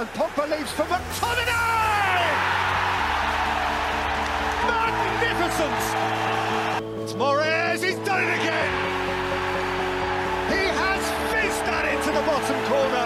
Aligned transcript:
And 0.00 0.08
Pogba 0.16 0.48
leaves 0.48 0.72
for 0.72 0.84
McTominay! 0.84 2.24
Magnificent! 4.64 5.82
It's 7.02 7.12
Moraes, 7.12 7.84
he's 7.84 7.98
done 8.08 8.24
it 8.24 8.32
again! 8.40 8.72
He 10.48 10.64
has 10.72 11.04
fizzed 11.28 11.64
that 11.68 11.84
into 11.92 12.16
the 12.16 12.24
bottom 12.24 12.56
corner. 12.64 13.04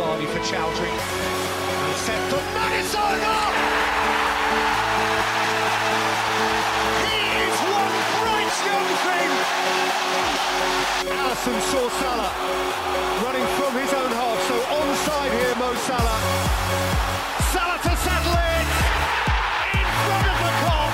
Vardy 0.00 0.26
for 0.32 0.40
Choudhury. 0.48 0.88
And 0.88 1.96
set 2.08 2.22
for 2.32 2.40
Maddison! 2.56 3.20
He 7.04 7.20
is 7.44 7.60
one 7.76 7.92
bright 8.24 8.56
young 8.64 8.88
thing! 9.04 9.36
Alisson 11.12 11.60
saw 11.68 11.84
Salah 12.00 12.32
running 13.22 13.46
from 13.58 13.72
his 13.74 13.92
own 13.92 14.10
half, 14.12 14.38
so 14.48 14.57
here, 15.30 15.54
Mo 15.56 15.74
Salah. 15.74 16.20
Salah 17.52 17.78
to 17.82 17.92
settle 17.96 18.32
it 18.32 18.68
in 19.76 19.86
front 20.04 20.26
of 20.28 20.36
the 20.40 20.52
Kop. 20.64 20.92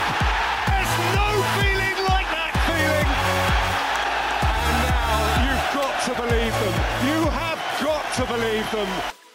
There's 0.68 0.95
no 1.14 1.28
feeling 1.59 1.98
like 2.10 2.28
that 2.34 2.52
feeling. 2.66 3.09
And 4.68 4.76
now 4.90 5.18
you've 5.46 5.68
got 5.74 5.95
to 6.06 6.12
believe 6.23 6.54
them. 6.62 6.76
You 7.06 7.20
have 7.30 7.60
got 7.82 8.04
to 8.18 8.24
believe 8.32 8.70
them. 8.73 8.88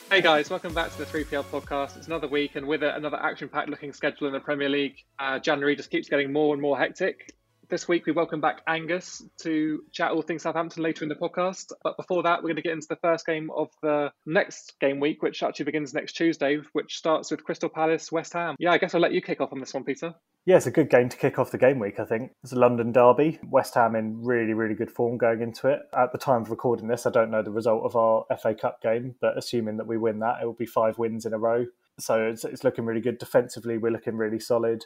Hey 0.10 0.22
guys, 0.22 0.50
welcome 0.50 0.74
back 0.74 0.92
to 0.92 0.98
the 0.98 1.06
3PL 1.06 1.44
podcast. 1.46 1.96
It's 1.96 2.08
another 2.08 2.28
week, 2.28 2.56
and 2.56 2.68
with 2.68 2.82
it, 2.84 2.96
another 2.96 3.22
action 3.22 3.48
packed 3.48 3.70
looking 3.70 3.94
schedule 3.94 4.28
in 4.28 4.34
the 4.34 4.40
Premier 4.40 4.68
League. 4.70 4.96
Uh, 5.20 5.38
January 5.40 5.76
just 5.76 5.92
keeps 5.92 6.10
getting 6.10 6.34
more 6.34 6.54
and 6.54 6.62
more 6.62 6.78
hectic. 6.78 7.34
This 7.70 7.88
week, 7.88 8.08
we 8.08 8.14
welcome 8.14 8.42
back 8.42 8.64
Angus 8.66 9.22
to 9.42 9.84
chat 9.92 10.10
all 10.10 10.24
things 10.24 10.42
Southampton 10.42 10.82
later 10.82 11.06
in 11.06 11.10
the 11.10 11.14
podcast. 11.14 11.72
But 11.84 11.98
before 11.98 12.24
that, 12.24 12.40
we're 12.40 12.48
going 12.48 12.56
to 12.56 12.64
get 12.64 12.72
into 12.72 12.88
the 12.88 12.96
first 12.96 13.28
game 13.28 13.52
of 13.56 13.70
the 13.84 14.12
next 14.26 14.74
game 14.82 15.00
week, 15.00 15.22
which 15.22 15.44
actually 15.44 15.66
begins 15.66 15.94
next 15.94 16.14
Tuesday, 16.14 16.62
which 16.74 16.98
starts 16.98 17.30
with 17.30 17.44
Crystal 17.44 17.70
Palace 17.70 18.12
West 18.12 18.34
Ham. 18.34 18.56
Yeah, 18.58 18.72
I 18.72 18.80
guess 18.80 18.96
I'll 18.96 19.02
let 19.02 19.12
you 19.12 19.22
kick 19.22 19.40
off 19.40 19.54
on 19.54 19.60
this 19.60 19.72
one, 19.72 19.84
Peter. 19.84 20.16
Yeah, 20.48 20.58
it's 20.58 20.66
a 20.66 20.72
good 20.72 20.90
game 20.90 21.10
to 21.10 21.18
kick 21.18 21.38
off 21.38 21.52
the 21.52 21.60
game 21.60 21.78
week, 21.78 22.00
I 22.00 22.06
think. 22.06 22.32
It's 22.44 22.54
a 22.54 22.56
London 22.56 22.92
derby. 22.92 23.38
West 23.48 23.76
Ham 23.76 23.96
in 23.96 24.24
really, 24.24 24.56
really 24.56 24.74
good 24.74 24.90
form 24.90 25.20
going 25.20 25.44
into 25.44 25.68
it. 25.68 25.82
At 25.96 26.12
the 26.12 26.18
time 26.18 26.42
of 26.42 26.50
recording 26.50 26.88
this, 26.88 27.06
I 27.06 27.12
don't 27.12 27.30
know 27.30 27.44
the 27.44 27.52
result 27.52 27.84
of 27.84 27.96
our 27.96 28.26
FA 28.42 28.56
Cup 28.56 28.82
game, 28.82 29.14
but 29.22 29.38
assuming 29.38 29.78
that 29.78 29.86
we 29.86 30.00
win 30.00 30.18
that, 30.22 30.42
it 30.42 30.46
will 30.48 30.54
be 30.54 30.66
five 30.66 30.98
wins 30.98 31.24
in 31.28 31.34
a 31.34 31.38
row. 31.38 31.68
So 32.00 32.30
it's, 32.30 32.46
it's 32.46 32.64
looking 32.64 32.86
really 32.86 33.02
good. 33.02 33.20
Defensively, 33.20 33.78
we're 33.78 33.92
looking 33.92 34.16
really 34.16 34.40
solid. 34.40 34.86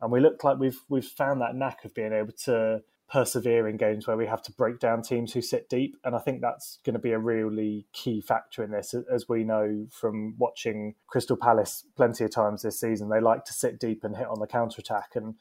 And 0.00 0.10
we 0.10 0.20
look 0.20 0.42
like 0.44 0.58
we've 0.58 0.80
we've 0.88 1.04
found 1.04 1.40
that 1.40 1.54
knack 1.54 1.84
of 1.84 1.94
being 1.94 2.12
able 2.12 2.32
to 2.44 2.82
persevere 3.10 3.66
in 3.66 3.76
games 3.76 4.06
where 4.06 4.16
we 4.16 4.26
have 4.26 4.42
to 4.42 4.52
break 4.52 4.78
down 4.78 5.02
teams 5.02 5.32
who 5.32 5.42
sit 5.42 5.68
deep. 5.68 5.96
And 6.04 6.14
I 6.14 6.20
think 6.20 6.40
that's 6.40 6.78
going 6.84 6.94
to 6.94 7.00
be 7.00 7.10
a 7.10 7.18
really 7.18 7.86
key 7.92 8.20
factor 8.20 8.62
in 8.62 8.70
this. 8.70 8.94
As 9.12 9.28
we 9.28 9.42
know 9.42 9.86
from 9.90 10.36
watching 10.38 10.94
Crystal 11.08 11.36
Palace 11.36 11.84
plenty 11.96 12.24
of 12.24 12.30
times 12.30 12.62
this 12.62 12.78
season, 12.80 13.08
they 13.08 13.20
like 13.20 13.44
to 13.46 13.52
sit 13.52 13.80
deep 13.80 14.04
and 14.04 14.16
hit 14.16 14.28
on 14.28 14.38
the 14.38 14.46
counter 14.46 14.80
attack. 14.80 15.16
And 15.16 15.34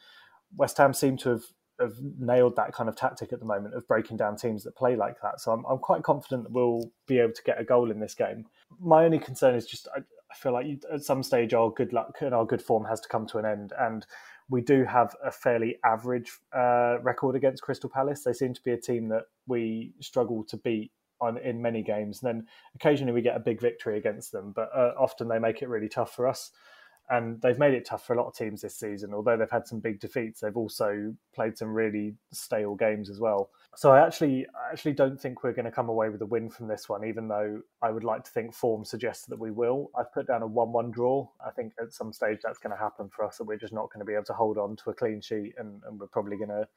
West 0.58 0.78
Ham 0.80 0.94
seem 0.94 1.16
to 1.18 1.30
have, 1.30 1.44
have 1.80 1.94
nailed 2.18 2.56
that 2.56 2.74
kind 2.74 2.90
of 2.90 2.96
tactic 2.96 3.32
at 3.32 3.40
the 3.40 3.46
moment 3.46 3.76
of 3.76 3.88
breaking 3.88 4.18
down 4.18 4.36
teams 4.36 4.64
that 4.64 4.76
play 4.76 4.96
like 4.96 5.22
that. 5.22 5.40
So 5.40 5.52
I'm, 5.52 5.64
I'm 5.66 5.78
quite 5.78 6.02
confident 6.02 6.46
that 6.46 6.52
we'll 6.52 6.92
be 7.06 7.20
able 7.20 7.34
to 7.34 7.44
get 7.44 7.62
a 7.62 7.64
goal 7.64 7.92
in 7.92 8.00
this 8.00 8.16
game. 8.16 8.46
My 8.80 9.06
only 9.06 9.20
concern 9.20 9.54
is 9.54 9.68
just 9.68 9.88
I, 9.96 10.00
I 10.32 10.36
feel 10.36 10.54
like 10.54 10.68
at 10.92 11.04
some 11.04 11.24
stage 11.24 11.54
our 11.54 11.72
good 11.72 11.94
luck 11.94 12.18
and 12.22 12.34
our 12.34 12.46
good 12.46 12.62
form 12.62 12.86
has 12.86 13.00
to 13.02 13.10
come 13.10 13.26
to 13.28 13.38
an 13.38 13.46
end. 13.46 13.74
And 13.80 14.06
we 14.50 14.62
do 14.62 14.84
have 14.84 15.16
a 15.24 15.32
fairly 15.32 15.78
average 15.84 16.32
uh, 16.56 16.98
record 17.02 17.36
against 17.36 17.64
Crystal 17.64 17.90
Palace. 17.90 18.24
They 18.24 18.34
seem 18.34 18.54
to 18.54 18.64
be 18.64 18.72
a 18.72 18.78
team 18.78 19.10
that 19.10 19.24
we 19.48 19.94
struggle 20.00 20.44
to 20.46 20.58
beat 20.58 20.92
on 21.22 21.38
in 21.38 21.62
many 21.62 21.84
games. 21.84 22.22
And 22.22 22.28
then 22.28 22.48
occasionally 22.76 23.14
we 23.14 23.22
get 23.22 23.36
a 23.36 23.42
big 23.42 23.62
victory 23.62 23.98
against 23.98 24.32
them, 24.32 24.54
but 24.56 24.70
uh, 24.76 24.94
often 24.98 25.28
they 25.28 25.40
make 25.40 25.62
it 25.62 25.70
really 25.70 25.90
tough 25.90 26.16
for 26.16 26.28
us. 26.28 26.52
And 27.10 27.42
they've 27.42 27.58
made 27.58 27.74
it 27.74 27.86
tough 27.86 28.06
for 28.06 28.14
a 28.14 28.18
lot 28.18 28.28
of 28.28 28.36
teams 28.36 28.62
this 28.62 28.76
season. 28.76 29.14
Although 29.14 29.36
they've 29.36 29.50
had 29.50 29.68
some 29.68 29.80
big 29.80 30.00
defeats, 30.00 30.42
they've 30.42 30.56
also 30.56 31.16
played 31.34 31.58
some 31.58 31.74
really 31.74 32.14
stale 32.32 32.76
games 32.76 33.10
as 33.10 33.20
well. 33.20 33.50
So 33.80 33.94
I 33.94 34.06
actually, 34.06 34.46
I 34.48 34.74
actually 34.74 34.92
don't 34.92 35.18
think 35.18 35.42
we're 35.42 35.54
going 35.54 35.64
to 35.64 35.72
come 35.72 35.88
away 35.88 36.10
with 36.10 36.22
a 36.22 36.26
win 36.26 36.50
from 36.50 36.68
this 36.68 36.90
one, 36.90 37.06
even 37.06 37.30
though 37.30 37.62
I 37.82 37.92
would 37.92 38.04
like 38.04 38.26
to 38.26 38.32
think 38.32 38.54
form 38.54 38.84
suggests 38.84 39.26
that 39.28 39.40
we 39.40 39.52
will. 39.52 39.90
I've 39.98 40.12
put 40.12 40.28
down 40.28 40.42
a 40.42 40.48
one-one 40.48 40.92
draw. 40.92 41.30
I 41.40 41.52
think 41.52 41.72
at 41.82 41.94
some 41.94 42.12
stage 42.12 42.40
that's 42.44 42.58
going 42.58 42.76
to 42.76 42.78
happen 42.78 43.08
for 43.08 43.24
us, 43.24 43.38
that 43.38 43.46
we're 43.46 43.56
just 43.56 43.72
not 43.72 43.90
going 43.94 44.02
to 44.02 44.06
be 44.06 44.16
able 44.16 44.26
to 44.26 44.34
hold 44.34 44.58
on 44.58 44.76
to 44.76 44.90
a 44.90 44.94
clean 44.94 45.22
sheet, 45.22 45.54
and, 45.58 45.82
and 45.88 45.98
we're 45.98 46.08
probably 46.08 46.36
going 46.36 46.50
to 46.50 46.68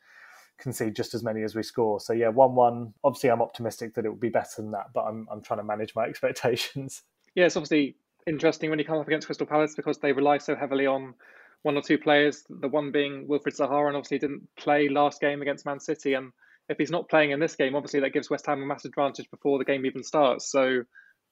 concede 0.58 0.94
just 0.94 1.12
as 1.12 1.24
many 1.24 1.42
as 1.42 1.56
we 1.56 1.64
score. 1.64 1.98
So 1.98 2.12
yeah, 2.12 2.28
one-one. 2.28 2.94
Obviously, 3.02 3.30
I'm 3.30 3.42
optimistic 3.42 3.94
that 3.94 4.04
it 4.04 4.08
will 4.08 4.14
be 4.14 4.28
better 4.28 4.62
than 4.62 4.70
that, 4.70 4.92
but 4.94 5.02
I'm 5.02 5.26
I'm 5.28 5.42
trying 5.42 5.58
to 5.58 5.64
manage 5.64 5.96
my 5.96 6.04
expectations. 6.08 7.02
Yeah, 7.34 7.46
it's 7.46 7.56
obviously 7.56 7.96
interesting 8.28 8.70
when 8.70 8.78
you 8.78 8.84
come 8.84 8.98
up 8.98 9.08
against 9.08 9.26
Crystal 9.26 9.44
Palace 9.44 9.74
because 9.74 9.98
they 9.98 10.12
rely 10.12 10.38
so 10.38 10.54
heavily 10.54 10.86
on 10.86 11.14
one 11.62 11.76
or 11.76 11.82
two 11.82 11.98
players. 11.98 12.44
The 12.48 12.68
one 12.68 12.92
being 12.92 13.26
Wilfried 13.26 13.58
Zaha, 13.58 13.88
and 13.88 13.96
obviously 13.96 14.20
didn't 14.20 14.46
play 14.56 14.88
last 14.88 15.20
game 15.20 15.42
against 15.42 15.66
Man 15.66 15.80
City. 15.80 16.14
And 16.14 16.30
if 16.68 16.78
he's 16.78 16.90
not 16.90 17.08
playing 17.08 17.30
in 17.30 17.40
this 17.40 17.56
game, 17.56 17.74
obviously 17.74 18.00
that 18.00 18.12
gives 18.12 18.30
West 18.30 18.46
Ham 18.46 18.62
a 18.62 18.66
massive 18.66 18.90
advantage 18.90 19.30
before 19.30 19.58
the 19.58 19.64
game 19.64 19.86
even 19.86 20.02
starts. 20.02 20.50
So 20.50 20.82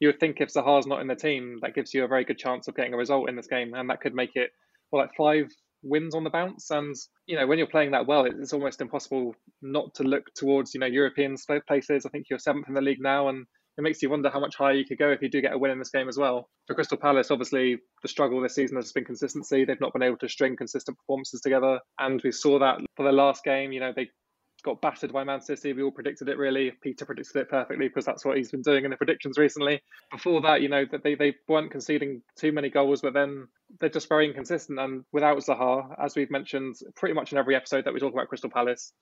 you 0.01 0.09
would 0.09 0.21
think 0.21 0.41
if 0.41 0.53
Zaha's 0.53 0.87
not 0.87 1.01
in 1.01 1.07
the 1.07 1.15
team, 1.15 1.59
that 1.63 1.75
gives 1.75 1.95
you 1.95 2.05
a 2.05 2.09
very 2.09 2.25
good 2.25 2.39
chance 2.39 2.69
of 2.69 2.75
getting 2.75 2.95
a 2.95 2.99
result 2.99 3.29
in 3.29 3.37
this 3.37 3.47
game, 3.47 3.75
and 3.75 3.91
that 3.91 4.01
could 4.01 4.15
make 4.15 4.35
it 4.35 4.51
well 4.91 5.03
like 5.03 5.15
five 5.17 5.47
wins 5.83 6.15
on 6.15 6.25
the 6.25 6.31
bounce. 6.31 6.71
And 6.71 6.95
you 7.27 7.37
know 7.37 7.47
when 7.47 7.59
you're 7.59 7.67
playing 7.67 7.93
that 7.93 8.07
well, 8.07 8.25
it's 8.25 8.53
almost 8.53 8.81
impossible 8.81 9.35
not 9.63 9.95
to 9.95 10.03
look 10.03 10.25
towards 10.35 10.75
you 10.75 10.81
know 10.81 10.87
European 10.87 11.37
places. 11.69 12.07
I 12.07 12.09
think 12.11 12.27
you're 12.29 12.39
seventh 12.39 12.69
in 12.69 12.75
the 12.75 12.81
league 12.81 13.01
now, 13.01 13.29
and 13.29 13.47
it 13.79 13.83
makes 13.83 14.03
you 14.03 14.11
wonder 14.11 14.31
how 14.31 14.41
much 14.41 14.57
higher 14.57 14.75
you 14.75 14.85
could 14.85 14.99
go 14.99 15.11
if 15.11 15.23
you 15.23 15.31
do 15.31 15.41
get 15.41 15.53
a 15.53 15.59
win 15.59 15.71
in 15.71 15.79
this 15.79 15.91
game 15.91 16.09
as 16.09 16.19
well. 16.19 16.49
For 16.67 16.75
Crystal 16.75 16.99
Palace, 16.99 17.31
obviously, 17.31 17.79
the 18.03 18.09
struggle 18.09 18.41
this 18.41 18.55
season 18.55 18.77
has 18.77 18.93
been 18.93 19.05
consistency. 19.05 19.65
They've 19.65 19.81
not 19.81 19.93
been 19.93 20.03
able 20.03 20.19
to 20.19 20.29
string 20.29 20.57
consistent 20.57 20.99
performances 20.99 21.41
together. 21.41 21.81
And 21.99 22.21
we 22.23 22.33
saw 22.33 22.59
that 22.59 22.79
for 22.97 23.05
their 23.05 23.13
last 23.13 23.43
game. 23.45 23.73
You 23.73 23.81
know, 23.81 23.93
they 23.95 24.11
got 24.63 24.81
battered 24.81 25.13
by 25.13 25.25
Man 25.25 25.41
City. 25.41 25.73
We 25.73 25.83
all 25.83 25.91
predicted 25.91 26.29
it 26.29 26.39
really. 26.39 26.73
Peter 26.83 27.05
predicted 27.05 27.37
it 27.37 27.49
perfectly 27.49 27.89
because 27.89 28.05
that's 28.05 28.25
what 28.25 28.37
he's 28.37 28.51
been 28.51 28.63
doing 28.63 28.85
in 28.85 28.91
the 28.91 28.97
predictions 28.97 29.39
recently. 29.39 29.81
Before 30.11 30.41
that, 30.43 30.63
you 30.63 30.69
know, 30.69 30.85
that 30.91 31.03
they, 31.03 31.15
they 31.15 31.35
weren't 31.49 31.71
conceding 31.71 32.23
too 32.37 32.53
many 32.53 32.71
goals, 32.71 33.01
but 33.01 33.15
then 33.15 33.49
they're 33.79 33.89
just 33.89 34.09
very 34.09 34.27
inconsistent. 34.27 34.79
And 34.79 35.05
without 35.13 35.39
Zaha, 35.39 35.95
as 36.03 36.17
we've 36.17 36.31
mentioned 36.31 36.77
pretty 36.97 37.15
much 37.15 37.33
in 37.33 37.39
every 37.39 37.57
episode 37.57 37.85
that 37.85 37.95
we 37.95 38.01
talk 38.01 38.13
about 38.13 38.29
Crystal 38.29 38.51
Palace, 38.51 38.93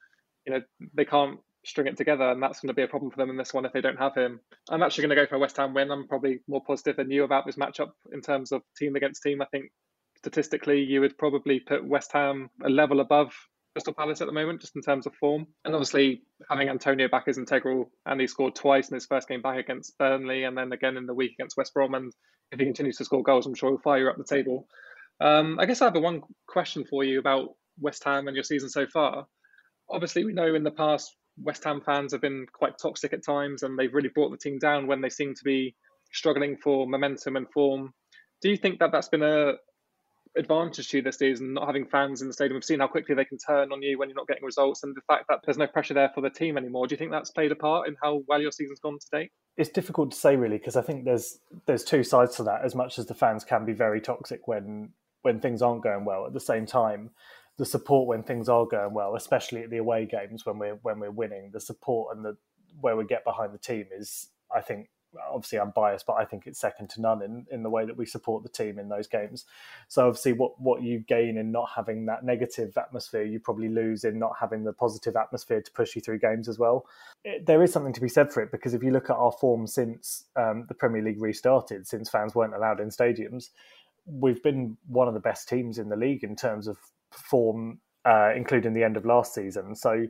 you 0.47 0.53
know, 0.53 0.63
they 0.95 1.05
can't 1.05 1.39
string 1.65 1.87
it 1.87 1.97
together, 1.97 2.31
and 2.31 2.43
that's 2.43 2.61
going 2.61 2.69
to 2.69 2.75
be 2.75 2.83
a 2.83 2.89
problem 2.89 3.11
for 3.11 3.19
them 3.19 3.31
in 3.31 3.37
this 3.37 3.53
one 3.53 3.65
if 3.65 3.73
they 3.73 3.81
don't 3.81 3.99
have 3.99 4.15
him. 4.15 4.41
I'm 4.71 4.83
actually 4.83 5.03
going 5.03 5.17
to 5.17 5.23
go 5.23 5.27
for 5.27 5.37
a 5.37 5.41
West 5.41 5.57
Ham 5.57 5.75
win. 5.75 5.91
I'm 5.91 6.09
probably 6.09 6.41
more 6.49 6.63
positive 6.65 6.97
than 6.97 7.11
you 7.11 7.25
about 7.25 7.47
this 7.47 7.57
matchup 7.57 7.91
in 8.13 8.21
terms 8.21 8.53
of 8.53 8.63
team 8.77 8.97
against 8.97 9.23
team. 9.23 9.43
I 9.43 9.47
think 9.47 9.71
statistically, 10.17 10.81
you 10.81 11.01
would 11.01 11.19
probably 11.19 11.61
put 11.61 11.87
West 11.87 12.13
Ham 12.13 12.51
a 12.65 12.71
level 12.71 13.01
above 13.01 13.33
Crystal 13.79 13.95
Palace 13.95 14.21
at 14.21 14.27
the 14.27 14.33
moment, 14.33 14.61
just 14.61 14.75
in 14.75 14.83
terms 14.83 15.07
of 15.07 15.15
form. 15.15 15.47
And 15.65 15.73
obviously, 15.73 16.23
having 16.51 16.69
Antonio 16.69 17.07
back 17.07 17.29
is 17.29 17.39
integral, 17.39 17.93
and 18.07 18.21
he 18.21 18.27
scored 18.27 18.57
twice 18.57 18.89
in 18.89 18.97
his 18.97 19.07
first 19.07 19.29
game 19.29 19.41
back 19.41 19.57
against 19.57 19.97
Burnley, 19.99 20.43
and 20.43 20.59
then 20.59 20.73
again 20.73 20.97
in 20.97 21.07
the 21.07 21.15
week 21.15 21.35
against 21.39 21.57
West 21.57 21.75
Brom. 21.75 21.95
And 21.95 22.13
if 22.51 22.59
he 22.59 22.65
continues 22.65 22.97
to 22.97 23.05
score 23.05 23.23
goals, 23.23 23.47
I'm 23.47 23.55
sure 23.55 23.71
he'll 23.71 23.79
fire 23.79 24.11
up 24.11 24.17
the 24.17 24.25
table. 24.25 24.67
Um, 25.21 25.61
I 25.61 25.67
guess 25.67 25.81
I 25.81 25.85
have 25.85 25.95
one 25.95 26.23
question 26.49 26.87
for 26.91 27.05
you 27.05 27.21
about 27.21 27.51
West 27.79 28.03
Ham 28.03 28.27
and 28.27 28.35
your 28.35 28.43
season 28.43 28.69
so 28.69 28.89
far. 28.89 29.29
Obviously, 29.89 30.25
we 30.25 30.33
know 30.33 30.57
in 30.57 30.65
the 30.65 30.73
past 30.73 31.15
West 31.41 31.63
Ham 31.63 31.81
fans 31.81 32.11
have 32.11 32.21
been 32.21 32.47
quite 32.53 32.79
toxic 32.83 33.13
at 33.13 33.25
times, 33.25 33.63
and 33.63 33.79
they've 33.79 33.95
really 33.95 34.11
brought 34.13 34.33
the 34.33 34.39
team 34.39 34.59
down 34.59 34.89
when 34.89 35.03
they 35.03 35.09
seem 35.09 35.35
to 35.35 35.45
be 35.45 35.77
struggling 36.11 36.57
for 36.57 36.85
momentum 36.89 37.37
and 37.37 37.47
form. 37.53 37.95
Do 38.43 38.51
you 38.51 38.57
think 38.57 38.81
that 38.81 38.91
that's 38.91 39.09
been 39.09 39.23
a 39.23 39.53
advantage 40.37 40.89
to 40.89 40.99
you 40.99 41.03
this 41.03 41.19
season, 41.19 41.55
not 41.55 41.67
having 41.67 41.87
fans 41.87 42.23
in 42.23 42.29
the 42.29 42.35
stadium? 42.35 42.55
We've 42.55 42.65
seen 42.65 42.81
how 42.81 42.87
quickly 42.89 43.15
they 43.15 43.25
can 43.25 43.39
turn 43.39 43.73
on 43.73 43.83
you 43.83 43.99
when 43.99 44.09
you're 44.09 44.17
not 44.17 44.27
getting 44.27 44.45
results, 44.45 44.83
and 44.83 44.95
the 44.95 45.01
fact 45.03 45.25
that 45.29 45.41
there's 45.45 45.59
no 45.59 45.67
pressure 45.67 45.95
there 45.95 46.11
for 46.15 46.21
the 46.21 46.31
team 46.31 46.57
anymore. 46.57 46.87
Do 46.87 46.95
you 46.95 46.99
think 46.99 47.11
that's 47.11 47.31
played 47.31 47.53
a 47.53 47.57
part 47.57 47.89
in 47.89 47.97
how 48.03 48.23
well 48.29 48.41
your 48.41 48.53
season's 48.53 48.81
gone 48.81 48.99
to 48.99 49.07
date? 49.11 49.31
It's 49.57 49.71
difficult 49.71 50.13
to 50.13 50.17
say 50.17 50.37
really 50.37 50.59
because 50.59 50.77
I 50.77 50.83
think 50.83 51.05
there's 51.05 51.39
there's 51.67 51.85
two 51.85 52.05
sides 52.05 52.37
to 52.37 52.45
that. 52.45 52.65
As 52.65 52.75
much 52.75 52.99
as 52.99 53.07
the 53.07 53.15
fans 53.15 53.45
can 53.45 53.65
be 53.65 53.73
very 53.73 54.01
toxic 54.01 54.47
when 54.47 54.91
when 55.23 55.41
things 55.41 55.63
aren't 55.63 55.83
going 55.83 56.05
well, 56.05 56.27
at 56.27 56.33
the 56.33 56.41
same 56.41 56.65
time, 56.65 57.11
the 57.57 57.67
support 57.67 58.07
when 58.07 58.23
things 58.23 58.49
are 58.49 58.67
going 58.67 58.95
well, 58.95 59.17
especially 59.17 59.63
at 59.63 59.71
the 59.71 59.79
away 59.79 60.07
games 60.07 60.47
when 60.47 60.59
we're 60.59 60.79
when 60.83 61.01
we're 61.01 61.11
winning, 61.11 61.51
the 61.53 61.61
support 61.61 62.17
and 62.17 62.25
the 62.25 62.37
where 62.81 62.97
we 62.97 63.05
get 63.05 63.25
behind 63.25 63.53
the 63.53 63.59
team 63.59 63.87
is, 63.93 64.29
I 64.55 64.61
think, 64.61 64.89
obviously 65.31 65.59
I'm 65.59 65.71
biased, 65.71 66.07
but 66.07 66.15
I 66.15 66.25
think 66.25 66.47
it's 66.47 66.61
second 66.61 66.91
to 66.91 67.01
none 67.01 67.23
in, 67.23 67.47
in 67.51 67.63
the 67.63 67.71
way 67.71 67.85
that 67.87 67.97
we 67.97 68.07
support 68.07 68.43
the 68.43 68.49
team 68.49 68.79
in 68.79 68.89
those 68.89 69.07
games. 69.07 69.45
So 69.89 70.07
obviously, 70.07 70.33
what 70.33 70.61
what 70.61 70.83
you 70.83 71.01
gain 71.01 71.37
in 71.39 71.51
not 71.53 71.71
having 71.75 72.07
that 72.07 72.25
negative 72.25 72.77
atmosphere, 72.77 73.23
you 73.23 73.41
probably 73.41 73.69
lose 73.69 74.05
in 74.05 74.19
not 74.19 74.33
having 74.39 74.65
the 74.65 74.73
positive 74.73 75.17
atmosphere 75.17 75.63
to 75.63 75.71
push 75.73 75.97
you 75.97 76.03
through 76.03 76.19
games 76.19 76.49
as 76.49 76.59
well. 76.59 76.87
It, 77.25 77.47
there 77.47 77.63
is 77.63 77.73
something 77.73 77.93
to 77.93 78.01
be 78.01 78.09
said 78.09 78.33
for 78.33 78.43
it 78.43 78.51
because 78.51 78.75
if 78.75 78.83
you 78.83 78.91
look 78.91 79.11
at 79.11 79.17
our 79.17 79.33
form 79.33 79.67
since 79.67 80.25
um, 80.37 80.67
the 80.69 80.75
Premier 80.75 81.03
League 81.03 81.21
restarted, 81.21 81.87
since 81.87 82.09
fans 82.09 82.35
weren't 82.35 82.55
allowed 82.55 82.81
in 82.81 82.89
stadiums, 82.89 83.51
we've 84.07 84.43
been 84.43 84.77
one 84.87 85.09
of 85.09 85.15
the 85.15 85.21
best 85.21 85.49
teams 85.49 85.79
in 85.79 85.89
the 85.89 85.97
league 85.97 86.25
in 86.25 86.37
terms 86.37 86.67
of 86.67 86.77
form, 87.11 87.81
uh, 88.05 88.33
including 88.35 88.75
the 88.75 88.85
end 88.85 88.97
of 88.97 89.05
last 89.05 89.35
season. 89.35 89.75
So 89.75 90.07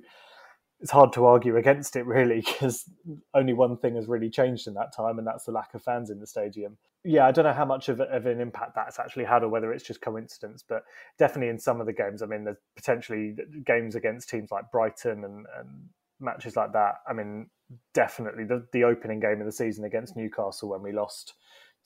it's 0.80 0.90
hard 0.90 1.12
to 1.14 1.26
argue 1.26 1.56
against 1.56 1.96
it 1.96 2.06
really 2.06 2.40
because 2.46 2.88
only 3.34 3.52
one 3.52 3.76
thing 3.76 3.96
has 3.96 4.06
really 4.06 4.30
changed 4.30 4.66
in 4.66 4.74
that 4.74 4.94
time, 4.94 5.18
and 5.18 5.26
that's 5.26 5.44
the 5.44 5.52
lack 5.52 5.74
of 5.74 5.82
fans 5.82 6.10
in 6.10 6.20
the 6.20 6.26
stadium. 6.26 6.76
Yeah, 7.04 7.26
I 7.26 7.32
don't 7.32 7.44
know 7.44 7.52
how 7.52 7.64
much 7.64 7.88
of, 7.88 8.00
of 8.00 8.26
an 8.26 8.40
impact 8.40 8.74
that's 8.74 8.98
actually 8.98 9.24
had, 9.24 9.42
or 9.42 9.48
whether 9.48 9.72
it's 9.72 9.84
just 9.84 10.00
coincidence. 10.00 10.64
But 10.68 10.84
definitely 11.18 11.48
in 11.48 11.58
some 11.58 11.80
of 11.80 11.86
the 11.86 11.92
games, 11.92 12.22
I 12.22 12.26
mean, 12.26 12.44
there's 12.44 12.58
potentially 12.76 13.36
games 13.64 13.94
against 13.94 14.28
teams 14.28 14.50
like 14.50 14.70
Brighton 14.70 15.24
and, 15.24 15.46
and 15.58 15.88
matches 16.20 16.56
like 16.56 16.72
that. 16.72 16.96
I 17.08 17.12
mean, 17.12 17.48
definitely 17.94 18.44
the, 18.44 18.66
the 18.72 18.84
opening 18.84 19.20
game 19.20 19.40
of 19.40 19.46
the 19.46 19.52
season 19.52 19.84
against 19.84 20.16
Newcastle 20.16 20.70
when 20.70 20.82
we 20.82 20.92
lost 20.92 21.34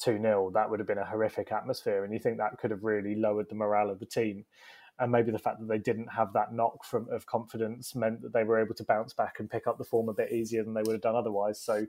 2 0.00 0.21
0, 0.21 0.50
that 0.55 0.69
would 0.69 0.81
have 0.81 0.89
been 0.89 0.99
a 0.99 1.05
horrific 1.05 1.53
atmosphere. 1.53 2.05
And 2.05 2.12
you 2.12 2.19
think 2.19 2.39
that 2.39 2.59
could 2.59 2.71
have 2.71 2.83
really 2.83 3.15
lowered 3.15 3.49
the 3.49 3.55
morale 3.55 3.91
of 3.91 4.00
the 4.00 4.06
team. 4.06 4.44
And 5.03 5.11
maybe 5.11 5.33
the 5.33 5.39
fact 5.39 5.59
that 5.59 5.67
they 5.67 5.81
didn't 5.81 6.07
have 6.13 6.33
that 6.35 6.55
knock 6.55 6.85
from 6.85 7.09
of 7.11 7.27
confidence 7.27 7.97
meant 7.97 8.23
that 8.23 8.33
they 8.33 8.45
were 8.45 8.61
able 8.61 8.77
to 8.77 8.85
bounce 8.85 9.13
back 9.13 9.41
and 9.41 9.51
pick 9.51 9.67
up 9.67 9.77
the 9.77 9.85
form 9.85 10.09
a 10.09 10.15
bit 10.15 10.31
easier 10.31 10.63
than 10.63 10.75
they 10.75 10.83
would 10.83 10.93
have 10.93 11.01
done 11.01 11.17
otherwise. 11.17 11.61
So 11.61 11.89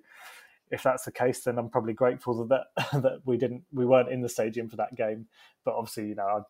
if 0.72 0.82
that's 0.82 1.06
the 1.06 1.12
case, 1.12 1.44
then 1.44 1.60
I'm 1.60 1.70
probably 1.70 1.94
grateful 1.94 2.44
that 2.48 2.66
that 2.92 3.22
we 3.24 3.38
didn't 3.38 3.66
we 3.72 3.86
weren't 3.86 4.10
in 4.10 4.22
the 4.22 4.30
stadium 4.30 4.68
for 4.68 4.78
that 4.78 4.96
game. 4.96 5.28
But 5.64 5.76
obviously, 5.76 6.08
you 6.08 6.16
know, 6.16 6.26
I'm 6.26 6.46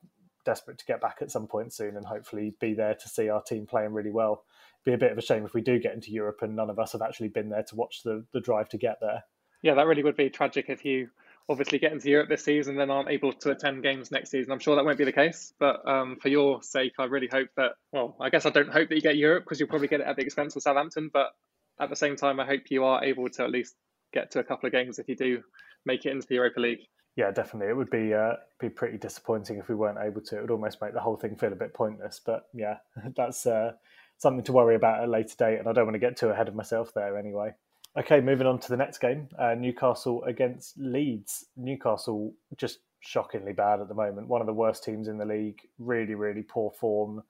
desperate 0.46 0.78
to 0.78 0.86
get 0.86 1.02
back 1.02 1.18
at 1.20 1.32
some 1.32 1.48
point 1.48 1.74
soon 1.74 1.98
and 1.98 2.06
hopefully 2.06 2.56
be 2.62 2.74
there 2.74 2.96
to 2.96 3.10
see 3.10 3.28
our 3.28 3.44
team 3.44 3.66
playing 3.66 3.92
really 3.92 4.12
well. 4.12 4.46
Be 4.86 4.94
a 4.94 4.98
bit 4.98 5.12
of 5.12 5.18
a 5.18 5.22
shame 5.22 5.44
if 5.44 5.54
we 5.54 5.62
do 5.62 5.80
get 5.80 5.94
into 5.94 6.12
Europe 6.12 6.44
and 6.44 6.56
none 6.56 6.70
of 6.70 6.80
us 6.80 6.94
have 6.94 7.02
actually 7.02 7.28
been 7.28 7.50
there 7.50 7.64
to 7.64 7.76
watch 7.76 8.04
the 8.04 8.24
the 8.32 8.40
drive 8.40 8.70
to 8.70 8.78
get 8.78 9.00
there. 9.02 9.26
Yeah, 9.64 9.74
that 9.74 9.86
really 9.86 10.04
would 10.04 10.16
be 10.16 10.30
tragic 10.30 10.70
if 10.70 10.86
you 10.86 11.10
obviously 11.50 11.78
get 11.78 11.92
into 11.92 12.10
Europe 12.10 12.30
this 12.30 12.44
season, 12.44 12.76
then 12.76 12.90
aren't 12.90 13.10
able 13.10 13.34
to 13.34 13.52
attend 13.52 13.84
games 13.84 14.12
next 14.12 14.32
season. 14.32 14.52
I'm 14.52 14.60
sure 14.60 14.76
that 14.76 14.86
won't 14.86 14.98
be 14.98 15.04
the 15.04 15.12
case, 15.12 15.54
but 15.60 15.86
um, 15.88 16.18
for 16.22 16.30
your 16.30 16.62
sake, 16.64 16.94
I 17.00 17.06
really 17.06 17.28
hope 17.28 17.50
that. 17.58 17.74
Well, 17.92 18.16
I 18.20 18.30
guess 18.30 18.46
I 18.46 18.50
don't 18.50 18.70
hope 18.70 18.90
that 18.90 18.96
you 18.96 19.02
get 19.02 19.18
Europe 19.18 19.44
because 19.44 19.60
you'll 19.60 19.70
probably 19.70 19.88
get 19.88 20.00
it 20.00 20.08
at 20.08 20.16
the 20.16 20.24
expense 20.24 20.56
of 20.56 20.64
Southampton. 20.64 21.10
But 21.12 21.34
at 21.80 21.90
the 21.90 21.96
same 21.96 22.16
time, 22.16 22.40
I 22.40 22.46
hope 22.46 22.62
you 22.70 22.86
are 22.86 23.04
able 23.04 23.30
to 23.30 23.44
at 23.44 23.52
least 23.52 23.76
get 24.14 24.32
to 24.32 24.40
a 24.40 24.44
couple 24.44 24.68
of 24.68 24.74
games 24.74 25.00
if 25.00 25.10
you 25.10 25.16
do 25.16 25.44
make 25.86 26.06
it 26.06 26.12
into 26.12 26.28
the 26.28 26.36
Europa 26.36 26.60
League. 26.60 26.88
Yeah, 27.16 27.32
definitely. 27.32 27.70
It 27.70 27.78
would 27.78 27.92
be 27.92 28.14
uh, 28.14 28.34
be 28.60 28.70
pretty 28.70 28.98
disappointing 28.98 29.58
if 29.58 29.70
we 29.70 29.76
weren't 29.76 30.00
able 30.02 30.22
to. 30.22 30.38
It 30.38 30.42
would 30.42 30.52
almost 30.52 30.82
make 30.82 30.94
the 30.94 31.02
whole 31.02 31.18
thing 31.18 31.36
feel 31.36 31.52
a 31.52 31.56
bit 31.56 31.74
pointless. 31.74 32.20
But 32.26 32.48
yeah, 32.54 32.78
that's 33.16 33.46
uh, 33.46 33.74
something 34.18 34.44
to 34.46 34.54
worry 34.54 34.76
about 34.76 35.00
at 35.00 35.10
a 35.10 35.12
later 35.12 35.36
date, 35.38 35.60
and 35.60 35.68
I 35.68 35.74
don't 35.74 35.86
want 35.86 35.96
to 35.96 36.00
get 36.00 36.18
too 36.18 36.30
ahead 36.30 36.48
of 36.48 36.56
myself 36.56 36.94
there 36.94 37.18
anyway. 37.18 37.54
Okay, 37.96 38.22
moving 38.22 38.48
on 38.48 38.58
to 38.60 38.70
the 38.70 38.78
next 38.78 38.98
game 38.98 39.28
uh, 39.38 39.54
Newcastle 39.54 40.24
against 40.24 40.78
Leeds. 40.80 41.46
Newcastle 41.56 42.34
just 42.58 42.80
shockingly 43.02 43.54
bad 43.54 43.82
at 43.82 43.88
the 43.88 43.94
moment. 43.94 44.28
One 44.28 44.42
of 44.42 44.48
the 44.48 44.54
worst 44.54 44.84
teams 44.84 45.08
in 45.08 45.20
the 45.20 45.26
league, 45.26 45.60
really, 45.78 46.16
really 46.16 46.42
poor 46.42 46.72
form. 46.72 47.22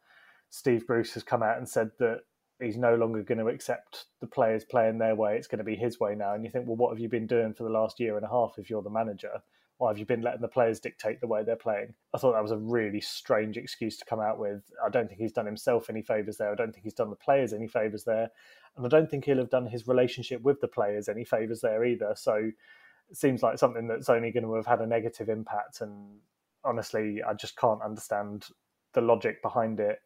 Steve 0.51 0.87
Bruce 0.87 1.13
has 1.15 1.23
come 1.23 1.43
out 1.43 1.57
and 1.57 1.67
said 1.67 1.91
that 1.99 2.21
he's 2.61 2.77
no 2.77 2.95
longer 2.95 3.23
going 3.23 3.39
to 3.39 3.47
accept 3.47 4.05
the 4.21 4.27
players 4.27 4.63
playing 4.63 4.99
their 4.99 5.15
way. 5.15 5.35
It's 5.35 5.47
going 5.47 5.57
to 5.57 5.65
be 5.65 5.75
his 5.75 5.99
way 5.99 6.15
now. 6.15 6.33
And 6.33 6.45
you 6.45 6.49
think, 6.49 6.65
well, 6.65 6.77
what 6.77 6.91
have 6.91 6.99
you 6.99 7.09
been 7.09 7.27
doing 7.27 7.53
for 7.53 7.63
the 7.63 7.69
last 7.69 7.99
year 7.99 8.15
and 8.15 8.25
a 8.25 8.29
half 8.29 8.53
if 8.57 8.69
you're 8.69 8.83
the 8.83 8.89
manager? 8.89 9.41
Why 9.83 9.89
have 9.89 9.99
you 9.99 10.05
been 10.05 10.21
letting 10.21 10.39
the 10.39 10.47
players 10.47 10.79
dictate 10.79 11.19
the 11.19 11.27
way 11.27 11.43
they're 11.43 11.57
playing? 11.57 11.93
I 12.13 12.17
thought 12.17 12.31
that 12.31 12.41
was 12.41 12.53
a 12.53 12.57
really 12.57 13.01
strange 13.01 13.57
excuse 13.57 13.97
to 13.97 14.05
come 14.05 14.21
out 14.21 14.39
with. 14.39 14.63
I 14.81 14.87
don't 14.87 15.09
think 15.09 15.19
he's 15.19 15.33
done 15.33 15.45
himself 15.45 15.89
any 15.89 16.01
favours 16.01 16.37
there. 16.37 16.53
I 16.53 16.55
don't 16.55 16.71
think 16.71 16.85
he's 16.85 16.93
done 16.93 17.09
the 17.09 17.17
players 17.17 17.51
any 17.51 17.67
favours 17.67 18.05
there. 18.05 18.29
And 18.77 18.85
I 18.85 18.87
don't 18.87 19.11
think 19.11 19.25
he'll 19.25 19.39
have 19.39 19.49
done 19.49 19.67
his 19.67 19.85
relationship 19.85 20.41
with 20.41 20.61
the 20.61 20.69
players 20.69 21.09
any 21.09 21.25
favours 21.25 21.59
there 21.59 21.83
either. 21.83 22.13
So 22.15 22.51
it 23.09 23.17
seems 23.17 23.43
like 23.43 23.59
something 23.59 23.89
that's 23.89 24.07
only 24.07 24.31
going 24.31 24.45
to 24.45 24.53
have 24.53 24.65
had 24.65 24.79
a 24.79 24.87
negative 24.87 25.27
impact. 25.27 25.81
And 25.81 26.19
honestly, 26.63 27.21
I 27.21 27.33
just 27.33 27.57
can't 27.57 27.81
understand 27.81 28.45
the 28.93 29.01
logic 29.01 29.41
behind 29.41 29.81
it. 29.81 29.99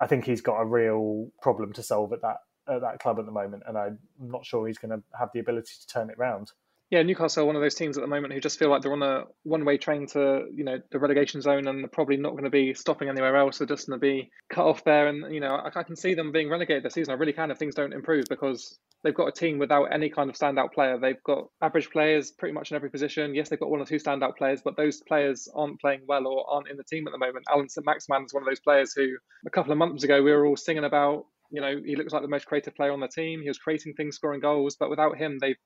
I 0.00 0.06
think 0.06 0.24
he's 0.24 0.40
got 0.40 0.62
a 0.62 0.64
real 0.64 1.28
problem 1.42 1.74
to 1.74 1.82
solve 1.82 2.14
at 2.14 2.22
that 2.22 2.38
at 2.68 2.80
that 2.80 3.00
club 3.00 3.18
at 3.18 3.26
the 3.26 3.32
moment, 3.32 3.64
and 3.66 3.76
I'm 3.76 3.98
not 4.18 4.46
sure 4.46 4.66
he's 4.66 4.78
going 4.78 4.96
to 4.96 5.02
have 5.18 5.30
the 5.34 5.40
ability 5.40 5.72
to 5.80 5.86
turn 5.88 6.08
it 6.08 6.16
round 6.16 6.52
yeah, 6.90 7.02
Newcastle 7.02 7.44
are 7.44 7.46
one 7.46 7.54
of 7.54 7.62
those 7.62 7.76
teams 7.76 7.96
at 7.96 8.00
the 8.00 8.08
moment 8.08 8.32
who 8.32 8.40
just 8.40 8.58
feel 8.58 8.68
like 8.68 8.82
they're 8.82 8.92
on 8.92 9.02
a 9.02 9.22
one-way 9.44 9.78
train 9.78 10.08
to 10.08 10.46
you 10.52 10.64
know 10.64 10.78
the 10.90 10.98
relegation 10.98 11.40
zone, 11.40 11.68
and 11.68 11.78
they're 11.78 11.88
probably 11.88 12.16
not 12.16 12.32
going 12.32 12.44
to 12.44 12.50
be 12.50 12.74
stopping 12.74 13.08
anywhere 13.08 13.36
else. 13.36 13.58
They're 13.58 13.66
just 13.68 13.86
going 13.86 14.00
to 14.00 14.04
be 14.04 14.30
cut 14.52 14.66
off 14.66 14.82
there, 14.82 15.06
and 15.06 15.32
you 15.32 15.38
know 15.38 15.54
I, 15.54 15.70
I, 15.72 15.82
can 15.84 15.94
see 15.94 16.14
them 16.14 16.32
being 16.32 16.50
relegated 16.50 16.82
this 16.82 16.94
season. 16.94 17.12
I 17.12 17.16
really 17.16 17.32
can 17.32 17.52
if 17.52 17.58
things 17.58 17.76
don't 17.76 17.92
improve 17.92 18.24
because 18.28 18.76
they've 19.04 19.14
got 19.14 19.28
a 19.28 19.32
team 19.32 19.60
without 19.60 19.84
any 19.84 20.10
kind 20.10 20.30
of 20.30 20.36
standout 20.36 20.72
player. 20.72 20.98
They've 20.98 21.22
got 21.24 21.46
average 21.62 21.90
players 21.90 22.32
pretty 22.32 22.54
much 22.54 22.72
in 22.72 22.74
every 22.74 22.90
position. 22.90 23.36
Yes, 23.36 23.48
they've 23.48 23.60
got 23.60 23.70
one 23.70 23.80
or 23.80 23.86
two 23.86 23.96
standout 23.96 24.36
players, 24.36 24.60
but 24.64 24.76
those 24.76 25.00
players 25.00 25.48
aren't 25.54 25.80
playing 25.80 26.00
well 26.08 26.26
or 26.26 26.44
aren't 26.50 26.68
in 26.68 26.76
the 26.76 26.84
team 26.84 27.06
at 27.06 27.12
the 27.12 27.18
moment. 27.18 27.44
Allan 27.48 27.68
Saint-Maximin 27.68 28.24
is 28.24 28.34
one 28.34 28.42
of 28.42 28.48
those 28.48 28.60
players 28.60 28.92
who 28.96 29.16
a 29.46 29.50
couple 29.50 29.70
of 29.70 29.78
months 29.78 30.02
ago 30.02 30.22
we 30.22 30.32
were 30.32 30.44
all 30.44 30.56
singing 30.56 30.84
about. 30.84 31.26
You 31.52 31.60
know, 31.60 31.80
he 31.84 31.94
looks 31.94 32.12
like 32.12 32.22
the 32.22 32.28
most 32.28 32.46
creative 32.46 32.74
player 32.74 32.92
on 32.92 33.00
the 33.00 33.08
team. 33.08 33.42
He 33.42 33.48
was 33.48 33.58
creating 33.58 33.94
things, 33.94 34.16
scoring 34.16 34.40
goals, 34.40 34.76
but 34.78 34.90
without 34.90 35.16
him, 35.16 35.38
they've 35.40 35.56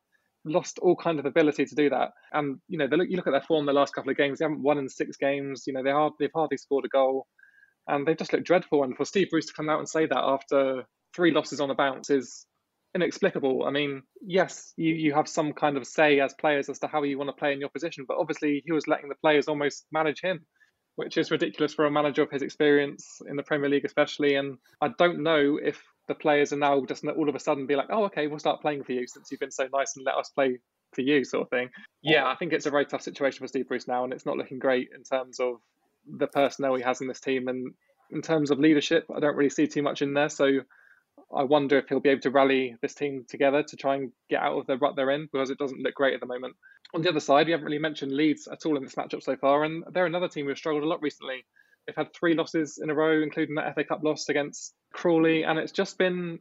lost 0.44 0.78
all 0.80 0.96
kind 0.96 1.18
of 1.18 1.26
ability 1.26 1.64
to 1.66 1.74
do 1.74 1.90
that. 1.90 2.10
And 2.32 2.58
you 2.68 2.78
know, 2.78 2.86
they 2.86 2.96
look, 2.96 3.08
you 3.08 3.16
look 3.16 3.26
at 3.26 3.32
their 3.32 3.40
form 3.40 3.66
the 3.66 3.72
last 3.72 3.94
couple 3.94 4.10
of 4.10 4.16
games; 4.16 4.38
they 4.38 4.44
haven't 4.44 4.62
won 4.62 4.78
in 4.78 4.88
six 4.88 5.16
games. 5.16 5.64
You 5.66 5.72
know, 5.72 5.82
they 5.82 5.90
hard, 5.90 6.12
they've 6.18 6.30
hardly 6.34 6.56
scored 6.56 6.84
a 6.84 6.88
goal, 6.88 7.26
and 7.88 8.06
they've 8.06 8.18
just 8.18 8.32
looked 8.32 8.46
dreadful. 8.46 8.84
And 8.84 8.96
for 8.96 9.04
Steve 9.04 9.28
Bruce 9.30 9.46
to 9.46 9.54
come 9.54 9.68
out 9.68 9.78
and 9.78 9.88
say 9.88 10.06
that 10.06 10.18
after 10.18 10.84
three 11.14 11.32
losses 11.32 11.60
on 11.60 11.68
the 11.68 11.74
bounce 11.74 12.10
is 12.10 12.46
inexplicable. 12.94 13.64
I 13.66 13.70
mean, 13.70 14.02
yes, 14.22 14.72
you, 14.76 14.94
you 14.94 15.14
have 15.14 15.28
some 15.28 15.52
kind 15.52 15.76
of 15.76 15.86
say 15.86 16.20
as 16.20 16.34
players 16.34 16.68
as 16.68 16.78
to 16.80 16.86
how 16.86 17.02
you 17.02 17.18
want 17.18 17.28
to 17.28 17.38
play 17.38 17.52
in 17.52 17.60
your 17.60 17.68
position, 17.68 18.04
but 18.06 18.18
obviously 18.18 18.62
he 18.64 18.72
was 18.72 18.86
letting 18.86 19.08
the 19.08 19.16
players 19.16 19.48
almost 19.48 19.86
manage 19.90 20.20
him, 20.20 20.44
which 20.96 21.16
is 21.16 21.30
ridiculous 21.30 21.74
for 21.74 21.86
a 21.86 21.90
manager 21.90 22.22
of 22.22 22.30
his 22.30 22.42
experience 22.42 23.20
in 23.28 23.36
the 23.36 23.42
Premier 23.42 23.68
League, 23.68 23.84
especially. 23.84 24.36
And 24.36 24.58
I 24.80 24.88
don't 24.96 25.22
know 25.22 25.58
if 25.62 25.82
the 26.08 26.14
players 26.14 26.52
are 26.52 26.58
now 26.58 26.84
just 26.84 27.04
all 27.04 27.28
of 27.28 27.34
a 27.34 27.40
sudden 27.40 27.66
be 27.66 27.76
like, 27.76 27.88
oh, 27.90 28.04
okay, 28.04 28.26
we'll 28.26 28.38
start 28.38 28.60
playing 28.60 28.84
for 28.84 28.92
you 28.92 29.06
since 29.06 29.30
you've 29.30 29.40
been 29.40 29.50
so 29.50 29.68
nice 29.72 29.96
and 29.96 30.04
let 30.04 30.16
us 30.16 30.28
play 30.30 30.58
for 30.94 31.00
you, 31.00 31.24
sort 31.24 31.42
of 31.42 31.50
thing. 31.50 31.68
Yeah, 32.02 32.26
I 32.26 32.36
think 32.36 32.52
it's 32.52 32.66
a 32.66 32.70
very 32.70 32.86
tough 32.86 33.02
situation 33.02 33.40
for 33.40 33.48
Steve 33.48 33.68
Bruce 33.68 33.88
now, 33.88 34.04
and 34.04 34.12
it's 34.12 34.26
not 34.26 34.36
looking 34.36 34.58
great 34.58 34.90
in 34.94 35.02
terms 35.02 35.40
of 35.40 35.56
the 36.06 36.26
personnel 36.26 36.74
he 36.74 36.82
has 36.82 37.00
in 37.00 37.08
this 37.08 37.20
team. 37.20 37.48
And 37.48 37.72
in 38.10 38.22
terms 38.22 38.50
of 38.50 38.58
leadership, 38.58 39.06
I 39.14 39.20
don't 39.20 39.36
really 39.36 39.50
see 39.50 39.66
too 39.66 39.82
much 39.82 40.02
in 40.02 40.14
there. 40.14 40.28
So 40.28 40.60
I 41.34 41.44
wonder 41.44 41.78
if 41.78 41.88
he'll 41.88 42.00
be 42.00 42.10
able 42.10 42.20
to 42.22 42.30
rally 42.30 42.76
this 42.82 42.94
team 42.94 43.24
together 43.28 43.62
to 43.62 43.76
try 43.76 43.96
and 43.96 44.12
get 44.28 44.42
out 44.42 44.58
of 44.58 44.66
the 44.66 44.76
rut 44.76 44.94
they're 44.96 45.10
in 45.10 45.28
because 45.32 45.50
it 45.50 45.58
doesn't 45.58 45.80
look 45.80 45.94
great 45.94 46.14
at 46.14 46.20
the 46.20 46.26
moment. 46.26 46.54
On 46.94 47.02
the 47.02 47.08
other 47.08 47.20
side, 47.20 47.46
we 47.46 47.52
haven't 47.52 47.66
really 47.66 47.78
mentioned 47.78 48.12
Leeds 48.12 48.46
at 48.46 48.64
all 48.66 48.76
in 48.76 48.84
this 48.84 48.94
matchup 48.94 49.22
so 49.22 49.36
far, 49.36 49.64
and 49.64 49.84
they're 49.92 50.06
another 50.06 50.28
team 50.28 50.46
who've 50.46 50.56
struggled 50.56 50.84
a 50.84 50.88
lot 50.88 51.02
recently. 51.02 51.44
They've 51.86 51.96
had 51.96 52.14
three 52.14 52.34
losses 52.34 52.78
in 52.82 52.90
a 52.90 52.94
row, 52.94 53.22
including 53.22 53.56
that 53.56 53.74
FA 53.74 53.84
Cup 53.84 54.02
loss 54.02 54.28
against 54.28 54.74
Crawley, 54.92 55.44
and 55.44 55.58
it's 55.58 55.72
just 55.72 55.98
been, 55.98 56.38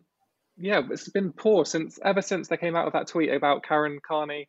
yeah, 0.57 0.81
it's 0.89 1.09
been 1.09 1.33
poor 1.33 1.65
since 1.65 1.99
ever 2.03 2.21
since 2.21 2.47
they 2.47 2.57
came 2.57 2.75
out 2.75 2.85
with 2.85 2.93
that 2.93 3.07
tweet 3.07 3.33
about 3.33 3.63
Karen 3.63 3.99
Carney 4.05 4.47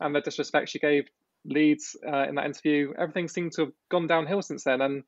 and 0.00 0.14
the 0.14 0.20
disrespect 0.20 0.68
she 0.68 0.78
gave 0.78 1.08
Leeds 1.44 1.96
uh, 2.06 2.26
in 2.28 2.34
that 2.34 2.46
interview. 2.46 2.92
Everything 2.98 3.28
seemed 3.28 3.52
to 3.52 3.62
have 3.62 3.72
gone 3.90 4.06
downhill 4.06 4.42
since 4.42 4.64
then, 4.64 4.80
and 4.80 5.02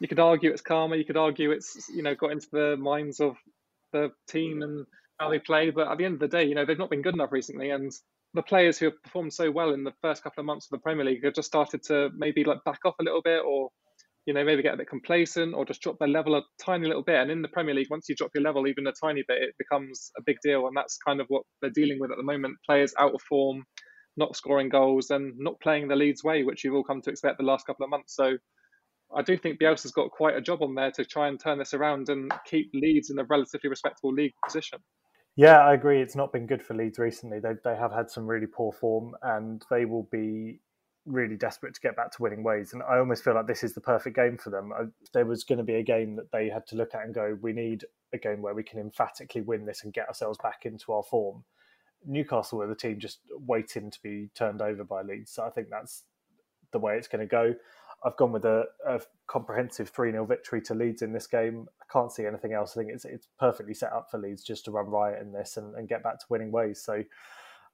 you 0.00 0.08
could 0.08 0.20
argue 0.20 0.50
it's 0.50 0.62
karma. 0.62 0.96
You 0.96 1.04
could 1.04 1.16
argue 1.16 1.50
it's 1.50 1.88
you 1.88 2.02
know 2.02 2.14
got 2.14 2.32
into 2.32 2.48
the 2.52 2.76
minds 2.76 3.20
of 3.20 3.36
the 3.92 4.10
team 4.28 4.62
and 4.62 4.86
how 5.18 5.30
they 5.30 5.38
play. 5.38 5.70
But 5.70 5.88
at 5.88 5.98
the 5.98 6.04
end 6.04 6.14
of 6.14 6.20
the 6.20 6.28
day, 6.28 6.44
you 6.44 6.54
know 6.54 6.64
they've 6.64 6.78
not 6.78 6.90
been 6.90 7.02
good 7.02 7.14
enough 7.14 7.32
recently, 7.32 7.70
and 7.70 7.92
the 8.34 8.42
players 8.42 8.78
who 8.78 8.86
have 8.86 9.02
performed 9.02 9.32
so 9.32 9.50
well 9.50 9.72
in 9.72 9.84
the 9.84 9.94
first 10.02 10.22
couple 10.22 10.40
of 10.40 10.46
months 10.46 10.66
of 10.66 10.70
the 10.70 10.82
Premier 10.82 11.04
League 11.04 11.24
have 11.24 11.34
just 11.34 11.48
started 11.48 11.82
to 11.84 12.10
maybe 12.14 12.44
like 12.44 12.62
back 12.64 12.80
off 12.84 12.94
a 13.00 13.04
little 13.04 13.22
bit 13.22 13.42
or 13.44 13.70
you 14.26 14.34
know, 14.34 14.44
maybe 14.44 14.62
get 14.62 14.74
a 14.74 14.76
bit 14.76 14.88
complacent 14.88 15.54
or 15.54 15.64
just 15.64 15.80
drop 15.80 15.98
their 15.98 16.08
level 16.08 16.34
a 16.34 16.42
tiny 16.62 16.86
little 16.88 17.02
bit. 17.02 17.20
And 17.20 17.30
in 17.30 17.42
the 17.42 17.48
Premier 17.48 17.74
League, 17.74 17.90
once 17.90 18.08
you 18.08 18.16
drop 18.16 18.32
your 18.34 18.42
level 18.42 18.66
even 18.66 18.86
a 18.88 18.92
tiny 18.92 19.22
bit, 19.26 19.40
it 19.40 19.54
becomes 19.56 20.10
a 20.18 20.22
big 20.26 20.36
deal. 20.42 20.66
And 20.66 20.76
that's 20.76 20.98
kind 20.98 21.20
of 21.20 21.26
what 21.28 21.42
they're 21.62 21.70
dealing 21.70 21.98
with 22.00 22.10
at 22.10 22.16
the 22.16 22.24
moment. 22.24 22.56
Players 22.66 22.92
out 22.98 23.14
of 23.14 23.22
form, 23.22 23.64
not 24.16 24.36
scoring 24.36 24.68
goals, 24.68 25.10
and 25.10 25.34
not 25.38 25.60
playing 25.60 25.86
the 25.86 25.94
Leeds 25.94 26.24
way, 26.24 26.42
which 26.42 26.64
you've 26.64 26.74
all 26.74 26.82
come 26.82 27.00
to 27.02 27.10
expect 27.10 27.38
the 27.38 27.44
last 27.44 27.66
couple 27.66 27.84
of 27.84 27.90
months. 27.90 28.16
So 28.16 28.36
I 29.16 29.22
do 29.22 29.36
think 29.36 29.60
Bielsa's 29.60 29.92
got 29.92 30.10
quite 30.10 30.36
a 30.36 30.40
job 30.40 30.60
on 30.60 30.74
there 30.74 30.90
to 30.92 31.04
try 31.04 31.28
and 31.28 31.38
turn 31.38 31.58
this 31.58 31.72
around 31.72 32.08
and 32.08 32.32
keep 32.46 32.70
Leeds 32.74 33.10
in 33.10 33.18
a 33.20 33.24
relatively 33.24 33.70
respectable 33.70 34.12
league 34.12 34.34
position. 34.44 34.80
Yeah, 35.36 35.58
I 35.58 35.74
agree. 35.74 36.00
It's 36.00 36.16
not 36.16 36.32
been 36.32 36.46
good 36.46 36.62
for 36.62 36.74
Leeds 36.74 36.98
recently. 36.98 37.38
They 37.38 37.52
they 37.62 37.76
have 37.76 37.92
had 37.92 38.10
some 38.10 38.26
really 38.26 38.46
poor 38.46 38.72
form, 38.72 39.14
and 39.22 39.62
they 39.70 39.84
will 39.84 40.08
be 40.10 40.60
really 41.06 41.36
desperate 41.36 41.74
to 41.74 41.80
get 41.80 41.96
back 41.96 42.10
to 42.12 42.22
winning 42.22 42.42
ways. 42.42 42.72
And 42.72 42.82
I 42.82 42.98
almost 42.98 43.24
feel 43.24 43.34
like 43.34 43.46
this 43.46 43.62
is 43.62 43.74
the 43.74 43.80
perfect 43.80 44.16
game 44.16 44.36
for 44.36 44.50
them. 44.50 44.72
I, 44.72 44.84
there 45.12 45.24
was 45.24 45.44
going 45.44 45.58
to 45.58 45.64
be 45.64 45.76
a 45.76 45.82
game 45.82 46.16
that 46.16 46.30
they 46.32 46.48
had 46.48 46.66
to 46.68 46.76
look 46.76 46.94
at 46.94 47.04
and 47.04 47.14
go, 47.14 47.38
we 47.40 47.52
need 47.52 47.84
a 48.12 48.18
game 48.18 48.42
where 48.42 48.54
we 48.54 48.62
can 48.62 48.78
emphatically 48.80 49.40
win 49.40 49.64
this 49.64 49.84
and 49.84 49.92
get 49.92 50.08
ourselves 50.08 50.38
back 50.42 50.66
into 50.66 50.92
our 50.92 51.02
form. 51.02 51.44
Newcastle 52.04 52.58
were 52.58 52.66
the 52.66 52.74
team 52.74 52.98
just 52.98 53.20
waiting 53.30 53.90
to 53.90 53.98
be 54.02 54.28
turned 54.34 54.60
over 54.60 54.84
by 54.84 55.02
Leeds. 55.02 55.30
So 55.32 55.44
I 55.44 55.50
think 55.50 55.68
that's 55.70 56.02
the 56.72 56.78
way 56.78 56.96
it's 56.96 57.08
going 57.08 57.26
to 57.26 57.30
go. 57.30 57.54
I've 58.04 58.16
gone 58.16 58.32
with 58.32 58.44
a, 58.44 58.64
a 58.86 59.00
comprehensive 59.26 59.88
3 59.88 60.12
0 60.12 60.26
victory 60.26 60.60
to 60.62 60.74
Leeds 60.74 61.02
in 61.02 61.12
this 61.12 61.26
game. 61.26 61.66
I 61.80 61.84
can't 61.90 62.12
see 62.12 62.26
anything 62.26 62.52
else. 62.52 62.76
I 62.76 62.80
think 62.80 62.92
it's 62.92 63.04
it's 63.04 63.28
perfectly 63.38 63.74
set 63.74 63.92
up 63.92 64.08
for 64.10 64.18
Leeds 64.18 64.42
just 64.42 64.66
to 64.66 64.70
run 64.70 64.86
riot 64.86 65.20
in 65.22 65.32
this 65.32 65.56
and, 65.56 65.74
and 65.74 65.88
get 65.88 66.02
back 66.02 66.18
to 66.20 66.26
winning 66.28 66.52
ways. 66.52 66.82
So 66.82 67.02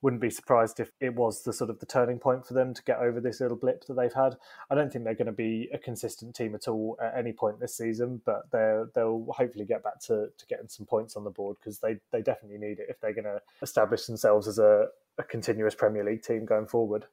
wouldn't 0.02 0.20
be 0.20 0.30
surprised 0.30 0.80
if 0.80 0.90
it 1.00 1.14
was 1.14 1.44
the 1.44 1.52
sort 1.52 1.70
of 1.70 1.78
the 1.78 1.86
turning 1.86 2.18
point 2.18 2.44
for 2.44 2.54
them 2.54 2.74
to 2.74 2.82
get 2.82 2.98
over 2.98 3.20
this 3.20 3.40
little 3.40 3.56
blip 3.56 3.86
that 3.86 3.94
they've 3.94 4.12
had. 4.12 4.36
I 4.68 4.74
don't 4.74 4.92
think 4.92 5.04
they're 5.04 5.14
going 5.14 5.26
to 5.26 5.32
be 5.32 5.70
a 5.72 5.78
consistent 5.78 6.34
team 6.34 6.54
at 6.54 6.68
all 6.68 6.98
at 7.00 7.16
any 7.16 7.32
point 7.32 7.60
this 7.60 7.76
season, 7.76 8.20
but 8.26 8.50
they 8.50 8.82
they'll 8.94 9.26
hopefully 9.30 9.64
get 9.64 9.82
back 9.82 10.00
to, 10.00 10.28
to 10.36 10.46
getting 10.48 10.68
some 10.68 10.86
points 10.86 11.16
on 11.16 11.24
the 11.24 11.30
board 11.30 11.56
because 11.60 11.78
they, 11.78 11.96
they 12.10 12.20
definitely 12.20 12.58
need 12.58 12.80
it 12.80 12.86
if 12.88 13.00
they're 13.00 13.14
going 13.14 13.24
to 13.24 13.40
establish 13.62 14.06
themselves 14.06 14.48
as 14.48 14.58
a, 14.58 14.86
a 15.18 15.22
continuous 15.22 15.74
Premier 15.74 16.04
League 16.04 16.22
team 16.22 16.44
going 16.44 16.66
forward. 16.66 17.06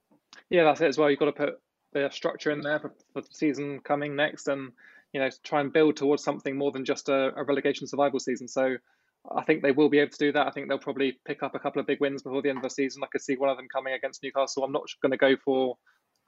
Yeah, 0.50 0.64
that's 0.64 0.82
it 0.82 0.88
as 0.88 0.98
well. 0.98 1.10
You've 1.10 1.20
got 1.20 1.26
to 1.26 1.32
put 1.32 1.62
the 1.94 2.10
structure 2.12 2.52
in 2.52 2.62
there 2.62 2.80
for, 2.80 2.94
for 3.14 3.22
the 3.22 3.28
season 3.32 3.80
coming 3.80 4.16
next 4.16 4.48
and 4.48 4.72
you 5.14 5.20
know 5.20 5.30
try 5.44 5.60
and 5.60 5.74
build 5.74 5.98
towards 5.98 6.24
something 6.24 6.56
more 6.56 6.72
than 6.72 6.86
just 6.86 7.10
a, 7.10 7.34
a 7.36 7.44
relegation 7.44 7.88
survival 7.88 8.20
season. 8.20 8.48
So 8.48 8.78
I 9.36 9.44
think 9.44 9.62
they 9.62 9.72
will 9.72 9.90
be 9.90 10.00
able 10.00 10.12
to 10.12 10.18
do 10.18 10.32
that. 10.32 10.48
I 10.48 10.52
think 10.52 10.68
they'll 10.68 10.80
probably 10.80 11.20
pick 11.26 11.44
up 11.44 11.56
a 11.56 11.60
couple 11.60 11.80
of 11.80 11.88
big 11.88 12.00
wins 12.00 12.24
before 12.24 12.42
the 12.42 12.50
end 12.50 12.60
of 12.60 12.64
the 12.64 12.70
season. 12.70 13.04
I 13.04 13.08
could 13.08 13.22
see 13.22 13.36
one 13.36 13.50
of 13.50 13.58
them 13.58 13.68
coming 13.72 13.94
against 13.94 14.24
Newcastle. 14.24 14.64
I'm 14.64 14.72
not 14.72 14.84
going 15.02 15.12
to 15.12 15.18
go 15.18 15.36
for 15.44 15.78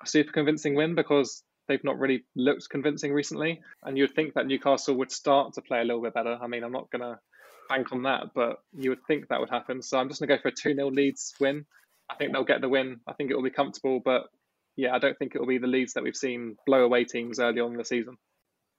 a 0.04 0.08
super 0.08 0.32
convincing 0.32 0.76
win 0.76 0.96
because 0.96 1.44
they've 1.68 1.84
not 1.84 2.00
really 2.00 2.26
looked 2.36 2.70
convincing 2.70 3.14
recently. 3.14 3.62
And 3.84 3.98
you'd 3.98 4.14
think 4.14 4.34
that 4.36 4.46
Newcastle 4.46 4.96
would 4.96 5.12
start 5.12 5.54
to 5.54 5.62
play 5.62 5.82
a 5.82 5.84
little 5.84 6.02
bit 6.02 6.14
better. 6.14 6.38
I 6.42 6.48
mean, 6.48 6.64
I'm 6.64 6.72
not 6.72 6.92
going 6.92 7.02
to 7.02 7.20
bank 7.70 7.92
on 7.92 8.04
that, 8.04 8.34
but 8.36 8.58
you 8.74 8.90
would 8.92 9.04
think 9.08 9.28
that 9.28 9.40
would 9.40 9.50
happen. 9.50 9.82
So 9.82 9.98
I'm 9.98 10.10
just 10.10 10.20
going 10.20 10.30
to 10.30 10.36
go 10.36 10.42
for 10.42 10.50
a 10.50 10.52
2 10.52 10.76
0 10.76 10.92
Leeds 10.92 11.34
win. 11.40 11.66
I 12.10 12.16
think 12.16 12.34
they'll 12.34 12.44
get 12.44 12.62
the 12.62 12.70
win. 12.70 13.00
I 13.08 13.14
think 13.14 13.32
it 13.32 13.36
will 13.36 13.44
be 13.44 13.50
comfortable, 13.50 14.02
but 14.04 14.24
yeah, 14.76 14.94
I 14.94 15.00
don't 15.00 15.18
think 15.18 15.34
it 15.34 15.40
will 15.40 15.48
be 15.48 15.58
the 15.58 15.68
Leeds 15.68 15.94
that 15.94 16.04
we've 16.04 16.16
seen 16.16 16.58
blow 16.66 16.84
away 16.84 17.06
teams 17.06 17.40
early 17.40 17.62
on 17.62 17.72
in 17.72 17.78
the 17.78 17.86
season. 17.86 18.18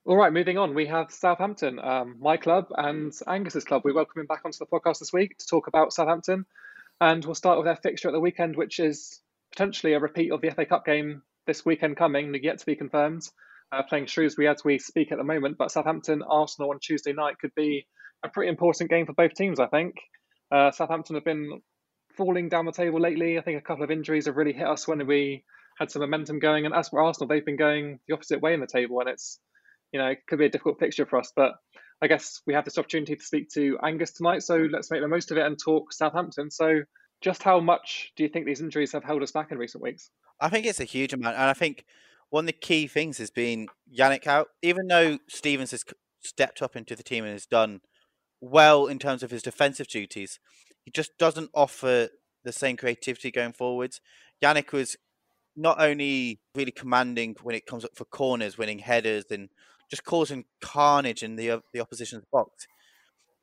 All 0.04 0.16
right, 0.16 0.32
moving 0.32 0.59
on, 0.59 0.75
we 0.75 0.87
have 0.87 1.12
Southampton, 1.12 1.78
um, 1.78 2.16
my 2.18 2.37
club 2.37 2.66
and 2.76 3.12
Angus's 3.28 3.62
club. 3.62 3.82
We 3.85 3.92
welcome 3.92 4.21
him 4.21 4.26
back 4.26 4.40
onto 4.44 4.59
the 4.59 4.66
podcast 4.66 4.99
this 4.99 5.12
week 5.12 5.38
to 5.38 5.47
talk 5.47 5.68
about 5.68 5.92
Southampton. 5.92 6.44
And 7.00 7.25
we'll 7.25 7.37
start 7.37 7.56
with 7.56 7.66
their 7.66 7.76
fixture 7.76 8.09
at 8.09 8.12
the 8.12 8.18
weekend, 8.18 8.56
which 8.56 8.80
is 8.80 9.21
potentially 9.52 9.92
a 9.92 10.00
repeat 10.00 10.32
of 10.32 10.40
the 10.40 10.50
FA 10.50 10.66
Cup 10.66 10.85
game 10.85 11.23
this 11.47 11.64
weekend 11.64 11.97
coming, 11.97 12.35
yet 12.42 12.59
to 12.59 12.66
be 12.66 12.75
confirmed. 12.75 13.23
Uh, 13.71 13.85
playing 13.85 14.06
Shrewsbury 14.06 14.49
as 14.49 14.64
we 14.64 14.80
speak 14.80 15.12
at 15.12 15.18
the 15.18 15.25
moment, 15.25 15.56
but 15.56 15.71
Southampton 15.71 16.25
Arsenal 16.25 16.71
on 16.71 16.80
Tuesday 16.80 17.12
night 17.12 17.38
could 17.38 17.54
be 17.54 17.87
a 18.25 18.28
pretty 18.28 18.50
important 18.50 18.90
game 18.90 19.06
for 19.06 19.12
both 19.12 19.35
teams, 19.35 19.61
I 19.61 19.68
think. 19.68 19.94
Uh, 20.50 20.73
Southampton 20.73 21.14
have 21.14 21.25
been 21.25 21.62
falling 22.16 22.49
down 22.49 22.66
the 22.66 22.73
table 22.73 22.99
lately. 22.99 23.38
I 23.38 23.42
think 23.42 23.56
a 23.56 23.64
couple 23.64 23.85
of 23.85 23.92
injuries 23.92 24.26
have 24.26 24.37
really 24.37 24.52
hit 24.52 24.66
us 24.66 24.88
when 24.88 25.06
we 25.06 25.44
had 25.78 25.92
some 25.92 26.02
momentum 26.02 26.40
going. 26.40 26.66
And 26.66 26.75
as 26.75 26.88
for 26.88 27.00
Arsenal, 27.00 27.28
they've 27.28 27.47
been 27.47 27.56
going 27.56 28.00
the 28.09 28.14
opposite 28.14 28.40
way 28.40 28.52
in 28.52 28.59
the 28.59 28.66
table, 28.66 28.99
and 28.99 29.09
it's 29.09 29.38
you 29.92 29.99
know, 29.99 30.06
it 30.06 30.18
could 30.26 30.38
be 30.38 30.46
a 30.46 30.50
difficult 30.50 30.78
fixture 30.78 31.06
for 31.06 31.18
us. 31.18 31.32
But 31.34 31.52
I 32.02 32.08
guess 32.08 32.42
we 32.46 32.54
have 32.54 32.64
this 32.64 32.78
opportunity 32.78 33.14
to 33.14 33.25
speak 33.25 33.50
to 33.50 33.78
Angus 33.82 34.12
tonight, 34.12 34.42
so 34.42 34.56
let's 34.56 34.90
make 34.90 35.00
the 35.00 35.08
most 35.08 35.30
of 35.30 35.37
it 35.37 35.46
and 35.46 35.58
talk 35.58 35.92
Southampton. 35.92 36.50
So, 36.50 36.80
just 37.20 37.42
how 37.42 37.61
much 37.61 38.12
do 38.16 38.25
you 38.25 38.28
think 38.28 38.46
these 38.46 38.61
injuries 38.61 38.92
have 38.92 39.04
held 39.04 39.22
us 39.22 39.30
back 39.30 39.52
in 39.52 39.58
recent 39.58 39.82
weeks? 39.82 40.11
I 40.40 40.49
think 40.49 40.66
it's 40.66 40.80
a 40.80 40.84
huge 40.84 41.12
amount, 41.12 41.37
and 41.37 41.44
I 41.44 41.52
think 41.52 41.84
one 42.30 42.44
of 42.44 42.46
the 42.46 42.52
key 42.54 42.88
things 42.88 43.18
has 43.18 43.30
been 43.30 43.68
Jannik 43.96 44.26
out. 44.26 44.49
Even 44.62 44.88
though 44.88 45.18
Stephens 45.28 45.70
has 45.70 45.84
stepped 46.20 46.62
up 46.62 46.75
into 46.75 46.96
the 46.96 47.02
team 47.02 47.25
and 47.25 47.32
has 47.32 47.46
done 47.46 47.80
well 48.40 48.87
in 48.87 48.99
terms 48.99 49.22
of 49.22 49.30
his 49.30 49.42
defensive 49.42 49.87
duties, 49.87 50.40
he 50.84 50.90
just 50.90 51.16
doesn't 51.18 51.50
offer 51.54 52.08
the 52.42 52.52
same 52.52 52.76
creativity 52.76 53.30
going 53.30 53.52
forwards. 53.52 54.00
Jannik 54.42 54.72
was 54.72 54.96
not 55.54 55.80
only 55.80 56.40
really 56.54 56.72
commanding 56.72 57.37
when 57.42 57.54
it 57.54 57.66
comes 57.66 57.84
up 57.84 57.94
for 57.94 58.04
corners, 58.06 58.58
winning 58.58 58.80
headers, 58.80 59.26
and 59.30 59.50
just 59.92 60.04
causing 60.04 60.46
carnage 60.62 61.22
in 61.22 61.37
the 61.37 61.50
uh, 61.50 61.61
the 61.75 61.80
opposition's 61.80 62.25
box. 62.32 62.66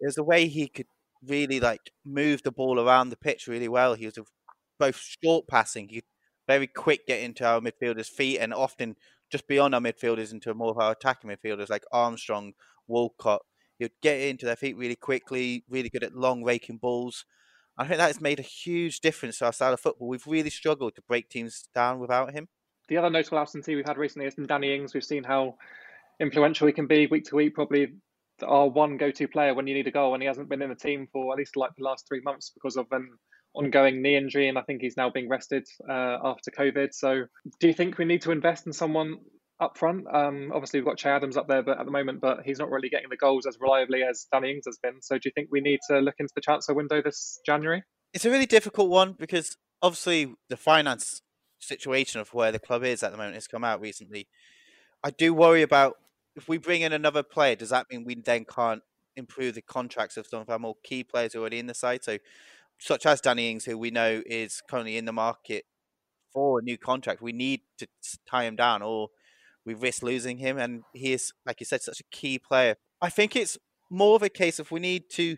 There's 0.02 0.18
a 0.18 0.24
way 0.24 0.48
he 0.48 0.68
could 0.68 0.88
really 1.24 1.60
like 1.60 1.92
move 2.04 2.42
the 2.42 2.52
ball 2.52 2.80
around 2.80 3.10
the 3.10 3.18
pitch 3.18 3.46
really 3.46 3.68
well. 3.68 3.94
He 3.94 4.08
was 4.08 4.18
both 4.80 5.00
short 5.24 5.48
passing, 5.48 5.90
he 5.90 6.02
very 6.48 6.66
quick 6.66 7.06
get 7.06 7.22
into 7.22 7.46
our 7.46 7.62
midfielders' 7.62 8.08
feet, 8.08 8.40
and 8.40 8.52
often 8.52 8.96
just 9.32 9.48
beyond 9.48 9.76
our 9.76 9.82
midfielders 9.82 10.34
into 10.34 10.52
more 10.56 10.72
of 10.72 10.80
our 10.80 10.94
attacking 10.94 11.30
midfielders 11.30 11.70
like 11.70 11.84
Armstrong, 11.92 12.54
Walcott. 12.88 13.44
He 13.78 13.86
would 13.86 14.02
get 14.02 14.20
into 14.20 14.48
their 14.48 14.56
feet 14.56 14.76
really 14.76 14.96
quickly, 14.96 15.64
really 15.70 15.90
good 15.90 16.04
at 16.04 16.16
long 16.16 16.44
raking 16.44 16.78
balls. 16.78 17.26
I 17.78 17.86
think 17.86 18.00
that 18.00 18.08
has 18.08 18.20
made 18.20 18.40
a 18.40 18.44
huge 18.64 19.02
difference 19.02 19.38
to 19.38 19.46
our 19.46 19.54
style 19.54 19.74
of 19.74 19.80
football. 19.80 20.08
We've 20.08 20.26
really 20.26 20.50
struggled 20.50 20.96
to 20.96 21.04
break 21.04 21.30
teams 21.30 21.70
down 21.76 22.00
without 22.00 22.34
him. 22.34 22.48
The 22.88 22.98
other 22.98 23.12
notable 23.12 23.38
absentee 23.38 23.76
we've 23.76 23.86
had 23.86 24.00
recently 24.00 24.26
has 24.26 24.34
been 24.34 24.48
Danny 24.48 24.74
Ings. 24.74 24.96
We've 24.96 25.04
seen 25.04 25.24
how 25.24 25.58
influential 26.20 26.68
he 26.68 26.74
can 26.74 26.88
be 26.88 27.08
week 27.08 27.26
to 27.26 27.36
week. 27.36 27.56
Probably 27.56 27.94
our 28.44 28.68
one 28.68 28.98
go-to 28.98 29.28
player 29.28 29.54
when 29.54 29.68
you 29.68 29.74
need 29.74 29.88
a 29.88 29.92
goal, 29.92 30.14
and 30.14 30.22
he 30.22 30.28
hasn't 30.28 30.50
been 30.50 30.62
in 30.62 30.70
the 30.70 30.76
team 30.76 31.08
for 31.12 31.34
at 31.34 31.38
least 31.38 31.58
like 31.58 31.72
the 31.78 31.84
last 31.84 32.08
three 32.08 32.22
months 32.22 32.52
because 32.54 32.78
of 32.78 32.88
an 32.92 33.10
ongoing 33.54 34.02
knee 34.02 34.16
injury, 34.16 34.48
and 34.48 34.58
I 34.58 34.62
think 34.62 34.82
he's 34.82 34.98
now 34.98 35.10
being 35.10 35.30
rested 35.30 35.68
uh, 35.88 36.18
after 36.24 36.52
COVID. 36.52 36.94
So, 36.94 37.26
do 37.60 37.68
you 37.68 37.74
think 37.74 37.98
we 37.98 38.06
need 38.06 38.22
to 38.24 38.32
invest 38.32 38.68
in 38.68 38.74
someone 38.74 39.18
up 39.60 39.78
front? 39.78 40.06
Um, 40.14 40.52
obviously, 40.54 40.80
we've 40.80 40.88
got 40.88 40.98
Che 40.98 41.10
Adams 41.10 41.38
up 41.38 41.48
there, 41.48 41.64
but 41.64 41.80
at 41.80 41.86
the 41.86 41.92
moment, 41.92 42.22
but 42.22 42.40
he's 42.46 42.60
not 42.60 42.70
really 42.70 42.90
getting 42.90 43.10
the 43.10 43.18
goals 43.18 43.46
as 43.46 43.58
reliably 43.60 44.04
as 44.04 44.28
Danny 44.32 44.52
Ings 44.52 44.66
has 44.66 44.78
been. 44.82 45.02
So, 45.02 45.16
do 45.16 45.22
you 45.26 45.32
think 45.34 45.50
we 45.52 45.62
need 45.62 45.80
to 45.90 46.00
look 46.00 46.16
into 46.20 46.34
the 46.36 46.42
transfer 46.42 46.74
window 46.74 47.02
this 47.02 47.40
January? 47.46 47.84
It's 48.14 48.26
a 48.26 48.32
really 48.32 48.48
difficult 48.48 48.90
one 48.90 49.14
because 49.18 49.56
obviously 49.82 50.34
the 50.50 50.58
finance 50.58 51.22
situation 51.60 52.22
of 52.22 52.34
where 52.34 52.52
the 52.52 52.60
club 52.60 52.84
is 52.84 53.04
at 53.04 53.12
the 53.12 53.18
moment 53.18 53.36
has 53.36 53.48
come 53.48 53.64
out 53.64 53.82
recently. 53.82 54.28
I 55.04 55.12
do 55.12 55.34
worry 55.34 55.62
about 55.62 55.98
if 56.40 56.48
we 56.48 56.58
bring 56.58 56.82
in 56.82 56.94
another 56.94 57.24
player, 57.24 57.56
does 57.56 57.70
that 57.70 57.88
mean 57.92 58.04
we 58.04 58.16
then 58.16 58.46
can't 58.46 58.82
improve 59.16 59.56
the 59.56 59.62
contracts 59.62 60.18
of 60.18 60.26
some 60.26 60.42
of 60.42 60.50
our 60.50 60.60
more 60.60 60.76
key 60.84 61.04
players 61.04 61.36
already 61.36 61.60
in 61.60 61.68
the 61.68 61.74
side? 61.74 62.04
So, 62.04 62.18
such 62.80 63.06
as 63.06 63.22
Danny 63.22 63.52
Ings, 63.52 63.66
who 63.66 63.78
we 63.78 63.92
know 63.92 64.24
is 64.26 64.62
currently 64.70 64.98
in 64.98 65.06
the 65.06 65.12
market 65.12 65.66
for 66.34 66.60
a 66.60 66.64
new 66.64 66.78
contract, 66.78 67.22
we 67.22 67.34
need 67.34 67.62
to 67.78 67.88
tie 68.26 68.46
him 68.46 68.56
down, 68.56 68.82
or 68.82 69.10
we 69.66 69.74
risk 69.74 70.02
losing 70.02 70.38
him. 70.38 70.58
And 70.58 70.84
he 70.94 71.14
is, 71.14 71.34
like 71.46 71.60
you 71.60 71.66
said, 71.66 71.82
such 71.82 72.00
a 72.00 72.06
key 72.12 72.40
player. 72.40 72.76
I 73.02 73.10
think 73.10 73.36
it's 73.36 73.58
more 73.90 74.16
of 74.16 74.24
a 74.24 74.30
case 74.30 74.60
of 74.60 74.72
we 74.72 74.80
need 74.80 75.10
to 75.12 75.38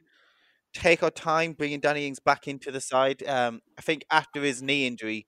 take 0.74 1.04
our 1.04 1.12
time 1.12 1.54
bringing 1.54 1.80
Danny 1.80 2.08
Ings 2.08 2.20
back 2.20 2.48
into 2.48 2.72
the 2.72 2.82
side. 2.82 3.24
Um, 3.28 3.62
I 3.78 3.82
think 3.82 4.06
after 4.12 4.42
his 4.42 4.62
knee 4.62 4.86
injury, 4.86 5.28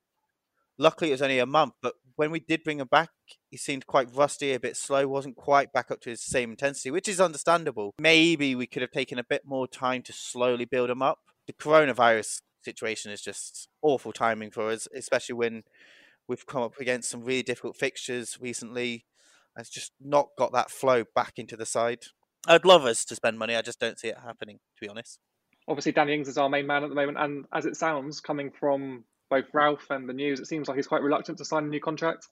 luckily 0.78 1.10
it 1.10 1.14
was 1.14 1.22
only 1.22 1.40
a 1.40 1.46
month, 1.46 1.74
but 1.82 1.96
when 2.16 2.32
we 2.32 2.40
did 2.40 2.64
bring 2.64 2.80
him 2.80 2.88
back, 2.90 3.10
he 3.50 3.58
seemed 3.58 3.88
quite 3.88 4.14
rusty, 4.14 4.54
a 4.54 4.60
bit 4.60 4.78
slow, 4.78 5.08
wasn't 5.08 5.36
quite 5.36 5.74
back 5.74 5.92
up 5.92 6.02
to 6.02 6.10
his 6.10 6.24
same 6.24 6.52
intensity, 6.52 6.92
which 6.92 7.08
is 7.08 7.20
understandable. 7.20 7.94
Maybe 8.00 8.56
we 8.56 8.68
could 8.68 8.82
have 8.82 8.92
taken 8.92 9.20
a 9.20 9.24
bit 9.24 9.44
more 9.46 9.68
time 9.68 10.02
to 10.04 10.14
slowly 10.14 10.66
build 10.66 10.90
him 10.90 11.02
up. 11.02 11.20
The 11.48 11.54
coronavirus 11.54 12.42
situation 12.64 13.12
is 13.12 13.22
just 13.22 13.68
awful 13.82 14.14
timing 14.14 14.52
for 14.52 14.70
us, 14.70 14.88
especially 14.96 15.36
when 15.36 15.64
we've 16.28 16.46
come 16.46 16.62
up 16.62 16.80
against 16.80 17.10
some 17.10 17.24
really 17.24 17.44
difficult 17.44 17.76
fixtures 17.76 18.38
recently. 18.40 19.06
It's 19.58 19.70
just 19.70 19.92
not 20.02 20.30
got 20.38 20.54
that 20.54 20.72
flow 20.72 21.04
back 21.14 21.34
into 21.38 21.56
the 21.56 21.66
side. 21.66 22.06
I'd 22.48 22.66
love 22.66 22.86
us 22.86 23.06
to 23.06 23.16
spend 23.16 23.40
money. 23.40 23.56
I 23.56 23.62
just 23.62 23.80
don't 23.80 24.00
see 24.00 24.10
it 24.10 24.18
happening, 24.24 24.58
to 24.58 24.82
be 24.82 24.90
honest. 24.90 25.20
Obviously, 25.68 25.94
Danny 25.94 26.14
Ings 26.14 26.28
is 26.28 26.38
our 26.38 26.50
main 26.50 26.68
man 26.68 26.84
at 26.84 26.90
the 26.90 26.96
moment, 26.96 27.18
and 27.20 27.46
as 27.54 27.66
it 27.66 27.78
sounds, 27.78 28.20
coming 28.20 28.52
from 28.52 29.06
both 29.42 29.54
Ralph 29.54 29.88
and 29.90 30.08
the 30.08 30.14
news, 30.14 30.40
it 30.40 30.48
seems 30.48 30.68
like 30.68 30.76
he's 30.76 30.88
quite 30.88 31.02
reluctant 31.02 31.40
to 31.40 31.46
sign 31.46 31.64
a 31.64 31.68
new 31.68 31.80
contract. 31.80 32.28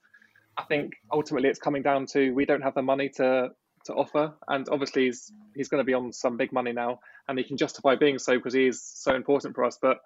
I 0.55 0.63
think 0.63 0.93
ultimately 1.12 1.50
it's 1.50 1.60
coming 1.60 1.81
down 1.81 2.05
to 2.08 2.31
we 2.31 2.46
don't 2.46 2.62
have 2.62 2.75
the 2.75 2.84
money 2.84 3.10
to 3.17 3.50
to 3.86 3.93
offer, 3.93 4.34
and 4.48 4.70
obviously 4.70 5.05
he's 5.05 5.31
he's 5.55 5.70
going 5.70 5.79
to 5.79 5.86
be 5.86 5.96
on 5.96 6.13
some 6.13 6.38
big 6.38 6.51
money 6.53 6.74
now, 6.74 7.00
and 7.27 7.39
he 7.39 7.43
can 7.43 7.58
justify 7.58 7.96
being 7.96 8.20
so 8.20 8.36
because 8.36 8.53
he 8.53 8.67
is 8.67 8.84
so 8.84 9.15
important 9.15 9.55
for 9.55 9.63
us. 9.63 9.79
But 9.81 9.98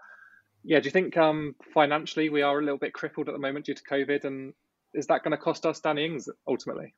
yeah, 0.63 0.79
do 0.79 0.85
you 0.85 0.91
think 0.91 1.17
um, 1.17 1.55
financially 1.73 2.29
we 2.29 2.41
are 2.41 2.57
a 2.57 2.63
little 2.63 2.77
bit 2.77 2.93
crippled 2.93 3.27
at 3.27 3.33
the 3.33 3.39
moment 3.39 3.65
due 3.65 3.73
to 3.73 3.83
COVID, 3.83 4.23
and 4.23 4.53
is 4.93 5.07
that 5.07 5.23
going 5.23 5.31
to 5.31 5.37
cost 5.37 5.65
us 5.65 5.81
Danny 5.81 6.05
Ings 6.05 6.29
ultimately? 6.47 6.93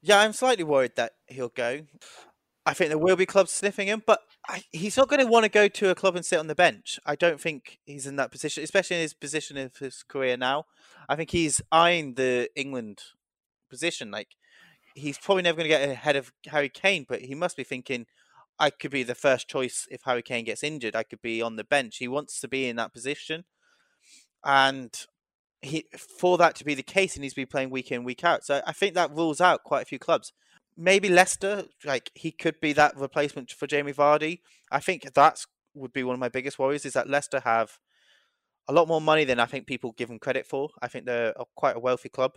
Yeah, 0.00 0.20
I'm 0.20 0.32
slightly 0.32 0.64
worried 0.64 0.96
that 0.96 1.14
he'll 1.26 1.48
go. 1.48 1.80
I 2.68 2.74
think 2.74 2.90
there 2.90 2.98
will 2.98 3.16
be 3.16 3.24
clubs 3.24 3.50
sniffing 3.50 3.88
him, 3.88 4.02
but 4.04 4.20
I, 4.46 4.62
he's 4.72 4.98
not 4.98 5.08
going 5.08 5.20
to 5.20 5.26
want 5.26 5.44
to 5.44 5.48
go 5.48 5.68
to 5.68 5.88
a 5.88 5.94
club 5.94 6.16
and 6.16 6.24
sit 6.24 6.38
on 6.38 6.48
the 6.48 6.54
bench. 6.54 7.00
I 7.06 7.16
don't 7.16 7.40
think 7.40 7.78
he's 7.86 8.06
in 8.06 8.16
that 8.16 8.30
position, 8.30 8.62
especially 8.62 8.96
in 8.96 9.02
his 9.02 9.14
position 9.14 9.56
of 9.56 9.78
his 9.78 10.02
career 10.02 10.36
now. 10.36 10.66
I 11.08 11.16
think 11.16 11.30
he's 11.30 11.62
eyeing 11.72 12.14
the 12.14 12.50
England 12.54 13.00
position. 13.70 14.10
Like 14.10 14.36
he's 14.94 15.16
probably 15.16 15.44
never 15.44 15.56
going 15.56 15.64
to 15.64 15.74
get 15.74 15.88
ahead 15.88 16.14
of 16.14 16.30
Harry 16.48 16.68
Kane, 16.68 17.06
but 17.08 17.22
he 17.22 17.34
must 17.34 17.56
be 17.56 17.64
thinking, 17.64 18.04
I 18.58 18.68
could 18.68 18.90
be 18.90 19.02
the 19.02 19.14
first 19.14 19.48
choice 19.48 19.88
if 19.90 20.02
Harry 20.04 20.22
Kane 20.22 20.44
gets 20.44 20.62
injured. 20.62 20.94
I 20.94 21.04
could 21.04 21.22
be 21.22 21.40
on 21.40 21.56
the 21.56 21.64
bench. 21.64 21.96
He 21.96 22.06
wants 22.06 22.38
to 22.40 22.48
be 22.48 22.68
in 22.68 22.76
that 22.76 22.92
position, 22.92 23.46
and 24.44 24.94
he 25.62 25.86
for 25.96 26.36
that 26.36 26.54
to 26.56 26.66
be 26.66 26.74
the 26.74 26.82
case, 26.82 27.14
he 27.14 27.20
needs 27.20 27.32
to 27.32 27.40
be 27.40 27.46
playing 27.46 27.70
week 27.70 27.90
in 27.90 28.04
week 28.04 28.24
out. 28.24 28.44
So 28.44 28.60
I 28.66 28.74
think 28.74 28.92
that 28.92 29.10
rules 29.10 29.40
out 29.40 29.64
quite 29.64 29.80
a 29.80 29.86
few 29.86 29.98
clubs 29.98 30.34
maybe 30.78 31.08
Leicester, 31.08 31.64
like 31.84 32.10
he 32.14 32.30
could 32.30 32.60
be 32.60 32.72
that 32.72 32.96
replacement 32.96 33.50
for 33.50 33.66
Jamie 33.66 33.92
Vardy. 33.92 34.40
I 34.70 34.78
think 34.78 35.12
that's 35.12 35.46
would 35.74 35.92
be 35.92 36.04
one 36.04 36.14
of 36.14 36.20
my 36.20 36.28
biggest 36.28 36.58
worries 36.58 36.86
is 36.86 36.94
that 36.94 37.08
Leicester 37.08 37.40
have 37.40 37.78
a 38.68 38.72
lot 38.72 38.88
more 38.88 39.00
money 39.00 39.24
than 39.24 39.40
I 39.40 39.46
think 39.46 39.66
people 39.66 39.92
give 39.92 40.08
them 40.08 40.18
credit 40.18 40.46
for. 40.46 40.70
I 40.80 40.88
think 40.88 41.04
they're 41.04 41.34
quite 41.56 41.76
a 41.76 41.80
wealthy 41.80 42.08
club. 42.08 42.34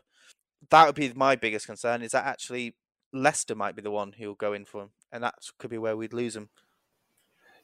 That 0.69 0.85
would 0.85 0.95
be 0.95 1.11
my 1.13 1.35
biggest 1.35 1.65
concern 1.65 2.01
is 2.01 2.11
that 2.11 2.25
actually 2.25 2.75
Leicester 3.13 3.55
might 3.55 3.75
be 3.75 3.81
the 3.81 3.91
one 3.91 4.13
who 4.13 4.27
will 4.27 4.35
go 4.35 4.53
in 4.53 4.65
for 4.65 4.83
him, 4.83 4.89
and 5.11 5.23
that 5.23 5.35
could 5.57 5.69
be 5.69 5.77
where 5.77 5.97
we'd 5.97 6.13
lose 6.13 6.35
him. 6.35 6.49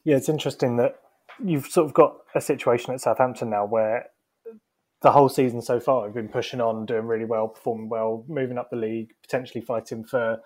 Yeah, 0.03 0.17
it's 0.17 0.29
interesting 0.29 0.77
that 0.77 0.99
you've 1.43 1.67
sort 1.67 1.85
of 1.85 1.93
got 1.93 2.17
a 2.35 2.41
situation 2.41 2.93
at 2.93 3.01
Southampton 3.01 3.49
now 3.49 3.65
where 3.65 4.07
the 5.01 5.11
whole 5.11 5.29
season 5.29 5.61
so 5.61 5.79
far 5.79 6.05
we've 6.05 6.13
been 6.13 6.27
pushing 6.27 6.59
on, 6.59 6.85
doing 6.85 7.05
really 7.05 7.25
well, 7.25 7.47
performing 7.47 7.89
well, 7.89 8.25
moving 8.27 8.57
up 8.57 8.69
the 8.69 8.77
league, 8.77 9.13
potentially 9.21 9.61
fighting 9.61 10.03
for 10.03 10.39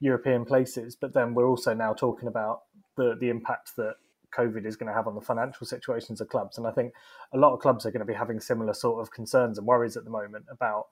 European 0.00 0.44
places. 0.44 0.96
But 0.96 1.14
then 1.14 1.34
we're 1.34 1.48
also 1.48 1.74
now 1.74 1.92
talking 1.92 2.28
about 2.28 2.62
the 2.96 3.16
the 3.20 3.28
impact 3.28 3.76
that 3.76 3.94
COVID 4.34 4.66
is 4.66 4.76
going 4.76 4.88
to 4.88 4.94
have 4.94 5.06
on 5.06 5.14
the 5.14 5.20
financial 5.20 5.66
situations 5.66 6.20
of 6.20 6.28
clubs. 6.28 6.58
And 6.58 6.66
I 6.66 6.70
think 6.70 6.92
a 7.32 7.38
lot 7.38 7.52
of 7.52 7.60
clubs 7.60 7.84
are 7.84 7.90
going 7.90 8.00
to 8.00 8.06
be 8.06 8.14
having 8.14 8.40
similar 8.40 8.74
sort 8.74 9.00
of 9.00 9.10
concerns 9.10 9.58
and 9.58 9.66
worries 9.66 9.96
at 9.96 10.04
the 10.04 10.10
moment 10.10 10.46
about 10.50 10.86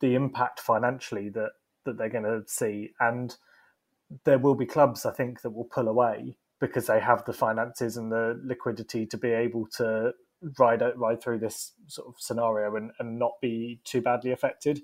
the 0.00 0.14
impact 0.14 0.60
financially 0.60 1.28
that 1.30 1.52
that 1.84 1.98
they're 1.98 2.08
going 2.08 2.24
to 2.24 2.42
see. 2.46 2.90
And 3.00 3.36
there 4.24 4.38
will 4.38 4.54
be 4.54 4.66
clubs, 4.66 5.04
I 5.06 5.12
think, 5.12 5.42
that 5.42 5.50
will 5.50 5.64
pull 5.64 5.88
away 5.88 6.36
because 6.60 6.86
they 6.86 7.00
have 7.00 7.24
the 7.24 7.32
finances 7.32 7.96
and 7.96 8.10
the 8.10 8.40
liquidity 8.42 9.06
to 9.06 9.18
be 9.18 9.30
able 9.30 9.66
to 9.76 10.12
ride 10.58 10.82
ride 10.96 11.22
through 11.22 11.38
this 11.38 11.72
sort 11.86 12.08
of 12.08 12.14
scenario 12.18 12.76
and, 12.76 12.92
and 12.98 13.18
not 13.18 13.32
be 13.40 13.80
too 13.84 14.00
badly 14.00 14.32
affected. 14.32 14.80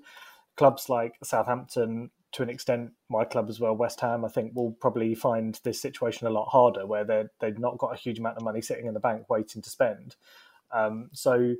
Clubs 0.55 0.87
like 0.89 1.15
Southampton, 1.23 2.11
to 2.33 2.43
an 2.43 2.49
extent, 2.49 2.91
my 3.09 3.23
club 3.23 3.49
as 3.49 3.59
well, 3.59 3.75
West 3.75 3.99
Ham, 4.01 4.25
I 4.25 4.27
think 4.27 4.55
will 4.55 4.71
probably 4.79 5.15
find 5.15 5.59
this 5.63 5.81
situation 5.81 6.27
a 6.27 6.31
lot 6.31 6.49
harder, 6.49 6.85
where 6.85 7.03
they 7.03 7.23
they've 7.39 7.59
not 7.59 7.77
got 7.77 7.93
a 7.93 7.97
huge 7.97 8.19
amount 8.19 8.37
of 8.37 8.43
money 8.43 8.61
sitting 8.61 8.87
in 8.87 8.93
the 8.93 8.99
bank 8.99 9.29
waiting 9.29 9.61
to 9.61 9.69
spend. 9.69 10.15
Um, 10.71 11.09
so 11.13 11.55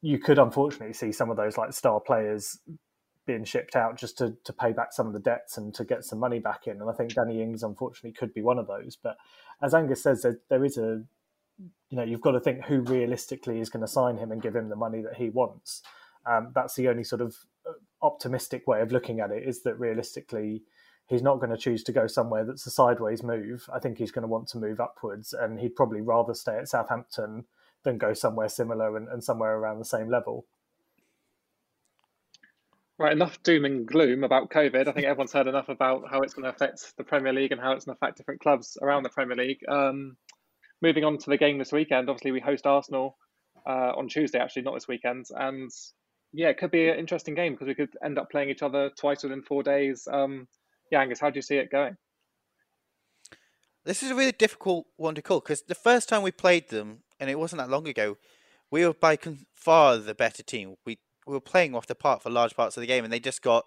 you 0.00 0.18
could 0.18 0.38
unfortunately 0.38 0.94
see 0.94 1.12
some 1.12 1.30
of 1.30 1.36
those 1.36 1.56
like 1.56 1.72
star 1.72 2.00
players 2.00 2.58
being 3.24 3.44
shipped 3.44 3.76
out 3.76 3.96
just 3.96 4.18
to, 4.18 4.34
to 4.44 4.52
pay 4.52 4.72
back 4.72 4.92
some 4.92 5.06
of 5.06 5.12
the 5.12 5.20
debts 5.20 5.56
and 5.56 5.72
to 5.74 5.84
get 5.84 6.04
some 6.04 6.18
money 6.18 6.40
back 6.40 6.66
in. 6.66 6.80
And 6.80 6.90
I 6.90 6.92
think 6.92 7.14
Danny 7.14 7.40
Ings 7.40 7.62
unfortunately 7.62 8.12
could 8.12 8.34
be 8.34 8.42
one 8.42 8.58
of 8.58 8.66
those. 8.66 8.96
But 9.00 9.16
as 9.62 9.74
Angus 9.74 10.02
says, 10.02 10.22
there, 10.22 10.40
there 10.48 10.64
is 10.64 10.76
a 10.76 11.04
you 11.90 11.96
know, 11.96 12.02
you've 12.02 12.20
got 12.20 12.32
to 12.32 12.40
think 12.40 12.64
who 12.64 12.80
realistically 12.80 13.60
is 13.60 13.68
going 13.68 13.82
to 13.82 13.88
sign 13.88 14.16
him 14.16 14.32
and 14.32 14.42
give 14.42 14.56
him 14.56 14.68
the 14.68 14.76
money 14.76 15.02
that 15.02 15.16
he 15.16 15.28
wants. 15.28 15.82
Um, 16.26 16.50
that's 16.54 16.74
the 16.74 16.88
only 16.88 17.04
sort 17.04 17.20
of 17.20 17.36
optimistic 18.02 18.66
way 18.66 18.80
of 18.80 18.92
looking 18.92 19.20
at 19.20 19.30
it 19.30 19.46
is 19.46 19.62
that 19.62 19.78
realistically, 19.78 20.62
he's 21.06 21.22
not 21.22 21.38
going 21.38 21.50
to 21.50 21.56
choose 21.56 21.82
to 21.84 21.92
go 21.92 22.06
somewhere 22.06 22.44
that's 22.44 22.66
a 22.66 22.70
sideways 22.70 23.22
move. 23.22 23.68
I 23.72 23.78
think 23.78 23.98
he's 23.98 24.12
going 24.12 24.22
to 24.22 24.28
want 24.28 24.48
to 24.48 24.58
move 24.58 24.80
upwards, 24.80 25.32
and 25.32 25.60
he'd 25.60 25.76
probably 25.76 26.00
rather 26.00 26.34
stay 26.34 26.56
at 26.56 26.68
Southampton 26.68 27.44
than 27.84 27.98
go 27.98 28.14
somewhere 28.14 28.48
similar 28.48 28.96
and, 28.96 29.08
and 29.08 29.22
somewhere 29.22 29.56
around 29.56 29.78
the 29.78 29.84
same 29.84 30.08
level. 30.08 30.46
Right, 32.98 33.12
enough 33.12 33.42
doom 33.42 33.64
and 33.64 33.86
gloom 33.86 34.22
about 34.22 34.50
COVID. 34.50 34.86
I 34.86 34.92
think 34.92 35.06
everyone's 35.06 35.32
heard 35.32 35.48
enough 35.48 35.68
about 35.68 36.04
how 36.08 36.20
it's 36.20 36.34
going 36.34 36.44
to 36.44 36.50
affect 36.50 36.96
the 36.96 37.02
Premier 37.02 37.32
League 37.32 37.50
and 37.50 37.60
how 37.60 37.72
it's 37.72 37.84
going 37.84 37.96
to 37.96 37.98
affect 38.04 38.18
different 38.18 38.40
clubs 38.40 38.78
around 38.80 39.02
the 39.02 39.08
Premier 39.08 39.36
League. 39.36 39.58
Um, 39.68 40.16
moving 40.80 41.02
on 41.02 41.18
to 41.18 41.30
the 41.30 41.36
game 41.36 41.58
this 41.58 41.72
weekend, 41.72 42.08
obviously 42.08 42.30
we 42.30 42.40
host 42.40 42.66
Arsenal 42.66 43.16
uh, 43.66 43.92
on 43.96 44.08
Tuesday, 44.08 44.38
actually, 44.38 44.62
not 44.62 44.74
this 44.74 44.86
weekend. 44.86 45.26
And 45.34 45.70
yeah, 46.32 46.48
it 46.48 46.58
could 46.58 46.70
be 46.70 46.88
an 46.88 46.98
interesting 46.98 47.34
game 47.34 47.52
because 47.52 47.68
we 47.68 47.74
could 47.74 47.90
end 48.04 48.18
up 48.18 48.30
playing 48.30 48.48
each 48.48 48.62
other 48.62 48.90
twice 48.90 49.22
within 49.22 49.42
four 49.42 49.62
days. 49.62 50.08
Um, 50.10 50.48
yeah, 50.90 51.00
Angus, 51.00 51.20
how 51.20 51.30
do 51.30 51.36
you 51.36 51.42
see 51.42 51.56
it 51.56 51.70
going? 51.70 51.96
This 53.84 54.02
is 54.02 54.10
a 54.10 54.14
really 54.14 54.32
difficult 54.32 54.86
one 54.96 55.14
to 55.14 55.22
call 55.22 55.40
because 55.40 55.62
the 55.62 55.74
first 55.74 56.08
time 56.08 56.22
we 56.22 56.30
played 56.30 56.70
them, 56.70 56.98
and 57.18 57.28
it 57.28 57.38
wasn't 57.38 57.60
that 57.60 57.70
long 57.70 57.86
ago, 57.86 58.16
we 58.70 58.86
were 58.86 58.94
by 58.94 59.18
far 59.54 59.98
the 59.98 60.14
better 60.14 60.42
team. 60.42 60.76
We, 60.86 60.98
we 61.26 61.34
were 61.34 61.40
playing 61.40 61.74
off 61.74 61.86
the 61.86 61.94
park 61.94 62.22
for 62.22 62.30
large 62.30 62.54
parts 62.54 62.76
of 62.76 62.80
the 62.80 62.86
game, 62.86 63.04
and 63.04 63.12
they 63.12 63.20
just 63.20 63.42
got. 63.42 63.64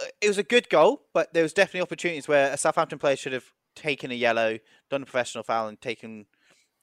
Uh, 0.00 0.06
it 0.20 0.28
was 0.28 0.38
a 0.38 0.42
good 0.42 0.68
goal, 0.68 1.02
but 1.12 1.32
there 1.32 1.42
was 1.42 1.52
definitely 1.52 1.82
opportunities 1.82 2.26
where 2.26 2.52
a 2.52 2.56
Southampton 2.56 2.98
player 2.98 3.16
should 3.16 3.32
have 3.32 3.52
taken 3.76 4.10
a 4.10 4.14
yellow, 4.14 4.58
done 4.90 5.02
a 5.02 5.06
professional 5.06 5.44
foul, 5.44 5.68
and 5.68 5.80
taken 5.80 6.26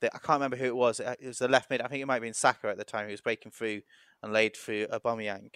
I 0.03 0.17
can't 0.17 0.37
remember 0.37 0.57
who 0.57 0.65
it 0.65 0.75
was. 0.75 0.99
It 0.99 1.25
was 1.25 1.39
the 1.39 1.47
left 1.47 1.69
mid. 1.69 1.81
I 1.81 1.87
think 1.87 2.01
it 2.01 2.05
might 2.05 2.15
have 2.15 2.23
been 2.23 2.33
Saka 2.33 2.69
at 2.69 2.77
the 2.77 2.83
time. 2.83 3.07
He 3.07 3.13
was 3.13 3.21
breaking 3.21 3.51
through 3.51 3.81
and 4.23 4.33
laid 4.33 4.55
through 4.55 4.87
Aubameyang. 4.87 5.49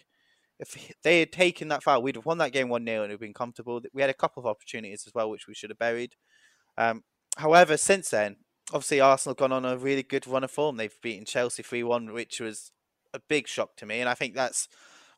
If 0.59 0.93
they 1.03 1.19
had 1.19 1.31
taken 1.31 1.67
that 1.67 1.83
foul, 1.83 2.01
we'd 2.01 2.15
have 2.15 2.25
won 2.25 2.37
that 2.37 2.53
game 2.53 2.69
1 2.69 2.85
0 2.85 3.03
and 3.03 3.11
have 3.11 3.19
been 3.19 3.33
comfortable. 3.33 3.81
We 3.93 4.01
had 4.01 4.09
a 4.09 4.13
couple 4.13 4.41
of 4.41 4.47
opportunities 4.47 5.03
as 5.05 5.13
well, 5.13 5.29
which 5.29 5.47
we 5.47 5.53
should 5.53 5.69
have 5.69 5.79
buried. 5.79 6.15
Um, 6.77 7.03
however, 7.37 7.75
since 7.75 8.09
then, 8.09 8.37
obviously 8.69 9.01
Arsenal 9.01 9.31
have 9.31 9.37
gone 9.37 9.51
on 9.51 9.65
a 9.65 9.77
really 9.77 10.03
good 10.03 10.27
run 10.27 10.43
of 10.43 10.51
form. 10.51 10.77
They've 10.77 11.01
beaten 11.01 11.25
Chelsea 11.25 11.63
3 11.63 11.83
1, 11.83 12.13
which 12.13 12.39
was 12.39 12.71
a 13.13 13.19
big 13.19 13.47
shock 13.47 13.75
to 13.77 13.85
me. 13.85 13.99
And 13.99 14.09
I 14.09 14.13
think 14.13 14.33
that's 14.33 14.67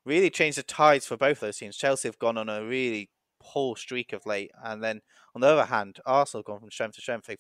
really 0.06 0.30
changed 0.30 0.58
the 0.58 0.64
tides 0.64 1.06
for 1.06 1.18
both 1.18 1.40
those 1.40 1.58
teams. 1.58 1.78
Chelsea 1.78 2.08
have 2.08 2.20
gone 2.20 2.38
on 2.38 2.50
a 2.50 2.66
really 2.66 3.12
poor 3.40 3.76
streak 3.76 4.14
of 4.14 4.26
late. 4.26 4.52
And 4.64 4.84
then 4.84 5.02
on 5.36 5.42
the 5.42 5.48
other 5.48 5.66
hand, 5.66 6.00
Arsenal 6.06 6.40
have 6.40 6.46
gone 6.46 6.60
from 6.60 6.72
strength 6.72 6.96
to 6.96 7.02
strength. 7.02 7.28
They've 7.28 7.38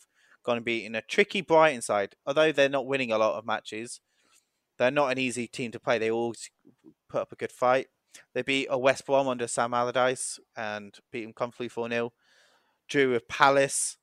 going 0.47 0.57
to 0.57 0.63
be 0.63 0.85
in 0.85 0.95
a 0.95 1.01
tricky 1.01 1.41
Brighton 1.41 1.81
side. 1.81 2.15
Although 2.25 2.53
they're 2.53 2.69
not 2.69 2.87
winning 2.87 3.11
a 3.11 3.17
lot 3.17 3.35
of 3.35 3.45
matches, 3.45 3.99
they're 4.77 4.89
not 4.89 5.11
an 5.11 5.19
easy 5.19 5.45
team 5.45 5.71
to 5.71 5.79
play. 5.79 5.99
They 5.99 6.09
always 6.09 6.49
put 7.09 7.21
up 7.21 7.33
a 7.33 7.35
good 7.35 7.51
fight. 7.51 7.87
They 8.33 8.41
beat 8.41 8.67
a 8.69 8.77
West 8.77 9.05
Brom 9.05 9.27
under 9.27 9.45
Sam 9.45 9.73
Allardyce 9.73 10.39
and 10.55 10.95
beat 11.11 11.23
them 11.23 11.33
comfortably 11.33 11.67
4 11.67 11.89
0. 11.89 12.13
Drew 12.87 13.11
with 13.11 13.27
Palace 13.27 13.97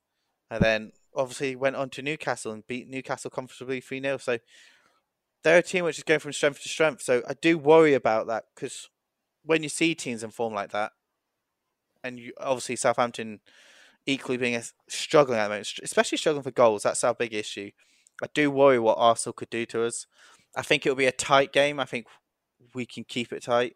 and 0.51 0.61
then 0.61 0.91
obviously 1.15 1.55
went 1.55 1.75
on 1.75 1.89
to 1.89 2.03
Newcastle 2.03 2.51
and 2.51 2.67
beat 2.67 2.87
Newcastle 2.87 3.31
comfortably 3.31 3.81
3 3.81 3.99
0. 3.99 4.17
So 4.17 4.37
they're 5.43 5.57
a 5.57 5.63
team 5.63 5.83
which 5.83 5.97
is 5.97 6.03
going 6.03 6.19
from 6.19 6.31
strength 6.31 6.61
to 6.61 6.69
strength. 6.69 7.01
So 7.01 7.23
I 7.27 7.33
do 7.33 7.57
worry 7.57 7.95
about 7.95 8.27
that 8.27 8.45
because 8.53 8.89
when 9.43 9.63
you 9.63 9.69
see 9.69 9.95
teams 9.95 10.23
in 10.23 10.29
form 10.29 10.53
like 10.53 10.71
that, 10.71 10.91
and 12.03 12.19
you 12.19 12.33
obviously 12.39 12.75
Southampton 12.75 13.39
equally 14.05 14.37
being 14.37 14.61
struggling 14.87 15.39
at 15.39 15.43
the 15.43 15.49
moment, 15.49 15.79
especially 15.83 16.17
struggling 16.17 16.43
for 16.43 16.51
goals. 16.51 16.83
That's 16.83 17.03
our 17.03 17.13
big 17.13 17.33
issue. 17.33 17.71
I 18.23 18.27
do 18.33 18.49
worry 18.49 18.79
what 18.79 18.97
Arsenal 18.97 19.33
could 19.33 19.49
do 19.49 19.65
to 19.67 19.83
us. 19.83 20.07
I 20.55 20.61
think 20.61 20.85
it'll 20.85 20.95
be 20.95 21.05
a 21.05 21.11
tight 21.11 21.51
game. 21.51 21.79
I 21.79 21.85
think 21.85 22.07
we 22.73 22.85
can 22.85 23.03
keep 23.03 23.33
it 23.33 23.43
tight, 23.43 23.75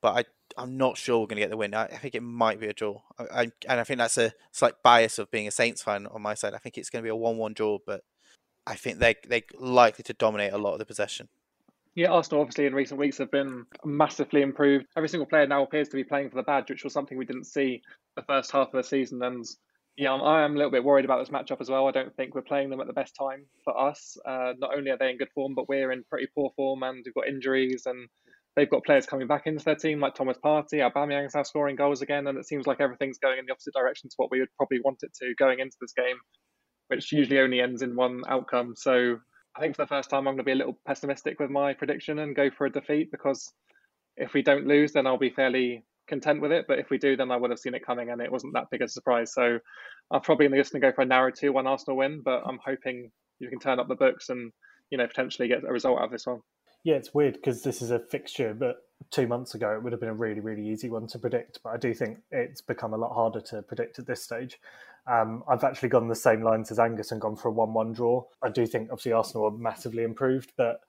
but 0.00 0.16
I 0.16 0.24
I'm 0.56 0.76
not 0.76 0.96
sure 0.96 1.18
we're 1.18 1.26
going 1.26 1.36
to 1.36 1.42
get 1.42 1.50
the 1.50 1.56
win. 1.56 1.74
I, 1.74 1.84
I 1.84 1.96
think 1.96 2.14
it 2.14 2.22
might 2.22 2.60
be 2.60 2.68
a 2.68 2.72
draw, 2.72 3.00
I, 3.18 3.24
I, 3.24 3.40
and 3.68 3.80
I 3.80 3.84
think 3.84 3.98
that's 3.98 4.18
a 4.18 4.32
slight 4.52 4.74
bias 4.82 5.18
of 5.18 5.30
being 5.30 5.48
a 5.48 5.50
Saints 5.50 5.82
fan 5.82 6.06
on 6.06 6.22
my 6.22 6.34
side. 6.34 6.54
I 6.54 6.58
think 6.58 6.78
it's 6.78 6.90
going 6.90 7.02
to 7.02 7.06
be 7.06 7.10
a 7.10 7.16
one-one 7.16 7.54
draw, 7.54 7.78
but 7.84 8.02
I 8.66 8.74
think 8.76 8.98
they 8.98 9.16
they're 9.26 9.42
likely 9.58 10.04
to 10.04 10.14
dominate 10.14 10.52
a 10.52 10.58
lot 10.58 10.74
of 10.74 10.78
the 10.78 10.86
possession. 10.86 11.28
Yeah, 11.94 12.10
Arsenal 12.10 12.40
obviously 12.40 12.66
in 12.66 12.74
recent 12.74 12.98
weeks 12.98 13.18
have 13.18 13.30
been 13.30 13.66
massively 13.84 14.42
improved. 14.42 14.86
Every 14.96 15.08
single 15.08 15.26
player 15.26 15.46
now 15.46 15.62
appears 15.62 15.88
to 15.88 15.96
be 15.96 16.02
playing 16.02 16.30
for 16.30 16.36
the 16.36 16.42
badge, 16.42 16.68
which 16.68 16.82
was 16.82 16.92
something 16.92 17.16
we 17.16 17.24
didn't 17.24 17.44
see 17.44 17.82
the 18.16 18.22
first 18.22 18.50
half 18.50 18.68
of 18.68 18.72
the 18.72 18.82
season. 18.82 19.22
And 19.22 19.44
yeah, 19.96 20.12
I'm, 20.12 20.54
a 20.54 20.56
little 20.56 20.72
bit 20.72 20.82
worried 20.82 21.04
about 21.04 21.20
this 21.20 21.28
matchup 21.28 21.60
as 21.60 21.70
well. 21.70 21.86
I 21.86 21.92
don't 21.92 22.14
think 22.16 22.34
we're 22.34 22.42
playing 22.42 22.70
them 22.70 22.80
at 22.80 22.88
the 22.88 22.92
best 22.92 23.14
time 23.16 23.46
for 23.62 23.78
us. 23.80 24.16
Uh, 24.26 24.54
not 24.58 24.76
only 24.76 24.90
are 24.90 24.98
they 24.98 25.10
in 25.10 25.18
good 25.18 25.30
form, 25.34 25.54
but 25.54 25.68
we're 25.68 25.92
in 25.92 26.02
pretty 26.10 26.26
poor 26.34 26.50
form 26.56 26.82
and 26.82 27.04
we've 27.04 27.14
got 27.14 27.28
injuries 27.28 27.84
and 27.86 28.08
they've 28.56 28.70
got 28.70 28.84
players 28.84 29.06
coming 29.06 29.26
back 29.26 29.46
into 29.46 29.64
their 29.64 29.76
team 29.76 30.00
like 30.00 30.14
Thomas 30.14 30.38
Partey. 30.44 30.80
Aubameyang's 30.80 31.34
now 31.34 31.42
scoring 31.42 31.76
goals 31.76 32.02
again, 32.02 32.26
and 32.26 32.38
it 32.38 32.46
seems 32.46 32.66
like 32.66 32.80
everything's 32.80 33.18
going 33.18 33.38
in 33.38 33.46
the 33.46 33.52
opposite 33.52 33.74
direction 33.74 34.08
to 34.10 34.14
what 34.16 34.30
we 34.30 34.40
would 34.40 34.48
probably 34.56 34.80
want 34.84 34.98
it 35.02 35.12
to 35.22 35.34
going 35.38 35.60
into 35.60 35.76
this 35.80 35.92
game, 35.92 36.16
which 36.88 37.12
usually 37.12 37.40
only 37.40 37.60
ends 37.60 37.82
in 37.82 37.96
one 37.96 38.22
outcome. 38.28 38.74
So 38.76 39.18
I 39.56 39.60
think 39.60 39.76
for 39.76 39.82
the 39.82 39.88
first 39.88 40.10
time, 40.10 40.20
I'm 40.20 40.34
going 40.34 40.38
to 40.38 40.44
be 40.44 40.52
a 40.52 40.56
little 40.56 40.78
pessimistic 40.86 41.38
with 41.38 41.50
my 41.50 41.74
prediction 41.74 42.18
and 42.18 42.34
go 42.34 42.50
for 42.50 42.66
a 42.66 42.72
defeat 42.72 43.10
because 43.10 43.52
if 44.16 44.34
we 44.34 44.42
don't 44.42 44.66
lose, 44.66 44.92
then 44.92 45.06
I'll 45.06 45.18
be 45.18 45.30
fairly 45.30 45.84
content 46.08 46.40
with 46.40 46.52
it. 46.52 46.66
But 46.66 46.80
if 46.80 46.90
we 46.90 46.98
do, 46.98 47.16
then 47.16 47.30
I 47.30 47.36
would 47.36 47.50
have 47.50 47.58
seen 47.60 47.74
it 47.74 47.86
coming 47.86 48.10
and 48.10 48.20
it 48.20 48.32
wasn't 48.32 48.54
that 48.54 48.70
big 48.70 48.82
a 48.82 48.88
surprise. 48.88 49.32
So 49.32 49.58
I'm 50.10 50.20
probably 50.20 50.48
just 50.48 50.72
going 50.72 50.82
to 50.82 50.88
go 50.88 50.94
for 50.94 51.02
a 51.02 51.06
narrow 51.06 51.30
2 51.30 51.52
1 51.52 51.66
Arsenal 51.66 51.96
win, 51.96 52.22
but 52.24 52.42
I'm 52.46 52.58
hoping 52.64 53.10
you 53.38 53.48
can 53.48 53.60
turn 53.60 53.78
up 53.78 53.88
the 53.88 53.94
books 53.94 54.28
and, 54.28 54.52
you 54.90 54.98
know, 54.98 55.06
potentially 55.06 55.48
get 55.48 55.64
a 55.64 55.72
result 55.72 55.98
out 55.98 56.06
of 56.06 56.10
this 56.10 56.26
one. 56.26 56.40
Yeah, 56.82 56.96
it's 56.96 57.14
weird 57.14 57.34
because 57.34 57.62
this 57.62 57.80
is 57.80 57.90
a 57.90 57.98
fixture, 57.98 58.54
but 58.54 58.76
two 59.10 59.26
months 59.26 59.54
ago 59.54 59.74
it 59.74 59.82
would 59.82 59.92
have 59.92 60.00
been 60.00 60.10
a 60.10 60.14
really, 60.14 60.40
really 60.40 60.66
easy 60.66 60.90
one 60.90 61.06
to 61.08 61.18
predict. 61.18 61.60
But 61.62 61.70
I 61.70 61.76
do 61.76 61.94
think 61.94 62.18
it's 62.30 62.60
become 62.60 62.92
a 62.92 62.98
lot 62.98 63.14
harder 63.14 63.40
to 63.40 63.62
predict 63.62 63.98
at 63.98 64.06
this 64.06 64.22
stage. 64.22 64.58
Um, 65.06 65.44
I've 65.48 65.64
actually 65.64 65.90
gone 65.90 66.08
the 66.08 66.14
same 66.14 66.42
lines 66.42 66.70
as 66.70 66.78
Angus 66.78 67.12
and 67.12 67.20
gone 67.20 67.36
for 67.36 67.48
a 67.48 67.52
1 67.52 67.74
1 67.74 67.92
draw. 67.92 68.24
I 68.42 68.48
do 68.48 68.66
think, 68.66 68.88
obviously, 68.90 69.12
Arsenal 69.12 69.46
are 69.46 69.50
massively 69.50 70.02
improved, 70.02 70.52
but 70.56 70.80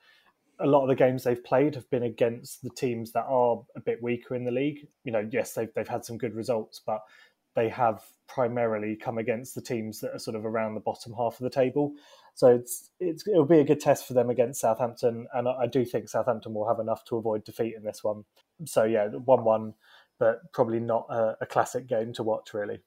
a 0.60 0.66
lot 0.66 0.84
of 0.84 0.88
the 0.88 0.96
games 0.96 1.24
they've 1.24 1.44
played 1.44 1.76
have 1.76 1.90
been 1.90 2.04
against 2.04 2.62
the 2.62 2.70
teams 2.70 3.12
that 3.12 3.26
are 3.28 3.62
a 3.76 3.82
bit 3.82 4.02
weaker 4.02 4.36
in 4.36 4.46
the 4.46 4.52
league. 4.52 4.88
You 5.04 5.12
know, 5.12 5.28
yes, 5.32 5.54
they've, 5.54 5.74
they've 5.76 5.88
had 5.88 6.06
some 6.06 6.18
good 6.18 6.34
results, 6.34 6.82
but 6.86 7.02
they 7.56 7.70
have 7.70 8.04
primarily 8.28 8.96
come 8.96 9.18
against 9.18 9.56
the 9.56 9.62
teams 9.62 10.00
that 10.00 10.14
are 10.14 10.20
sort 10.20 10.36
of 10.36 10.46
around 10.46 10.76
the 10.76 10.82
bottom 10.82 11.14
half 11.14 11.34
of 11.34 11.44
the 11.44 11.50
table. 11.50 11.94
So 12.36 12.48
it's, 12.48 12.92
it's 13.00 13.28
it'll 13.28 13.46
be 13.46 13.60
a 13.60 13.66
good 13.66 13.80
test 13.80 14.08
for 14.08 14.14
them 14.14 14.30
against 14.30 14.60
Southampton, 14.62 15.28
and 15.34 15.48
I 15.48 15.68
do 15.68 15.86
think 15.86 16.10
Southampton 16.10 16.54
will 16.54 16.68
have 16.68 16.80
enough 16.80 17.06
to 17.06 17.18
avoid 17.18 17.46
defeat 17.46 17.76
in 17.76 17.84
this 17.84 18.04
one. 18.04 18.26
So 18.66 18.84
yeah, 18.84 19.08
one-one, 19.08 19.74
but 20.20 20.52
probably 20.54 20.80
not 20.80 21.06
a, 21.10 21.38
a 21.42 21.46
classic 21.46 21.88
game 21.88 22.14
to 22.14 22.24
watch 22.24 22.54
really. 22.54 22.80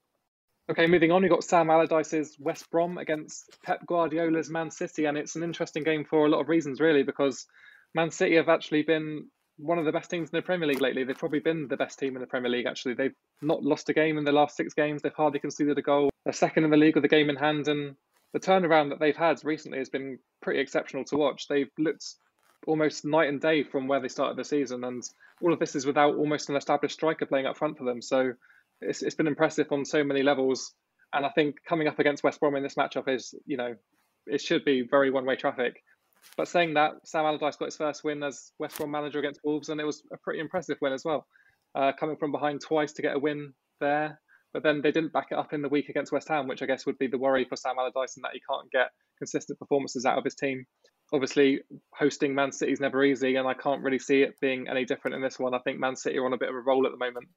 Okay, 0.70 0.86
moving 0.86 1.10
on, 1.10 1.22
we've 1.22 1.30
got 1.30 1.44
Sam 1.44 1.70
Allardyce's 1.70 2.36
West 2.38 2.70
Brom 2.70 2.98
against 2.98 3.56
Pep 3.62 3.86
Guardiola's 3.86 4.50
Man 4.50 4.70
City, 4.70 5.06
and 5.06 5.16
it's 5.16 5.34
an 5.34 5.42
interesting 5.42 5.82
game 5.82 6.04
for 6.04 6.26
a 6.26 6.28
lot 6.28 6.42
of 6.42 6.50
reasons, 6.50 6.78
really, 6.78 7.02
because 7.02 7.46
Man 7.94 8.10
City 8.10 8.36
have 8.36 8.50
actually 8.50 8.82
been 8.82 9.28
one 9.56 9.78
of 9.78 9.86
the 9.86 9.92
best 9.92 10.10
teams 10.10 10.28
in 10.28 10.36
the 10.36 10.42
Premier 10.42 10.68
League 10.68 10.82
lately. 10.82 11.04
They've 11.04 11.16
probably 11.16 11.38
been 11.38 11.68
the 11.68 11.78
best 11.78 11.98
team 11.98 12.16
in 12.16 12.20
the 12.20 12.26
Premier 12.26 12.50
League, 12.50 12.66
actually. 12.66 12.92
They've 12.92 13.14
not 13.40 13.62
lost 13.62 13.88
a 13.88 13.94
game 13.94 14.18
in 14.18 14.24
the 14.24 14.32
last 14.32 14.56
six 14.56 14.74
games, 14.74 15.00
they've 15.00 15.14
hardly 15.14 15.40
conceded 15.40 15.78
a 15.78 15.82
goal. 15.82 16.10
They're 16.24 16.34
second 16.34 16.64
in 16.64 16.70
the 16.70 16.76
league 16.76 16.96
with 16.96 17.04
a 17.06 17.08
game 17.08 17.30
in 17.30 17.36
hand, 17.36 17.66
and 17.66 17.96
the 18.34 18.40
turnaround 18.40 18.90
that 18.90 19.00
they've 19.00 19.16
had 19.16 19.42
recently 19.44 19.78
has 19.78 19.88
been 19.88 20.18
pretty 20.42 20.60
exceptional 20.60 21.04
to 21.06 21.16
watch. 21.16 21.48
They've 21.48 21.70
looked 21.78 22.04
almost 22.66 23.06
night 23.06 23.30
and 23.30 23.40
day 23.40 23.62
from 23.62 23.88
where 23.88 24.00
they 24.00 24.08
started 24.08 24.36
the 24.36 24.44
season, 24.44 24.84
and 24.84 25.02
all 25.40 25.54
of 25.54 25.60
this 25.60 25.76
is 25.76 25.86
without 25.86 26.16
almost 26.16 26.50
an 26.50 26.56
established 26.56 26.96
striker 26.96 27.24
playing 27.24 27.46
up 27.46 27.56
front 27.56 27.78
for 27.78 27.84
them. 27.84 28.02
So 28.02 28.34
it's, 28.80 29.02
it's 29.02 29.14
been 29.14 29.26
impressive 29.26 29.70
on 29.70 29.84
so 29.84 30.04
many 30.04 30.22
levels. 30.22 30.72
And 31.12 31.24
I 31.24 31.30
think 31.30 31.56
coming 31.66 31.88
up 31.88 31.98
against 31.98 32.22
West 32.22 32.40
Brom 32.40 32.56
in 32.56 32.62
this 32.62 32.74
matchup 32.74 33.08
is, 33.08 33.34
you 33.46 33.56
know, 33.56 33.74
it 34.26 34.40
should 34.40 34.64
be 34.64 34.86
very 34.88 35.10
one 35.10 35.24
way 35.24 35.36
traffic. 35.36 35.82
But 36.36 36.48
saying 36.48 36.74
that, 36.74 36.92
Sam 37.04 37.24
Allardyce 37.24 37.56
got 37.56 37.66
his 37.66 37.76
first 37.76 38.04
win 38.04 38.22
as 38.22 38.52
West 38.58 38.76
Brom 38.76 38.90
manager 38.90 39.18
against 39.18 39.40
Wolves, 39.44 39.68
and 39.68 39.80
it 39.80 39.84
was 39.84 40.02
a 40.12 40.16
pretty 40.18 40.40
impressive 40.40 40.76
win 40.80 40.92
as 40.92 41.04
well. 41.04 41.26
Uh, 41.74 41.92
coming 41.98 42.16
from 42.16 42.32
behind 42.32 42.60
twice 42.60 42.92
to 42.94 43.02
get 43.02 43.14
a 43.14 43.18
win 43.18 43.54
there, 43.80 44.20
but 44.52 44.62
then 44.62 44.80
they 44.82 44.90
didn't 44.90 45.12
back 45.12 45.28
it 45.30 45.38
up 45.38 45.52
in 45.52 45.62
the 45.62 45.68
week 45.68 45.88
against 45.88 46.12
West 46.12 46.28
Ham, 46.28 46.48
which 46.48 46.62
I 46.62 46.66
guess 46.66 46.86
would 46.86 46.98
be 46.98 47.06
the 47.06 47.18
worry 47.18 47.44
for 47.44 47.56
Sam 47.56 47.76
Allardyce 47.78 48.16
in 48.16 48.22
that 48.22 48.32
he 48.32 48.40
can't 48.48 48.70
get 48.70 48.90
consistent 49.18 49.58
performances 49.58 50.04
out 50.04 50.18
of 50.18 50.24
his 50.24 50.34
team. 50.34 50.66
Obviously, 51.12 51.60
hosting 51.94 52.34
Man 52.34 52.52
City 52.52 52.72
is 52.72 52.80
never 52.80 53.02
easy, 53.04 53.36
and 53.36 53.48
I 53.48 53.54
can't 53.54 53.82
really 53.82 53.98
see 53.98 54.22
it 54.22 54.40
being 54.40 54.68
any 54.68 54.84
different 54.84 55.14
in 55.14 55.22
this 55.22 55.38
one. 55.38 55.54
I 55.54 55.58
think 55.60 55.78
Man 55.78 55.96
City 55.96 56.18
are 56.18 56.26
on 56.26 56.32
a 56.32 56.38
bit 56.38 56.50
of 56.50 56.54
a 56.54 56.60
roll 56.60 56.84
at 56.86 56.92
the 56.92 56.98
moment, 56.98 57.28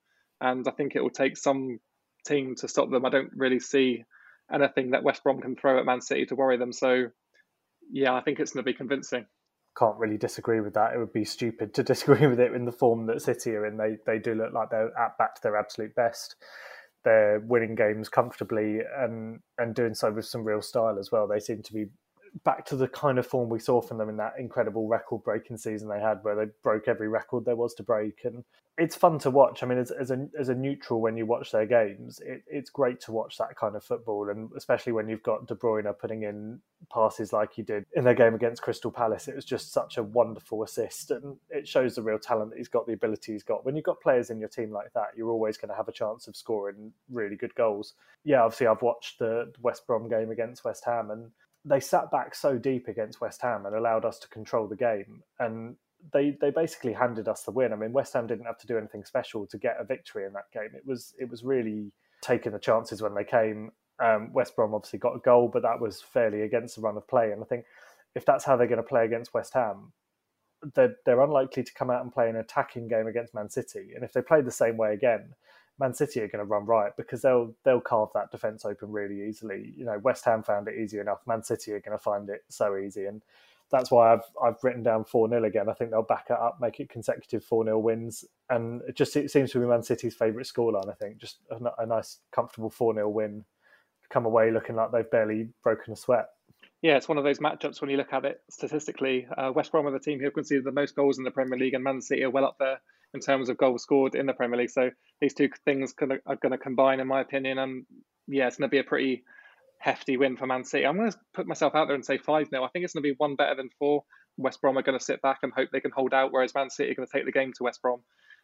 and 0.41 0.67
I 0.67 0.71
think 0.71 0.95
it 0.95 1.01
will 1.01 1.11
take 1.11 1.37
some 1.37 1.79
team 2.25 2.55
to 2.55 2.67
stop 2.67 2.89
them. 2.89 3.05
I 3.05 3.09
don't 3.09 3.31
really 3.35 3.59
see 3.59 4.03
anything 4.51 4.91
that 4.91 5.03
West 5.03 5.23
Brom 5.23 5.39
can 5.39 5.55
throw 5.55 5.79
at 5.79 5.85
Man 5.85 6.01
City 6.01 6.25
to 6.25 6.35
worry 6.35 6.57
them. 6.57 6.73
So, 6.73 7.05
yeah, 7.91 8.13
I 8.13 8.21
think 8.21 8.39
it's 8.39 8.51
going 8.51 8.65
to 8.65 8.69
be 8.71 8.75
convincing. 8.75 9.25
Can't 9.77 9.97
really 9.97 10.17
disagree 10.17 10.59
with 10.59 10.73
that. 10.73 10.93
It 10.93 10.97
would 10.97 11.13
be 11.13 11.23
stupid 11.23 11.73
to 11.75 11.83
disagree 11.93 12.27
with 12.27 12.39
it 12.39 12.53
in 12.53 12.65
the 12.65 12.71
form 12.71 13.05
that 13.05 13.21
City 13.21 13.51
are 13.51 13.65
in. 13.65 13.77
They 13.77 13.97
they 14.05 14.19
do 14.19 14.35
look 14.35 14.53
like 14.53 14.69
they're 14.69 14.97
at 14.97 15.17
back 15.17 15.35
to 15.35 15.41
their 15.43 15.57
absolute 15.57 15.95
best. 15.95 16.35
They're 17.03 17.39
winning 17.39 17.75
games 17.75 18.09
comfortably 18.09 18.79
and 18.97 19.39
and 19.57 19.73
doing 19.73 19.93
so 19.93 20.11
with 20.11 20.25
some 20.25 20.43
real 20.43 20.61
style 20.61 20.97
as 20.99 21.11
well. 21.11 21.27
They 21.27 21.39
seem 21.39 21.61
to 21.63 21.73
be 21.73 21.85
back 22.43 22.65
to 22.65 22.75
the 22.75 22.87
kind 22.87 23.19
of 23.19 23.27
form 23.27 23.49
we 23.49 23.59
saw 23.59 23.81
from 23.81 23.97
them 23.97 24.09
in 24.09 24.17
that 24.17 24.33
incredible 24.39 24.87
record 24.87 25.23
breaking 25.23 25.57
season 25.57 25.89
they 25.89 25.99
had 25.99 26.19
where 26.23 26.35
they 26.35 26.51
broke 26.63 26.87
every 26.87 27.09
record 27.09 27.43
there 27.45 27.55
was 27.55 27.73
to 27.73 27.83
break 27.83 28.21
and 28.23 28.43
it's 28.77 28.95
fun 28.95 29.19
to 29.19 29.29
watch. 29.29 29.63
I 29.63 29.65
mean 29.65 29.77
as, 29.77 29.91
as 29.91 30.11
a 30.11 30.27
as 30.39 30.47
a 30.47 30.55
neutral 30.55 31.01
when 31.01 31.17
you 31.17 31.25
watch 31.25 31.51
their 31.51 31.65
games 31.65 32.21
it, 32.25 32.41
it's 32.47 32.69
great 32.69 33.01
to 33.01 33.11
watch 33.11 33.37
that 33.37 33.55
kind 33.57 33.75
of 33.75 33.83
football 33.83 34.29
and 34.29 34.49
especially 34.55 34.93
when 34.93 35.09
you've 35.09 35.23
got 35.23 35.45
de 35.45 35.55
bruyne 35.55 35.91
putting 35.99 36.23
in 36.23 36.59
passes 36.91 37.33
like 37.33 37.51
he 37.53 37.61
did 37.61 37.85
in 37.95 38.05
their 38.05 38.13
game 38.13 38.33
against 38.33 38.61
crystal 38.61 38.91
palace 38.91 39.27
it 39.27 39.35
was 39.35 39.45
just 39.45 39.73
such 39.73 39.97
a 39.97 40.03
wonderful 40.03 40.63
assist 40.63 41.11
and 41.11 41.35
it 41.49 41.67
shows 41.67 41.95
the 41.95 42.01
real 42.01 42.17
talent 42.17 42.51
that 42.51 42.57
he's 42.57 42.69
got 42.69 42.87
the 42.87 42.93
ability 42.93 43.33
he's 43.33 43.43
got. 43.43 43.65
When 43.65 43.75
you've 43.75 43.85
got 43.85 44.01
players 44.01 44.29
in 44.29 44.39
your 44.39 44.49
team 44.49 44.71
like 44.71 44.93
that 44.93 45.09
you're 45.17 45.29
always 45.29 45.57
going 45.57 45.69
to 45.69 45.75
have 45.75 45.89
a 45.89 45.93
chance 45.93 46.27
of 46.27 46.35
scoring 46.37 46.93
really 47.11 47.35
good 47.35 47.53
goals. 47.55 47.93
Yeah 48.23 48.43
obviously 48.43 48.67
i've 48.67 48.81
watched 48.81 49.19
the 49.19 49.51
west 49.61 49.85
brom 49.85 50.07
game 50.07 50.31
against 50.31 50.63
west 50.63 50.85
ham 50.85 51.11
and 51.11 51.29
they 51.65 51.79
sat 51.79 52.11
back 52.11 52.33
so 52.35 52.57
deep 52.57 52.87
against 52.87 53.21
West 53.21 53.41
Ham 53.41 53.65
and 53.65 53.75
allowed 53.75 54.05
us 54.05 54.19
to 54.19 54.29
control 54.29 54.67
the 54.67 54.75
game. 54.75 55.23
And 55.39 55.75
they 56.13 56.37
they 56.41 56.49
basically 56.49 56.93
handed 56.93 57.27
us 57.27 57.43
the 57.43 57.51
win. 57.51 57.73
I 57.73 57.75
mean, 57.75 57.93
West 57.93 58.13
Ham 58.13 58.27
didn't 58.27 58.45
have 58.45 58.57
to 58.59 58.67
do 58.67 58.77
anything 58.77 59.03
special 59.03 59.45
to 59.47 59.57
get 59.57 59.77
a 59.79 59.83
victory 59.83 60.25
in 60.25 60.33
that 60.33 60.51
game. 60.53 60.69
It 60.73 60.85
was 60.85 61.13
it 61.19 61.29
was 61.29 61.43
really 61.43 61.91
taking 62.21 62.51
the 62.51 62.59
chances 62.59 63.01
when 63.01 63.13
they 63.13 63.23
came. 63.23 63.71
Um, 64.03 64.33
West 64.33 64.55
Brom 64.55 64.73
obviously 64.73 64.99
got 64.99 65.15
a 65.15 65.19
goal, 65.19 65.49
but 65.51 65.61
that 65.61 65.79
was 65.79 66.01
fairly 66.01 66.41
against 66.41 66.75
the 66.75 66.81
run 66.81 66.97
of 66.97 67.07
play. 67.07 67.31
And 67.31 67.41
I 67.41 67.45
think 67.45 67.65
if 68.15 68.25
that's 68.25 68.43
how 68.43 68.57
they're 68.57 68.67
going 68.67 68.77
to 68.77 68.83
play 68.83 69.05
against 69.05 69.33
West 69.33 69.53
Ham, 69.53 69.91
they're, 70.73 70.95
they're 71.05 71.21
unlikely 71.21 71.63
to 71.63 71.73
come 71.73 71.89
out 71.89 72.01
and 72.01 72.11
play 72.11 72.29
an 72.29 72.35
attacking 72.35 72.87
game 72.87 73.07
against 73.07 73.33
Man 73.35 73.49
City. 73.49 73.91
And 73.95 74.03
if 74.03 74.13
they 74.13 74.21
play 74.21 74.41
the 74.41 74.51
same 74.51 74.77
way 74.77 74.93
again, 74.93 75.33
Man 75.79 75.93
City 75.93 76.21
are 76.21 76.27
going 76.27 76.45
to 76.45 76.49
run 76.49 76.65
riot 76.65 76.93
because 76.97 77.21
they'll 77.21 77.53
they'll 77.63 77.81
carve 77.81 78.09
that 78.13 78.31
defense 78.31 78.65
open 78.65 78.91
really 78.91 79.27
easily. 79.27 79.73
You 79.75 79.85
know, 79.85 79.99
West 79.99 80.25
Ham 80.25 80.43
found 80.43 80.67
it 80.67 80.75
easy 80.79 80.99
enough. 80.99 81.19
Man 81.25 81.43
City 81.43 81.71
are 81.73 81.79
going 81.79 81.97
to 81.97 82.03
find 82.03 82.29
it 82.29 82.43
so 82.49 82.77
easy, 82.77 83.05
and 83.05 83.21
that's 83.71 83.89
why 83.89 84.13
I've 84.13 84.23
I've 84.43 84.63
written 84.63 84.83
down 84.83 85.05
four 85.05 85.27
0 85.27 85.43
again. 85.43 85.69
I 85.69 85.73
think 85.73 85.91
they'll 85.91 86.03
back 86.03 86.27
it 86.29 86.37
up, 86.37 86.59
make 86.61 86.79
it 86.79 86.89
consecutive 86.89 87.43
four 87.43 87.63
0 87.63 87.79
wins, 87.79 88.25
and 88.49 88.81
it 88.87 88.95
just 88.95 89.15
it 89.15 89.31
seems 89.31 89.51
to 89.51 89.59
be 89.59 89.65
Man 89.65 89.81
City's 89.81 90.13
favourite 90.15 90.45
scoreline. 90.45 90.89
I 90.89 90.93
think 90.93 91.17
just 91.17 91.39
a, 91.49 91.57
a 91.81 91.85
nice, 91.85 92.19
comfortable 92.31 92.69
four 92.69 92.93
0 92.93 93.09
win, 93.09 93.45
come 94.09 94.25
away 94.25 94.51
looking 94.51 94.75
like 94.75 94.91
they've 94.91 95.09
barely 95.09 95.49
broken 95.63 95.93
a 95.93 95.95
sweat. 95.95 96.27
Yeah, 96.81 96.97
it's 96.97 97.07
one 97.07 97.17
of 97.17 97.23
those 97.23 97.39
matchups 97.39 97.79
when 97.79 97.89
you 97.89 97.97
look 97.97 98.11
at 98.11 98.25
it 98.25 98.41
statistically. 98.49 99.27
Uh, 99.37 99.51
West 99.53 99.71
Brom 99.71 99.87
are 99.87 99.91
the 99.91 99.99
team 99.99 100.19
who 100.19 100.25
have 100.25 100.33
conceded 100.33 100.63
the 100.63 100.71
most 100.71 100.95
goals 100.95 101.17
in 101.17 101.23
the 101.23 101.31
Premier 101.31 101.57
League, 101.57 101.73
and 101.73 101.83
Man 101.83 102.01
City 102.01 102.23
are 102.23 102.29
well 102.29 102.45
up 102.45 102.57
there 102.59 102.79
in 103.13 103.19
terms 103.19 103.49
of 103.49 103.57
goals 103.57 103.83
scored 103.83 104.15
in 104.15 104.25
the 104.25 104.33
Premier 104.33 104.57
League. 104.57 104.69
So 104.69 104.89
these 105.19 105.33
two 105.33 105.49
things 105.65 105.93
are 105.99 106.35
going 106.35 106.51
to 106.51 106.57
combine, 106.57 106.99
in 106.99 107.07
my 107.07 107.21
opinion. 107.21 107.57
And 107.57 107.85
yeah, 108.27 108.47
it's 108.47 108.57
going 108.57 108.69
to 108.69 108.71
be 108.71 108.79
a 108.79 108.83
pretty 108.83 109.23
hefty 109.79 110.15
win 110.15 110.37
for 110.37 110.45
Man 110.45 110.63
City. 110.63 110.85
I'm 110.85 110.97
going 110.97 111.11
to 111.11 111.17
put 111.33 111.47
myself 111.47 111.75
out 111.75 111.87
there 111.87 111.95
and 111.95 112.05
say 112.05 112.17
5 112.17 112.49
0. 112.49 112.63
I 112.63 112.67
think 112.69 112.85
it's 112.85 112.93
going 112.93 113.03
to 113.03 113.09
be 113.09 113.15
one 113.17 113.35
better 113.35 113.55
than 113.55 113.69
four. 113.79 114.03
West 114.37 114.61
Brom 114.61 114.77
are 114.77 114.83
going 114.83 114.97
to 114.97 115.03
sit 115.03 115.21
back 115.21 115.39
and 115.43 115.51
hope 115.51 115.69
they 115.71 115.81
can 115.81 115.91
hold 115.91 116.13
out, 116.13 116.31
whereas 116.31 116.55
Man 116.55 116.69
City 116.69 116.91
are 116.91 116.95
going 116.95 117.07
to 117.07 117.11
take 117.11 117.25
the 117.25 117.31
game 117.31 117.51
to 117.53 117.63
West 117.63 117.81
Brom. 117.81 118.01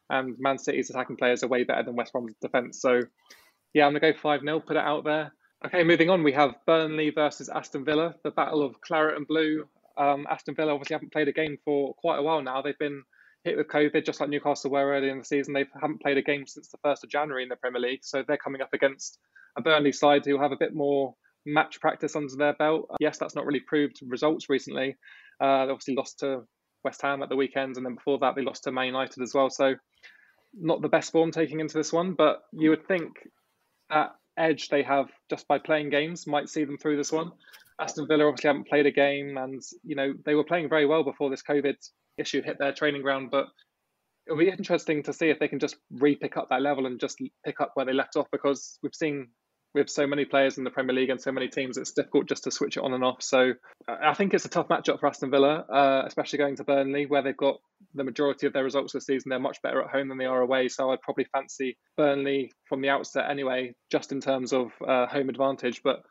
And 0.10 0.36
Man 0.39 0.58
City's 0.58 0.89
attacking 0.89 1.17
players 1.17 1.43
are 1.43 1.47
way 1.47 1.63
better 1.63 1.84
than 1.84 1.95
West 1.95 2.13
Brom's 2.13 2.36
defence. 2.41 2.82
So 2.82 3.01
yeah, 3.73 3.86
I'm 3.86 3.91
going 3.91 4.01
to 4.01 4.13
go 4.13 4.19
5 4.19 4.41
0, 4.41 4.60
put 4.62 4.75
it 4.75 4.84
out 4.84 5.03
there. 5.03 5.32
Okay, 5.65 5.84
moving 5.84 6.10
on, 6.10 6.23
we 6.23 6.34
have 6.34 6.56
Burnley 6.65 7.10
versus 7.10 7.49
Aston 7.49 7.84
Villa, 7.84 8.15
the 8.23 8.32
battle 8.32 8.62
of 8.62 8.80
claret 8.82 9.17
and 9.17 9.27
blue. 9.27 9.67
Um, 9.97 10.27
Aston 10.30 10.56
Villa 10.56 10.73
obviously 10.73 10.93
haven't 10.93 11.12
played 11.12 11.27
a 11.27 11.34
game 11.34 11.58
for 11.65 11.95
quite 11.95 12.19
a 12.19 12.21
while 12.21 12.41
now. 12.41 12.62
They've 12.62 12.77
been 12.77 13.03
hit 13.47 13.57
with 13.57 13.67
COVID, 13.67 14.05
just 14.05 14.19
like 14.19 14.29
Newcastle 14.29 14.71
were 14.71 14.91
early 14.91 15.10
in 15.10 15.19
the 15.19 15.23
season. 15.23 15.53
They 15.53 15.65
haven't 15.79 16.01
played 16.01 16.17
a 16.17 16.21
game 16.21 16.45
since 16.45 16.67
the 16.67 16.77
1st 16.86 17.03
of 17.03 17.10
January 17.10 17.43
in 17.43 17.49
the 17.49 17.55
Premier 17.55 17.81
League. 17.81 18.03
So 18.03 18.23
they're 18.27 18.38
coming 18.38 18.62
up 18.62 18.73
against 18.73 19.19
a 19.57 19.62
Burnley 19.62 19.93
side 19.93 20.25
who 20.25 20.39
have 20.39 20.51
a 20.51 20.57
bit 20.57 20.75
more 20.75 21.15
match 21.45 21.79
practice 21.79 22.15
under 22.15 22.36
their 22.36 22.53
belt. 22.53 22.89
Yes, 22.99 23.17
that's 23.17 23.36
not 23.36 23.45
really 23.45 23.62
proved 23.62 23.99
results 24.05 24.49
recently. 24.49 24.97
Uh, 25.39 25.65
they 25.65 25.71
obviously 25.71 25.95
lost 25.95 26.19
to 26.19 26.41
West 26.83 27.01
Ham 27.01 27.23
at 27.23 27.29
the 27.29 27.36
weekend, 27.36 27.77
and 27.77 27.86
then 27.86 27.95
before 27.95 28.19
that, 28.19 28.36
they 28.36 28.43
lost 28.43 28.65
to 28.65 28.71
Man 28.71 28.88
United 28.88 29.23
as 29.23 29.33
well. 29.33 29.49
So 29.49 29.75
not 30.53 30.81
the 30.81 30.89
best 30.89 31.12
form 31.12 31.31
taking 31.31 31.60
into 31.60 31.77
this 31.77 31.93
one, 31.93 32.13
but 32.13 32.43
you 32.51 32.69
would 32.71 32.88
think 32.88 33.13
that 33.89 34.12
edge 34.38 34.67
they 34.67 34.83
have 34.83 35.07
just 35.29 35.47
by 35.47 35.57
playing 35.57 35.89
games 35.89 36.27
might 36.27 36.49
see 36.49 36.65
them 36.65 36.77
through 36.77 36.97
this 36.97 37.12
one. 37.12 37.31
Aston 37.79 38.07
Villa 38.07 38.25
obviously 38.25 38.49
haven't 38.49 38.67
played 38.67 38.86
a 38.86 38.91
game, 38.91 39.38
and 39.38 39.62
you 39.83 39.95
know 39.95 40.13
they 40.25 40.36
were 40.36 40.43
playing 40.43 40.69
very 40.69 40.86
well 40.86 41.03
before 41.03 41.29
this 41.29 41.43
COVID 41.43 41.75
issue 42.17 42.41
hit 42.41 42.58
their 42.60 42.73
training 42.73 43.01
ground. 43.01 43.30
But 43.32 43.47
it'll 44.25 44.39
be 44.39 44.49
interesting 44.49 45.03
to 45.03 45.13
see 45.13 45.30
if 45.30 45.39
they 45.39 45.47
can 45.47 45.60
just 45.60 45.77
re 45.91 46.15
pick 46.15 46.38
up 46.38 46.49
that 46.49 46.62
level 46.62 46.86
and 46.86 46.99
just 46.99 47.17
pick 47.45 47.62
up 47.62 47.71
where 47.75 47.86
they 47.86 47.93
left 47.93 48.15
off 48.15 48.27
because 48.32 48.77
we've 48.84 48.95
seen 48.95 49.27
with 49.73 49.89
so 49.89 50.08
many 50.08 50.25
players 50.25 50.58
in 50.58 50.63
the 50.63 50.71
Premier 50.71 50.95
League 50.95 51.10
and 51.10 51.21
so 51.21 51.32
many 51.32 51.47
teams, 51.47 51.77
it's 51.77 51.91
difficult 51.91 52.27
just 52.27 52.45
to 52.45 52.51
switch 52.51 52.77
it 52.77 52.84
on 52.84 52.93
and 52.93 53.03
off. 53.03 53.21
So 53.21 53.53
I 53.88 54.13
think 54.13 54.34
it's 54.34 54.45
a 54.45 54.49
tough 54.49 54.67
matchup 54.69 54.99
for 54.99 55.08
Aston 55.08 55.30
Villa, 55.30 55.65
uh, 55.71 56.03
especially 56.06 56.39
going 56.39 56.56
to 56.58 56.63
Burnley, 56.63 57.06
where 57.06 57.21
they've 57.21 57.38
got 57.38 57.58
the 57.93 58.03
majority 58.03 58.47
of 58.47 58.53
their 58.53 58.63
results 58.63 58.93
this 58.93 59.06
season. 59.06 59.30
They're 59.30 59.39
much 59.39 59.62
better 59.62 59.82
at 59.84 59.91
home 59.91 60.10
than 60.10 60.17
they 60.17 60.25
are 60.25 60.41
away. 60.41 60.67
So 60.69 60.91
I'd 60.91 61.01
probably 61.01 61.25
fancy 61.32 61.77
Burnley 61.95 62.51
from 62.67 62.82
the 62.82 62.89
outset 62.89 63.30
anyway, 63.30 63.75
just 63.91 64.12
in 64.12 64.19
terms 64.19 64.51
of 64.53 64.71
uh, 64.86 65.06
home 65.06 65.30
advantage. 65.30 65.82
But 65.84 66.01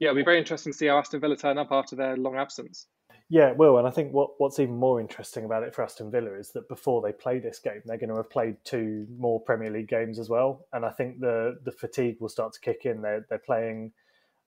yeah, 0.00 0.08
it'll 0.08 0.20
be 0.20 0.24
very 0.24 0.38
interesting 0.38 0.72
to 0.72 0.76
see 0.78 0.86
how 0.86 0.98
Aston 0.98 1.20
Villa 1.20 1.36
turn 1.36 1.58
up 1.58 1.68
after 1.70 1.96
their 1.96 2.16
long 2.16 2.36
absence. 2.36 2.86
Yeah, 3.32 3.48
it 3.48 3.56
will. 3.56 3.78
And 3.78 3.88
I 3.88 3.90
think 3.90 4.12
what, 4.12 4.32
what's 4.36 4.58
even 4.58 4.76
more 4.76 5.00
interesting 5.00 5.46
about 5.46 5.62
it 5.62 5.74
for 5.74 5.82
Aston 5.82 6.10
Villa 6.10 6.34
is 6.34 6.50
that 6.50 6.68
before 6.68 7.00
they 7.00 7.12
play 7.12 7.38
this 7.38 7.58
game, 7.58 7.80
they're 7.86 7.96
going 7.96 8.10
to 8.10 8.16
have 8.16 8.28
played 8.28 8.58
two 8.62 9.06
more 9.16 9.40
Premier 9.40 9.70
League 9.70 9.88
games 9.88 10.18
as 10.18 10.28
well. 10.28 10.66
And 10.74 10.84
I 10.84 10.90
think 10.90 11.18
the 11.18 11.58
the 11.64 11.72
fatigue 11.72 12.18
will 12.20 12.28
start 12.28 12.52
to 12.52 12.60
kick 12.60 12.84
in. 12.84 13.00
They're 13.00 13.24
they're 13.30 13.38
playing. 13.38 13.92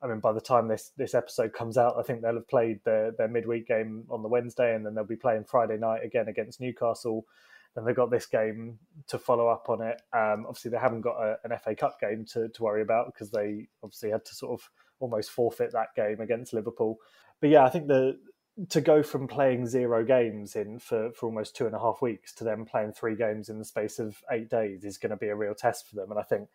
I 0.04 0.08
mean, 0.08 0.20
by 0.20 0.34
the 0.34 0.40
time 0.40 0.68
this 0.68 0.92
this 0.98 1.16
episode 1.16 1.52
comes 1.52 1.80
out, 1.80 1.96
I 1.98 2.04
think 2.04 2.22
they'll 2.22 2.36
have 2.36 2.48
played 2.48 2.80
their 2.84 3.12
their 3.14 3.28
midweek 3.28 3.68
game 3.68 4.04
on 4.08 4.22
the 4.22 4.30
Wednesday, 4.30 4.76
and 4.76 4.86
then 4.86 4.94
they'll 4.94 5.04
be 5.04 5.16
playing 5.16 5.46
Friday 5.46 5.78
night 5.78 6.06
again 6.06 6.28
against 6.28 6.62
Newcastle. 6.62 7.26
Then 7.74 7.86
they've 7.86 7.96
got 7.96 8.12
this 8.12 8.28
game 8.28 8.78
to 9.08 9.18
follow 9.18 9.48
up 9.48 9.68
on 9.68 9.82
it. 9.82 10.00
Um, 10.14 10.46
obviously, 10.48 10.70
they 10.70 10.78
haven't 10.78 11.02
got 11.02 11.18
a, 11.20 11.40
an 11.44 11.58
FA 11.58 11.74
Cup 11.74 12.00
game 12.00 12.24
to, 12.34 12.50
to 12.50 12.64
worry 12.64 12.84
about 12.84 13.08
because 13.08 13.32
they 13.32 13.68
obviously 13.82 14.12
had 14.12 14.26
to 14.26 14.36
sort 14.36 14.62
of 14.62 14.70
almost 15.00 15.32
forfeit 15.32 15.72
that 15.72 15.96
game 15.96 16.22
against 16.22 16.54
Liverpool. 16.54 17.00
But 17.42 17.50
yeah, 17.50 17.66
I 17.66 17.70
think 17.70 17.88
the 17.88 18.20
to 18.70 18.82
go 18.82 19.04
from 19.04 19.28
playing 19.28 19.68
zero 19.68 20.04
games 20.04 20.56
in 20.56 20.80
for, 20.80 21.12
for 21.12 21.26
almost 21.26 21.56
two 21.56 21.66
and 21.66 21.76
a 21.76 21.80
half 21.80 22.02
weeks 22.02 22.34
to 22.34 22.44
then 22.44 22.66
playing 22.66 22.94
three 22.94 23.16
games 23.16 23.50
in 23.50 23.60
the 23.60 23.66
space 23.66 24.00
of 24.00 24.24
eight 24.32 24.50
days 24.50 24.86
is 24.86 24.98
going 24.98 25.10
to 25.10 25.18
be 25.18 25.28
a 25.28 25.36
real 25.36 25.54
test 25.54 25.90
for 25.90 25.96
them. 25.96 26.10
And 26.10 26.20
I 26.20 26.24
think 26.24 26.48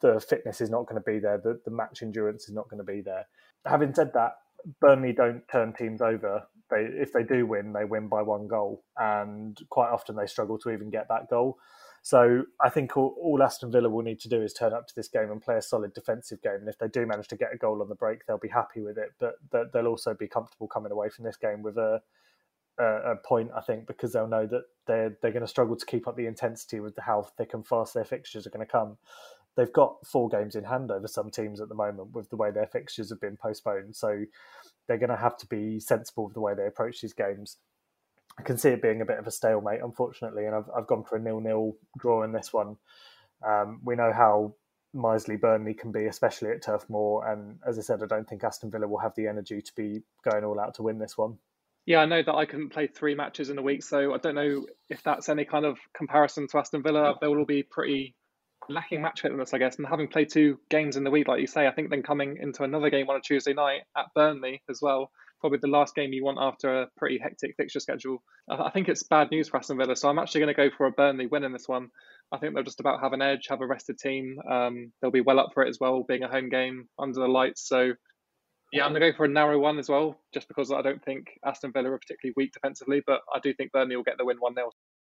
the 0.00 0.20
fitness 0.20 0.60
is 0.60 0.68
not 0.68 0.86
going 0.86 1.00
to 1.00 1.10
be 1.10 1.18
there, 1.18 1.38
the, 1.38 1.58
the 1.64 1.70
match 1.70 2.02
endurance 2.02 2.48
is 2.48 2.54
not 2.54 2.68
going 2.68 2.84
to 2.84 2.92
be 2.92 3.00
there. 3.00 3.26
Having 3.64 3.94
said 3.94 4.12
that, 4.12 4.32
Burnley 4.80 5.12
don't 5.12 5.46
turn 5.48 5.72
teams 5.72 6.02
over. 6.02 6.46
They, 6.70 6.82
if 6.82 7.12
they 7.12 7.22
do 7.22 7.46
win, 7.46 7.72
they 7.72 7.84
win 7.84 8.08
by 8.08 8.22
one 8.22 8.46
goal, 8.46 8.84
and 8.96 9.58
quite 9.70 9.90
often 9.90 10.16
they 10.16 10.26
struggle 10.26 10.58
to 10.58 10.70
even 10.70 10.90
get 10.90 11.08
that 11.08 11.28
goal. 11.28 11.58
So 12.04 12.44
I 12.60 12.68
think 12.68 12.96
all, 12.96 13.14
all, 13.22 13.42
Aston 13.42 13.70
Villa 13.70 13.88
will 13.88 14.02
need 14.02 14.18
to 14.20 14.28
do 14.28 14.42
is 14.42 14.52
turn 14.52 14.72
up 14.72 14.88
to 14.88 14.94
this 14.94 15.06
game 15.06 15.30
and 15.30 15.40
play 15.40 15.56
a 15.56 15.62
solid 15.62 15.94
defensive 15.94 16.42
game. 16.42 16.56
And 16.60 16.68
if 16.68 16.76
they 16.76 16.88
do 16.88 17.06
manage 17.06 17.28
to 17.28 17.36
get 17.36 17.54
a 17.54 17.56
goal 17.56 17.80
on 17.80 17.88
the 17.88 17.94
break, 17.94 18.26
they'll 18.26 18.38
be 18.38 18.48
happy 18.48 18.80
with 18.80 18.98
it. 18.98 19.10
But 19.20 19.72
they'll 19.72 19.86
also 19.86 20.12
be 20.12 20.26
comfortable 20.26 20.66
coming 20.66 20.90
away 20.90 21.10
from 21.10 21.24
this 21.24 21.36
game 21.36 21.62
with 21.62 21.78
a, 21.78 22.02
a, 22.80 23.12
a 23.12 23.16
point, 23.16 23.50
I 23.56 23.60
think, 23.60 23.86
because 23.86 24.12
they'll 24.12 24.26
know 24.26 24.46
that 24.46 24.64
they're 24.88 25.16
they're 25.22 25.30
going 25.30 25.42
to 25.42 25.48
struggle 25.48 25.76
to 25.76 25.86
keep 25.86 26.08
up 26.08 26.16
the 26.16 26.26
intensity 26.26 26.80
with 26.80 26.98
how 26.98 27.22
thick 27.22 27.54
and 27.54 27.64
fast 27.64 27.94
their 27.94 28.04
fixtures 28.04 28.48
are 28.48 28.50
going 28.50 28.66
to 28.66 28.72
come. 28.72 28.96
they've 29.56 29.72
got 29.72 30.06
four 30.06 30.28
games 30.28 30.54
in 30.54 30.64
hand 30.64 30.90
over 30.90 31.06
some 31.06 31.30
teams 31.30 31.60
at 31.60 31.68
the 31.68 31.74
moment 31.74 32.12
with 32.12 32.30
the 32.30 32.36
way 32.36 32.50
their 32.50 32.66
fixtures 32.66 33.10
have 33.10 33.20
been 33.20 33.36
postponed. 33.36 33.94
So 33.94 34.24
they're 34.86 34.98
going 34.98 35.10
to 35.10 35.16
have 35.16 35.36
to 35.38 35.46
be 35.46 35.78
sensible 35.78 36.24
with 36.24 36.34
the 36.34 36.40
way 36.40 36.54
they 36.54 36.66
approach 36.66 37.00
these 37.00 37.12
games. 37.12 37.58
I 38.38 38.42
can 38.42 38.56
see 38.58 38.70
it 38.70 38.82
being 38.82 39.02
a 39.02 39.06
bit 39.06 39.18
of 39.18 39.26
a 39.26 39.30
stalemate, 39.30 39.80
unfortunately, 39.82 40.46
and 40.46 40.54
I've, 40.54 40.70
I've 40.76 40.86
gone 40.86 41.04
for 41.04 41.16
a 41.16 41.20
nil-nil 41.20 41.76
draw 41.98 42.22
in 42.22 42.32
this 42.32 42.52
one. 42.52 42.76
Um, 43.46 43.80
we 43.84 43.96
know 43.96 44.12
how 44.12 44.54
miserly 44.94 45.36
Burnley 45.36 45.74
can 45.74 45.92
be, 45.92 46.06
especially 46.06 46.50
at 46.50 46.62
Turf 46.62 46.84
Moor, 46.88 47.26
and 47.28 47.58
as 47.66 47.78
I 47.78 47.82
said, 47.82 48.02
I 48.02 48.06
don't 48.06 48.28
think 48.28 48.44
Aston 48.44 48.70
Villa 48.70 48.88
will 48.88 48.98
have 48.98 49.14
the 49.16 49.26
energy 49.26 49.60
to 49.60 49.72
be 49.76 50.02
going 50.24 50.44
all 50.44 50.60
out 50.60 50.74
to 50.74 50.82
win 50.82 50.98
this 50.98 51.18
one. 51.18 51.38
Yeah, 51.84 51.98
I 51.98 52.06
know 52.06 52.22
that 52.22 52.34
I 52.34 52.46
couldn't 52.46 52.70
play 52.70 52.86
three 52.86 53.14
matches 53.14 53.50
in 53.50 53.58
a 53.58 53.62
week, 53.62 53.82
so 53.82 54.14
I 54.14 54.18
don't 54.18 54.36
know 54.36 54.66
if 54.88 55.02
that's 55.02 55.28
any 55.28 55.44
kind 55.44 55.64
of 55.64 55.78
comparison 55.96 56.46
to 56.48 56.58
Aston 56.58 56.82
Villa. 56.82 57.14
They 57.20 57.26
will 57.26 57.38
all 57.38 57.44
be 57.44 57.64
pretty 57.64 58.14
lacking 58.68 59.02
match 59.02 59.22
fitness, 59.22 59.52
I 59.52 59.58
guess, 59.58 59.76
and 59.76 59.86
having 59.86 60.06
played 60.06 60.30
two 60.30 60.60
games 60.70 60.96
in 60.96 61.02
the 61.02 61.10
week, 61.10 61.26
like 61.26 61.40
you 61.40 61.48
say, 61.48 61.66
I 61.66 61.72
think 61.72 61.90
then 61.90 62.04
coming 62.04 62.38
into 62.40 62.62
another 62.62 62.90
game 62.90 63.10
on 63.10 63.16
a 63.16 63.20
Tuesday 63.20 63.52
night 63.52 63.80
at 63.96 64.06
Burnley 64.14 64.62
as 64.70 64.80
well, 64.80 65.10
probably 65.42 65.58
the 65.60 65.68
last 65.68 65.94
game 65.94 66.14
you 66.14 66.24
want 66.24 66.38
after 66.40 66.82
a 66.82 66.86
pretty 66.96 67.18
hectic 67.18 67.54
fixture 67.56 67.80
schedule. 67.80 68.22
I 68.50 68.70
think 68.70 68.88
it's 68.88 69.02
bad 69.02 69.30
news 69.30 69.48
for 69.48 69.58
Aston 69.58 69.76
Villa, 69.76 69.94
so 69.94 70.08
I'm 70.08 70.18
actually 70.18 70.40
going 70.40 70.54
to 70.54 70.70
go 70.70 70.74
for 70.76 70.86
a 70.86 70.90
Burnley 70.90 71.26
win 71.26 71.44
in 71.44 71.52
this 71.52 71.68
one. 71.68 71.88
I 72.32 72.38
think 72.38 72.54
they'll 72.54 72.64
just 72.64 72.80
about 72.80 73.00
have 73.00 73.12
an 73.12 73.20
edge, 73.20 73.48
have 73.50 73.60
a 73.60 73.66
rested 73.66 73.98
team. 73.98 74.38
Um, 74.50 74.92
they'll 75.00 75.10
be 75.10 75.20
well 75.20 75.38
up 75.38 75.50
for 75.52 75.62
it 75.62 75.68
as 75.68 75.78
well, 75.78 76.04
being 76.08 76.22
a 76.22 76.28
home 76.28 76.48
game 76.48 76.88
under 76.98 77.20
the 77.20 77.26
lights. 77.26 77.68
So, 77.68 77.92
yeah, 78.72 78.84
I'm 78.84 78.92
going 78.92 79.02
to 79.02 79.10
go 79.10 79.16
for 79.16 79.26
a 79.26 79.28
narrow 79.28 79.58
one 79.58 79.78
as 79.78 79.90
well, 79.90 80.18
just 80.32 80.48
because 80.48 80.72
I 80.72 80.80
don't 80.80 81.04
think 81.04 81.26
Aston 81.44 81.72
Villa 81.72 81.90
are 81.90 81.98
particularly 81.98 82.32
weak 82.36 82.52
defensively, 82.52 83.02
but 83.06 83.20
I 83.34 83.38
do 83.40 83.52
think 83.52 83.72
Burnley 83.72 83.96
will 83.96 84.02
get 84.02 84.16
the 84.16 84.24
win 84.24 84.38
1 84.38 84.54
0. 84.54 84.70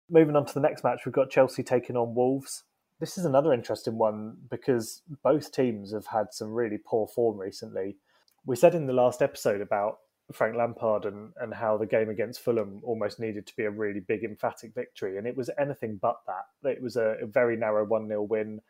Moving 0.10 0.36
on 0.36 0.46
to 0.46 0.54
the 0.54 0.62
next 0.62 0.84
match, 0.84 1.02
we've 1.06 1.13
got 1.13 1.30
Chelsea 1.30 1.63
taking 1.63 1.98
on 1.98 2.15
Wolves 2.15 2.63
this 3.00 3.18
is 3.18 3.26
another 3.26 3.54
interesting 3.54 3.98
one 3.98 4.36
because 4.50 5.02
both 5.24 5.52
teams 5.52 5.94
have 5.94 6.08
had 6.08 6.28
some 6.32 6.50
really 6.50 6.78
poor 6.78 7.08
form 7.08 7.38
recently. 7.38 7.98
We 8.46 8.56
said 8.56 8.76
in 8.76 8.88
the 8.88 8.94
last 8.94 9.22
episode 9.22 9.62
about 9.62 9.98
Frank 10.32 10.56
Lampard 10.56 11.06
and, 11.06 11.34
and 11.38 11.54
how 11.54 11.78
the 11.78 11.86
game 11.86 12.10
against 12.10 12.42
Fulham 12.42 12.82
almost 12.84 13.20
needed 13.20 13.48
to 13.48 13.56
be 13.56 13.63
a 13.63 13.72
really 13.72 14.00
big, 14.00 14.24
emphatic 14.24 14.74
victory, 14.76 15.18
and 15.18 15.28
it 15.28 15.36
was 15.36 15.50
anything 15.60 15.98
but 16.02 16.20
that. 16.28 16.70
It 16.70 16.82
was 16.82 16.96
a, 16.96 17.15
a 17.22 17.26
very 17.26 17.58
narrow 17.58 17.86
1 17.86 18.08
0 18.08 18.24
win. 18.24 18.62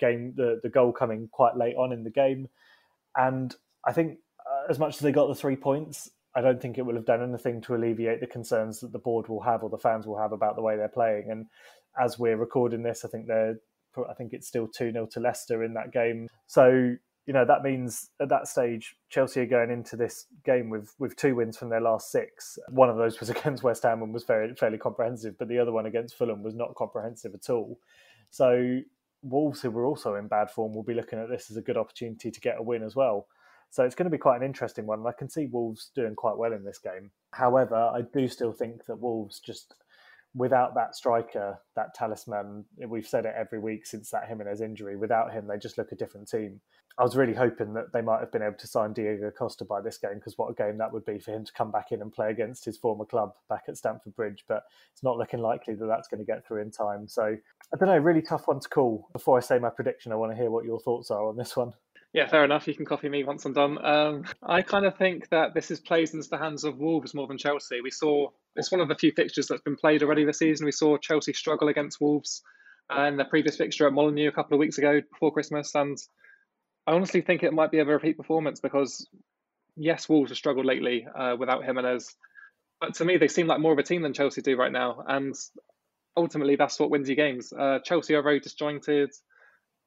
Game 0.00 0.34
the, 0.36 0.60
the 0.62 0.68
goal 0.68 0.92
coming 0.92 1.28
quite 1.30 1.56
late 1.56 1.76
on 1.76 1.92
in 1.92 2.02
the 2.02 2.10
game. 2.10 2.48
And 3.16 3.54
I 3.86 3.92
think, 3.92 4.18
uh, 4.40 4.70
as 4.70 4.78
much 4.78 4.96
as 4.96 5.00
they 5.00 5.12
got 5.12 5.28
the 5.28 5.36
three 5.36 5.54
points, 5.54 6.10
I 6.34 6.40
don't 6.40 6.60
think 6.60 6.78
it 6.78 6.82
will 6.82 6.96
have 6.96 7.06
done 7.06 7.22
anything 7.22 7.60
to 7.62 7.76
alleviate 7.76 8.20
the 8.20 8.26
concerns 8.26 8.80
that 8.80 8.92
the 8.92 8.98
board 8.98 9.28
will 9.28 9.42
have 9.42 9.62
or 9.62 9.70
the 9.70 9.78
fans 9.78 10.04
will 10.04 10.18
have 10.18 10.32
about 10.32 10.56
the 10.56 10.62
way 10.62 10.76
they're 10.76 10.88
playing. 10.88 11.30
And 11.30 11.46
as 12.00 12.18
we're 12.18 12.36
recording 12.36 12.82
this, 12.82 13.04
I 13.04 13.08
think 13.08 13.28
they're 13.28 13.60
I 14.10 14.14
think 14.14 14.32
it's 14.32 14.48
still 14.48 14.66
2 14.66 14.92
0 14.92 15.06
to 15.12 15.20
Leicester 15.20 15.62
in 15.62 15.74
that 15.74 15.92
game. 15.92 16.28
So, 16.46 16.96
you 17.26 17.32
know, 17.32 17.44
that 17.44 17.62
means 17.62 18.10
at 18.20 18.28
that 18.28 18.48
stage, 18.48 18.96
Chelsea 19.08 19.40
are 19.40 19.46
going 19.46 19.70
into 19.70 19.96
this 19.96 20.26
game 20.44 20.68
with, 20.68 20.94
with 20.98 21.16
two 21.16 21.34
wins 21.34 21.56
from 21.56 21.70
their 21.70 21.80
last 21.80 22.10
six. 22.12 22.58
One 22.68 22.90
of 22.90 22.96
those 22.96 23.18
was 23.18 23.30
against 23.36 23.62
West 23.62 23.82
Ham 23.82 24.02
and 24.02 24.12
was 24.12 24.24
very 24.24 24.54
fairly 24.54 24.78
comprehensive, 24.78 25.38
but 25.38 25.48
the 25.48 25.58
other 25.58 25.72
one 25.72 25.86
against 25.86 26.16
Fulham 26.16 26.42
was 26.42 26.54
not 26.54 26.74
comprehensive 26.74 27.34
at 27.34 27.50
all. 27.50 27.78
So, 28.30 28.80
Wolves, 29.22 29.62
who 29.62 29.70
were 29.70 29.86
also 29.86 30.16
in 30.16 30.28
bad 30.28 30.50
form, 30.50 30.74
will 30.74 30.82
be 30.82 30.92
looking 30.92 31.18
at 31.18 31.30
this 31.30 31.50
as 31.50 31.56
a 31.56 31.62
good 31.62 31.78
opportunity 31.78 32.30
to 32.30 32.40
get 32.40 32.58
a 32.58 32.62
win 32.62 32.82
as 32.82 32.94
well. 32.94 33.26
So 33.70 33.84
it's 33.84 33.94
going 33.94 34.04
to 34.04 34.10
be 34.10 34.18
quite 34.18 34.36
an 34.36 34.46
interesting 34.46 34.86
one. 34.86 35.04
I 35.06 35.12
can 35.12 35.28
see 35.28 35.46
Wolves 35.46 35.90
doing 35.96 36.14
quite 36.14 36.36
well 36.36 36.52
in 36.52 36.62
this 36.62 36.78
game. 36.78 37.10
However, 37.32 37.74
I 37.74 38.02
do 38.12 38.28
still 38.28 38.52
think 38.52 38.84
that 38.86 39.00
Wolves 39.00 39.40
just 39.40 39.74
without 40.34 40.74
that 40.74 40.96
striker, 40.96 41.58
that 41.76 41.94
talisman, 41.94 42.64
we've 42.88 43.06
said 43.06 43.24
it 43.24 43.34
every 43.36 43.60
week 43.60 43.86
since 43.86 44.10
that 44.10 44.28
Jimenez 44.28 44.60
injury. 44.60 44.96
Without 44.96 45.32
him, 45.32 45.46
they 45.46 45.58
just 45.58 45.78
look 45.78 45.92
a 45.92 45.96
different 45.96 46.28
team. 46.28 46.60
I 46.96 47.02
was 47.02 47.16
really 47.16 47.34
hoping 47.34 47.74
that 47.74 47.92
they 47.92 48.02
might 48.02 48.20
have 48.20 48.30
been 48.30 48.42
able 48.42 48.56
to 48.58 48.66
sign 48.68 48.92
Diego 48.92 49.30
Costa 49.30 49.64
by 49.64 49.80
this 49.80 49.98
game 49.98 50.14
because 50.14 50.38
what 50.38 50.50
a 50.50 50.54
game 50.54 50.78
that 50.78 50.92
would 50.92 51.04
be 51.04 51.18
for 51.18 51.32
him 51.32 51.44
to 51.44 51.52
come 51.52 51.72
back 51.72 51.90
in 51.90 52.00
and 52.00 52.12
play 52.12 52.30
against 52.30 52.64
his 52.64 52.76
former 52.76 53.04
club 53.04 53.32
back 53.48 53.64
at 53.68 53.76
Stamford 53.76 54.14
Bridge. 54.14 54.44
But 54.46 54.62
it's 54.92 55.02
not 55.02 55.16
looking 55.16 55.40
likely 55.40 55.74
that 55.74 55.86
that's 55.86 56.06
going 56.06 56.20
to 56.20 56.24
get 56.24 56.46
through 56.46 56.62
in 56.62 56.70
time. 56.70 57.08
So 57.08 57.24
I 57.72 57.76
don't 57.76 57.88
know, 57.88 57.98
really 57.98 58.22
tough 58.22 58.46
one 58.46 58.60
to 58.60 58.68
call. 58.68 59.08
Before 59.12 59.36
I 59.36 59.40
say 59.40 59.58
my 59.58 59.70
prediction, 59.70 60.12
I 60.12 60.16
want 60.16 60.32
to 60.32 60.36
hear 60.36 60.50
what 60.50 60.64
your 60.64 60.78
thoughts 60.78 61.10
are 61.10 61.28
on 61.28 61.36
this 61.36 61.56
one. 61.56 61.72
Yeah, 62.14 62.28
fair 62.28 62.44
enough. 62.44 62.68
You 62.68 62.74
can 62.76 62.86
copy 62.86 63.08
me 63.08 63.24
once 63.24 63.44
I'm 63.44 63.54
done. 63.54 63.84
Um, 63.84 64.24
I 64.40 64.62
kind 64.62 64.86
of 64.86 64.96
think 64.96 65.28
that 65.30 65.52
this 65.52 65.72
is 65.72 65.80
plays 65.80 66.14
into 66.14 66.28
the 66.28 66.38
hands 66.38 66.62
of 66.62 66.78
Wolves 66.78 67.12
more 67.12 67.26
than 67.26 67.38
Chelsea. 67.38 67.80
We 67.80 67.90
saw 67.90 68.28
it's 68.54 68.70
one 68.70 68.80
of 68.80 68.86
the 68.86 68.94
few 68.94 69.10
fixtures 69.10 69.48
that's 69.48 69.62
been 69.62 69.74
played 69.74 70.00
already 70.04 70.24
this 70.24 70.38
season. 70.38 70.64
We 70.64 70.70
saw 70.70 70.96
Chelsea 70.96 71.32
struggle 71.32 71.66
against 71.66 72.00
Wolves 72.00 72.42
uh, 72.88 73.02
in 73.02 73.16
the 73.16 73.24
previous 73.24 73.56
fixture 73.56 73.88
at 73.88 73.92
Molineux 73.92 74.28
a 74.28 74.32
couple 74.32 74.54
of 74.54 74.60
weeks 74.60 74.78
ago 74.78 75.00
before 75.12 75.32
Christmas, 75.32 75.74
and 75.74 75.98
I 76.86 76.92
honestly 76.92 77.20
think 77.20 77.42
it 77.42 77.52
might 77.52 77.72
be 77.72 77.80
a 77.80 77.84
repeat 77.84 78.16
performance 78.16 78.60
because 78.60 79.08
yes, 79.76 80.08
Wolves 80.08 80.30
have 80.30 80.38
struggled 80.38 80.66
lately 80.66 81.08
uh, 81.18 81.34
without 81.36 81.64
Jimenez, 81.64 82.14
but 82.80 82.94
to 82.94 83.04
me 83.04 83.16
they 83.16 83.26
seem 83.26 83.48
like 83.48 83.58
more 83.58 83.72
of 83.72 83.78
a 83.78 83.82
team 83.82 84.02
than 84.02 84.12
Chelsea 84.14 84.40
do 84.40 84.56
right 84.56 84.70
now, 84.70 85.02
and 85.08 85.34
ultimately 86.16 86.54
that's 86.54 86.78
what 86.78 86.90
wins 86.90 87.08
you 87.08 87.16
games. 87.16 87.52
Uh, 87.52 87.80
Chelsea 87.84 88.14
are 88.14 88.22
very 88.22 88.38
disjointed. 88.38 89.10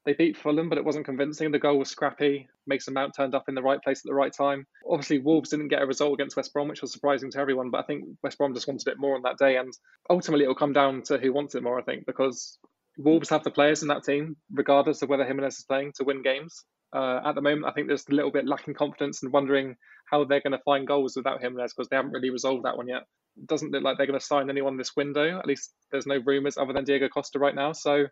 They 0.08 0.14
beat 0.14 0.38
Fulham, 0.38 0.70
but 0.70 0.78
it 0.78 0.86
wasn't 0.86 1.04
convincing. 1.04 1.52
The 1.52 1.60
goal 1.60 1.80
was 1.80 1.90
scrappy. 1.90 2.48
Mason 2.66 2.94
Mount 2.94 3.14
turned 3.14 3.36
up 3.36 3.50
in 3.50 3.56
the 3.56 3.62
right 3.62 3.84
place 3.84 4.00
at 4.00 4.06
the 4.06 4.14
right 4.14 4.32
time. 4.32 4.66
Obviously, 4.90 5.20
Wolves 5.20 5.50
didn't 5.50 5.68
get 5.68 5.82
a 5.82 5.86
result 5.86 6.14
against 6.14 6.38
West 6.38 6.54
Brom, 6.54 6.70
which 6.70 6.82
was 6.82 6.94
surprising 6.94 7.30
to 7.32 7.40
everyone, 7.40 7.72
but 7.72 7.80
I 7.80 7.84
think 7.84 8.06
West 8.24 8.38
Brom 8.38 8.54
just 8.54 8.70
wanted 8.70 8.88
it 8.88 8.98
more 8.98 9.18
on 9.18 9.24
that 9.24 9.38
day. 9.38 9.58
And 9.58 9.74
ultimately, 10.10 10.46
it 10.46 10.48
will 10.48 10.56
come 10.56 10.72
down 10.72 11.02
to 11.08 11.18
who 11.18 11.34
wants 11.34 11.56
it 11.56 11.64
more, 11.64 11.78
I 11.78 11.84
think, 11.84 12.06
because 12.06 12.58
Wolves 12.98 13.30
have 13.32 13.44
the 13.44 13.52
players 13.52 13.82
in 13.82 13.90
that 13.90 14.06
team, 14.06 14.38
regardless 14.50 15.02
of 15.02 15.10
whether 15.10 15.26
Jimenez 15.26 15.58
is 15.58 15.66
playing, 15.66 15.92
to 15.98 16.06
win 16.06 16.22
games. 16.22 16.64
Uh, 16.94 17.20
at 17.26 17.36
the 17.36 17.42
moment, 17.42 17.66
I 17.66 17.72
think 17.72 17.88
there's 17.88 18.08
a 18.10 18.16
little 18.16 18.32
bit 18.32 18.48
lacking 18.48 18.76
confidence 18.76 19.24
and 19.24 19.34
wondering 19.34 19.76
how 20.10 20.24
they're 20.24 20.40
going 20.40 20.58
to 20.58 20.64
find 20.64 20.88
goals 20.88 21.18
without 21.18 21.42
Jimenez 21.42 21.74
because 21.74 21.90
they 21.90 21.98
haven't 21.98 22.14
really 22.14 22.30
resolved 22.30 22.64
that 22.64 22.78
one 22.78 22.88
yet. 22.88 23.04
It 23.36 23.46
doesn't 23.46 23.72
look 23.74 23.84
like 23.84 23.98
they're 23.98 24.08
going 24.08 24.18
to 24.18 24.26
sign 24.26 24.50
anyone 24.50 24.78
this 24.78 24.96
window. 24.96 25.38
At 25.38 25.48
least 25.48 25.74
there's 25.92 26.08
no 26.08 26.22
rumours 26.26 26.58
other 26.58 26.72
than 26.72 26.86
Diego 26.86 27.10
Costa 27.10 27.40
right 27.40 27.54
now. 27.54 27.74
So 27.74 28.06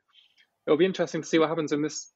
it'll 0.66 0.78
be 0.78 0.86
interesting 0.86 1.22
to 1.22 1.28
see 1.28 1.40
what 1.40 1.50
happens 1.50 1.72
in 1.72 1.82
this 1.82 2.12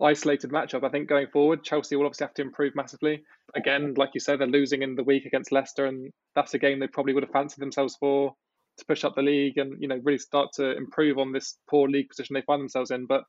isolated 0.00 0.50
matchup. 0.50 0.84
I 0.84 0.90
think 0.90 1.08
going 1.08 1.28
forward, 1.28 1.64
Chelsea 1.64 1.96
will 1.96 2.06
obviously 2.06 2.26
have 2.26 2.34
to 2.34 2.42
improve 2.42 2.74
massively. 2.74 3.22
Again, 3.54 3.94
like 3.96 4.10
you 4.14 4.20
said, 4.20 4.40
they're 4.40 4.46
losing 4.46 4.82
in 4.82 4.94
the 4.94 5.02
week 5.04 5.24
against 5.26 5.52
Leicester, 5.52 5.86
and 5.86 6.10
that's 6.34 6.54
a 6.54 6.58
game 6.58 6.78
they 6.78 6.86
probably 6.86 7.14
would 7.14 7.24
have 7.24 7.32
fancied 7.32 7.60
themselves 7.60 7.96
for 7.98 8.34
to 8.78 8.84
push 8.84 9.04
up 9.04 9.16
the 9.16 9.22
league 9.22 9.58
and 9.58 9.82
you 9.82 9.88
know 9.88 10.00
really 10.04 10.18
start 10.18 10.52
to 10.54 10.76
improve 10.76 11.18
on 11.18 11.32
this 11.32 11.58
poor 11.68 11.88
league 11.88 12.08
position 12.08 12.34
they 12.34 12.42
find 12.42 12.60
themselves 12.60 12.92
in. 12.92 13.06
But 13.06 13.24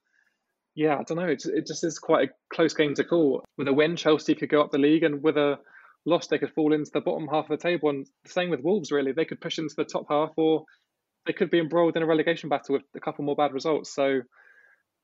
yeah, 0.76 0.96
I 0.96 1.04
don't 1.04 1.18
know. 1.18 1.28
It, 1.28 1.44
it 1.46 1.68
just 1.68 1.84
is 1.84 2.00
quite 2.00 2.30
a 2.30 2.34
close 2.54 2.74
game 2.74 2.94
to 2.96 3.04
call. 3.04 3.44
With 3.58 3.68
a 3.68 3.74
win, 3.74 3.96
Chelsea 3.96 4.36
could 4.36 4.50
go 4.50 4.62
up 4.62 4.72
the 4.72 4.78
league, 4.78 5.04
and 5.04 5.24
with 5.24 5.38
a 5.38 5.58
loss, 6.06 6.28
they 6.28 6.38
could 6.38 6.54
fall 6.54 6.74
into 6.74 6.92
the 6.94 7.02
bottom 7.02 7.28
half 7.28 7.50
of 7.50 7.60
the 7.60 7.62
table. 7.62 7.90
And 7.90 8.06
the 8.24 8.30
same 8.30 8.50
with 8.50 8.62
Wolves, 8.62 8.92
really. 8.92 9.12
They 9.12 9.26
could 9.26 9.42
push 9.42 9.58
into 9.58 9.76
the 9.76 9.86
top 9.86 10.06
half, 10.10 10.32
or 10.38 10.66
they 11.30 11.34
could 11.34 11.52
be 11.52 11.60
embroiled 11.60 11.96
in 11.96 12.02
a 12.02 12.08
relegation 12.08 12.50
battle 12.50 12.74
with 12.74 12.82
a 12.96 13.00
couple 13.00 13.24
more 13.24 13.36
bad 13.36 13.54
results. 13.54 13.94
So 13.94 14.22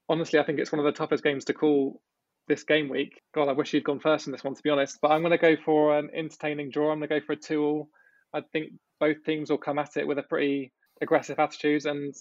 honestly, 0.09 0.39
I 0.39 0.43
think 0.43 0.57
it's 0.57 0.71
one 0.71 0.79
of 0.79 0.85
the 0.85 0.91
toughest 0.91 1.23
games 1.23 1.45
to 1.45 1.53
call 1.53 2.01
this 2.47 2.63
game 2.63 2.89
week. 2.89 3.21
God, 3.35 3.47
I 3.47 3.51
wish 3.51 3.71
you'd 3.75 3.83
gone 3.83 3.99
first 3.99 4.25
in 4.25 4.31
this 4.31 4.43
one, 4.43 4.55
to 4.55 4.63
be 4.63 4.71
honest. 4.71 4.97
But 5.03 5.11
I'm 5.11 5.21
going 5.21 5.33
to 5.33 5.37
go 5.37 5.55
for 5.63 5.95
an 5.95 6.09
entertaining 6.15 6.71
draw. 6.71 6.91
I'm 6.91 6.97
going 6.97 7.09
to 7.09 7.19
go 7.19 7.23
for 7.23 7.33
a 7.33 7.35
2 7.35 7.63
all. 7.63 7.89
I 8.33 8.41
think 8.41 8.71
both 8.99 9.17
teams 9.23 9.51
will 9.51 9.59
come 9.59 9.77
at 9.77 9.97
it 9.97 10.07
with 10.07 10.17
a 10.17 10.23
pretty 10.23 10.73
aggressive 10.99 11.37
attitude 11.37 11.85
and 11.85 12.11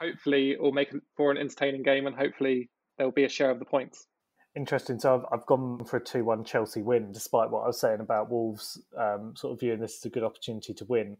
hopefully 0.00 0.52
it 0.52 0.62
will 0.62 0.70
make 0.70 0.92
for 1.16 1.32
an 1.32 1.36
entertaining 1.36 1.82
game 1.82 2.06
and 2.06 2.14
hopefully 2.14 2.70
there'll 2.96 3.10
be 3.10 3.24
a 3.24 3.28
share 3.28 3.50
of 3.50 3.58
the 3.58 3.64
points. 3.64 4.06
Interesting. 4.54 5.00
So 5.00 5.16
I've, 5.16 5.40
I've 5.40 5.46
gone 5.46 5.84
for 5.84 5.96
a 5.96 6.04
2 6.04 6.22
1 6.22 6.44
Chelsea 6.44 6.82
win, 6.82 7.10
despite 7.10 7.50
what 7.50 7.64
I 7.64 7.66
was 7.66 7.80
saying 7.80 7.98
about 7.98 8.30
Wolves 8.30 8.80
um, 8.96 9.34
sort 9.34 9.54
of 9.54 9.58
viewing 9.58 9.80
this 9.80 9.96
as 9.96 10.04
a 10.04 10.10
good 10.10 10.22
opportunity 10.22 10.74
to 10.74 10.84
win. 10.84 11.16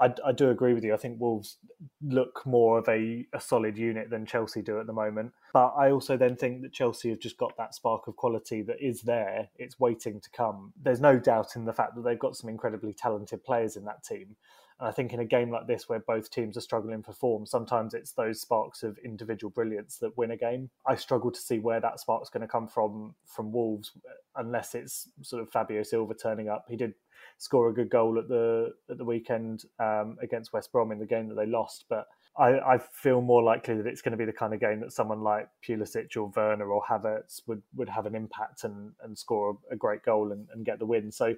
I, 0.00 0.12
I, 0.24 0.32
do 0.32 0.50
agree 0.50 0.74
with 0.74 0.84
you. 0.84 0.94
I 0.94 0.96
think 0.96 1.20
Wolves 1.20 1.58
look 2.02 2.42
more 2.44 2.78
of 2.78 2.88
a, 2.88 3.26
a 3.32 3.40
solid 3.40 3.76
unit 3.76 4.10
than 4.10 4.26
Chelsea 4.26 4.62
do 4.62 4.80
at 4.80 4.86
the 4.86 4.92
moment. 4.92 5.32
But 5.52 5.74
I 5.76 5.90
also 5.90 6.16
then 6.16 6.36
think 6.36 6.62
that 6.62 6.72
Chelsea 6.72 7.10
have 7.10 7.20
just 7.20 7.36
got 7.36 7.56
that 7.56 7.74
spark 7.74 8.08
of 8.08 8.16
quality 8.16 8.62
that 8.62 8.80
is 8.80 9.02
there. 9.02 9.48
It's 9.56 9.78
waiting 9.78 10.20
to 10.20 10.30
come. 10.30 10.72
There's 10.82 11.00
no 11.00 11.18
doubt 11.18 11.56
in 11.56 11.64
the 11.64 11.72
fact 11.72 11.94
that 11.94 12.02
they've 12.02 12.18
got 12.18 12.36
some 12.36 12.50
incredibly 12.50 12.92
talented 12.92 13.44
players 13.44 13.76
in 13.76 13.84
that 13.84 14.02
team. 14.02 14.36
And 14.82 14.88
I 14.88 14.92
think 14.92 15.12
in 15.12 15.20
a 15.20 15.24
game 15.24 15.48
like 15.48 15.68
this, 15.68 15.88
where 15.88 16.00
both 16.00 16.28
teams 16.28 16.56
are 16.56 16.60
struggling 16.60 17.04
for 17.04 17.12
form, 17.12 17.46
sometimes 17.46 17.94
it's 17.94 18.10
those 18.10 18.40
sparks 18.40 18.82
of 18.82 18.98
individual 18.98 19.52
brilliance 19.52 19.98
that 19.98 20.18
win 20.18 20.32
a 20.32 20.36
game. 20.36 20.70
I 20.84 20.96
struggle 20.96 21.30
to 21.30 21.40
see 21.40 21.60
where 21.60 21.80
that 21.80 22.00
spark's 22.00 22.30
going 22.30 22.40
to 22.40 22.48
come 22.48 22.66
from 22.66 23.14
from 23.24 23.52
Wolves, 23.52 23.92
unless 24.34 24.74
it's 24.74 25.08
sort 25.22 25.40
of 25.40 25.50
Fabio 25.50 25.84
Silva 25.84 26.14
turning 26.14 26.48
up. 26.48 26.64
He 26.68 26.74
did 26.74 26.94
score 27.38 27.68
a 27.68 27.72
good 27.72 27.90
goal 27.90 28.18
at 28.18 28.26
the 28.26 28.74
at 28.90 28.98
the 28.98 29.04
weekend 29.04 29.62
um, 29.78 30.16
against 30.20 30.52
West 30.52 30.72
Brom 30.72 30.90
in 30.90 30.98
the 30.98 31.06
game 31.06 31.28
that 31.28 31.36
they 31.36 31.46
lost. 31.46 31.84
But 31.88 32.08
I, 32.36 32.58
I, 32.58 32.78
feel 32.78 33.20
more 33.20 33.42
likely 33.42 33.76
that 33.76 33.86
it's 33.86 34.02
going 34.02 34.12
to 34.12 34.18
be 34.18 34.24
the 34.24 34.32
kind 34.32 34.52
of 34.52 34.58
game 34.58 34.80
that 34.80 34.92
someone 34.92 35.22
like 35.22 35.48
Pulisic 35.64 36.16
or 36.16 36.32
Werner 36.34 36.72
or 36.72 36.82
Havertz 36.82 37.42
would, 37.46 37.62
would 37.76 37.90
have 37.90 38.06
an 38.06 38.14
impact 38.14 38.64
and, 38.64 38.92
and 39.02 39.16
score 39.16 39.58
a, 39.70 39.76
great 39.76 40.02
goal 40.02 40.32
and, 40.32 40.48
and 40.52 40.64
get 40.64 40.78
the 40.78 40.86
win. 40.86 41.12
So 41.12 41.34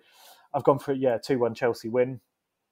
I've 0.55 0.65
gone 0.65 0.79
for 0.79 0.95
yeah 0.95 1.19
two 1.19 1.39
one 1.39 1.55
Chelsea 1.55 1.89
win. 1.89 2.21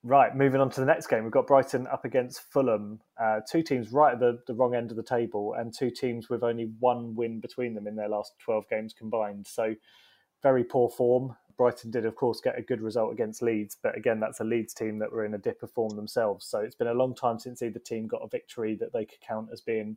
Right, 0.05 0.35
moving 0.35 0.61
on 0.61 0.69
to 0.71 0.81
the 0.81 0.87
next 0.87 1.07
game, 1.07 1.23
we've 1.23 1.33
got 1.33 1.47
Brighton 1.47 1.87
up 1.87 2.05
against 2.05 2.41
Fulham. 2.53 3.01
Uh, 3.21 3.39
two 3.49 3.63
teams 3.63 3.93
right 3.93 4.15
at 4.15 4.19
the, 4.19 4.41
the 4.49 4.55
wrong 4.55 4.75
end 4.75 4.91
of 4.91 4.97
the 4.97 5.03
table, 5.03 5.55
and 5.57 5.73
two 5.73 5.93
teams 5.93 6.29
with 6.29 6.43
only 6.43 6.73
one 6.81 7.15
win 7.15 7.39
between 7.39 7.75
them 7.75 7.87
in 7.87 7.95
their 7.95 8.09
last 8.09 8.33
12 8.41 8.69
games 8.69 8.93
combined. 8.93 9.47
So, 9.47 9.77
very 10.43 10.65
poor 10.65 10.89
form. 10.89 11.37
Brighton 11.57 11.93
did, 11.93 12.05
of 12.05 12.17
course, 12.17 12.41
get 12.41 12.59
a 12.59 12.63
good 12.63 12.81
result 12.81 13.13
against 13.13 13.43
Leeds, 13.43 13.77
but 13.81 13.97
again, 13.97 14.19
that's 14.19 14.41
a 14.41 14.45
Leeds 14.45 14.75
team 14.75 14.99
that 14.99 15.13
were 15.13 15.25
in 15.25 15.35
a 15.35 15.39
dip 15.39 15.63
of 15.63 15.71
form 15.71 15.95
themselves. 15.95 16.47
So, 16.47 16.59
it's 16.59 16.75
been 16.75 16.89
a 16.89 16.95
long 16.95 17.15
time 17.15 17.39
since 17.39 17.63
either 17.63 17.79
team 17.79 18.09
got 18.09 18.23
a 18.25 18.29
victory 18.29 18.75
that 18.81 18.93
they 18.93 19.05
could 19.05 19.21
count 19.21 19.51
as 19.53 19.61
being 19.61 19.97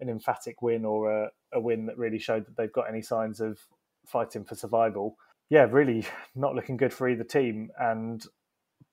an 0.00 0.08
emphatic 0.08 0.60
win 0.60 0.84
or 0.84 1.24
a, 1.24 1.30
a 1.52 1.60
win 1.60 1.86
that 1.86 1.96
really 1.96 2.18
showed 2.18 2.46
that 2.46 2.56
they've 2.56 2.72
got 2.72 2.88
any 2.88 3.00
signs 3.00 3.40
of 3.40 3.60
fighting 4.04 4.42
for 4.42 4.56
survival. 4.56 5.16
Yeah, 5.50 5.68
really 5.70 6.04
not 6.34 6.56
looking 6.56 6.76
good 6.76 6.92
for 6.92 7.08
either 7.08 7.22
team. 7.22 7.70
And 7.78 8.26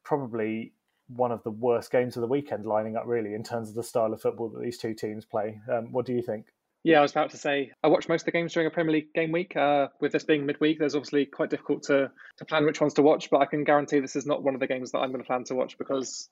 probably 0.03 0.73
one 1.07 1.31
of 1.31 1.43
the 1.43 1.51
worst 1.51 1.91
games 1.91 2.15
of 2.15 2.21
the 2.21 2.27
weekend 2.27 2.65
lining 2.65 2.95
up 2.95 3.05
really 3.05 3.33
in 3.33 3.43
terms 3.43 3.69
of 3.69 3.75
the 3.75 3.83
style 3.83 4.13
of 4.13 4.21
football 4.21 4.49
that 4.49 4.61
these 4.61 4.77
two 4.77 4.93
teams 4.93 5.25
play. 5.25 5.59
Um, 5.71 5.91
what 5.91 6.05
do 6.05 6.13
you 6.13 6.21
think? 6.21 6.45
Yeah, 6.83 6.99
I 6.99 7.01
was 7.01 7.11
about 7.11 7.29
to 7.29 7.37
say 7.37 7.71
I 7.81 7.87
watched 7.87 8.09
most 8.09 8.23
of 8.23 8.25
the 8.25 8.31
games 8.31 8.53
during 8.53 8.67
a 8.67 8.71
Premier 8.71 8.93
League 8.93 9.13
game 9.13 9.31
week. 9.31 9.55
Uh, 9.55 9.87
with 10.01 10.11
this 10.11 10.25
being 10.25 10.45
midweek, 10.45 10.79
there's 10.79 10.95
obviously 10.95 11.25
quite 11.25 11.49
difficult 11.49 11.83
to 11.83 12.11
to 12.37 12.45
plan 12.45 12.65
which 12.65 12.81
ones 12.81 12.95
to 12.95 13.01
watch, 13.01 13.29
but 13.29 13.39
I 13.39 13.45
can 13.45 13.63
guarantee 13.63 14.01
this 14.01 14.17
is 14.17 14.25
not 14.25 14.43
one 14.43 14.53
of 14.53 14.59
the 14.59 14.67
games 14.67 14.91
that 14.91 14.99
I'm 14.99 15.11
going 15.11 15.23
to 15.23 15.27
plan 15.27 15.45
to 15.45 15.55
watch 15.55 15.77
because 15.77 16.29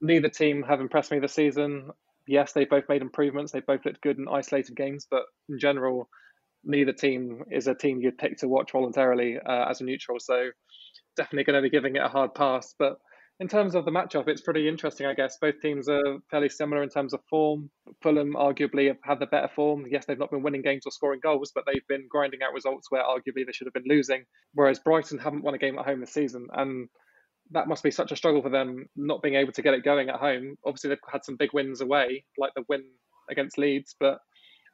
neither 0.00 0.28
team 0.28 0.64
have 0.64 0.80
impressed 0.80 1.12
me 1.12 1.20
this 1.20 1.34
season. 1.34 1.90
Yes, 2.26 2.52
they 2.52 2.64
both 2.64 2.88
made 2.88 3.02
improvements. 3.02 3.52
They 3.52 3.60
both 3.60 3.84
looked 3.84 4.00
good 4.00 4.18
in 4.18 4.26
isolated 4.28 4.74
games, 4.74 5.06
but 5.08 5.22
in 5.48 5.60
general, 5.60 6.08
neither 6.64 6.92
team 6.92 7.44
is 7.52 7.68
a 7.68 7.74
team 7.74 8.00
you'd 8.00 8.18
pick 8.18 8.38
to 8.38 8.48
watch 8.48 8.72
voluntarily 8.72 9.38
uh, 9.38 9.70
as 9.70 9.80
a 9.80 9.84
neutral. 9.84 10.18
So 10.18 10.50
definitely 11.16 11.44
going 11.44 11.62
to 11.62 11.68
be 11.68 11.70
giving 11.70 11.96
it 11.96 12.02
a 12.02 12.08
hard 12.08 12.34
pass. 12.34 12.74
But 12.78 12.98
in 13.38 13.48
terms 13.48 13.74
of 13.74 13.84
the 13.84 13.90
matchup, 13.90 14.28
it's 14.28 14.40
pretty 14.40 14.68
interesting, 14.68 15.06
I 15.06 15.14
guess. 15.14 15.36
Both 15.38 15.60
teams 15.60 15.88
are 15.88 16.18
fairly 16.30 16.48
similar 16.48 16.82
in 16.82 16.88
terms 16.88 17.12
of 17.12 17.20
form. 17.28 17.70
Fulham 18.02 18.34
arguably 18.34 18.86
have 18.88 18.98
had 19.04 19.18
the 19.18 19.26
better 19.26 19.48
form. 19.54 19.84
Yes, 19.90 20.06
they've 20.06 20.18
not 20.18 20.30
been 20.30 20.42
winning 20.42 20.62
games 20.62 20.86
or 20.86 20.90
scoring 20.90 21.20
goals, 21.22 21.52
but 21.54 21.64
they've 21.66 21.86
been 21.88 22.06
grinding 22.08 22.40
out 22.42 22.54
results 22.54 22.90
where 22.90 23.02
arguably 23.02 23.44
they 23.44 23.52
should 23.52 23.66
have 23.66 23.74
been 23.74 23.84
losing. 23.86 24.24
Whereas 24.54 24.78
Brighton 24.78 25.18
haven't 25.18 25.42
won 25.42 25.54
a 25.54 25.58
game 25.58 25.78
at 25.78 25.84
home 25.84 26.00
this 26.00 26.14
season. 26.14 26.46
And 26.52 26.88
that 27.50 27.68
must 27.68 27.82
be 27.82 27.90
such 27.90 28.10
a 28.10 28.16
struggle 28.16 28.42
for 28.42 28.50
them 28.50 28.86
not 28.96 29.22
being 29.22 29.34
able 29.34 29.52
to 29.52 29.62
get 29.62 29.74
it 29.74 29.84
going 29.84 30.08
at 30.08 30.16
home. 30.16 30.56
Obviously, 30.64 30.88
they've 30.88 30.98
had 31.12 31.24
some 31.24 31.36
big 31.36 31.52
wins 31.52 31.80
away, 31.80 32.24
like 32.38 32.52
the 32.56 32.64
win 32.68 32.84
against 33.30 33.58
Leeds, 33.58 33.94
but 34.00 34.18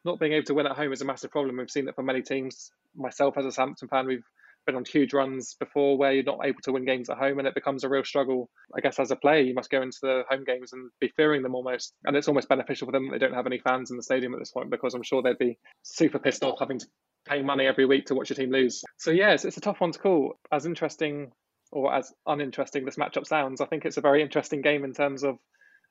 not 0.05 0.21
being 0.21 0.33
able 0.33 0.45
to 0.45 0.55
win 0.55 0.67
at 0.67 0.77
home 0.77 0.93
is 0.93 1.03
a 1.03 1.05
massive 1.05 1.31
problem. 1.31 1.57
We've 1.57 1.71
seen 1.71 1.87
that 1.87 1.97
for 1.97 2.03
many 2.03 2.23
teams. 2.23 2.71
Myself, 2.95 3.37
as 3.39 3.45
a 3.45 3.53
Southampton 3.53 3.89
fan, 3.89 4.07
we've 4.07 4.25
been 4.67 4.77
on 4.77 4.85
huge 4.85 5.13
runs 5.13 5.55
before 5.59 5.97
where 5.99 6.13
you're 6.13 6.25
not 6.25 6.45
able 6.45 6.61
to 6.63 6.73
win 6.73 6.85
games 6.85 7.11
at 7.11 7.19
home 7.19 7.39
and 7.39 7.49
it 7.49 7.55
becomes 7.55 7.85
a 7.85 7.89
real 7.89 8.05
struggle. 8.05 8.49
I 8.75 8.81
guess 8.81 8.99
as 8.99 9.11
a 9.11 9.17
player, 9.17 9.41
you 9.41 9.55
must 9.55 9.71
go 9.71 9.83
into 9.83 9.99
the 10.03 10.23
home 10.29 10.45
games 10.45 10.73
and 10.73 10.91
be 11.01 11.13
fearing 11.17 11.43
them 11.43 11.55
almost. 11.55 11.95
And 12.05 12.17
it's 12.17 12.29
almost 12.29 12.49
beneficial 12.49 12.87
for 12.87 12.93
them 12.93 13.07
that 13.07 13.13
they 13.13 13.27
don't 13.27 13.35
have 13.35 13.47
any 13.47 13.59
fans 13.59 13.91
in 13.91 13.97
the 13.97 14.03
stadium 14.03 14.35
at 14.35 14.41
this 14.41 14.51
point 14.51 14.71
because 14.71 14.95
I'm 14.95 15.03
sure 15.03 15.23
they'd 15.23 15.39
be 15.39 15.59
super 15.83 16.19
pissed 16.19 16.45
off 16.45 16.59
having 16.61 16.79
to 16.79 16.87
pay 17.29 17.43
money 17.43 17.67
every 17.67 17.87
week 17.87 18.07
to 18.07 18.15
watch 18.15 18.31
your 18.31 18.37
team 18.37 18.51
lose. 18.51 18.83
So, 18.99 19.11
yeah, 19.11 19.33
it's, 19.33 19.45
it's 19.45 19.57
a 19.57 19.61
tough 19.61 19.81
one 19.81 19.93
to 19.93 19.99
call. 19.99 20.35
As 20.51 20.67
interesting 20.67 21.33
or 21.71 21.95
as 21.95 22.13
uninteresting 22.27 22.85
this 22.85 22.97
matchup 22.97 23.27
sounds, 23.27 23.61
I 23.61 23.67
think 23.67 23.85
it's 23.85 23.97
a 23.97 24.03
very 24.03 24.23
interesting 24.23 24.61
game 24.61 24.85
in 24.85 24.93
terms 24.93 25.25
of 25.25 25.39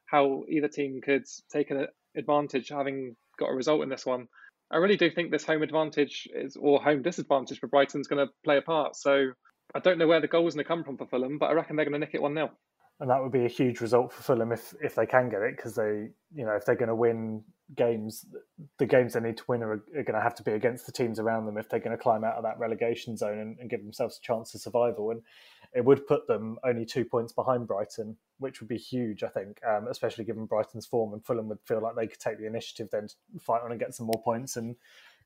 how 0.06 0.44
either 0.50 0.68
team 0.68 1.02
could 1.04 1.24
take 1.52 1.72
an 1.72 1.88
advantage 2.16 2.70
having 2.70 3.16
got 3.40 3.50
a 3.50 3.56
result 3.56 3.82
in 3.82 3.90
this 3.90 4.06
one. 4.06 4.28
I 4.72 4.78
really 4.78 4.98
do 4.98 5.12
think 5.12 5.32
this 5.32 5.46
home 5.46 5.64
advantage 5.64 6.28
is 6.34 6.56
or 6.56 6.82
home 6.82 7.02
disadvantage 7.02 7.60
for 7.60 7.68
Brighton 7.68 8.02
is 8.02 8.08
going 8.08 8.26
to 8.26 8.32
play 8.44 8.58
a 8.58 8.62
part. 8.62 8.96
So 8.96 9.32
I 9.76 9.80
don't 9.80 9.98
know 9.98 10.08
where 10.08 10.22
the 10.22 10.28
goal 10.28 10.48
is 10.48 10.56
going 10.56 10.64
to 10.64 10.68
come 10.68 10.84
from 10.84 10.98
for 10.98 11.08
Fulham, 11.08 11.38
but 11.38 11.48
I 11.48 11.54
reckon 11.54 11.76
they're 11.76 11.86
going 11.86 11.94
to 11.94 12.00
nick 12.00 12.14
it 12.14 12.22
one 12.22 12.34
0 12.34 12.52
and 13.02 13.10
that 13.10 13.22
would 13.22 13.32
be 13.32 13.46
a 13.46 13.50
huge 13.50 13.82
result 13.82 14.14
for 14.14 14.22
Fulham 14.22 14.52
if 14.52 14.74
if 14.82 14.96
they 14.96 15.06
can 15.06 15.28
get 15.28 15.42
it 15.42 15.58
because 15.58 15.76
they 15.76 16.10
you 16.34 16.46
know 16.46 16.56
if 16.56 16.66
they're 16.66 16.76
going 16.76 16.88
to 16.88 16.96
win 16.96 17.44
games 17.76 18.26
the 18.80 18.86
games 18.86 19.14
they 19.14 19.20
need 19.20 19.38
to 19.38 19.44
win 19.48 19.64
are, 19.64 19.72
are, 19.72 20.04
going 20.04 20.14
to 20.14 20.22
have 20.22 20.36
to 20.36 20.44
be 20.44 20.52
against 20.52 20.86
the 20.86 20.92
teams 20.92 21.20
around 21.20 21.46
them 21.46 21.58
if 21.58 21.70
they're 21.70 21.80
going 21.80 21.96
to 21.96 22.02
climb 22.02 22.24
out 22.24 22.36
of 22.36 22.44
that 22.44 22.60
relegation 22.60 23.16
zone 23.16 23.40
and, 23.40 23.58
and, 23.60 23.70
give 23.70 23.82
themselves 23.82 24.18
a 24.18 24.26
chance 24.26 24.54
of 24.54 24.62
survival. 24.62 25.12
And 25.12 25.22
it 25.74 25.86
would 25.86 26.06
put 26.06 26.28
them 26.28 26.58
only 26.66 26.86
two 26.86 27.06
points 27.06 27.32
behind 27.32 27.68
Brighton 27.68 28.18
which 28.40 28.60
would 28.60 28.68
be 28.68 28.78
huge 28.78 29.24
I 29.24 29.30
think 29.30 29.60
um, 29.68 29.88
especially 29.90 30.26
given 30.26 30.46
Brighton's 30.46 30.86
form 30.86 31.14
and 31.14 31.24
Fulham 31.24 31.48
would 31.50 31.62
feel 31.66 31.82
like 31.82 31.96
they 31.96 32.08
could 32.08 32.20
take 32.20 32.40
the 32.40 32.48
initiative 32.48 32.90
then 32.92 33.08
fight 33.40 33.62
on 33.64 33.72
and 33.72 33.80
get 33.80 33.94
some 33.94 34.08
more 34.08 34.22
points 34.24 34.58
and 34.58 34.76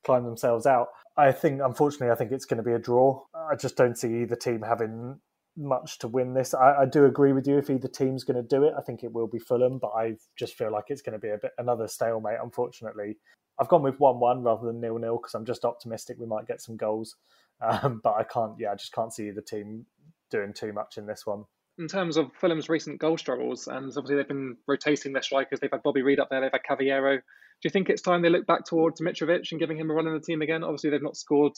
climb 0.03 0.23
themselves 0.23 0.67
out. 0.67 0.89
I 1.17 1.31
think 1.31 1.61
unfortunately 1.63 2.11
I 2.11 2.15
think 2.15 2.31
it's 2.31 2.45
going 2.45 2.57
to 2.57 2.63
be 2.63 2.73
a 2.73 2.79
draw. 2.79 3.23
I 3.33 3.55
just 3.55 3.75
don't 3.75 3.97
see 3.97 4.21
either 4.21 4.35
team 4.35 4.61
having 4.61 5.19
much 5.57 5.99
to 5.99 6.07
win 6.07 6.33
this. 6.33 6.53
I, 6.53 6.81
I, 6.81 6.85
do 6.85 7.05
agree 7.05 7.33
with 7.33 7.47
you. 7.47 7.57
If 7.57 7.69
either 7.69 7.87
team's 7.87 8.23
going 8.23 8.41
to 8.41 8.47
do 8.47 8.63
it, 8.63 8.73
I 8.77 8.81
think 8.81 9.03
it 9.03 9.13
will 9.13 9.27
be 9.27 9.39
Fulham. 9.39 9.79
But 9.79 9.91
I 9.95 10.15
just 10.37 10.55
feel 10.55 10.71
like 10.71 10.85
it's 10.89 11.01
going 11.01 11.13
to 11.13 11.19
be 11.19 11.29
a 11.29 11.37
bit 11.37 11.51
another 11.57 11.87
stalemate. 11.87 12.39
Unfortunately, 12.41 13.17
I've 13.59 13.69
gone 13.69 13.83
with 13.83 13.99
one-one 13.99 14.43
rather 14.43 14.67
than 14.67 14.81
nil-nil 14.81 15.17
because 15.17 15.33
I'm 15.33 15.45
just 15.45 15.65
optimistic 15.65 16.17
we 16.19 16.25
might 16.25 16.47
get 16.47 16.61
some 16.61 16.77
goals. 16.77 17.15
Um, 17.61 18.01
but 18.03 18.15
I 18.17 18.23
can't. 18.23 18.53
Yeah, 18.59 18.71
I 18.71 18.75
just 18.75 18.93
can't 18.93 19.13
see 19.13 19.31
the 19.31 19.41
team 19.41 19.85
doing 20.29 20.53
too 20.53 20.73
much 20.73 20.97
in 20.97 21.05
this 21.05 21.25
one. 21.25 21.45
In 21.77 21.87
terms 21.87 22.17
of 22.17 22.31
Fulham's 22.33 22.69
recent 22.69 22.99
goal 22.99 23.17
struggles, 23.17 23.67
and 23.67 23.87
obviously 23.87 24.15
they've 24.15 24.27
been 24.27 24.57
rotating 24.67 25.13
their 25.13 25.21
strikers. 25.21 25.59
They've 25.59 25.71
had 25.71 25.83
Bobby 25.83 26.01
Reid 26.01 26.19
up 26.19 26.29
there. 26.29 26.41
They've 26.41 26.51
had 26.51 26.63
Cavaleiro. 26.63 27.17
Do 27.17 27.21
you 27.63 27.69
think 27.69 27.89
it's 27.89 28.01
time 28.01 28.21
they 28.21 28.29
look 28.29 28.45
back 28.45 28.65
towards 28.65 29.01
Mitrovic 29.01 29.51
and 29.51 29.59
giving 29.59 29.77
him 29.77 29.89
a 29.89 29.93
run 29.93 30.07
in 30.07 30.13
the 30.13 30.19
team 30.19 30.41
again? 30.41 30.63
Obviously, 30.63 30.89
they've 30.89 31.01
not 31.01 31.17
scored 31.17 31.53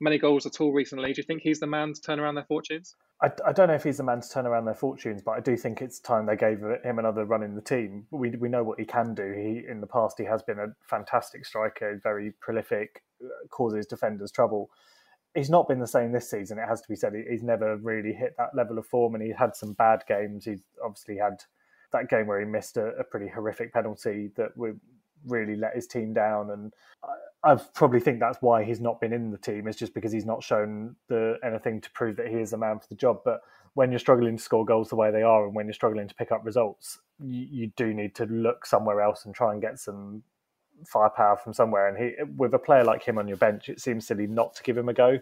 many 0.00 0.18
goals 0.18 0.46
at 0.46 0.60
all 0.60 0.72
recently. 0.72 1.12
Do 1.12 1.20
you 1.20 1.24
think 1.24 1.42
he's 1.42 1.60
the 1.60 1.66
man 1.66 1.92
to 1.92 2.00
turn 2.00 2.18
around 2.18 2.34
their 2.34 2.44
fortunes? 2.44 2.96
I, 3.22 3.30
I, 3.46 3.52
don't 3.52 3.68
know 3.68 3.74
if 3.74 3.84
he's 3.84 3.98
the 3.98 4.02
man 4.02 4.20
to 4.20 4.28
turn 4.28 4.46
around 4.46 4.64
their 4.64 4.74
fortunes, 4.74 5.22
but 5.22 5.32
I 5.32 5.40
do 5.40 5.56
think 5.56 5.82
it's 5.82 6.00
time 6.00 6.26
they 6.26 6.36
gave 6.36 6.60
him 6.60 6.98
another 6.98 7.24
run 7.26 7.42
in 7.42 7.54
the 7.54 7.60
team. 7.60 8.06
We 8.10 8.30
we 8.30 8.48
know 8.48 8.64
what 8.64 8.78
he 8.78 8.86
can 8.86 9.14
do. 9.14 9.32
He 9.32 9.70
in 9.70 9.80
the 9.80 9.86
past 9.86 10.16
he 10.18 10.24
has 10.24 10.42
been 10.42 10.58
a 10.58 10.68
fantastic 10.88 11.44
striker, 11.44 12.00
very 12.02 12.32
prolific, 12.40 13.02
causes 13.50 13.86
defenders 13.86 14.32
trouble. 14.32 14.70
He's 15.34 15.50
not 15.50 15.68
been 15.68 15.78
the 15.78 15.86
same 15.86 16.12
this 16.12 16.28
season. 16.28 16.58
It 16.58 16.66
has 16.66 16.80
to 16.80 16.88
be 16.88 16.96
said. 16.96 17.12
He's 17.30 17.42
never 17.42 17.76
really 17.76 18.12
hit 18.12 18.34
that 18.38 18.54
level 18.54 18.78
of 18.78 18.86
form, 18.86 19.14
and 19.14 19.22
he 19.22 19.30
had 19.30 19.54
some 19.54 19.74
bad 19.74 20.02
games. 20.08 20.44
He's 20.44 20.62
obviously 20.82 21.18
had 21.18 21.42
that 21.92 22.08
game 22.08 22.26
where 22.26 22.40
he 22.40 22.46
missed 22.46 22.76
a, 22.76 22.86
a 22.98 23.04
pretty 23.04 23.28
horrific 23.28 23.72
penalty 23.72 24.30
that 24.36 24.56
would 24.56 24.80
really 25.26 25.56
let 25.56 25.74
his 25.74 25.86
team 25.86 26.12
down, 26.12 26.50
and 26.50 26.72
I 27.42 27.54
probably 27.74 28.00
think 28.00 28.20
that's 28.20 28.38
why 28.40 28.64
he's 28.64 28.80
not 28.80 29.00
been 29.00 29.12
in 29.12 29.30
the 29.30 29.38
team 29.38 29.66
is 29.66 29.76
just 29.76 29.94
because 29.94 30.12
he's 30.12 30.26
not 30.26 30.42
shown 30.42 30.96
the 31.08 31.38
anything 31.42 31.80
to 31.80 31.90
prove 31.92 32.16
that 32.16 32.28
he 32.28 32.34
is 32.34 32.50
the 32.50 32.58
man 32.58 32.78
for 32.78 32.86
the 32.88 32.94
job. 32.94 33.20
But 33.24 33.40
when 33.74 33.90
you're 33.90 33.98
struggling 33.98 34.36
to 34.36 34.42
score 34.42 34.64
goals 34.64 34.90
the 34.90 34.96
way 34.96 35.10
they 35.10 35.22
are, 35.22 35.46
and 35.46 35.54
when 35.54 35.66
you're 35.66 35.72
struggling 35.72 36.08
to 36.08 36.14
pick 36.14 36.32
up 36.32 36.44
results, 36.44 36.98
you, 37.18 37.46
you 37.50 37.72
do 37.76 37.94
need 37.94 38.14
to 38.16 38.26
look 38.26 38.66
somewhere 38.66 39.00
else 39.00 39.24
and 39.24 39.34
try 39.34 39.52
and 39.52 39.62
get 39.62 39.78
some 39.78 40.22
firepower 40.86 41.36
from 41.36 41.54
somewhere. 41.54 41.88
And 41.88 41.96
he, 41.96 42.22
with 42.36 42.52
a 42.52 42.58
player 42.58 42.84
like 42.84 43.02
him 43.02 43.16
on 43.18 43.28
your 43.28 43.36
bench, 43.36 43.68
it 43.68 43.80
seems 43.80 44.06
silly 44.06 44.26
not 44.26 44.54
to 44.56 44.62
give 44.62 44.76
him 44.76 44.88
a 44.88 44.94
go. 44.94 45.18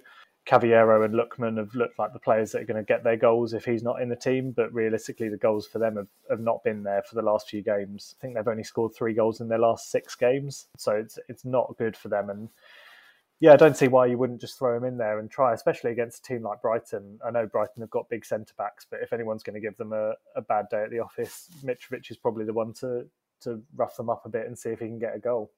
Cavaleiro 0.49 1.03
and 1.03 1.13
Lookman 1.13 1.59
have 1.59 1.75
looked 1.75 1.99
like 1.99 2.15
the 2.15 2.19
players 2.19 2.53
that 2.53 2.63
are 2.63 2.65
going 2.65 2.83
to 2.83 2.83
get 2.83 3.05
their 3.05 3.19
goals 3.19 3.53
if 3.53 3.67
he's 3.67 3.83
not 3.83 4.01
in 4.01 4.09
the 4.09 4.17
team, 4.17 4.51
but 4.51 4.73
realistically, 4.73 5.29
the 5.29 5.37
goals 5.37 5.67
for 5.67 5.79
them 5.79 5.97
have, 5.97 6.07
have 6.31 6.41
not 6.41 6.65
been 6.65 6.83
there 6.83 7.03
for 7.03 7.17
the 7.17 7.23
last 7.23 7.51
few 7.51 7.61
games. 7.61 8.15
I 8.17 8.23
think 8.23 8.35
they've 8.35 8.49
only 8.49 8.65
scored 8.65 8.95
three 8.95 9.13
goals 9.13 9.43
in 9.43 9.49
their 9.49 9.59
last 9.59 9.91
six 9.91 10.15
games, 10.15 10.69
so 10.79 10.93
it's 10.93 11.19
it's 11.29 11.45
not 11.45 11.77
good 11.77 11.95
for 11.95 12.09
them. 12.09 12.31
And 12.31 12.49
yeah, 13.41 13.53
I 13.53 13.57
don't 13.57 13.77
see 13.77 13.89
why 13.89 14.07
you 14.07 14.17
wouldn't 14.17 14.41
just 14.41 14.59
throw 14.59 14.75
him 14.75 14.85
in 14.85 14.97
there 14.97 15.19
and 15.19 15.31
try, 15.31 15.53
especially 15.53 15.91
against 15.91 16.21
a 16.21 16.29
team 16.29 16.45
like 16.45 16.63
Brighton. 16.63 17.19
I 17.23 17.31
know 17.31 17.47
Brighton 17.47 17.83
have 17.83 17.91
got 17.91 18.09
big 18.09 18.25
centre 18.25 18.55
backs, 18.57 18.87
but 18.91 19.01
if 19.03 19.13
anyone's 19.13 19.43
going 19.43 19.53
to 19.53 19.61
give 19.61 19.77
them 19.77 19.93
a, 19.93 20.15
a 20.35 20.41
bad 20.41 20.71
day 20.71 20.83
at 20.83 20.91
the 20.91 21.01
office, 21.01 21.51
Mitrovic 21.63 22.11
is 22.11 22.17
probably 22.17 22.47
the 22.47 22.55
one 22.55 22.73
to 22.81 23.07
to 23.43 23.63
rough 23.77 23.99
them 23.99 24.09
up 24.09 24.25
a 24.25 24.31
bit 24.31 24.47
and 24.47 24.59
see 24.59 24.71
if 24.71 24.81
he 24.81 24.87
can 24.87 24.99
get 24.99 25.15
a 25.15 25.19
goal. 25.19 25.51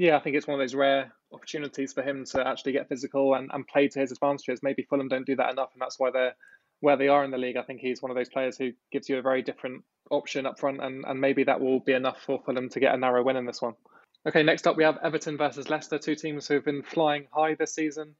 Yeah, 0.00 0.16
I 0.16 0.20
think 0.20 0.36
it's 0.36 0.46
one 0.46 0.54
of 0.54 0.62
those 0.62 0.76
rare 0.76 1.12
opportunities 1.32 1.92
for 1.92 2.04
him 2.04 2.24
to 2.26 2.46
actually 2.46 2.70
get 2.70 2.88
physical 2.88 3.34
and, 3.34 3.50
and 3.52 3.66
play 3.66 3.88
to 3.88 3.98
his 3.98 4.12
advantages. 4.12 4.60
Maybe 4.62 4.84
Fulham 4.84 5.08
don't 5.08 5.26
do 5.26 5.34
that 5.34 5.50
enough, 5.50 5.70
and 5.72 5.82
that's 5.82 5.98
why 5.98 6.12
they're 6.12 6.36
where 6.78 6.96
they 6.96 7.08
are 7.08 7.24
in 7.24 7.32
the 7.32 7.36
league. 7.36 7.56
I 7.56 7.62
think 7.62 7.80
he's 7.80 8.00
one 8.00 8.12
of 8.12 8.16
those 8.16 8.28
players 8.28 8.56
who 8.56 8.70
gives 8.92 9.08
you 9.08 9.18
a 9.18 9.22
very 9.22 9.42
different 9.42 9.82
option 10.12 10.46
up 10.46 10.60
front, 10.60 10.80
and, 10.80 11.04
and 11.04 11.20
maybe 11.20 11.42
that 11.42 11.60
will 11.60 11.80
be 11.80 11.94
enough 11.94 12.22
for 12.22 12.40
Fulham 12.46 12.68
to 12.68 12.78
get 12.78 12.94
a 12.94 12.96
narrow 12.96 13.24
win 13.24 13.34
in 13.34 13.44
this 13.44 13.60
one. 13.60 13.74
Okay, 14.24 14.44
next 14.44 14.68
up 14.68 14.76
we 14.76 14.84
have 14.84 14.98
Everton 15.02 15.36
versus 15.36 15.68
Leicester, 15.68 15.98
two 15.98 16.14
teams 16.14 16.46
who 16.46 16.54
have 16.54 16.64
been 16.64 16.84
flying 16.84 17.26
high 17.32 17.56
this 17.56 17.74
season. 17.74 18.14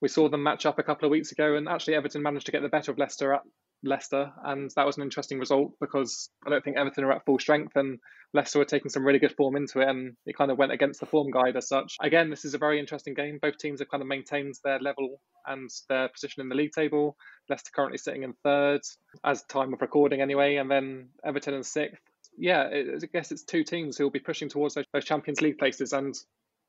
We 0.00 0.08
saw 0.08 0.28
them 0.28 0.42
match 0.42 0.66
up 0.66 0.80
a 0.80 0.82
couple 0.82 1.06
of 1.06 1.12
weeks 1.12 1.30
ago, 1.30 1.54
and 1.54 1.68
actually 1.68 1.94
Everton 1.94 2.22
managed 2.22 2.46
to 2.46 2.52
get 2.52 2.62
the 2.62 2.68
better 2.68 2.90
of 2.90 2.98
Leicester 2.98 3.32
at 3.32 3.42
Leicester, 3.84 4.32
and 4.44 4.70
that 4.76 4.86
was 4.86 4.96
an 4.96 5.02
interesting 5.02 5.38
result 5.38 5.72
because 5.80 6.30
I 6.46 6.50
don't 6.50 6.64
think 6.64 6.76
Everton 6.76 7.04
are 7.04 7.12
at 7.12 7.24
full 7.24 7.38
strength, 7.38 7.76
and 7.76 7.98
Leicester 8.32 8.58
were 8.58 8.64
taking 8.64 8.90
some 8.90 9.04
really 9.04 9.18
good 9.18 9.34
form 9.36 9.56
into 9.56 9.80
it, 9.80 9.88
and 9.88 10.16
it 10.24 10.36
kind 10.36 10.50
of 10.50 10.58
went 10.58 10.72
against 10.72 11.00
the 11.00 11.06
form 11.06 11.30
guide 11.30 11.56
as 11.56 11.68
such. 11.68 11.96
Again, 12.00 12.30
this 12.30 12.44
is 12.44 12.54
a 12.54 12.58
very 12.58 12.78
interesting 12.78 13.14
game. 13.14 13.38
Both 13.42 13.58
teams 13.58 13.80
have 13.80 13.90
kind 13.90 14.02
of 14.02 14.06
maintained 14.06 14.54
their 14.64 14.78
level 14.78 15.20
and 15.46 15.68
their 15.88 16.08
position 16.08 16.40
in 16.42 16.48
the 16.48 16.54
league 16.54 16.72
table. 16.72 17.16
Leicester 17.48 17.72
currently 17.74 17.98
sitting 17.98 18.22
in 18.22 18.34
third, 18.44 18.80
as 19.24 19.42
time 19.44 19.74
of 19.74 19.80
recording 19.82 20.20
anyway, 20.20 20.56
and 20.56 20.70
then 20.70 21.08
Everton 21.24 21.54
in 21.54 21.64
sixth. 21.64 22.00
Yeah, 22.38 22.68
I 22.72 23.06
guess 23.12 23.32
it's 23.32 23.42
two 23.42 23.64
teams 23.64 23.98
who 23.98 24.04
will 24.04 24.10
be 24.10 24.20
pushing 24.20 24.48
towards 24.48 24.74
those, 24.74 24.86
those 24.92 25.04
Champions 25.04 25.42
League 25.42 25.58
places, 25.58 25.92
and 25.92 26.14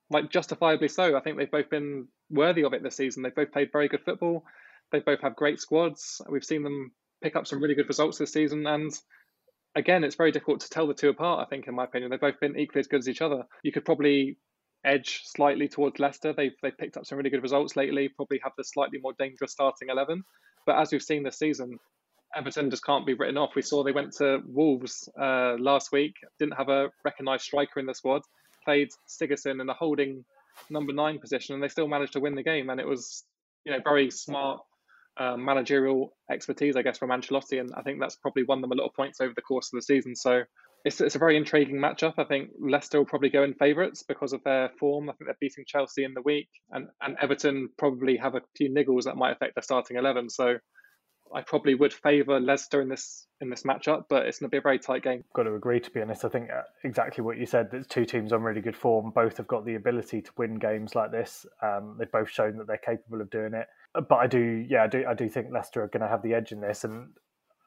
like 0.09 0.29
justifiably 0.29 0.89
so. 0.89 1.15
I 1.15 1.21
think 1.21 1.37
they've 1.37 1.49
both 1.49 1.69
been 1.69 2.07
worthy 2.29 2.63
of 2.63 2.73
it 2.73 2.83
this 2.83 2.97
season. 2.97 3.23
They've 3.23 3.33
both 3.33 3.51
played 3.51 3.71
very 3.71 3.87
good 3.87 4.03
football. 4.03 4.43
They 4.91 4.99
both 4.99 5.21
have 5.21 5.35
great 5.35 5.59
squads. 5.59 6.21
We've 6.29 6.43
seen 6.43 6.63
them 6.63 6.91
pick 7.23 7.35
up 7.35 7.47
some 7.47 7.61
really 7.61 7.75
good 7.75 7.87
results 7.87 8.17
this 8.17 8.33
season. 8.33 8.67
And 8.67 8.91
again, 9.75 10.03
it's 10.03 10.15
very 10.15 10.31
difficult 10.31 10.59
to 10.61 10.69
tell 10.69 10.85
the 10.85 10.93
two 10.93 11.09
apart. 11.09 11.45
I 11.45 11.49
think, 11.49 11.67
in 11.67 11.73
my 11.73 11.85
opinion, 11.85 12.11
they've 12.11 12.19
both 12.19 12.39
been 12.39 12.59
equally 12.59 12.81
as 12.81 12.87
good 12.87 12.99
as 12.99 13.09
each 13.09 13.21
other. 13.21 13.43
You 13.63 13.71
could 13.71 13.85
probably 13.85 14.37
edge 14.85 15.21
slightly 15.25 15.67
towards 15.67 15.99
Leicester. 15.99 16.33
They've 16.33 16.55
they've 16.61 16.77
picked 16.77 16.97
up 16.97 17.05
some 17.05 17.17
really 17.17 17.29
good 17.29 17.41
results 17.41 17.75
lately. 17.75 18.09
Probably 18.09 18.39
have 18.43 18.53
the 18.57 18.63
slightly 18.63 18.99
more 18.99 19.13
dangerous 19.17 19.53
starting 19.53 19.89
eleven. 19.89 20.23
But 20.65 20.77
as 20.77 20.91
we've 20.91 21.01
seen 21.01 21.23
this 21.23 21.39
season, 21.39 21.79
Everton 22.35 22.69
just 22.69 22.85
can't 22.85 23.05
be 23.05 23.13
written 23.13 23.37
off. 23.37 23.55
We 23.55 23.61
saw 23.61 23.83
they 23.83 23.91
went 23.91 24.13
to 24.17 24.41
Wolves 24.45 25.09
uh, 25.19 25.55
last 25.59 25.91
week, 25.91 26.15
didn't 26.39 26.57
have 26.57 26.69
a 26.69 26.89
recognised 27.03 27.43
striker 27.43 27.79
in 27.79 27.85
the 27.85 27.93
squad, 27.93 28.21
played 28.63 28.89
Sigurdsson 29.07 29.61
in 29.61 29.67
the 29.67 29.73
holding 29.73 30.25
number 30.69 30.93
nine 30.93 31.19
position, 31.19 31.53
and 31.53 31.63
they 31.63 31.67
still 31.67 31.87
managed 31.87 32.13
to 32.13 32.19
win 32.19 32.35
the 32.35 32.43
game. 32.43 32.69
And 32.69 32.79
it 32.79 32.87
was, 32.87 33.23
you 33.65 33.71
know, 33.71 33.79
very 33.83 34.09
smart 34.11 34.61
um, 35.17 35.43
managerial 35.45 36.13
expertise, 36.29 36.75
I 36.75 36.81
guess, 36.81 36.97
from 36.97 37.09
Ancelotti, 37.09 37.59
and 37.59 37.71
I 37.75 37.81
think 37.81 37.99
that's 37.99 38.15
probably 38.15 38.43
won 38.43 38.61
them 38.61 38.71
a 38.71 38.75
lot 38.75 38.87
of 38.87 38.93
points 38.93 39.21
over 39.21 39.33
the 39.35 39.41
course 39.41 39.71
of 39.71 39.77
the 39.77 39.81
season. 39.81 40.15
So 40.15 40.43
it's, 40.85 40.99
it's 40.99 41.15
a 41.15 41.19
very 41.19 41.37
intriguing 41.37 41.77
matchup. 41.77 42.15
I 42.17 42.25
think 42.25 42.49
Leicester 42.59 42.97
will 42.97 43.05
probably 43.05 43.29
go 43.29 43.43
in 43.43 43.53
favourites 43.53 44.03
because 44.03 44.33
of 44.33 44.43
their 44.43 44.69
form. 44.79 45.09
I 45.09 45.13
think 45.13 45.27
they're 45.27 45.37
beating 45.39 45.65
Chelsea 45.67 46.03
in 46.03 46.13
the 46.13 46.21
week, 46.21 46.49
and, 46.71 46.87
and 47.01 47.15
Everton 47.21 47.69
probably 47.77 48.17
have 48.17 48.35
a 48.35 48.41
few 48.57 48.69
niggles 48.69 49.03
that 49.03 49.15
might 49.15 49.31
affect 49.31 49.55
their 49.55 49.63
starting 49.63 49.97
eleven. 49.97 50.29
So 50.29 50.57
I 51.33 51.41
probably 51.41 51.75
would 51.75 51.93
favour 51.93 52.39
Leicester 52.39 52.81
in 52.81 52.89
this 52.89 53.27
in 53.41 53.49
this 53.49 53.63
matchup, 53.63 54.05
but 54.09 54.25
it's 54.25 54.39
going 54.39 54.49
to 54.49 54.51
be 54.51 54.57
a 54.57 54.61
very 54.61 54.79
tight 54.79 55.03
game. 55.03 55.23
Got 55.33 55.43
to 55.43 55.55
agree. 55.55 55.79
To 55.79 55.91
be 55.91 56.01
honest, 56.01 56.23
I 56.23 56.29
think 56.29 56.49
uh, 56.49 56.61
exactly 56.83 57.23
what 57.23 57.37
you 57.37 57.45
said. 57.45 57.69
There's 57.71 57.87
two 57.87 58.05
teams 58.05 58.31
on 58.31 58.43
really 58.43 58.61
good 58.61 58.75
form. 58.75 59.11
Both 59.11 59.37
have 59.37 59.47
got 59.47 59.65
the 59.65 59.75
ability 59.75 60.21
to 60.21 60.31
win 60.37 60.55
games 60.55 60.95
like 60.95 61.11
this. 61.11 61.45
Um, 61.61 61.95
they've 61.97 62.11
both 62.11 62.29
shown 62.29 62.57
that 62.57 62.67
they're 62.67 62.77
capable 62.77 63.21
of 63.21 63.29
doing 63.29 63.53
it. 63.53 63.67
But 63.93 64.15
I 64.15 64.27
do, 64.27 64.65
yeah, 64.67 64.83
I 64.83 64.87
do, 64.87 65.05
I 65.07 65.13
do 65.13 65.29
think 65.29 65.47
Leicester 65.51 65.83
are 65.83 65.87
going 65.87 66.01
to 66.01 66.07
have 66.07 66.23
the 66.23 66.33
edge 66.33 66.51
in 66.51 66.61
this, 66.61 66.83
and 66.83 67.09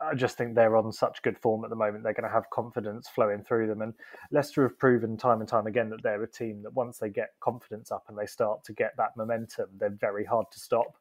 I 0.00 0.14
just 0.14 0.36
think 0.36 0.54
they're 0.54 0.76
on 0.76 0.92
such 0.92 1.22
good 1.22 1.38
form 1.38 1.64
at 1.64 1.70
the 1.70 1.76
moment. 1.76 2.04
They're 2.04 2.12
going 2.12 2.28
to 2.28 2.34
have 2.34 2.50
confidence 2.50 3.08
flowing 3.08 3.42
through 3.42 3.68
them. 3.68 3.80
And 3.80 3.94
Leicester 4.30 4.62
have 4.62 4.78
proven 4.78 5.16
time 5.16 5.40
and 5.40 5.48
time 5.48 5.66
again 5.66 5.88
that 5.90 6.02
they're 6.02 6.22
a 6.22 6.30
team 6.30 6.62
that 6.64 6.74
once 6.74 6.98
they 6.98 7.08
get 7.08 7.30
confidence 7.40 7.90
up 7.90 8.04
and 8.08 8.18
they 8.18 8.26
start 8.26 8.64
to 8.64 8.72
get 8.72 8.92
that 8.98 9.16
momentum, 9.16 9.66
they're 9.78 9.96
very 10.00 10.24
hard 10.24 10.46
to 10.52 10.60
stop. 10.60 10.96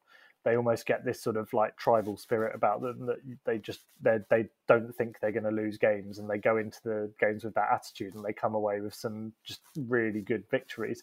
They 0.46 0.56
almost 0.56 0.86
get 0.86 1.04
this 1.04 1.20
sort 1.20 1.36
of 1.36 1.52
like 1.52 1.76
tribal 1.76 2.16
spirit 2.16 2.54
about 2.54 2.80
them 2.80 3.04
that 3.06 3.18
they 3.44 3.58
just 3.58 3.80
they 4.00 4.20
they 4.30 4.46
don't 4.66 4.94
think 4.94 5.18
they're 5.20 5.32
going 5.32 5.44
to 5.44 5.50
lose 5.50 5.76
games 5.76 6.18
and 6.18 6.30
they 6.30 6.38
go 6.38 6.56
into 6.56 6.80
the 6.82 7.12
games 7.20 7.44
with 7.44 7.54
that 7.54 7.68
attitude 7.70 8.14
and 8.14 8.24
they 8.24 8.32
come 8.32 8.54
away 8.54 8.80
with 8.80 8.94
some 8.94 9.32
just 9.44 9.60
really 9.76 10.22
good 10.22 10.44
victories. 10.50 11.02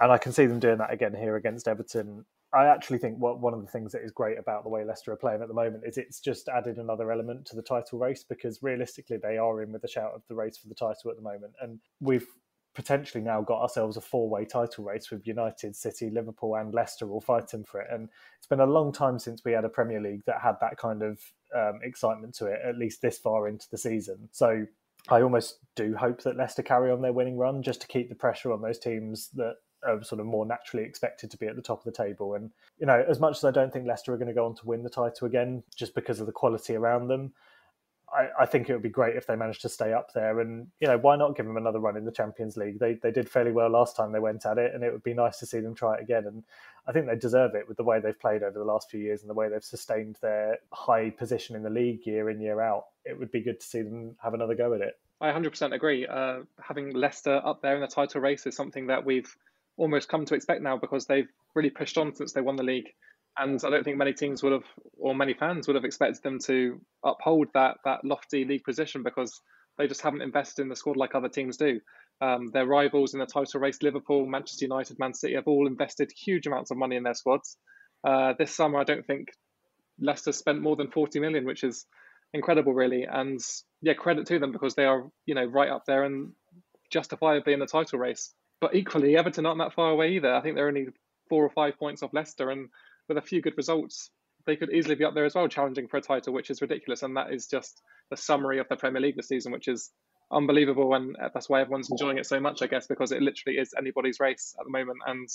And 0.00 0.10
I 0.10 0.18
can 0.18 0.32
see 0.32 0.46
them 0.46 0.58
doing 0.58 0.78
that 0.78 0.92
again 0.92 1.14
here 1.14 1.36
against 1.36 1.68
Everton 1.68 2.24
I 2.52 2.66
actually 2.66 2.98
think 2.98 3.18
what 3.18 3.38
one 3.38 3.54
of 3.54 3.60
the 3.60 3.70
things 3.70 3.92
that 3.92 4.02
is 4.02 4.10
great 4.10 4.38
about 4.38 4.64
the 4.64 4.68
way 4.68 4.84
Leicester 4.84 5.12
are 5.12 5.16
playing 5.16 5.40
at 5.40 5.46
the 5.46 5.54
moment 5.54 5.84
is 5.86 5.96
it's 5.96 6.18
just 6.18 6.48
added 6.48 6.78
another 6.78 7.12
element 7.12 7.46
to 7.46 7.56
the 7.56 7.62
title 7.62 7.98
race 7.98 8.24
because 8.24 8.60
realistically 8.62 9.18
they 9.18 9.38
are 9.38 9.62
in 9.62 9.70
with 9.70 9.84
a 9.84 9.88
shout 9.88 10.12
of 10.14 10.22
the 10.28 10.34
race 10.34 10.56
for 10.56 10.66
the 10.66 10.74
title 10.74 11.10
at 11.10 11.16
the 11.16 11.22
moment, 11.22 11.52
and 11.62 11.78
we've 12.00 12.26
potentially 12.74 13.22
now 13.22 13.42
got 13.42 13.62
ourselves 13.62 13.96
a 13.96 14.00
four-way 14.00 14.44
title 14.44 14.84
race 14.84 15.10
with 15.10 15.26
United, 15.26 15.74
City, 15.74 16.10
Liverpool, 16.10 16.56
and 16.56 16.72
Leicester 16.72 17.10
all 17.10 17.20
fighting 17.20 17.64
for 17.64 17.80
it. 17.80 17.88
And 17.90 18.08
it's 18.38 18.46
been 18.46 18.60
a 18.60 18.66
long 18.66 18.92
time 18.92 19.18
since 19.18 19.44
we 19.44 19.52
had 19.52 19.64
a 19.64 19.68
Premier 19.68 20.00
League 20.00 20.24
that 20.26 20.40
had 20.40 20.56
that 20.60 20.76
kind 20.76 21.02
of 21.02 21.20
um, 21.56 21.80
excitement 21.82 22.34
to 22.34 22.46
it, 22.46 22.60
at 22.64 22.78
least 22.78 23.02
this 23.02 23.18
far 23.18 23.48
into 23.48 23.66
the 23.70 23.78
season. 23.78 24.28
So 24.30 24.66
I 25.08 25.22
almost 25.22 25.58
do 25.74 25.96
hope 25.96 26.22
that 26.22 26.36
Leicester 26.36 26.62
carry 26.62 26.90
on 26.90 27.02
their 27.02 27.12
winning 27.12 27.36
run 27.36 27.62
just 27.62 27.80
to 27.80 27.88
keep 27.88 28.08
the 28.08 28.14
pressure 28.14 28.52
on 28.52 28.62
those 28.62 28.78
teams 28.78 29.30
that 29.34 29.56
are 29.82 30.02
sort 30.04 30.20
of 30.20 30.26
more 30.26 30.44
naturally 30.44 30.84
expected 30.84 31.30
to 31.30 31.38
be 31.38 31.46
at 31.46 31.56
the 31.56 31.62
top 31.62 31.78
of 31.78 31.84
the 31.84 32.04
table. 32.04 32.34
And, 32.34 32.50
you 32.78 32.86
know, 32.86 33.02
as 33.08 33.18
much 33.18 33.38
as 33.38 33.44
I 33.44 33.50
don't 33.50 33.72
think 33.72 33.86
Leicester 33.86 34.12
are 34.12 34.18
going 34.18 34.28
to 34.28 34.34
go 34.34 34.46
on 34.46 34.54
to 34.56 34.66
win 34.66 34.82
the 34.82 34.90
title 34.90 35.26
again, 35.26 35.62
just 35.74 35.94
because 35.94 36.20
of 36.20 36.26
the 36.26 36.32
quality 36.32 36.76
around 36.76 37.08
them, 37.08 37.32
I, 38.12 38.42
I, 38.42 38.46
think 38.46 38.68
it 38.68 38.72
would 38.72 38.82
be 38.82 38.88
great 38.88 39.16
if 39.16 39.26
they 39.26 39.36
managed 39.36 39.62
to 39.62 39.68
stay 39.68 39.92
up 39.92 40.12
there. 40.12 40.40
And, 40.40 40.66
you 40.80 40.88
know, 40.88 40.98
why 40.98 41.16
not 41.16 41.36
give 41.36 41.46
them 41.46 41.56
another 41.56 41.78
run 41.78 41.96
in 41.96 42.04
the 42.04 42.12
Champions 42.12 42.56
League? 42.56 42.78
They, 42.78 42.94
they 42.94 43.10
did 43.10 43.28
fairly 43.28 43.52
well 43.52 43.68
last 43.68 43.96
time 43.96 44.12
they 44.12 44.18
went 44.18 44.44
at 44.46 44.58
it, 44.58 44.74
and 44.74 44.82
it 44.82 44.92
would 44.92 45.02
be 45.02 45.14
nice 45.14 45.38
to 45.38 45.46
see 45.46 45.60
them 45.60 45.74
try 45.74 45.94
it 45.94 46.02
again. 46.02 46.26
And 46.26 46.42
I 46.86 46.92
think 46.92 47.06
they 47.06 47.16
deserve 47.16 47.54
it 47.54 47.68
with 47.68 47.76
the 47.76 47.84
way 47.84 48.00
they've 48.00 48.18
played 48.18 48.42
over 48.42 48.58
the 48.58 48.64
last 48.64 48.90
few 48.90 49.00
years 49.00 49.20
and 49.20 49.30
the 49.30 49.34
way 49.34 49.48
they've 49.48 49.62
sustained 49.62 50.16
their 50.20 50.58
high 50.72 51.10
position 51.10 51.54
in 51.54 51.62
the 51.62 51.70
league 51.70 52.04
year 52.04 52.30
in, 52.30 52.40
year 52.40 52.60
out. 52.60 52.86
It 53.04 53.18
would 53.18 53.30
be 53.30 53.40
good 53.40 53.60
to 53.60 53.66
see 53.66 53.82
them 53.82 54.16
have 54.22 54.34
another 54.34 54.54
go 54.54 54.74
at 54.74 54.80
it. 54.80 54.98
I 55.20 55.30
100% 55.30 55.74
agree. 55.74 56.06
Uh, 56.06 56.40
having 56.60 56.94
Leicester 56.94 57.40
up 57.44 57.60
there 57.62 57.74
in 57.74 57.80
the 57.80 57.86
title 57.86 58.20
race 58.20 58.46
is 58.46 58.56
something 58.56 58.86
that 58.86 59.04
we've 59.04 59.36
almost 59.76 60.08
come 60.08 60.24
to 60.26 60.34
expect 60.34 60.62
now 60.62 60.76
because 60.76 61.06
they've 61.06 61.28
really 61.54 61.70
pushed 61.70 61.98
on 61.98 62.14
since 62.14 62.32
they 62.32 62.40
won 62.40 62.56
the 62.56 62.62
league. 62.62 62.92
And 63.38 63.60
I 63.64 63.70
don't 63.70 63.84
think 63.84 63.96
many 63.96 64.12
teams 64.12 64.42
would 64.42 64.52
have, 64.52 64.64
or 64.98 65.14
many 65.14 65.34
fans 65.34 65.66
would 65.66 65.76
have 65.76 65.84
expected 65.84 66.22
them 66.22 66.38
to 66.46 66.80
uphold 67.04 67.48
that 67.54 67.78
that 67.84 68.04
lofty 68.04 68.44
league 68.44 68.64
position 68.64 69.02
because 69.02 69.40
they 69.78 69.86
just 69.86 70.02
haven't 70.02 70.22
invested 70.22 70.62
in 70.62 70.68
the 70.68 70.76
squad 70.76 70.96
like 70.96 71.14
other 71.14 71.28
teams 71.28 71.56
do. 71.56 71.80
Um, 72.20 72.50
their 72.52 72.66
rivals 72.66 73.14
in 73.14 73.20
the 73.20 73.26
title 73.26 73.60
race, 73.60 73.82
Liverpool, 73.82 74.26
Manchester 74.26 74.66
United, 74.66 74.98
Man 74.98 75.14
City, 75.14 75.34
have 75.34 75.48
all 75.48 75.66
invested 75.66 76.12
huge 76.12 76.46
amounts 76.46 76.70
of 76.70 76.76
money 76.76 76.96
in 76.96 77.02
their 77.02 77.14
squads. 77.14 77.56
Uh, 78.04 78.34
this 78.38 78.54
summer, 78.54 78.78
I 78.78 78.84
don't 78.84 79.06
think 79.06 79.28
Leicester 79.98 80.32
spent 80.32 80.60
more 80.60 80.76
than 80.76 80.90
40 80.90 81.20
million, 81.20 81.46
which 81.46 81.64
is 81.64 81.86
incredible, 82.34 82.74
really. 82.74 83.04
And 83.04 83.40
yeah, 83.80 83.94
credit 83.94 84.26
to 84.26 84.38
them 84.38 84.52
because 84.52 84.74
they 84.74 84.84
are, 84.84 85.08
you 85.24 85.34
know, 85.34 85.44
right 85.44 85.70
up 85.70 85.84
there 85.86 86.04
and 86.04 86.32
justifiably 86.90 87.54
in 87.54 87.60
the 87.60 87.66
title 87.66 87.98
race. 87.98 88.34
But 88.60 88.74
equally, 88.74 89.16
Everton 89.16 89.46
aren't 89.46 89.60
that 89.60 89.72
far 89.72 89.90
away 89.90 90.12
either. 90.12 90.34
I 90.34 90.42
think 90.42 90.56
they're 90.56 90.68
only 90.68 90.88
four 91.30 91.44
or 91.44 91.50
five 91.50 91.78
points 91.78 92.02
off 92.02 92.12
Leicester, 92.12 92.50
and 92.50 92.68
with 93.10 93.18
a 93.18 93.26
few 93.26 93.42
good 93.42 93.56
results, 93.58 94.10
they 94.46 94.56
could 94.56 94.72
easily 94.72 94.94
be 94.94 95.04
up 95.04 95.14
there 95.14 95.26
as 95.26 95.34
well, 95.34 95.48
challenging 95.48 95.88
for 95.88 95.98
a 95.98 96.00
title, 96.00 96.32
which 96.32 96.48
is 96.48 96.62
ridiculous. 96.62 97.02
And 97.02 97.16
that 97.16 97.32
is 97.32 97.46
just 97.46 97.82
the 98.08 98.16
summary 98.16 98.58
of 98.58 98.68
the 98.68 98.76
Premier 98.76 99.02
League 99.02 99.16
this 99.16 99.28
season, 99.28 99.52
which 99.52 99.68
is 99.68 99.90
unbelievable. 100.32 100.94
And 100.94 101.16
that's 101.34 101.50
why 101.50 101.60
everyone's 101.60 101.90
enjoying 101.90 102.16
it 102.16 102.26
so 102.26 102.40
much, 102.40 102.62
I 102.62 102.66
guess, 102.66 102.86
because 102.86 103.12
it 103.12 103.20
literally 103.20 103.58
is 103.58 103.74
anybody's 103.76 104.20
race 104.20 104.54
at 104.58 104.64
the 104.64 104.70
moment. 104.70 105.00
And 105.06 105.28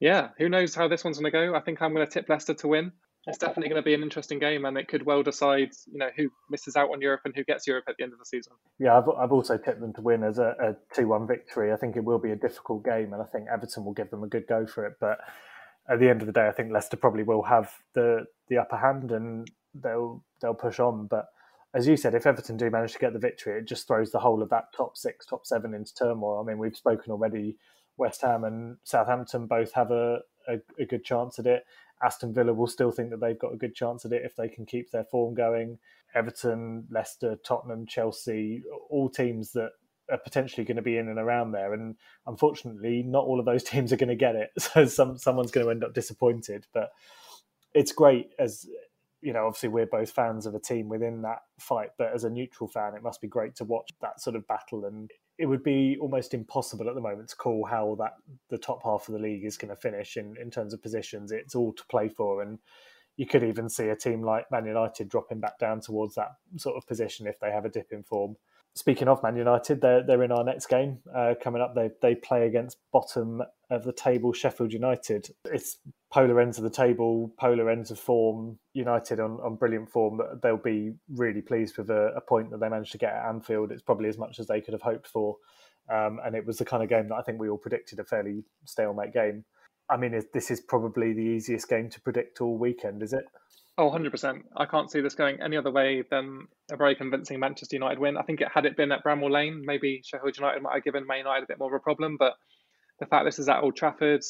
yeah, 0.00 0.28
who 0.38 0.48
knows 0.48 0.74
how 0.74 0.88
this 0.88 1.04
one's 1.04 1.18
going 1.18 1.30
to 1.30 1.36
go? 1.36 1.54
I 1.54 1.60
think 1.60 1.82
I'm 1.82 1.92
going 1.92 2.06
to 2.06 2.12
tip 2.12 2.28
Leicester 2.28 2.54
to 2.54 2.68
win 2.68 2.92
it's 3.26 3.38
definitely 3.38 3.68
going 3.68 3.80
to 3.80 3.84
be 3.84 3.94
an 3.94 4.02
interesting 4.02 4.40
game, 4.40 4.64
and 4.64 4.76
it 4.76 4.88
could 4.88 5.06
well 5.06 5.22
decide, 5.22 5.70
you 5.86 5.98
know, 5.98 6.08
who 6.16 6.30
misses 6.50 6.74
out 6.74 6.90
on 6.90 7.00
Europe 7.00 7.20
and 7.24 7.34
who 7.36 7.44
gets 7.44 7.68
Europe 7.68 7.84
at 7.88 7.96
the 7.96 8.02
end 8.02 8.12
of 8.12 8.18
the 8.18 8.24
season. 8.24 8.54
Yeah, 8.80 8.98
I've, 8.98 9.08
I've 9.08 9.32
also 9.32 9.56
tipped 9.56 9.80
them 9.80 9.92
to 9.94 10.00
win 10.00 10.24
as 10.24 10.38
a, 10.38 10.76
two-one 10.94 11.28
victory. 11.28 11.72
I 11.72 11.76
think 11.76 11.96
it 11.96 12.04
will 12.04 12.18
be 12.18 12.32
a 12.32 12.36
difficult 12.36 12.84
game, 12.84 13.12
and 13.12 13.22
I 13.22 13.26
think 13.26 13.46
Everton 13.52 13.84
will 13.84 13.92
give 13.92 14.10
them 14.10 14.24
a 14.24 14.28
good 14.28 14.46
go 14.48 14.66
for 14.66 14.86
it. 14.86 14.94
But 15.00 15.18
at 15.88 15.98
the 15.98 16.08
end 16.08 16.20
of 16.20 16.26
the 16.26 16.32
day, 16.32 16.46
I 16.46 16.52
think 16.52 16.72
Leicester 16.72 16.96
probably 16.96 17.22
will 17.22 17.42
have 17.42 17.72
the 17.94 18.26
the 18.48 18.58
upper 18.58 18.76
hand, 18.76 19.12
and 19.12 19.50
they'll 19.74 20.24
they'll 20.40 20.54
push 20.54 20.78
on. 20.78 21.06
But 21.06 21.26
as 21.74 21.86
you 21.86 21.96
said, 21.96 22.14
if 22.14 22.26
Everton 22.26 22.56
do 22.56 22.70
manage 22.70 22.92
to 22.92 22.98
get 22.98 23.12
the 23.12 23.18
victory, 23.18 23.58
it 23.58 23.68
just 23.68 23.86
throws 23.86 24.10
the 24.10 24.18
whole 24.20 24.42
of 24.42 24.50
that 24.50 24.72
top 24.76 24.96
six, 24.96 25.24
top 25.26 25.46
seven 25.46 25.74
into 25.74 25.94
turmoil. 25.94 26.40
I 26.40 26.46
mean, 26.46 26.58
we've 26.58 26.76
spoken 26.76 27.12
already. 27.12 27.56
West 27.96 28.22
Ham 28.22 28.44
and 28.44 28.76
Southampton 28.84 29.46
both 29.46 29.72
have 29.72 29.90
a, 29.90 30.20
a, 30.48 30.58
a 30.78 30.84
good 30.84 31.04
chance 31.04 31.38
at 31.38 31.46
it. 31.46 31.64
Aston 32.02 32.34
Villa 32.34 32.52
will 32.52 32.66
still 32.66 32.90
think 32.90 33.10
that 33.10 33.20
they've 33.20 33.38
got 33.38 33.52
a 33.52 33.58
good 33.58 33.74
chance 33.74 34.04
at 34.04 34.12
it 34.12 34.22
if 34.24 34.34
they 34.34 34.48
can 34.48 34.66
keep 34.66 34.90
their 34.90 35.04
form 35.04 35.34
going. 35.34 35.78
Everton, 36.14 36.86
Leicester, 36.90 37.36
Tottenham, 37.44 37.86
Chelsea, 37.86 38.62
all 38.90 39.08
teams 39.08 39.52
that 39.52 39.70
are 40.12 40.18
potentially 40.18 40.64
going 40.64 40.76
to 40.76 40.82
be 40.82 40.96
in 40.96 41.08
and 41.08 41.18
around 41.18 41.52
there. 41.52 41.72
And 41.72 41.96
unfortunately, 42.26 43.02
not 43.02 43.24
all 43.24 43.40
of 43.40 43.46
those 43.46 43.64
teams 43.64 43.92
are 43.92 43.96
going 43.96 44.08
to 44.08 44.16
get 44.16 44.36
it. 44.36 44.50
So 44.60 44.86
some 44.86 45.18
someone's 45.18 45.50
going 45.50 45.66
to 45.66 45.70
end 45.70 45.84
up 45.84 45.94
disappointed. 45.94 46.66
But 46.72 46.90
it's 47.74 47.92
great 47.92 48.32
as 48.38 48.66
you 49.20 49.32
know. 49.32 49.46
Obviously, 49.46 49.70
we're 49.70 49.86
both 49.86 50.10
fans 50.10 50.46
of 50.46 50.54
a 50.54 50.60
team 50.60 50.88
within 50.88 51.22
that 51.22 51.42
fight. 51.58 51.90
But 51.98 52.12
as 52.14 52.24
a 52.24 52.30
neutral 52.30 52.68
fan, 52.68 52.94
it 52.94 53.02
must 53.02 53.20
be 53.20 53.28
great 53.28 53.56
to 53.56 53.64
watch 53.64 53.90
that 54.00 54.20
sort 54.20 54.36
of 54.36 54.46
battle 54.46 54.84
and 54.84 55.10
it 55.38 55.46
would 55.46 55.62
be 55.62 55.96
almost 56.00 56.34
impossible 56.34 56.88
at 56.88 56.94
the 56.94 57.00
moment 57.00 57.28
to 57.28 57.36
call 57.36 57.64
how 57.64 57.96
that 57.98 58.12
the 58.50 58.58
top 58.58 58.82
half 58.84 59.08
of 59.08 59.14
the 59.14 59.20
league 59.20 59.44
is 59.44 59.56
going 59.56 59.74
to 59.74 59.80
finish 59.80 60.16
in, 60.16 60.36
in 60.40 60.50
terms 60.50 60.74
of 60.74 60.82
positions. 60.82 61.32
It's 61.32 61.54
all 61.54 61.72
to 61.72 61.84
play 61.86 62.08
for, 62.08 62.42
and 62.42 62.58
you 63.16 63.26
could 63.26 63.42
even 63.42 63.68
see 63.68 63.88
a 63.88 63.96
team 63.96 64.22
like 64.22 64.50
Man 64.50 64.66
United 64.66 65.08
dropping 65.08 65.40
back 65.40 65.58
down 65.58 65.80
towards 65.80 66.14
that 66.14 66.32
sort 66.56 66.76
of 66.76 66.86
position 66.86 67.26
if 67.26 67.40
they 67.40 67.50
have 67.50 67.64
a 67.64 67.70
dip 67.70 67.92
in 67.92 68.02
form 68.02 68.36
speaking 68.74 69.08
of 69.08 69.22
Man 69.22 69.36
United, 69.36 69.80
they're 69.80 70.04
they're 70.04 70.22
in 70.22 70.32
our 70.32 70.44
next 70.44 70.66
game 70.66 70.98
uh, 71.14 71.34
coming 71.42 71.62
up. 71.62 71.74
They 71.74 71.90
they 72.00 72.14
play 72.14 72.46
against 72.46 72.78
bottom 72.92 73.42
of 73.70 73.84
the 73.84 73.92
table 73.92 74.32
Sheffield 74.32 74.72
United. 74.72 75.28
It's 75.46 75.78
polar 76.12 76.40
ends 76.40 76.58
of 76.58 76.64
the 76.64 76.70
table, 76.70 77.32
polar 77.38 77.70
ends 77.70 77.90
of 77.90 77.98
form. 77.98 78.58
United 78.74 79.20
on, 79.20 79.38
on 79.42 79.56
brilliant 79.56 79.90
form. 79.90 80.20
They'll 80.42 80.56
be 80.56 80.92
really 81.08 81.42
pleased 81.42 81.76
with 81.78 81.90
a, 81.90 82.12
a 82.16 82.20
point 82.20 82.50
that 82.50 82.60
they 82.60 82.68
managed 82.68 82.92
to 82.92 82.98
get 82.98 83.12
at 83.12 83.28
Anfield. 83.28 83.72
It's 83.72 83.82
probably 83.82 84.08
as 84.08 84.18
much 84.18 84.38
as 84.38 84.46
they 84.46 84.60
could 84.60 84.74
have 84.74 84.82
hoped 84.82 85.06
for, 85.06 85.36
um, 85.92 86.20
and 86.24 86.34
it 86.34 86.46
was 86.46 86.58
the 86.58 86.64
kind 86.64 86.82
of 86.82 86.88
game 86.88 87.08
that 87.08 87.16
I 87.16 87.22
think 87.22 87.38
we 87.38 87.48
all 87.48 87.58
predicted 87.58 87.98
a 87.98 88.04
fairly 88.04 88.44
stalemate 88.64 89.12
game. 89.12 89.44
I 89.90 89.96
mean, 89.96 90.18
this 90.32 90.50
is 90.50 90.60
probably 90.60 91.12
the 91.12 91.20
easiest 91.20 91.68
game 91.68 91.90
to 91.90 92.00
predict 92.00 92.40
all 92.40 92.56
weekend, 92.56 93.02
is 93.02 93.12
it? 93.12 93.24
Oh, 93.78 93.90
100%. 93.90 94.42
I 94.54 94.66
can't 94.66 94.90
see 94.90 95.00
this 95.00 95.14
going 95.14 95.40
any 95.40 95.56
other 95.56 95.70
way 95.70 96.02
than 96.10 96.46
a 96.70 96.76
very 96.76 96.94
convincing 96.94 97.40
Manchester 97.40 97.76
United 97.76 97.98
win. 97.98 98.18
I 98.18 98.22
think 98.22 98.42
it 98.42 98.48
had 98.52 98.66
it 98.66 98.76
been 98.76 98.92
at 98.92 99.02
Bramall 99.02 99.30
Lane, 99.30 99.62
maybe 99.64 100.02
Sheffield 100.04 100.36
United 100.36 100.62
might 100.62 100.74
have 100.74 100.84
given 100.84 101.06
Man 101.06 101.18
United 101.18 101.44
a 101.44 101.46
bit 101.46 101.58
more 101.58 101.74
of 101.74 101.80
a 101.80 101.82
problem. 101.82 102.16
But 102.18 102.34
the 103.00 103.06
fact 103.06 103.24
this 103.24 103.38
is 103.38 103.48
at 103.48 103.62
Old 103.62 103.74
Trafford, 103.74 104.20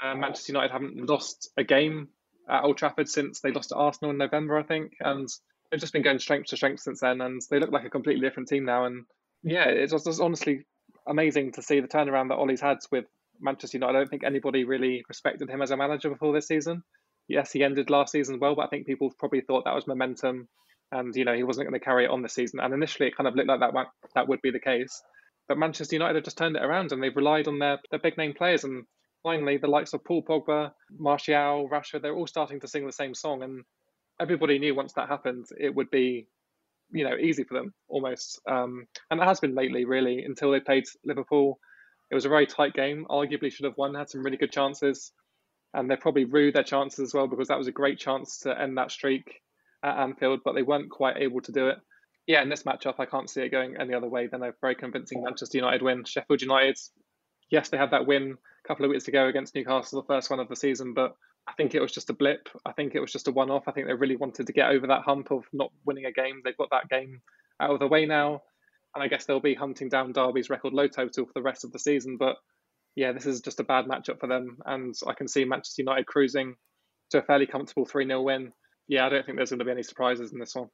uh, 0.00 0.14
Manchester 0.14 0.52
United 0.52 0.70
haven't 0.70 1.08
lost 1.08 1.50
a 1.56 1.64
game 1.64 2.08
at 2.48 2.62
Old 2.62 2.78
Trafford 2.78 3.08
since 3.08 3.40
they 3.40 3.50
lost 3.50 3.70
to 3.70 3.74
Arsenal 3.74 4.12
in 4.12 4.18
November, 4.18 4.56
I 4.56 4.62
think. 4.62 4.92
And 5.00 5.28
they've 5.70 5.80
just 5.80 5.92
been 5.92 6.02
going 6.02 6.20
strength 6.20 6.50
to 6.50 6.56
strength 6.56 6.80
since 6.80 7.00
then, 7.00 7.20
and 7.20 7.42
they 7.50 7.58
look 7.58 7.72
like 7.72 7.84
a 7.84 7.90
completely 7.90 8.26
different 8.26 8.48
team 8.48 8.64
now. 8.64 8.84
And 8.84 9.04
yeah, 9.42 9.68
it's 9.68 9.92
just, 9.92 10.06
it's 10.06 10.20
honestly 10.20 10.64
amazing 11.08 11.52
to 11.52 11.62
see 11.62 11.80
the 11.80 11.88
turnaround 11.88 12.28
that 12.28 12.36
Ole's 12.36 12.60
had 12.60 12.78
with 12.92 13.06
Manchester 13.40 13.78
United. 13.78 13.96
I 13.96 14.00
don't 14.00 14.10
think 14.10 14.22
anybody 14.24 14.62
really 14.62 15.04
respected 15.08 15.50
him 15.50 15.60
as 15.60 15.72
a 15.72 15.76
manager 15.76 16.08
before 16.08 16.32
this 16.32 16.46
season. 16.46 16.84
Yes, 17.30 17.52
he 17.52 17.64
ended 17.64 17.90
last 17.90 18.12
season 18.12 18.38
well, 18.40 18.54
but 18.54 18.62
I 18.62 18.68
think 18.68 18.86
people 18.86 19.12
probably 19.18 19.40
thought 19.40 19.64
that 19.64 19.74
was 19.74 19.86
momentum, 19.86 20.48
and 20.92 21.14
you 21.14 21.24
know 21.24 21.34
he 21.34 21.44
wasn't 21.44 21.68
going 21.68 21.78
to 21.78 21.84
carry 21.84 22.04
it 22.04 22.10
on 22.10 22.22
this 22.22 22.34
season. 22.34 22.60
And 22.60 22.74
initially, 22.74 23.08
it 23.08 23.16
kind 23.16 23.28
of 23.28 23.34
looked 23.34 23.48
like 23.48 23.60
that 23.60 23.86
that 24.14 24.28
would 24.28 24.42
be 24.42 24.50
the 24.50 24.60
case. 24.60 25.02
But 25.48 25.58
Manchester 25.58 25.96
United 25.96 26.16
have 26.16 26.24
just 26.24 26.38
turned 26.38 26.56
it 26.56 26.62
around, 26.62 26.92
and 26.92 27.02
they've 27.02 27.16
relied 27.16 27.48
on 27.48 27.58
their 27.58 27.78
their 27.90 28.00
big 28.00 28.18
name 28.18 28.34
players. 28.34 28.64
And 28.64 28.84
finally, 29.22 29.56
the 29.56 29.68
likes 29.68 29.92
of 29.92 30.04
Paul 30.04 30.22
Pogba, 30.22 30.72
Martial, 30.98 31.68
Rashford, 31.68 32.02
they're 32.02 32.16
all 32.16 32.26
starting 32.26 32.60
to 32.60 32.68
sing 32.68 32.86
the 32.86 32.92
same 32.92 33.14
song. 33.14 33.42
And 33.42 33.64
everybody 34.20 34.58
knew 34.58 34.74
once 34.74 34.92
that 34.94 35.08
happened, 35.08 35.46
it 35.58 35.74
would 35.74 35.90
be 35.90 36.26
you 36.92 37.04
know 37.04 37.16
easy 37.16 37.44
for 37.44 37.54
them 37.54 37.72
almost 37.88 38.40
um, 38.48 38.84
and 39.12 39.20
it 39.20 39.24
has 39.24 39.38
been 39.38 39.54
lately 39.54 39.84
really 39.84 40.24
until 40.24 40.50
they 40.50 40.58
played 40.58 40.82
liverpool 41.04 41.60
it 42.10 42.14
was 42.14 42.24
a 42.24 42.28
very 42.28 42.46
tight 42.46 42.74
game. 42.74 43.06
Arguably 43.08 43.52
should 43.52 43.64
have 43.64 43.76
won, 43.76 43.94
had 43.94 44.10
some 44.10 44.22
really 44.22 44.36
good 44.36 44.52
chances. 44.52 45.12
And 45.72 45.90
they 45.90 45.96
probably 45.96 46.24
rued 46.24 46.54
their 46.54 46.64
chances 46.64 47.00
as 47.00 47.14
well 47.14 47.28
because 47.28 47.48
that 47.48 47.58
was 47.58 47.68
a 47.68 47.72
great 47.72 47.98
chance 47.98 48.40
to 48.40 48.60
end 48.60 48.76
that 48.76 48.90
streak 48.90 49.40
at 49.84 49.98
Anfield, 49.98 50.40
but 50.44 50.54
they 50.54 50.62
weren't 50.62 50.90
quite 50.90 51.18
able 51.18 51.40
to 51.42 51.52
do 51.52 51.68
it. 51.68 51.78
Yeah, 52.26 52.42
in 52.42 52.48
this 52.48 52.64
matchup, 52.64 52.96
I 52.98 53.06
can't 53.06 53.30
see 53.30 53.42
it 53.42 53.50
going 53.50 53.76
any 53.78 53.94
other 53.94 54.08
way 54.08 54.26
than 54.26 54.42
a 54.42 54.52
very 54.60 54.74
convincing 54.74 55.22
Manchester 55.22 55.58
United 55.58 55.82
win. 55.82 56.04
Sheffield 56.04 56.42
United, 56.42 56.76
yes, 57.50 57.68
they 57.68 57.78
had 57.78 57.92
that 57.92 58.06
win 58.06 58.36
a 58.64 58.68
couple 58.68 58.84
of 58.84 58.90
weeks 58.90 59.08
ago 59.08 59.26
against 59.26 59.54
Newcastle, 59.54 60.02
the 60.02 60.06
first 60.06 60.30
one 60.30 60.40
of 60.40 60.48
the 60.48 60.56
season, 60.56 60.92
but 60.92 61.16
I 61.46 61.52
think 61.52 61.74
it 61.74 61.80
was 61.80 61.92
just 61.92 62.10
a 62.10 62.14
blip. 62.14 62.48
I 62.66 62.72
think 62.72 62.94
it 62.94 63.00
was 63.00 63.12
just 63.12 63.28
a 63.28 63.32
one 63.32 63.50
off. 63.50 63.66
I 63.66 63.72
think 63.72 63.86
they 63.86 63.94
really 63.94 64.16
wanted 64.16 64.46
to 64.46 64.52
get 64.52 64.70
over 64.70 64.86
that 64.88 65.02
hump 65.02 65.30
of 65.30 65.44
not 65.52 65.72
winning 65.84 66.04
a 66.04 66.12
game. 66.12 66.42
They've 66.44 66.56
got 66.56 66.70
that 66.70 66.88
game 66.88 67.22
out 67.58 67.70
of 67.70 67.80
the 67.80 67.88
way 67.88 68.06
now 68.06 68.42
and 68.94 69.02
I 69.02 69.08
guess 69.08 69.24
they'll 69.24 69.40
be 69.40 69.54
hunting 69.54 69.88
down 69.88 70.12
Derby's 70.12 70.50
record 70.50 70.72
low 70.72 70.88
total 70.88 71.26
for 71.26 71.32
the 71.34 71.42
rest 71.42 71.64
of 71.64 71.72
the 71.72 71.78
season. 71.78 72.16
But 72.16 72.36
yeah, 72.96 73.12
this 73.12 73.26
is 73.26 73.40
just 73.40 73.60
a 73.60 73.64
bad 73.64 73.86
matchup 73.86 74.20
for 74.20 74.26
them, 74.26 74.58
and 74.66 74.94
I 75.06 75.14
can 75.14 75.28
see 75.28 75.44
Manchester 75.44 75.82
United 75.82 76.06
cruising 76.06 76.56
to 77.10 77.18
a 77.18 77.22
fairly 77.22 77.46
comfortable 77.46 77.86
3 77.86 78.06
0 78.06 78.22
win. 78.22 78.52
Yeah, 78.88 79.06
I 79.06 79.08
don't 79.08 79.24
think 79.24 79.36
there's 79.36 79.50
going 79.50 79.60
to 79.60 79.64
be 79.64 79.70
any 79.70 79.82
surprises 79.82 80.32
in 80.32 80.38
this 80.38 80.54
one. 80.54 80.68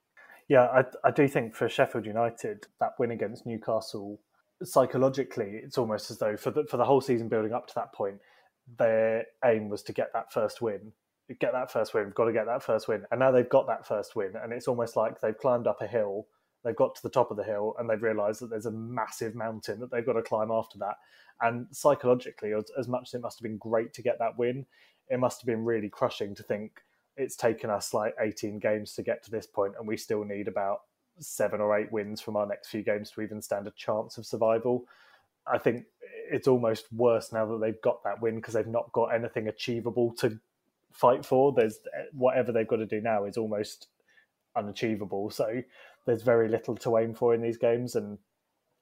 Yeah, 0.49 0.63
I, 0.63 0.85
I 1.05 1.11
do 1.11 1.27
think 1.29 1.55
for 1.55 1.69
Sheffield 1.69 2.07
United, 2.07 2.65
that 2.81 2.93
win 2.99 3.11
against 3.11 3.47
Newcastle, 3.47 4.21
psychologically, 4.63 5.61
it's 5.63 5.77
almost 5.77 6.11
as 6.11 6.19
though 6.19 6.37
for 6.37 6.51
the, 6.51 6.65
for 6.71 6.77
the 6.77 6.85
whole 6.85 7.01
season 7.01 7.29
building 7.29 7.53
up 7.53 7.67
to 7.67 7.75
that 7.75 7.93
point, 7.93 8.19
their 8.79 9.25
aim 9.45 9.69
was 9.69 9.83
to 9.85 9.93
get 9.93 10.13
that 10.13 10.33
first 10.33 10.63
win. 10.63 10.93
Get 11.41 11.53
that 11.53 11.73
first 11.73 11.93
win, 11.93 12.05
we've 12.05 12.15
got 12.15 12.27
to 12.27 12.33
get 12.33 12.47
that 12.47 12.63
first 12.63 12.87
win. 12.87 13.03
And 13.11 13.19
now 13.19 13.33
they've 13.33 13.49
got 13.49 13.67
that 13.67 13.87
first 13.87 14.15
win, 14.15 14.33
and 14.41 14.53
it's 14.53 14.69
almost 14.69 14.97
like 14.97 15.21
they've 15.21 15.37
climbed 15.37 15.67
up 15.67 15.83
a 15.83 15.87
hill 15.87 16.29
they've 16.67 16.75
got 16.75 16.97
to 16.97 17.03
the 17.03 17.09
top 17.09 17.31
of 17.31 17.37
the 17.37 17.45
hill 17.45 17.77
and 17.79 17.89
they've 17.89 18.03
realised 18.03 18.41
that 18.41 18.51
there's 18.51 18.67
a 18.67 18.73
massive 18.73 19.37
mountain 19.37 19.79
that 19.79 19.91
they've 19.93 20.05
got 20.05 20.15
to 20.15 20.23
climb 20.23 20.51
after 20.51 20.79
that. 20.79 20.97
And 21.41 21.69
psychologically, 21.71 22.53
as, 22.53 22.65
as 22.77 22.89
much 22.89 23.11
as 23.11 23.15
it 23.15 23.23
must 23.23 23.39
have 23.39 23.45
been 23.45 23.57
great 23.57 23.95
to 23.95 24.03
get 24.03 24.19
that 24.19 24.37
win, 24.37 24.67
it 25.09 25.21
must 25.21 25.41
have 25.41 25.47
been 25.47 25.65
really 25.65 25.89
crushing 25.89 26.35
to 26.35 26.43
think 26.43 26.83
it's 27.17 27.37
taken 27.37 27.71
us 27.71 27.95
like 27.95 28.17
18 28.21 28.59
games 28.59 28.95
to 28.95 29.05
get 29.05 29.23
to 29.25 29.31
this 29.31 29.47
point 29.47 29.75
and 29.79 29.87
we 29.87 29.97
still 29.97 30.25
need 30.25 30.49
about 30.49 30.81
seven 31.21 31.61
or 31.61 31.79
eight 31.79 31.91
wins 31.93 32.21
from 32.21 32.37
our 32.37 32.47
next 32.47 32.69
few 32.69 32.83
games 32.83 33.13
to 33.13 33.23
even 33.23 33.41
stand 33.41 33.69
a 33.69 33.73
chance 33.73 34.19
of 34.19 34.27
survival. 34.27 34.85
I 35.47 35.59
think 35.59 35.85
it's 36.31 36.49
almost 36.49 36.93
worse 36.93 37.33
now 37.33 37.47
that 37.47 37.61
they've 37.61 37.81
got 37.81 38.03
that 38.03 38.21
win 38.21 38.37
because 38.37 38.55
they've 38.55 38.67
not 38.67 38.93
got 38.93 39.15
anything 39.15 39.47
achievable 39.47 40.13
to 40.19 40.41
fight 40.93 41.25
for. 41.25 41.53
There's 41.53 41.79
eh, 41.97 42.07
whatever 42.13 42.51
they've 42.51 42.67
got 42.67 42.77
to 42.77 42.87
do 42.87 43.01
now 43.01 43.25
is 43.25 43.37
almost 43.37 43.87
unachievable. 44.57 45.31
So 45.31 45.63
there's 46.07 46.23
very 46.23 46.49
little 46.49 46.77
to 46.77 46.99
aim 46.99 47.15
for 47.15 47.35
in 47.35 47.43
these 47.43 47.59
games, 47.59 47.95
and 47.95 48.19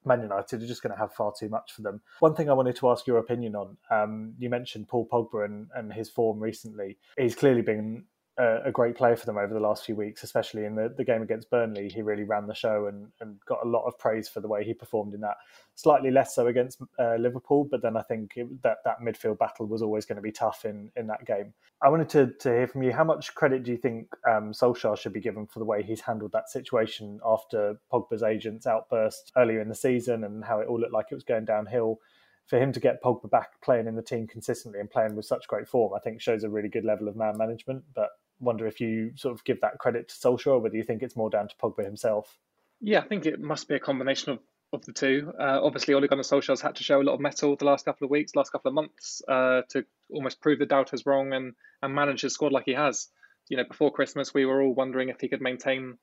Man 0.05 0.23
United 0.23 0.63
are 0.63 0.67
just 0.67 0.83
going 0.83 0.93
to 0.93 0.99
have 0.99 1.13
far 1.13 1.33
too 1.39 1.49
much 1.49 1.73
for 1.73 1.83
them. 1.83 2.01
One 2.21 2.35
thing 2.35 2.51
I 2.51 2.55
wanted 2.55 2.77
to 2.77 2.91
ask 2.91 3.07
your 3.07 3.19
opinion 3.19 3.57
on 3.57 3.77
um, 3.91 4.35
you 4.39 4.51
mentioned 4.51 4.89
Paul 4.89 5.09
Pogba 5.11 5.45
and, 5.45 5.69
and 5.75 5.93
his 5.93 6.11
form 6.11 6.39
recently. 6.41 6.99
He's 7.19 7.35
clearly 7.35 7.63
been 7.63 8.05
a, 8.39 8.63
a, 8.67 8.73
great 8.73 8.97
player 8.97 9.17
for 9.17 9.27
them 9.27 9.39
over 9.39 9.55
the 9.55 9.61
last 9.61 9.85
few 9.85 9.95
weeks, 9.95 10.23
especially 10.25 10.65
in 10.65 10.75
the, 10.75 10.93
the 10.97 11.05
game 11.05 11.23
against 11.23 11.51
Burnley. 11.51 11.89
He 11.89 12.03
really 12.03 12.25
ran 12.25 12.47
the 12.47 12.55
show 12.55 12.87
and, 12.87 13.09
and 13.21 13.39
got 13.47 13.65
a 13.65 13.69
lot 13.69 13.85
of 13.85 13.99
praise 13.99 14.29
for 14.29 14.41
the 14.41 14.49
way 14.49 14.65
he 14.65 14.75
performed 14.75 15.15
in 15.15 15.21
that. 15.21 15.37
Slightly 15.77 16.11
less 16.11 16.35
so 16.35 16.49
against 16.49 16.81
uh, 16.99 17.17
Liverpool, 17.17 17.69
but 17.71 17.83
then 17.83 17.97
I 17.97 18.03
think 18.03 18.33
it, 18.37 18.63
that 18.63 18.79
that 18.85 19.01
midfield 19.01 19.39
battle 19.39 19.67
was 19.67 19.83
always 19.83 20.05
going 20.05 20.17
to 20.17 20.23
be 20.23 20.33
tough 20.33 20.65
in, 20.65 20.91
in 20.97 21.07
that 21.07 21.25
game. 21.27 21.53
I 21.83 21.89
wanted 21.89 22.09
to, 22.11 22.27
to 22.41 22.49
hear 22.49 22.67
from 22.67 22.83
you. 22.83 22.93
How 22.93 23.05
much 23.05 23.35
credit 23.35 23.63
do 23.63 23.71
you 23.71 23.79
think 23.79 24.09
um, 24.29 24.53
Solskjaer 24.53 24.99
should 24.99 25.13
be 25.13 25.21
given 25.21 25.47
for 25.47 25.61
the 25.61 25.65
way 25.65 25.83
he's 25.83 26.01
handled 26.01 26.33
that 26.33 26.49
situation 26.49 27.21
after 27.25 27.79
Pogba's 27.93 28.23
agents 28.23 28.67
outburst 28.67 29.33
earlier 29.37 29.61
in 29.61 29.69
the 29.69 29.75
season 29.75 30.25
and 30.25 30.45
how 30.45 30.61
it 30.61 30.69
all 30.69 30.81
looked 30.81 30.93
like 30.93 31.07
it 31.11 31.15
was 31.15 31.25
going 31.25 31.45
downhill? 31.45 32.01
for 32.47 32.59
him 32.59 32.73
to 32.73 32.81
get 32.81 33.03
Pogba 33.03 33.31
back 33.31 33.61
playing 33.63 33.87
in 33.87 33.97
the 33.97 34.03
team 34.03 34.27
consistently 34.27 34.81
and 34.81 34.91
playing 34.91 35.17
with 35.17 35.25
such 35.25 35.49
great 35.49 35.67
form, 35.67 35.95
I 35.95 35.99
think 36.01 36.21
shows 36.21 36.45
a 36.45 36.51
really 36.51 36.69
good 36.69 36.85
level 36.85 37.09
of 37.09 37.17
man 37.17 37.39
management. 37.39 37.85
But 37.95 38.11
wonder 38.45 38.67
if 38.67 38.81
you 38.81 39.13
sort 39.17 39.35
of 39.35 39.45
give 39.45 39.61
that 39.61 39.79
credit 39.79 40.09
to 40.09 40.15
Solskjaer, 40.15 40.55
or 40.55 40.59
whether 40.61 40.77
you 40.77 40.83
think 40.83 41.03
it's 41.03 41.17
more 41.17 41.31
down 41.31 41.49
to 41.49 41.55
Pogba 41.57 41.85
himself. 41.85 42.39
Yeah, 42.81 43.01
I 43.01 43.07
think 43.07 43.27
it 43.27 43.41
must 43.41 43.69
be 43.69 43.75
a 43.75 43.81
combination 43.81 44.33
of, 44.33 44.39
of 44.73 44.85
the 44.85 44.93
two. 44.93 45.33
Uh, 45.39 45.61
obviously, 45.63 45.95
Ole 45.95 46.07
Gunnar 46.07 46.23
Solskjaer's 46.23 46.61
had 46.61 46.77
to 46.77 46.85
show 46.85 47.01
a 47.01 47.03
lot 47.03 47.15
of 47.15 47.21
mettle 47.21 47.57
the 47.57 47.65
last 47.65 47.85
couple 47.85 48.05
of 48.05 48.11
weeks, 48.11 48.35
last 48.35 48.51
couple 48.51 48.69
of 48.69 48.75
months, 48.75 49.23
uh, 49.29 49.63
to 49.71 49.85
almost 50.11 50.41
prove 50.41 50.59
the 50.59 50.67
doubters 50.67 51.07
wrong 51.07 51.33
and, 51.33 51.55
and 51.83 51.95
manage 51.95 52.23
his 52.23 52.35
squad 52.35 52.53
like 52.53 52.65
he 52.67 52.75
has. 52.75 53.09
You 53.49 53.57
know, 53.57 53.65
before 53.65 53.93
Christmas, 53.93 54.35
we 54.35 54.47
were 54.47 54.63
all 54.63 54.75
wondering 54.75 55.09
if 55.09 55.21
he 55.21 55.29
could 55.29 55.43
maintain 55.43 55.99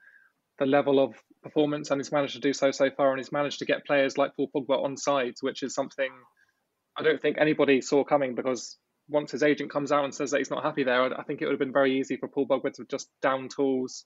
the 0.60 0.66
level 0.66 1.00
of 1.00 1.16
performance, 1.44 1.92
and 1.92 2.00
he's 2.00 2.12
managed 2.12 2.34
to 2.34 2.40
do 2.40 2.54
so 2.54 2.72
so 2.72 2.90
far. 2.92 3.12
And 3.12 3.20
he's 3.20 3.32
managed 3.32 3.60
to 3.60 3.66
get 3.66 3.86
players 3.86 4.18
like 4.18 4.36
Paul 4.36 4.50
Pogba 4.56 4.84
on 4.84 4.98
sides, 4.98 5.42
which 5.42 5.64
is 5.64 5.74
something 5.74 6.12
I 6.98 7.04
don't 7.04 7.22
think 7.22 7.38
anybody 7.40 7.82
saw 7.82 8.04
coming 8.04 8.36
because 8.36 8.78
once 9.12 9.32
his 9.32 9.44
agent 9.44 9.70
comes 9.70 9.92
out 9.92 10.06
and 10.06 10.16
says 10.16 10.32
that 10.32 10.38
he's 10.40 10.50
not 10.50 10.64
happy 10.64 10.84
there, 10.84 11.04
I 11.20 11.24
think 11.24 11.42
it 11.42 11.46
would 11.46 11.54
have 11.54 11.60
been 11.60 11.74
very 11.74 12.00
easy 12.00 12.16
for 12.16 12.28
Paul 12.28 12.48
Pogba 12.48 12.74
to 12.74 12.86
just 12.86 13.10
down 13.22 13.50
tools 13.50 14.06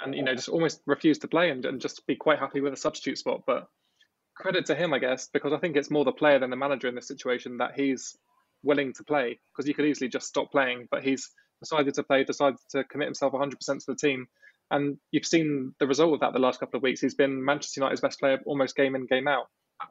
and 0.00 0.14
you 0.14 0.22
know 0.22 0.34
just 0.34 0.48
almost 0.48 0.80
refuse 0.86 1.18
to 1.18 1.28
play 1.28 1.50
and, 1.50 1.64
and 1.64 1.80
just 1.80 2.06
be 2.06 2.16
quite 2.16 2.38
happy 2.38 2.60
with 2.60 2.72
a 2.72 2.76
substitute 2.76 3.18
spot. 3.18 3.42
But 3.46 3.68
credit 4.36 4.66
to 4.66 4.74
him, 4.74 4.92
I 4.92 4.98
guess, 4.98 5.28
because 5.32 5.52
I 5.52 5.58
think 5.58 5.76
it's 5.76 5.90
more 5.90 6.04
the 6.04 6.12
player 6.12 6.38
than 6.38 6.50
the 6.50 6.56
manager 6.56 6.88
in 6.88 6.94
this 6.94 7.08
situation 7.08 7.58
that 7.58 7.72
he's 7.76 8.16
willing 8.62 8.92
to 8.94 9.04
play 9.04 9.38
because 9.52 9.66
he 9.66 9.72
could 9.72 9.86
easily 9.86 10.08
just 10.08 10.26
stop 10.26 10.50
playing, 10.50 10.88
but 10.90 11.04
he's 11.04 11.30
decided 11.60 11.94
to 11.94 12.02
play, 12.02 12.24
decided 12.24 12.58
to 12.70 12.84
commit 12.84 13.06
himself 13.06 13.32
100% 13.32 13.56
to 13.58 13.84
the 13.86 13.94
team. 13.94 14.26
And 14.70 14.98
you've 15.10 15.26
seen 15.26 15.74
the 15.78 15.86
result 15.86 16.14
of 16.14 16.20
that 16.20 16.32
the 16.32 16.38
last 16.38 16.60
couple 16.60 16.78
of 16.78 16.82
weeks. 16.82 17.00
He's 17.00 17.14
been 17.14 17.44
Manchester 17.44 17.80
United's 17.80 18.00
best 18.00 18.20
player 18.20 18.38
almost 18.46 18.76
game 18.76 18.94
in, 18.94 19.06
game 19.06 19.28
out 19.28 19.46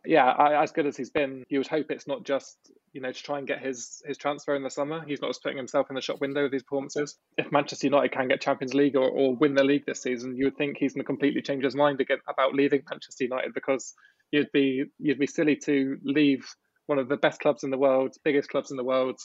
yeah, 0.06 0.26
I, 0.26 0.62
as 0.64 0.72
good 0.72 0.86
as 0.86 0.96
he's 0.98 1.10
been, 1.10 1.44
you 1.50 1.60
would 1.60 1.68
hope 1.68 1.88
it's 1.90 2.08
not 2.08 2.24
just 2.24 2.58
you 2.94 3.02
know 3.02 3.12
to 3.12 3.24
try 3.24 3.38
and 3.38 3.48
get 3.48 3.62
his 3.62 4.02
his 4.06 4.18
transfer 4.18 4.56
in 4.56 4.64
the 4.64 4.70
summer. 4.70 5.04
He's 5.06 5.22
not 5.22 5.30
just 5.30 5.44
putting 5.44 5.58
himself 5.58 5.88
in 5.90 5.96
the 5.96 6.02
shop 6.02 6.22
window 6.22 6.44
with 6.44 6.52
these 6.52 6.64
performances. 6.64 7.18
If 7.38 7.52
Manchester 7.52 7.88
United 7.88 8.12
can 8.12 8.28
get 8.28 8.42
Champions 8.42 8.74
League 8.74 8.96
or, 8.96 9.10
or 9.10 9.36
win 9.36 9.56
the 9.56 9.64
league 9.64 9.86
this 9.86 10.02
season, 10.02 10.36
you 10.36 10.46
would 10.46 10.58
think 10.58 10.78
he's 10.78 10.94
going 10.94 11.04
to 11.04 11.08
completely 11.08 11.42
change 11.42 11.64
his 11.64 11.76
mind 11.76 12.02
again 12.02 12.20
about 12.28 12.54
leaving 12.54 12.84
Manchester 12.90 13.26
United 13.26 13.54
because 13.54 13.94
you'd 14.32 14.52
be 14.52 14.86
you'd 15.00 15.20
be 15.20 15.28
silly 15.28 15.56
to 15.66 15.98
leave 16.04 16.48
one 16.88 17.00
of 17.00 17.10
the 17.10 17.18
best 17.18 17.40
clubs 17.40 17.64
in 17.64 17.70
the 17.70 17.78
world, 17.78 18.16
biggest 18.24 18.50
clubs 18.50 18.72
in 18.72 18.78
the 18.78 18.84
world, 18.84 19.20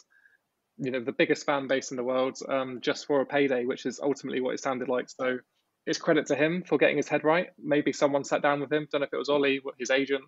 you 0.76 0.90
know, 0.90 1.00
the 1.00 1.12
biggest 1.12 1.46
fan 1.46 1.66
base 1.66 1.90
in 1.90 1.96
the 1.96 2.04
world, 2.04 2.36
um, 2.48 2.80
just 2.82 3.06
for 3.06 3.20
a 3.20 3.26
payday, 3.26 3.64
which 3.64 3.86
is 3.86 4.00
ultimately 4.00 4.40
what 4.40 4.54
it 4.54 4.60
sounded 4.60 4.88
like. 4.88 5.08
So 5.08 5.38
it's 5.86 5.98
credit 5.98 6.26
to 6.26 6.34
him 6.34 6.62
for 6.66 6.78
getting 6.78 6.96
his 6.96 7.08
head 7.08 7.24
right. 7.24 7.48
Maybe 7.58 7.92
someone 7.92 8.24
sat 8.24 8.42
down 8.42 8.60
with 8.60 8.72
him. 8.72 8.88
Don't 8.90 9.00
know 9.00 9.06
if 9.06 9.12
it 9.12 9.18
was 9.18 9.28
Ole, 9.28 9.60
his 9.78 9.90
agent, 9.90 10.24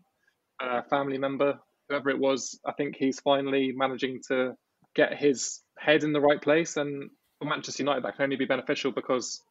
uh, 0.60 0.82
family 0.88 1.18
member, 1.18 1.58
whoever 1.88 2.10
it 2.10 2.18
was, 2.18 2.58
I 2.64 2.72
think 2.72 2.96
he's 2.96 3.20
finally 3.20 3.72
managing 3.74 4.20
to 4.28 4.54
get 4.94 5.16
his 5.16 5.60
head 5.78 6.04
in 6.04 6.12
the 6.12 6.20
right 6.20 6.40
place. 6.40 6.76
And 6.76 7.10
for 7.38 7.46
Manchester 7.46 7.82
United, 7.82 8.04
that 8.04 8.16
can 8.16 8.24
only 8.24 8.36
be 8.36 8.46
beneficial 8.46 8.92
because, 8.92 9.42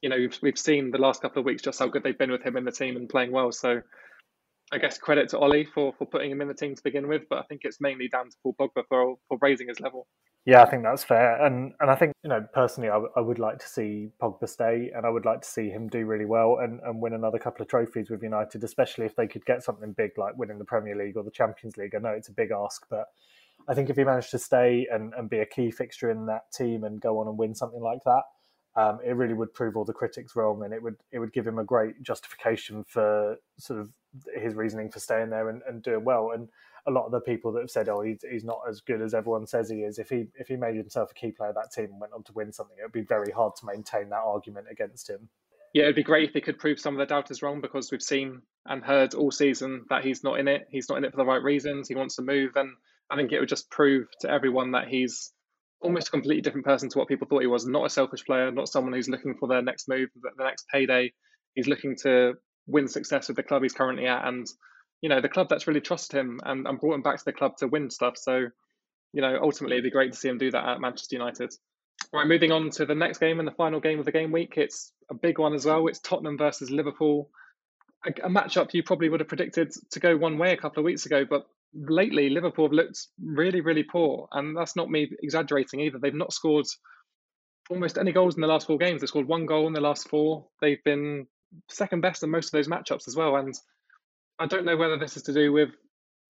you 0.00 0.08
know, 0.08 0.16
we've, 0.16 0.38
we've 0.42 0.58
seen 0.58 0.90
the 0.90 0.98
last 0.98 1.22
couple 1.22 1.40
of 1.40 1.46
weeks 1.46 1.62
just 1.62 1.78
how 1.78 1.88
good 1.88 2.02
they've 2.02 2.18
been 2.18 2.30
with 2.30 2.42
him 2.42 2.56
in 2.56 2.64
the 2.64 2.72
team 2.72 2.96
and 2.96 3.08
playing 3.08 3.32
well. 3.32 3.52
So 3.52 3.80
I 4.72 4.78
guess 4.78 4.96
credit 4.96 5.28
to 5.30 5.38
Ole 5.38 5.64
for, 5.64 5.92
for 5.98 6.06
putting 6.06 6.30
him 6.30 6.40
in 6.40 6.48
the 6.48 6.54
team 6.54 6.74
to 6.74 6.82
begin 6.82 7.06
with, 7.06 7.22
but 7.28 7.38
I 7.38 7.42
think 7.42 7.60
it's 7.64 7.78
mainly 7.78 8.08
down 8.08 8.30
to 8.30 8.36
Paul 8.42 8.56
Pogba 8.58 8.84
for, 8.88 9.16
for 9.28 9.38
raising 9.42 9.68
his 9.68 9.80
level. 9.80 10.06
Yeah, 10.46 10.62
I 10.62 10.70
think 10.70 10.82
that's 10.82 11.04
fair, 11.04 11.44
and 11.44 11.72
and 11.78 11.88
I 11.88 11.94
think 11.94 12.14
you 12.24 12.30
know 12.30 12.44
personally, 12.52 12.88
I, 12.88 12.94
w- 12.94 13.12
I 13.14 13.20
would 13.20 13.38
like 13.38 13.58
to 13.60 13.68
see 13.68 14.08
Pogba 14.20 14.48
stay, 14.48 14.90
and 14.92 15.06
I 15.06 15.10
would 15.10 15.24
like 15.24 15.42
to 15.42 15.48
see 15.48 15.68
him 15.68 15.88
do 15.88 16.04
really 16.04 16.24
well 16.24 16.58
and, 16.60 16.80
and 16.84 17.00
win 17.00 17.12
another 17.12 17.38
couple 17.38 17.62
of 17.62 17.68
trophies 17.68 18.10
with 18.10 18.24
United, 18.24 18.64
especially 18.64 19.06
if 19.06 19.14
they 19.14 19.28
could 19.28 19.44
get 19.44 19.62
something 19.62 19.92
big 19.92 20.18
like 20.18 20.36
winning 20.36 20.58
the 20.58 20.64
Premier 20.64 20.96
League 20.96 21.16
or 21.16 21.22
the 21.22 21.30
Champions 21.30 21.76
League. 21.76 21.94
I 21.94 21.98
know 21.98 22.08
it's 22.08 22.28
a 22.28 22.32
big 22.32 22.50
ask, 22.50 22.84
but 22.90 23.04
I 23.68 23.74
think 23.74 23.88
if 23.88 23.96
he 23.96 24.02
managed 24.02 24.32
to 24.32 24.38
stay 24.38 24.88
and, 24.90 25.12
and 25.16 25.30
be 25.30 25.38
a 25.38 25.46
key 25.46 25.70
fixture 25.70 26.10
in 26.10 26.26
that 26.26 26.50
team 26.52 26.82
and 26.82 27.00
go 27.00 27.18
on 27.18 27.28
and 27.28 27.38
win 27.38 27.54
something 27.54 27.80
like 27.80 28.00
that, 28.04 28.22
um, 28.74 28.98
it 29.06 29.14
really 29.14 29.34
would 29.34 29.54
prove 29.54 29.76
all 29.76 29.84
the 29.84 29.92
critics 29.92 30.34
wrong, 30.34 30.64
and 30.64 30.74
it 30.74 30.82
would 30.82 30.96
it 31.12 31.20
would 31.20 31.32
give 31.32 31.46
him 31.46 31.58
a 31.58 31.64
great 31.64 32.02
justification 32.02 32.82
for 32.88 33.36
sort 33.58 33.78
of 33.78 33.90
his 34.34 34.54
reasoning 34.54 34.90
for 34.90 35.00
staying 35.00 35.30
there 35.30 35.48
and, 35.48 35.62
and 35.68 35.82
doing 35.82 36.04
well. 36.04 36.32
And 36.34 36.48
a 36.86 36.90
lot 36.90 37.06
of 37.06 37.12
the 37.12 37.20
people 37.20 37.52
that 37.52 37.60
have 37.60 37.70
said, 37.70 37.88
"Oh, 37.88 38.02
he's, 38.02 38.24
he's 38.28 38.44
not 38.44 38.60
as 38.68 38.80
good 38.80 39.00
as 39.00 39.14
everyone 39.14 39.46
says 39.46 39.70
he 39.70 39.82
is," 39.82 39.98
if 39.98 40.08
he 40.08 40.26
if 40.34 40.48
he 40.48 40.56
made 40.56 40.76
himself 40.76 41.10
a 41.10 41.14
key 41.14 41.30
player 41.30 41.50
of 41.50 41.56
that 41.56 41.72
team 41.72 41.90
and 41.90 42.00
went 42.00 42.12
on 42.12 42.24
to 42.24 42.32
win 42.32 42.52
something, 42.52 42.76
it 42.78 42.82
would 42.82 42.92
be 42.92 43.02
very 43.02 43.30
hard 43.30 43.54
to 43.56 43.66
maintain 43.66 44.08
that 44.10 44.22
argument 44.24 44.66
against 44.70 45.08
him. 45.08 45.28
Yeah, 45.72 45.84
it'd 45.84 45.96
be 45.96 46.02
great 46.02 46.28
if 46.28 46.34
he 46.34 46.40
could 46.40 46.58
prove 46.58 46.78
some 46.78 46.94
of 46.94 46.98
the 46.98 47.12
doubters 47.12 47.40
wrong 47.40 47.60
because 47.62 47.90
we've 47.90 48.02
seen 48.02 48.42
and 48.66 48.84
heard 48.84 49.14
all 49.14 49.30
season 49.30 49.86
that 49.88 50.04
he's 50.04 50.22
not 50.22 50.38
in 50.38 50.46
it. 50.46 50.66
He's 50.70 50.88
not 50.88 50.98
in 50.98 51.04
it 51.04 51.12
for 51.12 51.16
the 51.16 51.24
right 51.24 51.42
reasons. 51.42 51.88
He 51.88 51.94
wants 51.94 52.16
to 52.16 52.22
move, 52.22 52.52
and 52.56 52.70
I 53.10 53.16
think 53.16 53.32
it 53.32 53.40
would 53.40 53.48
just 53.48 53.70
prove 53.70 54.08
to 54.20 54.30
everyone 54.30 54.72
that 54.72 54.88
he's 54.88 55.32
almost 55.80 56.08
a 56.08 56.12
completely 56.12 56.42
different 56.42 56.66
person 56.66 56.88
to 56.88 56.98
what 56.98 57.08
people 57.08 57.26
thought 57.26 57.40
he 57.40 57.46
was. 57.46 57.66
Not 57.66 57.86
a 57.86 57.90
selfish 57.90 58.24
player, 58.24 58.50
not 58.50 58.68
someone 58.68 58.92
who's 58.92 59.08
looking 59.08 59.34
for 59.34 59.48
their 59.48 59.62
next 59.62 59.88
move, 59.88 60.10
the 60.14 60.44
next 60.44 60.66
payday. 60.68 61.12
He's 61.54 61.68
looking 61.68 61.96
to 62.02 62.34
win 62.66 62.88
success 62.88 63.28
with 63.28 63.36
the 63.36 63.42
club 63.42 63.62
he's 63.62 63.72
currently 63.72 64.06
at, 64.06 64.26
and 64.26 64.46
you 65.00 65.08
know 65.08 65.20
the 65.20 65.28
club 65.28 65.48
that's 65.48 65.66
really 65.66 65.80
trusted 65.80 66.18
him 66.18 66.40
and, 66.44 66.66
and 66.66 66.80
brought 66.80 66.94
him 66.94 67.02
back 67.02 67.18
to 67.18 67.24
the 67.24 67.32
club 67.32 67.56
to 67.58 67.66
win 67.66 67.90
stuff. 67.90 68.16
So, 68.16 68.46
you 69.12 69.20
know, 69.20 69.38
ultimately 69.42 69.76
it'd 69.76 69.84
be 69.84 69.90
great 69.90 70.12
to 70.12 70.18
see 70.18 70.28
him 70.28 70.38
do 70.38 70.50
that 70.50 70.64
at 70.64 70.80
Manchester 70.80 71.16
United. 71.16 71.52
Right, 72.12 72.26
moving 72.26 72.52
on 72.52 72.70
to 72.70 72.86
the 72.86 72.94
next 72.94 73.18
game 73.18 73.38
and 73.38 73.48
the 73.48 73.52
final 73.52 73.80
game 73.80 73.98
of 73.98 74.04
the 74.04 74.12
game 74.12 74.32
week. 74.32 74.54
It's 74.56 74.92
a 75.10 75.14
big 75.14 75.38
one 75.38 75.54
as 75.54 75.64
well. 75.64 75.86
It's 75.86 76.00
Tottenham 76.00 76.36
versus 76.36 76.70
Liverpool. 76.70 77.30
A, 78.06 78.10
a 78.26 78.30
matchup 78.30 78.74
you 78.74 78.82
probably 78.82 79.08
would 79.08 79.20
have 79.20 79.28
predicted 79.28 79.72
to 79.90 80.00
go 80.00 80.16
one 80.16 80.38
way 80.38 80.52
a 80.52 80.56
couple 80.56 80.80
of 80.80 80.84
weeks 80.84 81.06
ago, 81.06 81.24
but 81.28 81.46
lately 81.74 82.28
Liverpool 82.28 82.66
have 82.66 82.72
looked 82.72 83.06
really, 83.22 83.60
really 83.60 83.82
poor. 83.84 84.28
And 84.32 84.56
that's 84.56 84.76
not 84.76 84.90
me 84.90 85.10
exaggerating 85.22 85.80
either. 85.80 85.98
They've 85.98 86.14
not 86.14 86.32
scored 86.32 86.66
almost 87.70 87.98
any 87.98 88.12
goals 88.12 88.34
in 88.34 88.40
the 88.40 88.46
last 88.46 88.66
four 88.66 88.78
games. 88.78 89.00
They've 89.00 89.08
scored 89.08 89.28
one 89.28 89.46
goal 89.46 89.66
in 89.66 89.72
the 89.72 89.80
last 89.80 90.08
four. 90.08 90.46
They've 90.60 90.82
been 90.84 91.26
second 91.68 92.00
best 92.00 92.22
in 92.22 92.30
most 92.30 92.46
of 92.46 92.52
those 92.52 92.68
matchups 92.68 93.08
as 93.08 93.16
well. 93.16 93.36
And 93.36 93.54
I 94.38 94.46
don't 94.46 94.64
know 94.64 94.76
whether 94.76 94.98
this 94.98 95.16
is 95.16 95.24
to 95.24 95.32
do 95.32 95.52
with, 95.52 95.70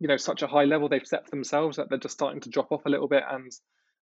you 0.01 0.09
know, 0.09 0.17
such 0.17 0.43
a 0.43 0.47
high 0.47 0.65
level 0.65 0.89
they've 0.89 1.07
set 1.07 1.25
for 1.25 1.31
themselves 1.31 1.77
that 1.77 1.89
they're 1.89 1.99
just 1.99 2.15
starting 2.15 2.41
to 2.43 2.51
drop 2.51 2.73
off 2.73 2.87
a 2.87 2.91
little 2.91 3.09
bit 3.09 3.23
and 3.31 3.53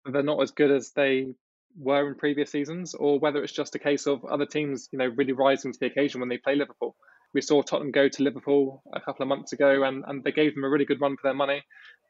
they're 0.07 0.23
not 0.23 0.43
as 0.43 0.53
good 0.53 0.71
as 0.71 0.93
they 0.93 1.35
were 1.79 2.09
in 2.09 2.15
previous 2.15 2.51
seasons, 2.51 2.95
or 2.95 3.19
whether 3.19 3.43
it's 3.43 3.53
just 3.53 3.75
a 3.75 3.79
case 3.79 4.07
of 4.07 4.25
other 4.25 4.47
teams, 4.47 4.89
you 4.93 4.99
know, 4.99 5.07
really 5.07 5.33
rising 5.33 5.73
to 5.73 5.79
the 5.79 5.87
occasion 5.87 6.21
when 6.21 6.29
they 6.29 6.39
play 6.39 6.57
Liverpool. 6.57 6.97
We 7.33 7.43
saw 7.43 7.63
Tottenham 7.63 7.93
go 7.93 8.09
to 8.09 8.23
Liverpool 8.25 8.83
a 8.93 9.01
couple 9.01 9.23
of 9.23 9.29
months 9.29 9.53
ago, 9.53 9.85
and, 9.85 10.05
and 10.07 10.25
they 10.25 10.33
gave 10.33 10.55
them 10.55 10.65
a 10.65 10.69
really 10.69 10.85
good 10.85 11.01
run 11.01 11.17
for 11.17 11.29
their 11.29 11.35
money. 11.35 11.63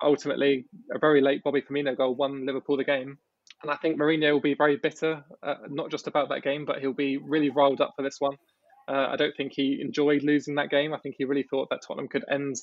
Ultimately, 0.02 0.64
a 0.94 0.98
very 0.98 1.20
late 1.20 1.42
Bobby 1.44 1.60
Firmino 1.60 1.94
goal 1.94 2.14
won 2.14 2.46
Liverpool 2.46 2.78
the 2.78 2.84
game. 2.84 3.18
And 3.62 3.70
I 3.70 3.76
think 3.76 4.00
Mourinho 4.00 4.32
will 4.32 4.40
be 4.40 4.54
very 4.54 4.76
bitter, 4.76 5.22
uh, 5.42 5.56
not 5.68 5.90
just 5.90 6.06
about 6.06 6.30
that 6.30 6.42
game, 6.42 6.64
but 6.64 6.78
he'll 6.78 6.94
be 6.94 7.18
really 7.18 7.50
riled 7.50 7.82
up 7.82 7.92
for 7.96 8.02
this 8.02 8.16
one. 8.18 8.36
Uh, 8.90 9.08
I 9.10 9.16
don't 9.16 9.36
think 9.36 9.52
he 9.54 9.80
enjoyed 9.80 10.24
losing 10.24 10.56
that 10.56 10.70
game. 10.70 10.92
I 10.92 10.98
think 10.98 11.14
he 11.16 11.24
really 11.24 11.44
thought 11.44 11.68
that 11.70 11.80
Tottenham 11.86 12.08
could 12.08 12.24
end 12.30 12.56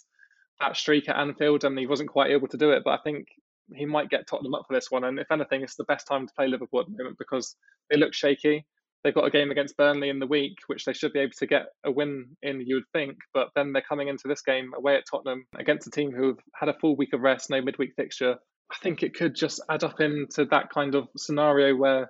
that 0.59 0.75
streak 0.75 1.07
at 1.07 1.17
Anfield, 1.17 1.63
and 1.63 1.77
he 1.77 1.87
wasn't 1.87 2.09
quite 2.09 2.31
able 2.31 2.47
to 2.49 2.57
do 2.57 2.71
it. 2.71 2.83
But 2.83 2.99
I 2.99 3.03
think 3.03 3.27
he 3.73 3.85
might 3.85 4.09
get 4.09 4.27
Tottenham 4.27 4.53
up 4.53 4.65
for 4.67 4.73
this 4.73 4.91
one. 4.91 5.03
And 5.05 5.19
if 5.19 5.31
anything, 5.31 5.61
it's 5.61 5.75
the 5.75 5.85
best 5.85 6.07
time 6.07 6.27
to 6.27 6.33
play 6.33 6.47
Liverpool 6.47 6.81
at 6.81 6.87
the 6.87 6.97
moment 6.97 7.17
because 7.17 7.55
they 7.89 7.97
look 7.97 8.13
shaky. 8.13 8.65
They've 9.03 9.13
got 9.13 9.25
a 9.25 9.31
game 9.31 9.51
against 9.51 9.77
Burnley 9.77 10.09
in 10.09 10.19
the 10.19 10.27
week, 10.27 10.57
which 10.67 10.83
they 10.83 10.91
should 10.91 11.13
be 11.13 11.19
able 11.19 11.33
to 11.37 11.45
get 11.45 11.67
a 11.85 11.91
win 11.91 12.35
in, 12.41 12.61
you 12.61 12.75
would 12.75 12.91
think. 12.91 13.17
But 13.33 13.49
then 13.55 13.71
they're 13.71 13.81
coming 13.87 14.09
into 14.09 14.27
this 14.27 14.41
game 14.41 14.71
away 14.75 14.97
at 14.97 15.03
Tottenham 15.09 15.45
against 15.57 15.87
a 15.87 15.91
team 15.91 16.11
who've 16.11 16.39
had 16.55 16.67
a 16.67 16.77
full 16.79 16.97
week 16.97 17.13
of 17.13 17.21
rest, 17.21 17.49
no 17.49 17.61
midweek 17.61 17.93
fixture. 17.95 18.37
I 18.69 18.75
think 18.81 19.03
it 19.03 19.13
could 19.13 19.33
just 19.33 19.61
add 19.69 19.85
up 19.85 20.01
into 20.01 20.45
that 20.45 20.71
kind 20.71 20.95
of 20.95 21.07
scenario 21.15 21.75
where 21.75 22.09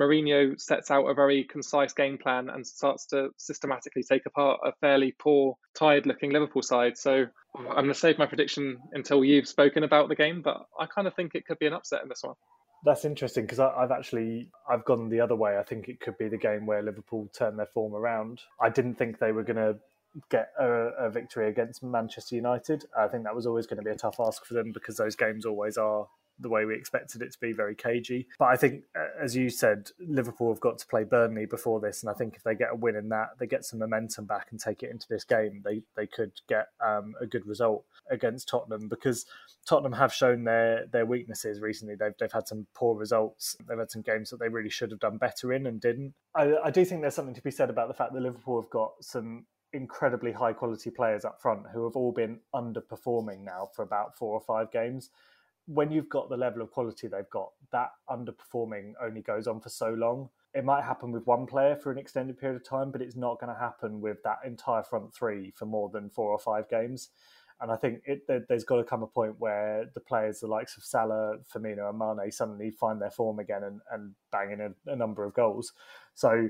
Mourinho 0.00 0.58
sets 0.60 0.90
out 0.90 1.06
a 1.06 1.14
very 1.14 1.44
concise 1.44 1.92
game 1.92 2.18
plan 2.18 2.48
and 2.48 2.66
starts 2.66 3.06
to 3.06 3.28
systematically 3.36 4.02
take 4.02 4.26
apart 4.26 4.60
a 4.64 4.72
fairly 4.80 5.14
poor, 5.18 5.56
tired 5.74 6.06
looking 6.06 6.32
Liverpool 6.32 6.62
side. 6.62 6.96
So 6.96 7.26
I'm 7.56 7.64
going 7.64 7.88
to 7.88 7.94
save 7.94 8.18
my 8.18 8.26
prediction 8.26 8.78
until 8.92 9.24
you've 9.24 9.48
spoken 9.48 9.84
about 9.84 10.08
the 10.08 10.16
game, 10.16 10.42
but 10.42 10.66
I 10.78 10.86
kind 10.86 11.06
of 11.06 11.14
think 11.14 11.34
it 11.34 11.46
could 11.46 11.58
be 11.58 11.66
an 11.66 11.74
upset 11.74 12.02
in 12.02 12.08
this 12.08 12.22
one. 12.22 12.34
That's 12.84 13.04
interesting 13.04 13.44
because 13.44 13.60
I've 13.60 13.92
actually 13.92 14.48
I've 14.68 14.84
gone 14.84 15.08
the 15.08 15.20
other 15.20 15.36
way. 15.36 15.56
I 15.56 15.62
think 15.62 15.88
it 15.88 16.00
could 16.00 16.18
be 16.18 16.28
the 16.28 16.36
game 16.36 16.66
where 16.66 16.82
Liverpool 16.82 17.28
turn 17.32 17.56
their 17.56 17.66
form 17.66 17.94
around. 17.94 18.40
I 18.60 18.70
didn't 18.70 18.96
think 18.96 19.18
they 19.18 19.30
were 19.30 19.44
going 19.44 19.56
to 19.56 19.76
get 20.30 20.50
a, 20.58 20.66
a, 20.98 21.10
victory 21.10 21.48
against 21.48 21.82
Manchester 21.82 22.34
United. 22.34 22.84
I 22.98 23.08
think 23.08 23.24
that 23.24 23.34
was 23.34 23.46
always 23.46 23.66
going 23.66 23.78
to 23.78 23.84
be 23.84 23.90
a 23.90 23.96
tough 23.96 24.16
ask 24.20 24.44
for 24.44 24.54
them 24.54 24.72
because 24.72 24.96
those 24.96 25.16
games 25.16 25.46
always 25.46 25.78
are 25.78 26.06
the 26.38 26.48
way 26.48 26.64
we 26.64 26.74
expected 26.74 27.22
it 27.22 27.32
to 27.32 27.40
be, 27.40 27.52
very 27.52 27.74
cagey. 27.74 28.26
But 28.38 28.46
I 28.46 28.56
think, 28.56 28.84
uh, 28.96 29.22
as 29.22 29.36
you 29.36 29.50
said, 29.50 29.90
Liverpool 29.98 30.52
have 30.52 30.60
got 30.60 30.78
to 30.78 30.86
play 30.86 31.04
Burnley 31.04 31.46
before 31.46 31.80
this, 31.80 32.02
and 32.02 32.10
I 32.10 32.14
think 32.14 32.36
if 32.36 32.42
they 32.42 32.54
get 32.54 32.72
a 32.72 32.76
win 32.76 32.96
in 32.96 33.08
that, 33.10 33.30
they 33.38 33.46
get 33.46 33.64
some 33.64 33.78
momentum 33.78 34.24
back 34.26 34.48
and 34.50 34.60
take 34.60 34.82
it 34.82 34.90
into 34.90 35.06
this 35.08 35.24
game, 35.24 35.62
they 35.64 35.82
they 35.96 36.06
could 36.06 36.32
get 36.48 36.68
um, 36.84 37.14
a 37.20 37.26
good 37.26 37.46
result 37.46 37.84
against 38.10 38.48
Tottenham 38.48 38.88
because 38.88 39.26
Tottenham 39.66 39.92
have 39.92 40.12
shown 40.12 40.44
their 40.44 40.86
their 40.86 41.06
weaknesses 41.06 41.60
recently. 41.60 41.94
They've 41.94 42.14
they've 42.18 42.32
had 42.32 42.48
some 42.48 42.66
poor 42.74 42.96
results. 42.96 43.56
They've 43.68 43.78
had 43.78 43.90
some 43.90 44.02
games 44.02 44.30
that 44.30 44.40
they 44.40 44.48
really 44.48 44.70
should 44.70 44.90
have 44.90 45.00
done 45.00 45.18
better 45.18 45.52
in 45.52 45.66
and 45.66 45.80
didn't. 45.80 46.14
I, 46.34 46.54
I 46.64 46.70
do 46.70 46.84
think 46.84 47.02
there's 47.02 47.14
something 47.14 47.34
to 47.34 47.42
be 47.42 47.50
said 47.50 47.70
about 47.70 47.88
the 47.88 47.94
fact 47.94 48.12
that 48.12 48.22
Liverpool 48.22 48.60
have 48.60 48.70
got 48.70 48.92
some 49.00 49.46
incredibly 49.72 50.32
high 50.32 50.52
quality 50.52 50.90
players 50.90 51.24
up 51.24 51.40
front 51.40 51.62
who 51.72 51.84
have 51.84 51.96
all 51.96 52.12
been 52.12 52.38
underperforming 52.54 53.42
now 53.42 53.70
for 53.74 53.82
about 53.82 54.16
four 54.16 54.34
or 54.34 54.40
five 54.40 54.70
games 54.70 55.10
when 55.66 55.90
you've 55.90 56.08
got 56.08 56.28
the 56.28 56.36
level 56.36 56.62
of 56.62 56.70
quality 56.70 57.08
they've 57.08 57.28
got, 57.30 57.50
that 57.70 57.90
underperforming 58.10 58.92
only 59.02 59.22
goes 59.22 59.46
on 59.46 59.60
for 59.60 59.68
so 59.68 59.90
long. 59.90 60.28
It 60.54 60.64
might 60.64 60.84
happen 60.84 61.12
with 61.12 61.26
one 61.26 61.46
player 61.46 61.76
for 61.76 61.90
an 61.90 61.98
extended 61.98 62.38
period 62.38 62.56
of 62.56 62.68
time, 62.68 62.90
but 62.90 63.00
it's 63.00 63.16
not 63.16 63.40
going 63.40 63.52
to 63.52 63.58
happen 63.58 64.00
with 64.00 64.22
that 64.24 64.38
entire 64.44 64.82
front 64.82 65.14
three 65.14 65.52
for 65.56 65.64
more 65.66 65.88
than 65.88 66.10
four 66.10 66.30
or 66.30 66.38
five 66.38 66.68
games. 66.68 67.10
And 67.60 67.70
I 67.70 67.76
think 67.76 68.02
it, 68.04 68.22
there's 68.48 68.64
got 68.64 68.76
to 68.76 68.84
come 68.84 69.04
a 69.04 69.06
point 69.06 69.36
where 69.38 69.88
the 69.94 70.00
players, 70.00 70.40
the 70.40 70.48
likes 70.48 70.76
of 70.76 70.84
Salah, 70.84 71.36
Firmino, 71.54 71.88
and 71.88 71.98
Mane, 71.98 72.32
suddenly 72.32 72.72
find 72.72 73.00
their 73.00 73.10
form 73.10 73.38
again 73.38 73.62
and, 73.62 73.80
and 73.92 74.14
bang 74.32 74.50
in 74.50 74.60
a, 74.60 74.92
a 74.92 74.96
number 74.96 75.24
of 75.24 75.32
goals. 75.32 75.72
So 76.14 76.48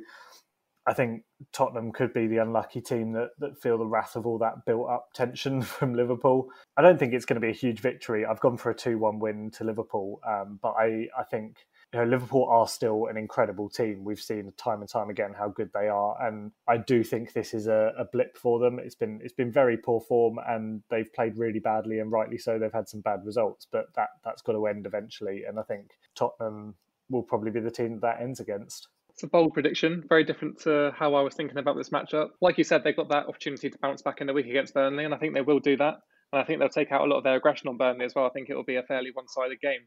I 0.87 0.95
think 0.95 1.23
Tottenham 1.53 1.93
could 1.93 2.13
be 2.13 2.27
the 2.27 2.39
unlucky 2.39 2.81
team 2.81 3.13
that, 3.13 3.31
that 3.39 3.61
feel 3.61 3.79
the 3.79 3.87
wrath 3.87 4.17
of 4.17 4.27
all 4.27 4.39
that 4.39 4.65
built 4.67 4.91
up 4.91 5.13
tension 5.15 5.63
from 5.63 5.95
Liverpool. 5.95 6.49
I 6.77 6.83
don't 6.83 6.99
think 6.99 7.13
it's 7.13 7.25
going 7.25 7.41
to 7.41 7.47
be 7.47 7.51
a 7.51 7.57
huge 7.57 7.81
victory. 7.81 8.27
I've 8.27 8.41
gone 8.41 8.57
for 8.57 8.71
a 8.71 8.75
2 8.75 8.99
1 8.99 9.19
win 9.19 9.51
to 9.53 9.65
Liverpool, 9.65 10.21
um, 10.27 10.59
but 10.61 10.75
I, 10.79 11.09
I 11.17 11.23
think 11.31 11.59
you 11.93 12.01
know, 12.01 12.07
Liverpool 12.07 12.47
are 12.49 12.67
still 12.67 13.07
an 13.07 13.19
incredible 13.19 13.69
team. 13.69 14.03
We've 14.03 14.21
seen 14.21 14.53
time 14.57 14.81
and 14.81 14.89
time 14.89 15.11
again 15.11 15.35
how 15.39 15.49
good 15.49 15.71
they 15.75 15.89
are, 15.89 16.17
and 16.27 16.51
I 16.67 16.79
do 16.79 17.05
think 17.05 17.33
this 17.33 17.53
is 17.53 17.67
a, 17.67 17.93
a, 17.99 18.07
blip 18.07 18.37
for 18.39 18.59
them. 18.59 18.79
It's 18.79 18.95
been 18.95 19.21
it's 19.23 19.35
been 19.35 19.53
very 19.53 19.77
poor 19.77 20.01
form, 20.01 20.39
and 20.47 20.83
they've 20.91 21.13
played 21.13 21.37
really 21.37 21.59
badly, 21.59 21.99
and 21.99 22.11
rightly 22.11 22.39
so. 22.39 22.59
They've 22.59 22.73
had 22.73 22.89
some 22.89 23.03
bad 23.03 23.27
results, 23.27 23.67
but 23.71 23.95
that 23.95 24.09
that's 24.25 24.41
got 24.41 24.53
to 24.53 24.67
end 24.67 24.87
eventually. 24.87 25.43
And 25.47 25.59
I 25.59 25.63
think 25.63 25.91
Tottenham 26.15 26.77
will 27.11 27.23
probably 27.23 27.51
be 27.51 27.61
the 27.61 27.71
team 27.71 27.93
that, 27.95 28.01
that 28.01 28.23
ends 28.23 28.41
against. 28.41 28.89
It's 29.13 29.23
a 29.23 29.27
bold 29.27 29.53
prediction, 29.53 30.05
very 30.09 30.25
different 30.25 30.61
to 30.61 30.93
how 30.97 31.15
I 31.15 31.23
was 31.23 31.35
thinking 31.35 31.59
about 31.59 31.77
this 31.77 31.91
matchup. 31.91 32.31
Like 32.41 32.59
you 32.59 32.65
said, 32.65 32.83
they've 32.83 32.97
got 32.97 33.11
that 33.11 33.27
opportunity 33.27 33.69
to 33.71 33.79
bounce 33.79 34.03
back 34.03 34.21
in 34.21 34.27
the 34.27 34.33
week 34.33 34.47
against 34.47 34.75
Burnley, 34.75 35.05
and 35.05 35.15
I 35.15 35.19
think 35.19 35.35
they 35.35 35.43
will 35.43 35.61
do 35.61 35.77
that. 35.77 35.97
And 36.33 36.41
I 36.41 36.45
think 36.45 36.59
they'll 36.59 36.71
take 36.71 36.91
out 36.91 37.03
a 37.03 37.05
lot 37.05 37.19
of 37.19 37.25
their 37.25 37.37
aggression 37.37 37.69
on 37.69 37.77
Burnley 37.77 38.07
as 38.07 38.15
well. 38.15 38.25
I 38.25 38.31
think 38.31 38.49
it 38.49 38.55
will 38.55 38.65
be 38.65 38.77
a 38.77 38.83
fairly 38.83 39.11
one-sided 39.13 39.61
game. 39.61 39.83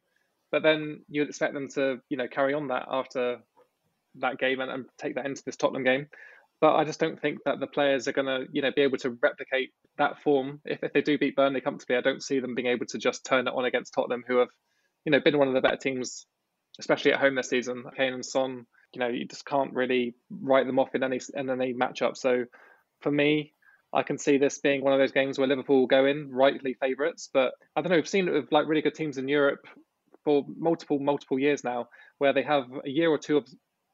But 0.51 0.61
then 0.61 1.01
you'd 1.09 1.27
expect 1.27 1.55
them 1.55 1.69
to, 1.73 1.97
you 2.07 2.17
know, 2.17 2.27
carry 2.27 2.53
on 2.53 2.67
that 2.67 2.85
after 2.89 3.39
that 4.19 4.37
game 4.37 4.59
and, 4.59 4.71
and 4.71 4.85
take 4.99 5.15
that 5.15 5.25
into 5.25 5.41
this 5.43 5.57
Tottenham 5.57 5.83
game. 5.83 6.07
But 6.61 6.75
I 6.75 6.85
just 6.85 6.99
don't 6.99 7.19
think 7.19 7.39
that 7.45 7.59
the 7.59 7.67
players 7.67 8.07
are 8.07 8.13
going 8.13 8.27
to, 8.27 8.45
you 8.53 8.61
know, 8.61 8.71
be 8.73 8.83
able 8.83 8.99
to 8.99 9.17
replicate 9.21 9.71
that 9.97 10.21
form. 10.21 10.61
If, 10.65 10.83
if 10.83 10.93
they 10.93 11.01
do 11.01 11.17
beat 11.17 11.35
Burnley 11.35 11.61
comfortably, 11.61 11.97
I 11.97 12.01
don't 12.01 12.23
see 12.23 12.39
them 12.39 12.55
being 12.55 12.67
able 12.67 12.85
to 12.87 12.99
just 12.99 13.25
turn 13.25 13.47
it 13.47 13.53
on 13.53 13.65
against 13.65 13.93
Tottenham, 13.93 14.23
who 14.25 14.37
have, 14.37 14.49
you 15.03 15.11
know, 15.11 15.19
been 15.19 15.39
one 15.39 15.47
of 15.47 15.55
the 15.55 15.61
better 15.61 15.77
teams, 15.77 16.27
especially 16.79 17.11
at 17.11 17.19
home 17.19 17.35
this 17.35 17.49
season. 17.49 17.85
Kane 17.97 18.13
and 18.13 18.25
Son 18.25 18.67
you 18.95 18.99
know 18.99 19.07
you 19.07 19.25
just 19.25 19.45
can't 19.45 19.73
really 19.73 20.15
write 20.29 20.65
them 20.65 20.79
off 20.79 20.95
in 20.95 21.03
any 21.03 21.19
in 21.35 21.49
any 21.49 21.73
matchup. 21.73 22.17
So 22.17 22.45
for 23.01 23.11
me, 23.11 23.53
I 23.93 24.03
can 24.03 24.17
see 24.17 24.37
this 24.37 24.59
being 24.59 24.83
one 24.83 24.93
of 24.93 24.99
those 24.99 25.11
games 25.11 25.37
where 25.37 25.47
Liverpool 25.47 25.87
go 25.87 26.05
in 26.05 26.31
rightly 26.31 26.73
favourites. 26.73 27.29
But 27.33 27.53
I 27.75 27.81
don't 27.81 27.91
know. 27.91 27.97
We've 27.97 28.07
seen 28.07 28.27
it 28.27 28.31
with 28.31 28.51
like 28.51 28.67
really 28.67 28.81
good 28.81 28.95
teams 28.95 29.17
in 29.17 29.27
Europe 29.27 29.67
for 30.23 30.45
multiple 30.57 30.99
multiple 30.99 31.39
years 31.39 31.63
now, 31.63 31.89
where 32.17 32.33
they 32.33 32.43
have 32.43 32.63
a 32.85 32.89
year 32.89 33.09
or 33.09 33.17
two 33.17 33.37
of 33.37 33.47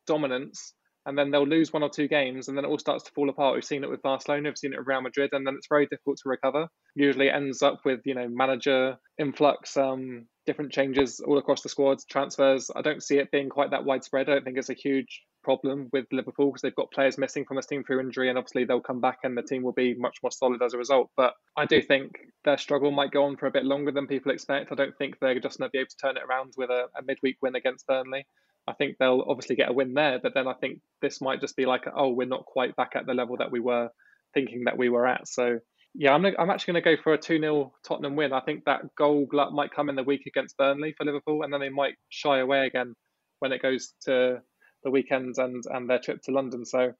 dominance. 0.08 0.74
And 1.06 1.18
then 1.18 1.32
they'll 1.32 1.47
lose 1.47 1.74
one 1.74 1.84
or 1.84 1.89
two 1.89 2.08
games, 2.08 2.47
and 2.47 2.58
then 2.58 2.66
it 2.66 2.68
all 2.68 2.78
starts 2.78 3.04
to 3.06 3.12
fall 3.12 3.30
apart. 3.30 3.56
We've 3.56 3.64
seen 3.64 3.84
it 3.84 3.89
with 3.89 4.02
Barcelona, 4.04 4.49
we've 4.49 4.58
seen 4.58 4.74
it 4.74 4.78
with 4.78 4.88
Real 4.88 5.02
Madrid, 5.02 5.32
and 5.34 5.45
then 5.45 5.56
it's 5.56 5.68
very 5.68 5.88
difficult 5.88 6.18
to 6.18 6.30
recover. 6.30 6.68
Usually, 6.95 7.28
it 7.28 7.36
ends 7.36 7.64
up 7.64 7.80
with 7.86 8.02
you 8.06 8.14
know 8.14 8.28
manager 8.30 8.97
influx, 9.18 9.76
um, 9.78 10.28
different 10.45 10.72
changes 10.72 11.20
all 11.20 11.38
across 11.38 11.62
the 11.62 11.70
squads, 11.70 12.06
transfers. 12.06 12.70
I 12.76 12.82
don't 12.82 13.04
see 13.04 13.18
it 13.18 13.32
being 13.32 13.49
quite 13.49 13.72
that 13.72 13.86
widespread. 13.86 14.30
I 14.30 14.34
don't 14.34 14.45
think 14.45 14.58
it's 14.58 14.70
a 14.70 14.76
huge 14.76 15.24
problem 15.43 15.89
with 15.91 16.06
Liverpool 16.12 16.47
because 16.47 16.62
they've 16.62 16.76
got 16.76 16.91
players 16.91 17.18
missing 17.18 17.45
from 17.45 17.56
this 17.56 17.66
team 17.66 17.84
through 17.84 17.99
injury, 17.99 18.30
and 18.30 18.38
obviously 18.38 18.66
they'll 18.66 18.82
come 18.82 19.02
back 19.02 19.20
and 19.24 19.38
the 19.38 19.41
team 19.41 19.64
will 19.64 19.72
be 19.72 19.95
much 19.95 20.18
more 20.22 20.32
solid 20.32 20.62
as 20.62 20.74
a 20.74 20.78
result. 20.78 21.10
But 21.18 21.34
I 21.58 21.66
do 21.66 21.82
think 21.82 22.12
their 22.45 22.58
struggle 22.58 22.91
might 22.91 23.12
go 23.12 23.24
on 23.24 23.38
for 23.38 23.47
a 23.47 23.52
bit 23.52 23.66
longer 23.66 23.91
than 23.91 24.08
people 24.08 24.32
expect. 24.32 24.72
I 24.72 24.76
don't 24.76 24.97
think 24.97 25.18
they're 25.20 25.39
just 25.39 25.60
going 25.60 25.70
to 25.70 25.72
be 25.72 25.80
able 25.80 25.89
to 25.89 25.97
turn 25.97 26.18
it 26.18 26.24
around 26.30 26.54
with 26.58 26.70
a, 26.70 26.86
a 26.97 27.04
midweek 27.04 27.38
win 27.41 27.56
against 27.56 27.88
Burnley. 27.88 28.26
I 28.72 28.74
think 28.74 28.97
they'll 28.97 29.26
obviously 29.28 29.55
get 29.55 29.69
a 29.69 29.74
win 29.74 29.93
there, 29.93 30.19
but 30.22 30.34
then 30.34 30.47
I 30.47 30.53
think 30.53 30.80
this 31.01 31.19
might 31.22 31.41
just 31.41 31.55
be 31.55 31.65
like, 31.65 31.84
oh, 31.93 32.09
we're 32.09 32.28
not 32.28 32.45
quite 32.45 32.76
back 32.76 32.91
at 32.95 33.05
the 33.05 33.13
level 33.13 33.38
that 33.38 33.51
we 33.51 33.59
were 33.59 33.89
thinking 34.34 34.63
that 34.65 34.78
we 34.78 34.89
were 34.89 35.05
at. 35.05 35.28
So 35.28 35.59
yeah, 35.93 36.13
I'm, 36.13 36.26
I'm 36.26 36.49
actually 36.49 36.74
going 36.74 36.84
to 36.84 36.95
go 36.95 37.01
for 37.03 37.13
a 37.13 37.17
2 37.17 37.39
0 37.39 37.74
Tottenham 37.86 38.15
win. 38.15 38.32
I 38.32 38.39
think 38.39 38.63
that 38.65 38.95
goal 38.97 39.26
glut 39.26 39.51
might 39.51 39.74
come 39.74 39.89
in 39.89 39.95
the 39.95 40.03
week 40.03 40.24
against 40.26 40.57
Burnley 40.57 40.93
for 40.97 41.05
Liverpool, 41.05 41.43
and 41.43 41.51
then 41.51 41.59
they 41.59 41.69
might 41.69 41.95
shy 42.09 42.39
away 42.39 42.65
again 42.65 42.93
when 43.39 43.51
it 43.51 43.61
goes 43.61 43.93
to 44.05 44.39
the 44.84 44.91
weekends 44.91 45.38
and, 45.38 45.63
and 45.69 45.89
their 45.89 45.99
trip 45.99 46.22
to 46.24 46.32
London. 46.32 46.65
So 46.65 46.93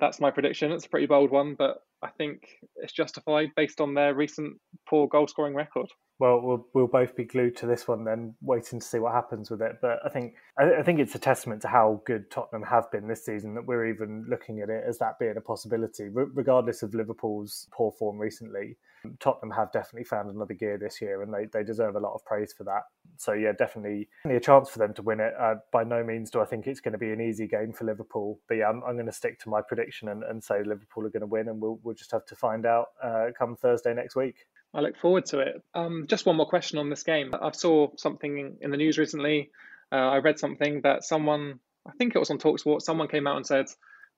that's 0.00 0.20
my 0.20 0.30
prediction. 0.30 0.72
It's 0.72 0.86
a 0.86 0.90
pretty 0.90 1.06
bold 1.06 1.30
one, 1.30 1.54
but 1.54 1.78
I 2.02 2.08
think 2.08 2.58
it's 2.76 2.92
justified 2.92 3.50
based 3.56 3.80
on 3.80 3.94
their 3.94 4.14
recent 4.14 4.58
poor 4.88 5.08
goal 5.08 5.26
scoring 5.26 5.54
record. 5.54 5.88
Well, 6.18 6.40
we'll 6.40 6.66
we'll 6.72 6.86
both 6.86 7.14
be 7.14 7.24
glued 7.24 7.56
to 7.58 7.66
this 7.66 7.86
one 7.86 8.04
then, 8.04 8.34
waiting 8.40 8.80
to 8.80 8.86
see 8.86 8.98
what 8.98 9.12
happens 9.12 9.50
with 9.50 9.60
it. 9.60 9.76
But 9.82 9.98
I 10.04 10.08
think 10.08 10.34
I, 10.58 10.76
I, 10.76 10.82
think 10.82 10.98
it's 10.98 11.14
a 11.14 11.18
testament 11.18 11.60
to 11.62 11.68
how 11.68 12.00
good 12.06 12.30
Tottenham 12.30 12.62
have 12.62 12.90
been 12.90 13.06
this 13.06 13.24
season 13.24 13.54
that 13.54 13.66
we're 13.66 13.86
even 13.86 14.26
looking 14.28 14.60
at 14.60 14.70
it 14.70 14.84
as 14.88 14.98
that 14.98 15.18
being 15.18 15.36
a 15.36 15.42
possibility, 15.42 16.08
regardless 16.08 16.82
of 16.82 16.94
Liverpool's 16.94 17.68
poor 17.70 17.92
form 17.92 18.18
recently. 18.18 18.76
Tottenham 19.20 19.50
have 19.56 19.72
definitely 19.72 20.04
found 20.04 20.30
another 20.30 20.54
gear 20.54 20.78
this 20.78 21.00
year, 21.00 21.22
and 21.22 21.32
they, 21.32 21.46
they 21.52 21.64
deserve 21.64 21.96
a 21.96 22.00
lot 22.00 22.14
of 22.14 22.24
praise 22.24 22.52
for 22.52 22.64
that. 22.64 22.82
So 23.16 23.32
yeah, 23.32 23.52
definitely, 23.52 24.08
definitely 24.24 24.36
a 24.36 24.40
chance 24.40 24.68
for 24.68 24.78
them 24.78 24.94
to 24.94 25.02
win 25.02 25.20
it. 25.20 25.32
Uh, 25.38 25.56
by 25.72 25.84
no 25.84 26.04
means 26.04 26.30
do 26.30 26.40
I 26.40 26.44
think 26.44 26.66
it's 26.66 26.80
going 26.80 26.92
to 26.92 26.98
be 26.98 27.12
an 27.12 27.20
easy 27.20 27.46
game 27.46 27.72
for 27.72 27.84
Liverpool, 27.84 28.40
but 28.48 28.56
yeah, 28.56 28.68
I'm, 28.68 28.82
I'm 28.84 28.94
going 28.94 29.06
to 29.06 29.12
stick 29.12 29.40
to 29.40 29.48
my 29.48 29.60
prediction 29.60 30.08
and, 30.08 30.22
and 30.22 30.42
say 30.42 30.62
Liverpool 30.64 31.06
are 31.06 31.10
going 31.10 31.20
to 31.20 31.26
win, 31.26 31.48
and 31.48 31.60
we'll 31.60 31.78
we'll 31.82 31.94
just 31.94 32.12
have 32.12 32.26
to 32.26 32.36
find 32.36 32.66
out 32.66 32.86
uh, 33.02 33.26
come 33.38 33.56
Thursday 33.56 33.94
next 33.94 34.16
week. 34.16 34.46
I 34.74 34.80
look 34.80 34.96
forward 34.98 35.24
to 35.26 35.40
it. 35.40 35.62
Um, 35.74 36.06
just 36.06 36.26
one 36.26 36.36
more 36.36 36.48
question 36.48 36.78
on 36.78 36.90
this 36.90 37.02
game. 37.02 37.32
I 37.40 37.50
saw 37.52 37.88
something 37.96 38.58
in 38.60 38.70
the 38.70 38.76
news 38.76 38.98
recently. 38.98 39.50
Uh, 39.90 39.96
I 39.96 40.18
read 40.18 40.38
something 40.38 40.82
that 40.82 41.04
someone, 41.04 41.60
I 41.86 41.92
think 41.92 42.14
it 42.14 42.18
was 42.18 42.30
on 42.30 42.38
Talksport, 42.38 42.82
someone 42.82 43.08
came 43.08 43.26
out 43.26 43.36
and 43.36 43.46
said 43.46 43.66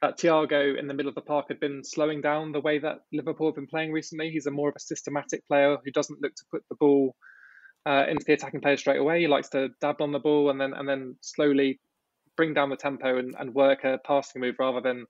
that 0.01 0.18
Thiago 0.18 0.78
in 0.78 0.86
the 0.86 0.94
middle 0.94 1.09
of 1.09 1.14
the 1.14 1.20
park 1.20 1.46
had 1.49 1.59
been 1.59 1.82
slowing 1.84 2.20
down 2.20 2.53
the 2.53 2.61
way 2.61 2.78
that 2.78 3.01
Liverpool 3.12 3.49
have 3.49 3.57
been 3.57 3.66
playing 3.66 3.92
recently. 3.92 4.30
He's 4.30 4.46
a 4.46 4.51
more 4.51 4.68
of 4.68 4.76
a 4.76 4.80
systematic 4.80 5.46
player 5.49 5.76
who 5.84 5.90
doesn't 5.90 6.22
look 6.22 6.34
to 6.34 6.44
put 6.53 6.62
the 6.68 6.76
ball 6.76 7.16
uh, 7.86 8.05
into 8.09 8.24
the 8.24 8.34
attacking 8.34 8.61
player 8.61 8.76
straight 8.76 8.99
away. 8.99 9.20
He 9.20 9.28
likes 9.28 9.49
to 9.51 9.70
dab 9.80 10.01
on 10.01 10.12
the 10.12 10.18
ball 10.18 10.51
and 10.51 10.61
then 10.61 10.72
and 10.74 10.88
then 10.88 11.16
slowly 11.20 11.80
bring 12.36 12.55
down 12.55 12.70
the 12.70 12.76
tempo 12.76 13.18
and, 13.18 13.34
and 13.38 13.55
work 13.55 13.84
a 13.84 13.99
passing 14.07 14.40
move 14.40 14.55
rather 14.59 14.80
than 14.80 15.05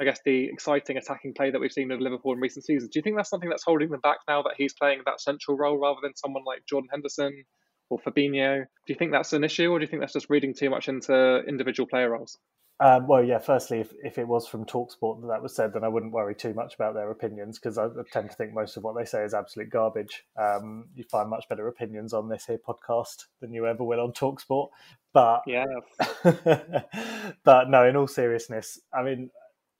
I 0.00 0.04
guess 0.04 0.20
the 0.24 0.46
exciting 0.46 0.96
attacking 0.96 1.34
play 1.34 1.50
that 1.50 1.60
we've 1.60 1.72
seen 1.72 1.88
with 1.88 2.00
Liverpool 2.00 2.32
in 2.32 2.40
recent 2.40 2.64
seasons. 2.64 2.90
Do 2.90 2.98
you 2.98 3.02
think 3.02 3.16
that's 3.16 3.30
something 3.30 3.48
that's 3.48 3.64
holding 3.64 3.90
them 3.90 4.00
back 4.00 4.18
now 4.28 4.42
that 4.42 4.54
he's 4.58 4.74
playing 4.74 5.02
that 5.06 5.20
central 5.20 5.56
role 5.56 5.78
rather 5.78 6.00
than 6.02 6.16
someone 6.16 6.42
like 6.44 6.66
Jordan 6.68 6.88
Henderson 6.90 7.44
or 7.90 7.98
Fabinho? 7.98 8.64
Do 8.64 8.92
you 8.92 8.94
think 8.94 9.12
that's 9.12 9.32
an 9.32 9.44
issue, 9.44 9.70
or 9.70 9.78
do 9.78 9.84
you 9.84 9.88
think 9.88 10.00
that's 10.00 10.12
just 10.12 10.30
reading 10.30 10.54
too 10.54 10.70
much 10.70 10.88
into 10.88 11.42
individual 11.46 11.86
player 11.86 12.10
roles? 12.10 12.38
Um, 12.80 13.06
well, 13.06 13.22
yeah. 13.22 13.38
Firstly, 13.38 13.80
if, 13.80 13.92
if 14.02 14.18
it 14.18 14.26
was 14.26 14.48
from 14.48 14.64
Talksport 14.64 15.20
that 15.20 15.28
that 15.28 15.42
was 15.42 15.54
said, 15.54 15.72
then 15.72 15.84
I 15.84 15.88
wouldn't 15.88 16.12
worry 16.12 16.34
too 16.34 16.54
much 16.54 16.74
about 16.74 16.94
their 16.94 17.10
opinions 17.10 17.58
because 17.58 17.78
I 17.78 17.86
tend 18.10 18.30
to 18.30 18.36
think 18.36 18.52
most 18.52 18.76
of 18.76 18.82
what 18.82 18.96
they 18.96 19.04
say 19.04 19.22
is 19.22 19.32
absolute 19.32 19.70
garbage. 19.70 20.24
Um, 20.36 20.86
you 20.96 21.04
find 21.04 21.30
much 21.30 21.48
better 21.48 21.68
opinions 21.68 22.12
on 22.12 22.28
this 22.28 22.46
here 22.46 22.58
podcast 22.58 23.26
than 23.40 23.52
you 23.52 23.66
ever 23.66 23.84
will 23.84 24.00
on 24.00 24.12
Talksport. 24.12 24.70
But 25.12 25.42
yeah, 25.46 25.66
but 27.44 27.70
no. 27.70 27.86
In 27.86 27.94
all 27.94 28.08
seriousness, 28.08 28.80
I 28.92 29.04
mean, 29.04 29.30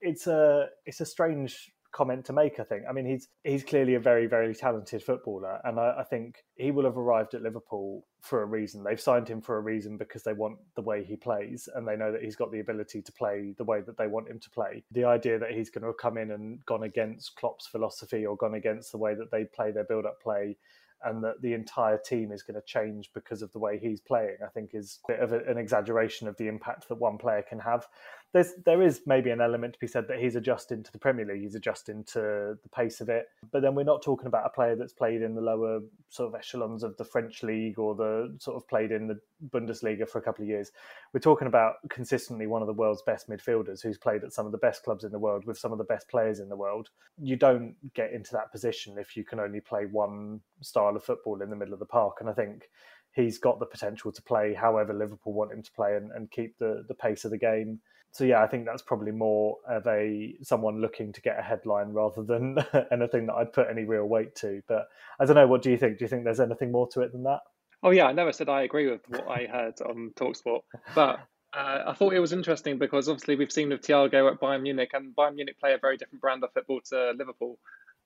it's 0.01 0.29
a 0.29 0.69
it's 0.87 1.01
a 1.01 1.07
strange 1.07 1.73
comment 1.95 2.25
to 2.27 2.33
make. 2.33 2.61
I 2.61 2.65
think. 2.65 2.83
I 2.89 2.93
mean, 2.93 3.07
he's 3.07 3.29
he's 3.45 3.65
clearly 3.65 3.95
a 3.95 4.01
very 4.01 4.27
very 4.27 4.55
talented 4.55 5.03
footballer, 5.03 5.61
and 5.65 5.79
I, 5.79 6.01
I, 6.01 6.05
think 6.05 6.45
he 6.57 6.71
will 6.71 6.85
have 6.85 6.99
arrived 6.99 7.35
at 7.35 7.43
Liverpool 7.43 8.05
for 8.21 8.43
a 8.43 8.47
reason. 8.47 8.83
They've 8.83 9.01
signed 9.01 9.29
him 9.29 9.41
for 9.41 9.57
a 9.57 9.61
reason 9.61 9.97
because 9.97 10.23
they 10.23 10.33
want 10.33 10.59
the 10.77 10.83
way 10.83 11.05
he 11.05 11.17
plays, 11.17 11.69
and 11.75 11.87
they 11.87 11.97
know 11.97 12.13
that 12.13 12.23
he's 12.23 12.37
got 12.37 12.53
the 12.53 12.61
ability 12.61 13.01
to 13.03 13.13
play 13.13 13.55
the 13.57 13.65
way 13.65 13.81
that 13.81 13.97
they 13.97 14.09
want 14.09 14.29
him 14.29 14.41
to 14.41 14.51
play. 14.51 14.85
The 14.91 15.05
idea 15.05 15.39
that 15.39 15.53
he's 15.53 15.71
going 15.71 15.85
to 15.85 15.93
come 15.95 16.19
in 16.19 16.33
and 16.33 16.65
gone 16.67 16.83
against 16.83 17.37
Klopp's 17.37 17.67
philosophy 17.67 18.27
or 18.27 18.37
gone 18.37 18.55
against 18.55 18.93
the 18.93 18.99
way 18.99 19.15
that 19.15 19.31
they 19.31 19.45
play 19.45 19.71
their 19.71 19.85
build 19.85 20.05
up 20.05 20.21
play 20.21 20.57
and 21.05 21.23
that 21.23 21.41
the 21.43 21.53
entire 21.53 21.99
team 21.99 22.33
is 22.33 22.43
going 22.43 22.55
to 22.55 22.67
change 22.67 23.11
because 23.15 23.43
of 23.43 23.53
the 23.53 23.59
way 23.59 23.79
he's 23.79 24.01
playing, 24.01 24.37
I 24.45 24.49
think 24.49 24.71
is 24.73 25.01
a 25.09 25.13
bit 25.13 25.21
of 25.21 25.33
an 25.33 25.59
exaggeration 25.59 26.29
of 26.29 26.37
the 26.39 26.49
impact 26.49 26.89
that 26.89 26.95
one 26.95 27.19
player 27.19 27.45
can 27.47 27.59
have 27.59 27.87
there's 28.35 28.53
there 28.67 28.83
is 28.83 29.03
maybe 29.07 29.31
an 29.31 29.41
element 29.41 29.75
to 29.75 29.79
be 29.79 29.87
said 29.87 30.09
that 30.09 30.19
he's 30.19 30.35
adjusting 30.35 30.83
to 30.83 30.91
the 30.91 30.99
Premier 30.99 31.25
League, 31.25 31.43
he's 31.43 31.55
adjusting 31.55 32.03
to 32.03 32.59
the 32.61 32.69
pace 32.75 33.01
of 33.01 33.09
it. 33.09 33.27
But 33.53 33.63
then 33.63 33.77
we're 33.77 33.85
not 33.85 34.03
talking 34.03 34.27
about 34.27 34.45
a 34.45 34.51
player 34.51 34.75
that's 34.75 34.93
played 34.93 35.23
in 35.23 35.37
the 35.37 35.41
lower 35.41 35.79
sort 36.09 36.29
of 36.29 36.35
echelons 36.35 36.83
of 36.83 36.97
the 36.97 37.05
French 37.05 37.45
league 37.45 37.79
or 37.79 37.95
the 37.95 38.37
sort 38.41 38.57
of 38.57 38.67
played 38.67 38.91
in 38.91 39.07
the 39.07 39.21
Bundesliga 39.51 40.09
for 40.09 40.19
a 40.19 40.23
couple 40.23 40.43
of 40.43 40.49
years. 40.49 40.73
We're 41.13 41.21
talking 41.21 41.47
about 41.47 41.75
consistently 41.91 42.49
one 42.49 42.61
of 42.61 42.67
the 42.67 42.75
world's 42.75 43.03
best 43.03 43.31
midfielders 43.31 43.81
who's 43.81 43.99
played 43.99 44.25
at 44.25 44.33
some 44.33 44.47
of 44.47 44.53
the 44.53 44.59
best 44.59 44.83
clubs 44.83 45.05
in 45.05 45.13
the 45.13 45.19
world 45.19 45.47
with 45.47 45.57
some 45.57 45.71
of 45.71 45.79
the 45.79 45.85
best 45.85 46.09
players 46.09 46.41
in 46.41 46.49
the 46.49 46.57
world. 46.57 46.91
You 47.23 47.37
don't 47.37 47.77
get 47.95 48.13
into 48.13 48.33
that 48.33 48.51
position 48.51 48.99
if 48.99 49.17
you 49.17 49.23
can 49.23 49.39
only 49.39 49.61
play 49.61 49.85
one 49.85 50.41
style 50.61 50.97
of 50.97 51.05
football 51.05 51.41
in 51.41 51.51
the 51.51 51.57
middle 51.57 51.73
of 51.73 51.79
the 51.79 51.87
park. 51.87 52.17
And 52.19 52.29
I 52.29 52.33
think 52.33 52.69
he's 53.13 53.39
got 53.39 53.61
the 53.61 53.67
potential 53.67 54.11
to 54.11 54.23
play 54.23 54.55
however 54.55 54.93
Liverpool 54.93 55.35
want 55.35 55.53
him 55.53 55.63
to 55.63 55.73
play 55.73 55.95
and, 55.95 56.11
and 56.11 56.33
keep 56.33 56.59
the, 56.59 56.85
the 56.89 56.95
pace 56.95 57.25
of 57.25 57.31
the 57.31 57.39
game 57.39 57.79
so 58.15 58.23
yeah, 58.23 58.41
I 58.41 58.47
think 58.47 58.65
that's 58.65 58.81
probably 58.81 59.11
more 59.11 59.57
of 59.69 59.85
a 59.89 60.37
someone 60.41 60.81
looking 60.81 61.13
to 61.13 61.21
get 61.21 61.37
a 61.37 61.43
headline 61.43 61.89
rather 61.89 62.23
than 62.23 62.59
anything 62.93 63.27
that 63.27 63.35
I'd 63.35 63.53
put 63.53 63.67
any 63.69 63.85
real 63.85 64.05
weight 64.05 64.37
to. 64.37 64.63
But 64.69 64.89
I 65.19 65.25
don't 65.25 65.35
know. 65.35 65.49
What 65.49 65.63
do 65.63 65.71
you 65.73 65.77
think? 65.77 65.99
Do 65.99 66.05
you 66.05 66.09
think 66.09 66.23
there's 66.23 66.39
anything 66.39 66.71
more 66.71 66.87
to 66.93 67.01
it 67.01 67.11
than 67.11 67.25
that? 67.25 67.41
Oh 67.83 67.91
yeah, 67.91 68.07
I 68.07 68.13
never 68.13 68.33
said 68.33 68.49
I 68.49 68.63
agree 68.63 68.89
with 68.89 69.01
what 69.09 69.29
I 69.29 69.47
heard 69.47 69.81
on 69.81 70.13
Talksport, 70.15 70.61
but 70.95 71.19
uh, 71.53 71.83
I 71.89 71.93
thought 71.95 72.15
it 72.15 72.21
was 72.21 72.33
interesting 72.33 72.79
because 72.79 73.09
obviously 73.09 73.35
we've 73.35 73.51
seen 73.51 73.71
with 73.71 73.83
Thiago 73.83 74.31
at 74.31 74.41
Bayern 74.41 74.63
Munich, 74.63 74.91
and 74.93 75.15
Bayern 75.17 75.35
Munich 75.35 75.59
play 75.59 75.75
a 75.75 75.79
very 75.79 75.97
different 75.97 76.21
brand 76.21 76.45
of 76.45 76.53
football 76.53 76.81
to 76.91 77.15
Liverpool. 77.19 77.59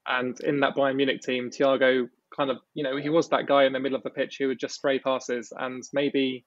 And 0.06 0.40
in 0.40 0.60
that 0.60 0.74
Bayern 0.74 0.96
Munich 0.96 1.20
team, 1.20 1.50
Thiago 1.50 2.08
kind 2.34 2.50
of, 2.50 2.58
you 2.72 2.82
know, 2.82 2.96
he 2.96 3.10
was 3.10 3.28
that 3.28 3.46
guy 3.46 3.64
in 3.64 3.74
the 3.74 3.80
middle 3.80 3.96
of 3.96 4.02
the 4.02 4.10
pitch 4.10 4.36
who 4.38 4.48
would 4.48 4.58
just 4.58 4.74
spray 4.74 4.98
passes, 4.98 5.52
and 5.54 5.82
maybe 5.92 6.46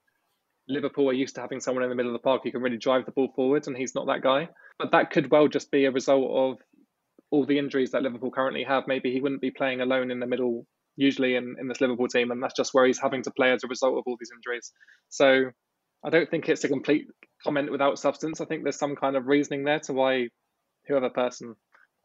Liverpool 0.72 1.10
are 1.10 1.14
used 1.14 1.36
to 1.36 1.42
having 1.42 1.60
someone 1.60 1.84
in 1.84 1.90
the 1.90 1.96
middle 1.96 2.12
of 2.12 2.20
the 2.20 2.24
park 2.24 2.42
who 2.44 2.52
can 2.52 2.62
really 2.62 2.78
drive 2.78 3.06
the 3.06 3.12
ball 3.12 3.32
forward, 3.36 3.68
and 3.68 3.78
he's 3.78 3.96
not 3.96 4.08
that 4.08 4.22
guy. 4.22 4.50
But 4.80 4.92
that 4.92 5.12
could 5.12 5.30
well 5.32 5.48
just 5.48 5.72
be 5.72 5.86
a 5.86 5.92
result 5.92 6.32
of 6.32 6.58
all 7.30 7.46
the 7.46 7.60
injuries 7.60 7.92
that 7.92 8.04
Liverpool 8.04 8.32
currently 8.32 8.64
have. 8.64 8.88
Maybe 8.88 9.12
he 9.14 9.22
wouldn't 9.22 9.42
be 9.42 9.52
playing 9.52 9.82
alone 9.82 10.12
in 10.12 10.20
the 10.20 10.28
middle 10.28 10.66
usually 10.98 11.36
in, 11.36 11.56
in 11.60 11.68
this 11.68 11.82
Liverpool 11.82 12.08
team, 12.08 12.32
and 12.32 12.42
that's 12.42 12.56
just 12.56 12.74
where 12.74 12.86
he's 12.86 13.00
having 13.00 13.24
to 13.24 13.32
play 13.32 13.52
as 13.52 13.64
a 13.64 13.68
result 13.68 13.98
of 13.98 14.04
all 14.06 14.18
these 14.20 14.32
injuries. 14.36 14.72
So 15.10 15.52
I 16.04 16.10
don't 16.10 16.30
think 16.30 16.50
it's 16.50 16.64
a 16.64 16.70
complete 16.70 17.08
comment 17.44 17.72
without 17.72 18.00
substance. 18.00 18.42
I 18.42 18.46
think 18.46 18.64
there's 18.64 18.78
some 18.78 18.96
kind 18.96 19.16
of 19.16 19.28
reasoning 19.28 19.64
there 19.64 19.80
to 19.82 19.94
why 19.94 20.28
whoever 20.88 21.10
person 21.10 21.56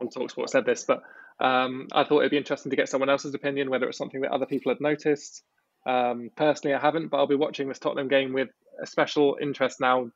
on 0.01 0.09
Talksport 0.09 0.49
said 0.49 0.67
this, 0.67 0.85
but 0.85 1.03
um, 1.41 1.89
I 1.93 2.05
thought 2.05 2.21
it'd 2.21 2.31
be 2.31 2.37
interesting 2.37 2.71
to 2.71 2.77
get 2.77 2.89
someone 2.89 3.11
else's 3.11 3.35
opinion, 3.35 3.71
whether 3.71 3.89
it's 3.89 3.99
something 3.99 4.21
that 4.23 4.33
other 4.33 4.47
people 4.47 4.71
had 4.71 4.81
noticed, 4.81 5.43
um, 5.87 6.31
personally, 6.37 6.75
I 6.75 6.81
haven't, 6.81 7.09
but 7.09 7.19
I'll 7.19 7.27
be 7.27 7.37
watching 7.37 7.69
this 7.69 7.79
Tottenham 7.79 8.09
game 8.09 8.33
with 8.33 8.49
a 8.83 8.87
special 8.87 9.39
interest 9.41 9.81
now, 9.81 10.11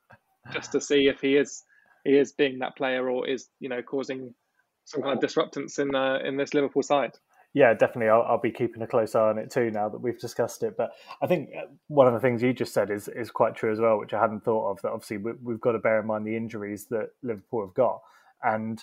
just 0.52 0.72
to 0.72 0.80
see 0.80 1.06
if 1.06 1.20
he 1.20 1.36
is 1.36 1.62
he 2.04 2.16
is 2.16 2.32
being 2.32 2.58
that 2.58 2.76
player 2.76 3.08
or 3.08 3.28
is 3.28 3.48
you 3.60 3.68
know 3.68 3.82
causing 3.82 4.34
some 4.84 5.02
kind 5.02 5.14
of 5.14 5.20
disruptance 5.20 5.78
in 5.78 5.94
uh, 5.94 6.18
in 6.24 6.36
this 6.36 6.54
Liverpool 6.54 6.82
side. 6.82 7.12
Yeah, 7.52 7.74
definitely. 7.74 8.10
I'll, 8.10 8.22
I'll, 8.22 8.40
be 8.40 8.52
keeping 8.52 8.80
a 8.82 8.86
close 8.86 9.16
eye 9.16 9.28
on 9.28 9.38
it 9.38 9.50
too 9.50 9.72
now 9.72 9.88
that 9.88 10.00
we've 10.00 10.18
discussed 10.20 10.62
it. 10.62 10.76
But 10.76 10.92
I 11.20 11.26
think 11.26 11.50
uh, 11.56 11.66
one 11.88 12.06
of 12.06 12.12
the 12.12 12.20
things 12.20 12.42
you 12.42 12.52
just 12.52 12.72
said 12.72 12.90
is 12.90 13.08
is 13.08 13.30
quite 13.30 13.56
true 13.56 13.72
as 13.72 13.80
well, 13.80 13.98
which 13.98 14.12
I 14.12 14.20
hadn't 14.20 14.44
thought 14.44 14.70
of. 14.70 14.82
That 14.82 14.90
obviously 14.90 15.18
we, 15.18 15.32
we've 15.42 15.60
got 15.60 15.72
to 15.72 15.78
bear 15.78 16.00
in 16.00 16.06
mind 16.06 16.26
the 16.26 16.36
injuries 16.36 16.86
that 16.90 17.10
Liverpool 17.22 17.66
have 17.66 17.74
got, 17.74 18.00
and 18.42 18.82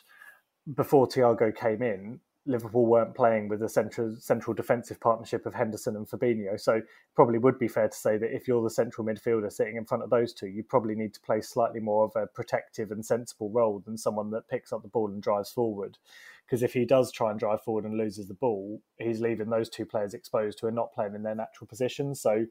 before 0.76 1.08
Thiago 1.08 1.56
came 1.56 1.82
in, 1.82 2.20
Liverpool 2.48 2.86
weren't 2.86 3.14
playing 3.14 3.50
with 3.50 3.62
a 3.62 3.70
central 3.70 4.16
central 4.20 4.54
defensive 4.54 5.00
partnership 5.00 5.46
of 5.46 5.54
Henderson 5.54 5.96
and 5.96 6.08
Fabinho. 6.08 6.60
So 6.60 6.82
probably 7.14 7.38
would 7.38 7.60
be 7.60 7.68
fair 7.68 7.90
to 7.90 7.96
say 7.96 8.18
that 8.18 8.34
if 8.34 8.48
you're 8.48 8.64
the 8.64 8.70
central 8.70 9.06
midfielder 9.06 9.52
sitting 9.52 9.76
in 9.76 9.86
front 9.86 10.04
of 10.04 10.10
those 10.10 10.34
two, 10.34 10.48
you 10.48 10.64
probably 10.64 10.96
need 10.96 11.14
to 11.14 11.20
play 11.20 11.42
slightly 11.42 11.80
more 11.80 12.06
of 12.06 12.16
a 12.16 12.28
protective 12.28 12.92
and 12.92 13.06
sensible 13.06 13.50
role 13.50 13.84
than 13.86 13.98
someone 13.98 14.32
that 14.32 14.48
picks 14.48 14.72
up 14.72 14.82
the 14.82 14.88
ball 14.88 15.10
and 15.10 15.22
drives 15.22 15.52
forward. 15.52 15.98
Because 16.46 16.64
if 16.64 16.74
he 16.74 16.86
does 16.86 17.12
try 17.12 17.30
and 17.30 17.40
drive 17.40 17.62
forward 17.62 17.84
and 17.84 17.98
loses 17.98 18.28
the 18.28 18.34
ball, 18.34 18.82
he's 18.98 19.20
leaving 19.20 19.50
those 19.50 19.70
two 19.70 19.86
players 19.86 20.14
exposed 20.14 20.60
who 20.60 20.68
are 20.68 20.72
not 20.72 20.94
playing 20.94 21.14
in 21.14 21.24
their 21.24 21.36
natural 21.36 21.68
position. 21.68 22.16
So 22.16 22.46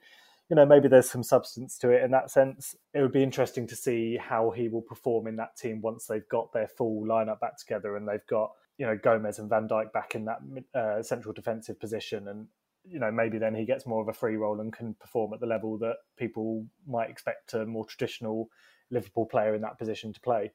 you 0.49 0.55
know, 0.55 0.66
maybe 0.66 0.86
there's 0.86 1.11
some 1.11 1.24
substance 1.24 1.76
to 1.78 1.90
it 1.90 2.05
in 2.05 2.12
that 2.12 2.30
sense. 2.30 2.76
It 2.94 3.01
would 3.01 3.12
be 3.12 3.22
interesting 3.22 3.66
to 3.66 3.74
see 3.74 4.16
how 4.16 4.51
he 4.51 4.68
will 4.68 4.82
perform 4.82 5.26
in 5.26 5.36
that 5.36 5.57
team 5.57 5.80
once 5.80 6.07
they've 6.07 6.28
got 6.28 6.53
their 6.53 6.68
full 6.68 7.05
lineup 7.05 7.40
back 7.40 7.59
together 7.59 7.97
and 7.97 8.07
they've 8.07 8.26
got 8.28 8.53
you 8.79 8.87
know 8.87 8.97
Gomez 8.97 9.39
and 9.39 9.49
Van 9.49 9.68
Dijk 9.68 9.93
back 9.93 10.14
in 10.14 10.27
that 10.27 10.41
uh, 10.74 11.03
central 11.03 11.33
defensive 11.33 11.79
position, 11.81 12.29
and 12.29 12.47
you 12.85 12.99
know 12.99 13.11
maybe 13.11 13.39
then 13.39 13.55
he 13.55 13.64
gets 13.64 13.87
more 13.87 14.03
of 14.03 14.09
a 14.09 14.12
free 14.12 14.37
role 14.37 14.61
and 14.61 14.72
can 14.72 14.95
perform 14.95 15.33
at 15.33 15.41
the 15.41 15.47
level 15.47 15.79
that 15.79 15.97
people 16.16 16.66
might 16.87 17.11
expect 17.11 17.55
a 17.55 17.64
more 17.64 17.87
traditional 17.87 18.49
Liverpool 18.91 19.27
player 19.27 19.55
in 19.55 19.62
that 19.62 19.79
position 19.79 20.12
to 20.12 20.20
play. 20.20 20.53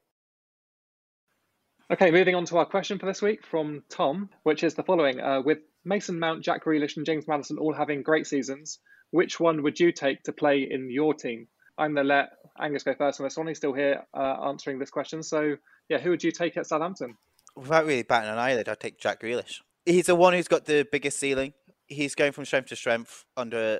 Okay, 1.91 2.11
moving 2.11 2.35
on 2.35 2.45
to 2.45 2.57
our 2.57 2.65
question 2.65 2.99
for 2.99 3.05
this 3.05 3.21
week 3.21 3.45
from 3.45 3.83
Tom, 3.89 4.29
which 4.43 4.63
is 4.63 4.75
the 4.75 4.83
following: 4.83 5.19
uh, 5.19 5.41
With 5.41 5.59
Mason 5.83 6.19
Mount, 6.19 6.43
Jack 6.43 6.63
Grealish, 6.63 6.97
and 6.97 7.05
James 7.05 7.27
Maddison 7.27 7.57
all 7.57 7.73
having 7.73 8.03
great 8.03 8.27
seasons, 8.27 8.79
which 9.09 9.39
one 9.39 9.63
would 9.63 9.79
you 9.79 9.91
take 9.91 10.23
to 10.23 10.31
play 10.31 10.67
in 10.69 10.89
your 10.89 11.13
team? 11.13 11.47
I'm 11.77 11.95
going 11.95 12.05
to 12.05 12.13
let 12.13 12.29
Angus 12.59 12.83
go 12.83 12.93
first 12.93 13.19
on 13.19 13.25
this 13.25 13.37
one. 13.37 13.47
He's 13.47 13.57
still 13.57 13.73
here 13.73 14.05
uh, 14.13 14.47
answering 14.47 14.77
this 14.77 14.91
question. 14.91 15.23
So, 15.23 15.55
yeah, 15.89 15.97
who 15.97 16.11
would 16.11 16.23
you 16.23 16.31
take 16.31 16.57
at 16.57 16.67
Southampton? 16.67 17.17
Without 17.55 17.85
really 17.85 18.03
batting 18.03 18.29
an 18.29 18.37
eyelid, 18.37 18.69
I'd 18.69 18.79
take 18.79 18.99
Jack 18.99 19.21
Grealish. 19.21 19.61
He's 19.85 20.05
the 20.05 20.15
one 20.15 20.33
who's 20.33 20.47
got 20.47 20.65
the 20.65 20.87
biggest 20.91 21.19
ceiling. 21.19 21.53
He's 21.87 22.15
going 22.15 22.31
from 22.31 22.45
strength 22.45 22.69
to 22.69 22.75
strength 22.75 23.25
under 23.35 23.79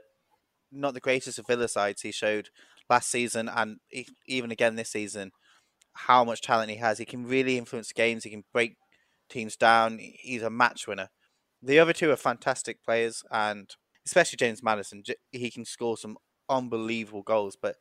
not 0.72 0.94
the 0.94 1.00
greatest 1.00 1.40
of 1.40 1.48
Villa 1.48 1.68
sides 1.68 2.02
he 2.02 2.12
showed 2.12 2.50
last 2.90 3.10
season 3.10 3.50
and 3.50 3.80
even 4.28 4.52
again 4.52 4.76
this 4.76 4.90
season. 4.90 5.32
how 5.94 6.24
much 6.24 6.42
talent 6.42 6.72
he 6.72 6.78
has. 6.78 6.98
He 6.98 7.06
can 7.06 7.26
really 7.26 7.58
influence 7.58 7.92
games. 7.92 8.24
He 8.24 8.30
can 8.30 8.44
break 8.54 8.78
teams 9.30 9.56
down. 9.56 10.00
He's 10.00 10.44
a 10.44 10.50
match 10.50 10.88
winner. 10.88 11.10
The 11.62 11.80
other 11.80 11.94
two 11.94 12.12
are 12.12 12.18
fantastic 12.18 12.84
players, 12.84 13.24
and 13.32 13.70
especially 14.06 14.38
James 14.38 14.64
Maddison. 14.64 15.04
He 15.32 15.52
can 15.52 15.66
score 15.66 15.98
some 15.98 16.18
unbelievable 16.50 17.22
goals. 17.22 17.56
But 17.62 17.76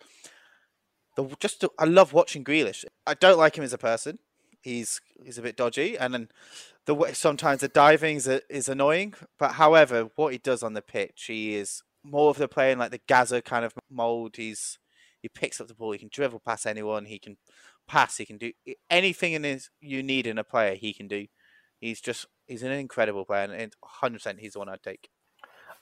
the 1.16 1.34
just 1.40 1.64
I 1.78 1.84
love 1.84 2.12
watching 2.12 2.44
Grealish. 2.44 2.84
I 3.06 3.14
don't 3.14 3.38
like 3.38 3.56
him 3.56 3.64
as 3.64 3.72
a 3.72 3.78
person. 3.78 4.18
He's 4.60 5.00
he's 5.24 5.38
a 5.38 5.42
bit 5.42 5.56
dodgy, 5.56 5.96
and 5.98 6.12
then 6.12 6.28
the 6.86 6.94
way 6.94 7.12
sometimes 7.12 7.60
the 7.60 7.68
diving 7.68 8.16
is, 8.16 8.26
is 8.26 8.68
annoying. 8.68 9.14
But 9.38 9.52
however, 9.52 10.10
what 10.16 10.32
he 10.32 10.38
does 10.38 10.62
on 10.62 10.74
the 10.74 10.82
pitch, 10.82 11.24
he 11.26 11.54
is 11.54 11.82
more 12.02 12.30
of 12.30 12.38
the 12.38 12.48
player 12.48 12.72
in 12.72 12.78
like 12.78 12.90
the 12.90 13.00
Gazza 13.06 13.42
kind 13.42 13.64
of 13.64 13.74
mold. 13.90 14.36
He's 14.36 14.78
he 15.22 15.28
picks 15.28 15.60
up 15.60 15.68
the 15.68 15.74
ball. 15.74 15.92
He 15.92 15.98
can 15.98 16.10
dribble 16.12 16.40
past 16.40 16.66
anyone. 16.66 17.04
He 17.04 17.18
can 17.18 17.36
pass. 17.88 18.16
He 18.16 18.26
can 18.26 18.38
do 18.38 18.52
anything 18.88 19.32
in 19.32 19.44
his 19.44 19.70
you 19.80 20.02
need 20.02 20.26
in 20.26 20.38
a 20.38 20.44
player. 20.44 20.74
He 20.74 20.92
can 20.92 21.08
do. 21.08 21.26
He's 21.78 22.00
just 22.00 22.26
he's 22.46 22.62
an 22.62 22.72
incredible 22.72 23.24
player, 23.24 23.44
and 23.44 23.72
100 23.80 24.16
percent 24.16 24.40
he's 24.40 24.54
the 24.54 24.58
one 24.58 24.68
I'd 24.68 24.82
take. 24.82 25.10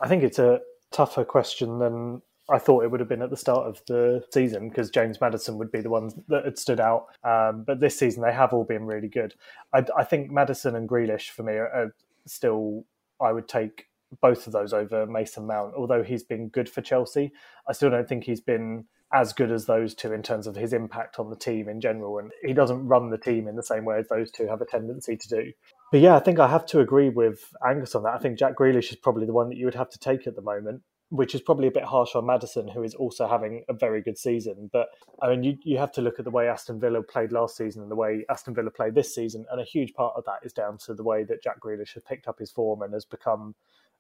I 0.00 0.08
think 0.08 0.22
it's 0.22 0.38
a 0.38 0.60
tougher 0.92 1.24
question 1.24 1.78
than 1.78 2.22
I 2.50 2.58
thought 2.58 2.84
it 2.84 2.90
would 2.90 3.00
have 3.00 3.08
been 3.08 3.22
at 3.22 3.30
the 3.30 3.36
start 3.36 3.66
of 3.66 3.82
the 3.86 4.24
season 4.32 4.68
because 4.68 4.90
James 4.90 5.20
Maddison 5.20 5.58
would 5.58 5.70
be 5.70 5.80
the 5.80 5.90
ones 5.90 6.14
that 6.28 6.44
had 6.44 6.58
stood 6.58 6.80
out. 6.80 7.06
Um, 7.22 7.64
but 7.66 7.80
this 7.80 7.98
season 7.98 8.22
they 8.22 8.32
have 8.32 8.52
all 8.52 8.64
been 8.64 8.86
really 8.86 9.08
good. 9.08 9.34
I, 9.74 9.84
I 9.96 10.04
think 10.04 10.30
Maddison 10.30 10.74
and 10.74 10.88
Grealish 10.88 11.30
for 11.30 11.42
me 11.42 11.54
are, 11.54 11.68
are, 11.68 11.94
still. 12.26 12.84
I 13.20 13.32
would 13.32 13.48
take 13.48 13.86
both 14.20 14.46
of 14.46 14.52
those 14.52 14.72
over 14.72 15.06
Mason 15.06 15.46
Mount. 15.46 15.74
Although 15.74 16.02
he's 16.02 16.22
been 16.22 16.48
good 16.48 16.68
for 16.68 16.80
Chelsea, 16.80 17.32
I 17.68 17.72
still 17.72 17.90
don't 17.90 18.08
think 18.08 18.24
he's 18.24 18.40
been 18.40 18.84
as 19.12 19.32
good 19.32 19.50
as 19.50 19.66
those 19.66 19.94
two 19.94 20.12
in 20.12 20.22
terms 20.22 20.46
of 20.46 20.54
his 20.54 20.72
impact 20.72 21.18
on 21.18 21.30
the 21.30 21.36
team 21.36 21.68
in 21.68 21.80
general. 21.80 22.18
And 22.18 22.30
he 22.42 22.52
doesn't 22.52 22.86
run 22.86 23.10
the 23.10 23.18
team 23.18 23.48
in 23.48 23.56
the 23.56 23.62
same 23.62 23.84
way 23.84 23.98
as 23.98 24.08
those 24.08 24.30
two 24.30 24.46
have 24.46 24.60
a 24.60 24.66
tendency 24.66 25.16
to 25.16 25.28
do. 25.28 25.52
But 25.90 26.00
yeah, 26.00 26.16
I 26.16 26.20
think 26.20 26.38
I 26.38 26.48
have 26.48 26.66
to 26.66 26.80
agree 26.80 27.08
with 27.08 27.40
Angus 27.66 27.94
on 27.94 28.04
that. 28.04 28.14
I 28.14 28.18
think 28.18 28.38
Jack 28.38 28.56
Grealish 28.56 28.90
is 28.90 28.96
probably 28.96 29.26
the 29.26 29.32
one 29.32 29.48
that 29.48 29.56
you 29.56 29.64
would 29.64 29.74
have 29.74 29.90
to 29.90 29.98
take 29.98 30.26
at 30.26 30.36
the 30.36 30.42
moment 30.42 30.82
which 31.10 31.34
is 31.34 31.40
probably 31.40 31.68
a 31.68 31.72
bit 31.72 31.84
harsh 31.84 32.14
on 32.14 32.26
Maddison, 32.26 32.68
who 32.68 32.82
is 32.82 32.94
also 32.94 33.26
having 33.26 33.64
a 33.68 33.72
very 33.72 34.02
good 34.02 34.18
season. 34.18 34.68
But 34.72 34.88
I 35.22 35.30
mean, 35.30 35.42
you, 35.42 35.56
you 35.62 35.78
have 35.78 35.92
to 35.92 36.02
look 36.02 36.18
at 36.18 36.24
the 36.24 36.30
way 36.30 36.48
Aston 36.48 36.78
Villa 36.78 37.02
played 37.02 37.32
last 37.32 37.56
season 37.56 37.82
and 37.82 37.90
the 37.90 37.96
way 37.96 38.24
Aston 38.28 38.54
Villa 38.54 38.70
played 38.70 38.94
this 38.94 39.14
season. 39.14 39.46
And 39.50 39.60
a 39.60 39.64
huge 39.64 39.94
part 39.94 40.14
of 40.16 40.24
that 40.26 40.40
is 40.42 40.52
down 40.52 40.76
to 40.78 40.94
the 40.94 41.02
way 41.02 41.24
that 41.24 41.42
Jack 41.42 41.60
Grealish 41.60 41.94
has 41.94 42.02
picked 42.02 42.28
up 42.28 42.38
his 42.38 42.50
form 42.50 42.82
and 42.82 42.92
has 42.92 43.06
become 43.06 43.54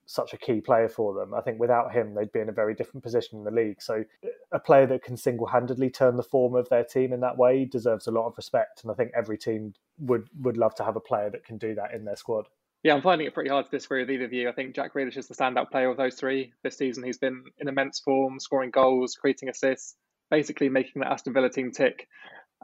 such 0.04 0.32
a 0.32 0.38
key 0.38 0.60
player 0.60 0.88
for 0.88 1.14
them. 1.14 1.34
I 1.34 1.42
think 1.42 1.60
without 1.60 1.92
him, 1.92 2.14
they'd 2.14 2.32
be 2.32 2.40
in 2.40 2.48
a 2.48 2.52
very 2.52 2.74
different 2.74 3.02
position 3.02 3.38
in 3.38 3.44
the 3.44 3.50
league. 3.50 3.80
So 3.82 4.04
a 4.52 4.58
player 4.58 4.86
that 4.86 5.02
can 5.02 5.18
single 5.18 5.46
handedly 5.46 5.90
turn 5.90 6.16
the 6.16 6.22
form 6.22 6.54
of 6.54 6.68
their 6.70 6.84
team 6.84 7.12
in 7.12 7.20
that 7.20 7.36
way 7.36 7.66
deserves 7.66 8.06
a 8.06 8.10
lot 8.10 8.26
of 8.26 8.34
respect. 8.36 8.82
And 8.82 8.90
I 8.90 8.94
think 8.94 9.12
every 9.14 9.36
team 9.36 9.74
would, 9.98 10.28
would 10.40 10.56
love 10.56 10.74
to 10.76 10.84
have 10.84 10.96
a 10.96 11.00
player 11.00 11.28
that 11.30 11.44
can 11.44 11.58
do 11.58 11.74
that 11.74 11.92
in 11.94 12.06
their 12.06 12.16
squad. 12.16 12.48
Yeah, 12.84 12.94
I'm 12.94 13.02
finding 13.02 13.26
it 13.26 13.34
pretty 13.34 13.50
hard 13.50 13.64
to 13.64 13.70
disagree 13.70 14.02
with 14.02 14.10
either 14.10 14.24
of 14.24 14.32
you. 14.32 14.48
I 14.48 14.52
think 14.52 14.74
Jack 14.74 14.94
Grealish 14.94 15.16
is 15.16 15.26
the 15.26 15.34
standout 15.34 15.70
player 15.70 15.90
of 15.90 15.96
those 15.96 16.14
three 16.14 16.52
this 16.62 16.78
season. 16.78 17.02
He's 17.02 17.18
been 17.18 17.42
in 17.58 17.68
immense 17.68 17.98
form, 18.00 18.38
scoring 18.38 18.70
goals, 18.70 19.16
creating 19.16 19.48
assists, 19.48 19.96
basically 20.30 20.68
making 20.68 21.00
the 21.00 21.10
Aston 21.10 21.32
Villa 21.32 21.50
team 21.50 21.72
tick, 21.72 22.06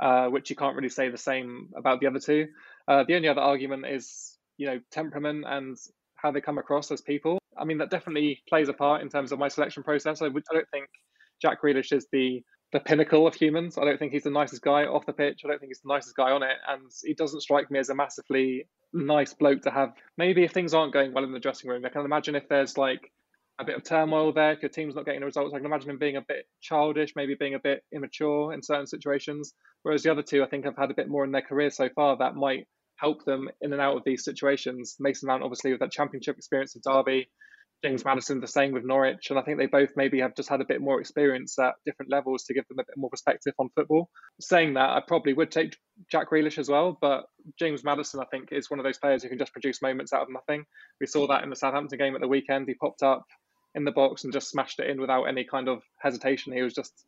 uh, 0.00 0.26
which 0.26 0.50
you 0.50 0.56
can't 0.56 0.76
really 0.76 0.88
say 0.88 1.08
the 1.08 1.18
same 1.18 1.70
about 1.76 2.00
the 2.00 2.06
other 2.06 2.20
two. 2.20 2.46
Uh, 2.86 3.02
the 3.06 3.16
only 3.16 3.28
other 3.28 3.40
argument 3.40 3.86
is, 3.86 4.38
you 4.56 4.66
know, 4.66 4.80
temperament 4.92 5.44
and 5.48 5.76
how 6.14 6.30
they 6.30 6.40
come 6.40 6.58
across 6.58 6.92
as 6.92 7.00
people. 7.00 7.38
I 7.58 7.64
mean, 7.64 7.78
that 7.78 7.90
definitely 7.90 8.40
plays 8.48 8.68
a 8.68 8.72
part 8.72 9.02
in 9.02 9.08
terms 9.08 9.32
of 9.32 9.40
my 9.40 9.48
selection 9.48 9.82
process. 9.82 10.22
I, 10.22 10.28
would, 10.28 10.44
I 10.50 10.54
don't 10.54 10.70
think 10.70 10.86
Jack 11.42 11.60
Grealish 11.62 11.92
is 11.92 12.06
the 12.12 12.42
the 12.72 12.80
pinnacle 12.80 13.26
of 13.26 13.36
humans. 13.36 13.78
I 13.78 13.84
don't 13.84 13.98
think 13.98 14.12
he's 14.12 14.24
the 14.24 14.30
nicest 14.30 14.62
guy 14.62 14.84
off 14.84 15.06
the 15.06 15.12
pitch. 15.12 15.42
I 15.44 15.48
don't 15.48 15.60
think 15.60 15.70
he's 15.70 15.80
the 15.80 15.92
nicest 15.92 16.16
guy 16.16 16.32
on 16.32 16.42
it, 16.42 16.56
and 16.68 16.90
he 17.04 17.14
doesn't 17.14 17.42
strike 17.42 17.70
me 17.70 17.78
as 17.78 17.88
a 17.88 17.94
massively 17.94 18.66
nice 18.94 19.34
bloke 19.34 19.62
to 19.62 19.70
have. 19.70 19.92
Maybe 20.16 20.44
if 20.44 20.52
things 20.52 20.72
aren't 20.72 20.92
going 20.92 21.12
well 21.12 21.24
in 21.24 21.32
the 21.32 21.40
dressing 21.40 21.68
room, 21.68 21.84
I 21.84 21.90
can 21.90 22.04
imagine 22.04 22.34
if 22.34 22.48
there's 22.48 22.78
like 22.78 23.12
a 23.58 23.64
bit 23.64 23.76
of 23.76 23.84
turmoil 23.84 24.32
there, 24.32 24.52
if 24.52 24.62
your 24.62 24.68
team's 24.68 24.94
not 24.94 25.04
getting 25.04 25.20
the 25.20 25.26
results, 25.26 25.52
I 25.52 25.58
can 25.58 25.66
imagine 25.66 25.90
him 25.90 25.98
being 25.98 26.16
a 26.16 26.24
bit 26.26 26.46
childish, 26.60 27.12
maybe 27.14 27.36
being 27.38 27.54
a 27.54 27.60
bit 27.60 27.82
immature 27.92 28.52
in 28.52 28.62
certain 28.62 28.86
situations. 28.86 29.52
Whereas 29.82 30.02
the 30.02 30.10
other 30.10 30.22
two, 30.22 30.42
I 30.42 30.46
think, 30.46 30.64
have 30.64 30.76
had 30.76 30.90
a 30.90 30.94
bit 30.94 31.08
more 31.08 31.24
in 31.24 31.32
their 31.32 31.42
career 31.42 31.70
so 31.70 31.88
far 31.94 32.16
that 32.16 32.34
might 32.34 32.66
help 32.96 33.24
them 33.24 33.48
in 33.60 33.72
and 33.72 33.82
out 33.82 33.96
of 33.96 34.02
these 34.04 34.24
situations. 34.24 34.96
Mason 34.98 35.26
Mount, 35.26 35.42
obviously, 35.42 35.72
with 35.72 35.80
that 35.80 35.92
championship 35.92 36.36
experience 36.36 36.74
of 36.76 36.82
Derby, 36.82 37.28
James 37.84 38.02
Maddison 38.02 38.40
the 38.40 38.46
same 38.46 38.72
with 38.72 38.82
Norwich, 38.82 39.28
and 39.28 39.38
I 39.38 39.42
think 39.42 39.58
they 39.58 39.66
both 39.66 39.90
maybe 39.94 40.20
have 40.20 40.34
just 40.34 40.48
had 40.48 40.62
a 40.62 40.64
bit 40.64 40.80
more 40.80 41.00
experience 41.00 41.58
at 41.58 41.74
different 41.84 42.10
levels 42.10 42.44
to 42.44 42.54
give 42.54 42.66
them 42.68 42.78
a 42.78 42.82
bit 42.82 42.96
more 42.96 43.10
perspective 43.10 43.52
on 43.58 43.68
football. 43.74 44.08
Saying 44.40 44.72
that, 44.74 44.88
I 44.88 45.02
probably 45.06 45.34
would 45.34 45.50
take 45.50 45.76
Jack 46.10 46.30
Grealish 46.30 46.56
as 46.56 46.70
well, 46.70 46.96
but 46.98 47.26
James 47.58 47.84
Maddison, 47.84 48.20
I 48.20 48.24
think, 48.30 48.52
is 48.52 48.70
one 48.70 48.80
of 48.80 48.84
those 48.84 48.96
players 48.96 49.22
who 49.22 49.28
can 49.28 49.36
just 49.36 49.52
produce 49.52 49.82
moments 49.82 50.14
out 50.14 50.22
of 50.22 50.28
nothing. 50.32 50.64
We 50.98 51.06
saw 51.06 51.26
that 51.26 51.44
in 51.44 51.50
the 51.50 51.56
Southampton 51.56 51.98
game 51.98 52.14
at 52.14 52.22
the 52.22 52.28
weekend. 52.28 52.68
He 52.68 52.74
popped 52.74 53.02
up 53.02 53.26
in 53.74 53.84
the 53.84 53.92
box 53.92 54.24
and 54.24 54.32
just 54.32 54.48
smashed 54.48 54.80
it 54.80 54.88
in 54.88 54.98
without 54.98 55.24
any 55.24 55.44
kind 55.44 55.68
of 55.68 55.82
hesitation. 55.98 56.54
He 56.54 56.62
was 56.62 56.72
just 56.72 57.04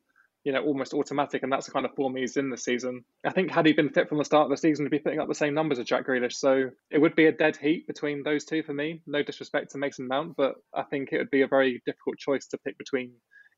you 0.46 0.52
know, 0.52 0.62
almost 0.62 0.94
automatic, 0.94 1.42
and 1.42 1.50
that's 1.50 1.66
the 1.66 1.72
kind 1.72 1.84
of 1.84 1.92
form 1.96 2.14
he's 2.14 2.36
in 2.36 2.50
this 2.50 2.62
season. 2.62 3.04
I 3.24 3.32
think 3.32 3.50
had 3.50 3.66
he 3.66 3.72
been 3.72 3.88
fit 3.88 4.08
from 4.08 4.18
the 4.18 4.24
start 4.24 4.44
of 4.44 4.50
the 4.50 4.56
season, 4.56 4.84
he'd 4.84 4.90
be 4.90 5.00
putting 5.00 5.18
up 5.18 5.26
the 5.26 5.34
same 5.34 5.54
numbers 5.54 5.80
as 5.80 5.86
Jack 5.86 6.06
Grealish. 6.06 6.34
So 6.34 6.70
it 6.88 7.00
would 7.00 7.16
be 7.16 7.26
a 7.26 7.32
dead 7.32 7.56
heat 7.56 7.88
between 7.88 8.22
those 8.22 8.44
two 8.44 8.62
for 8.62 8.72
me. 8.72 9.02
No 9.08 9.24
disrespect 9.24 9.72
to 9.72 9.78
Mason 9.78 10.06
Mount, 10.06 10.36
but 10.36 10.54
I 10.72 10.84
think 10.84 11.08
it 11.10 11.18
would 11.18 11.32
be 11.32 11.42
a 11.42 11.48
very 11.48 11.82
difficult 11.84 12.18
choice 12.18 12.46
to 12.46 12.58
pick 12.58 12.78
between 12.78 13.10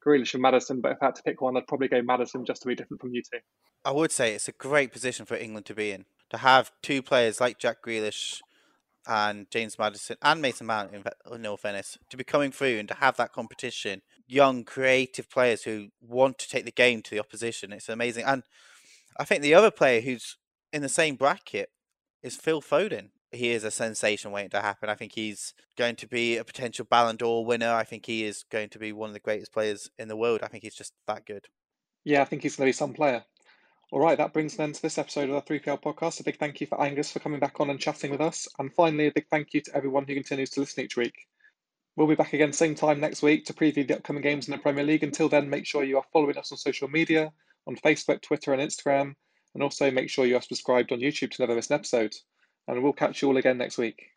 Grealish 0.02 0.32
and 0.32 0.40
Maddison. 0.40 0.80
But 0.80 0.92
if 0.92 0.98
I 1.02 1.06
had 1.06 1.16
to 1.16 1.22
pick 1.24 1.42
one, 1.42 1.58
I'd 1.58 1.66
probably 1.66 1.88
go 1.88 2.00
Maddison 2.00 2.46
just 2.46 2.62
to 2.62 2.68
be 2.68 2.74
different 2.74 3.02
from 3.02 3.12
you 3.12 3.20
two. 3.20 3.40
I 3.84 3.90
would 3.90 4.10
say 4.10 4.34
it's 4.34 4.48
a 4.48 4.52
great 4.52 4.90
position 4.90 5.26
for 5.26 5.36
England 5.36 5.66
to 5.66 5.74
be 5.74 5.92
in. 5.92 6.06
To 6.30 6.38
have 6.38 6.72
two 6.82 7.02
players 7.02 7.38
like 7.38 7.58
Jack 7.58 7.82
Grealish 7.86 8.40
and 9.06 9.50
James 9.50 9.78
Maddison 9.78 10.16
and 10.22 10.40
Mason 10.40 10.66
Mount, 10.66 10.94
in 10.94 11.42
no 11.42 11.58
fairness, 11.58 11.98
to 12.08 12.16
be 12.16 12.24
coming 12.24 12.50
through 12.50 12.78
and 12.78 12.88
to 12.88 12.94
have 12.94 13.18
that 13.18 13.34
competition 13.34 14.00
young, 14.28 14.62
creative 14.62 15.28
players 15.30 15.62
who 15.62 15.88
want 16.00 16.38
to 16.38 16.48
take 16.48 16.64
the 16.64 16.70
game 16.70 17.02
to 17.02 17.10
the 17.10 17.20
opposition. 17.20 17.72
It's 17.72 17.88
amazing. 17.88 18.24
And 18.24 18.44
I 19.18 19.24
think 19.24 19.42
the 19.42 19.54
other 19.54 19.70
player 19.70 20.00
who's 20.00 20.36
in 20.72 20.82
the 20.82 20.88
same 20.88 21.16
bracket 21.16 21.70
is 22.22 22.36
Phil 22.36 22.62
Foden. 22.62 23.08
He 23.32 23.50
is 23.50 23.64
a 23.64 23.70
sensation 23.70 24.30
waiting 24.30 24.50
to 24.50 24.60
happen. 24.60 24.88
I 24.88 24.94
think 24.94 25.12
he's 25.12 25.52
going 25.76 25.96
to 25.96 26.06
be 26.06 26.36
a 26.36 26.44
potential 26.44 26.86
Ballon 26.88 27.16
d'Or 27.16 27.44
winner. 27.44 27.72
I 27.72 27.84
think 27.84 28.06
he 28.06 28.24
is 28.24 28.44
going 28.50 28.68
to 28.70 28.78
be 28.78 28.92
one 28.92 29.10
of 29.10 29.14
the 29.14 29.20
greatest 29.20 29.52
players 29.52 29.90
in 29.98 30.08
the 30.08 30.16
world. 30.16 30.40
I 30.42 30.48
think 30.48 30.62
he's 30.62 30.74
just 30.74 30.92
that 31.06 31.26
good. 31.26 31.46
Yeah, 32.04 32.22
I 32.22 32.24
think 32.24 32.42
he's 32.42 32.56
going 32.56 32.66
to 32.66 32.68
be 32.68 32.72
some 32.72 32.94
player. 32.94 33.24
All 33.90 34.00
right, 34.00 34.18
that 34.18 34.34
brings 34.34 34.54
an 34.54 34.64
end 34.64 34.74
to 34.76 34.82
this 34.82 34.98
episode 34.98 35.30
of 35.30 35.44
the 35.44 35.60
3PL 35.60 35.82
podcast. 35.82 36.20
A 36.20 36.22
big 36.22 36.38
thank 36.38 36.60
you 36.60 36.66
for 36.66 36.80
Angus 36.80 37.10
for 37.10 37.20
coming 37.20 37.40
back 37.40 37.58
on 37.60 37.70
and 37.70 37.80
chatting 37.80 38.10
with 38.10 38.20
us. 38.20 38.46
And 38.58 38.72
finally, 38.72 39.06
a 39.06 39.12
big 39.12 39.28
thank 39.30 39.54
you 39.54 39.62
to 39.62 39.76
everyone 39.76 40.04
who 40.06 40.14
continues 40.14 40.50
to 40.50 40.60
listen 40.60 40.84
each 40.84 40.96
week. 40.96 41.26
We'll 41.98 42.06
be 42.06 42.14
back 42.14 42.32
again 42.32 42.52
same 42.52 42.76
time 42.76 43.00
next 43.00 43.22
week 43.22 43.44
to 43.46 43.52
preview 43.52 43.84
the 43.84 43.96
upcoming 43.96 44.22
games 44.22 44.46
in 44.46 44.52
the 44.52 44.58
Premier 44.58 44.84
League. 44.84 45.02
Until 45.02 45.28
then, 45.28 45.50
make 45.50 45.66
sure 45.66 45.82
you 45.82 45.96
are 45.96 46.04
following 46.12 46.38
us 46.38 46.52
on 46.52 46.58
social 46.58 46.86
media 46.86 47.32
on 47.66 47.74
Facebook, 47.74 48.22
Twitter, 48.22 48.52
and 48.52 48.62
Instagram. 48.62 49.14
And 49.52 49.64
also 49.64 49.90
make 49.90 50.08
sure 50.08 50.24
you 50.24 50.36
are 50.36 50.40
subscribed 50.40 50.92
on 50.92 51.00
YouTube 51.00 51.32
to 51.32 51.42
never 51.42 51.56
miss 51.56 51.70
an 51.70 51.74
episode. 51.74 52.14
And 52.68 52.84
we'll 52.84 52.92
catch 52.92 53.20
you 53.20 53.26
all 53.26 53.36
again 53.36 53.58
next 53.58 53.78
week. 53.78 54.10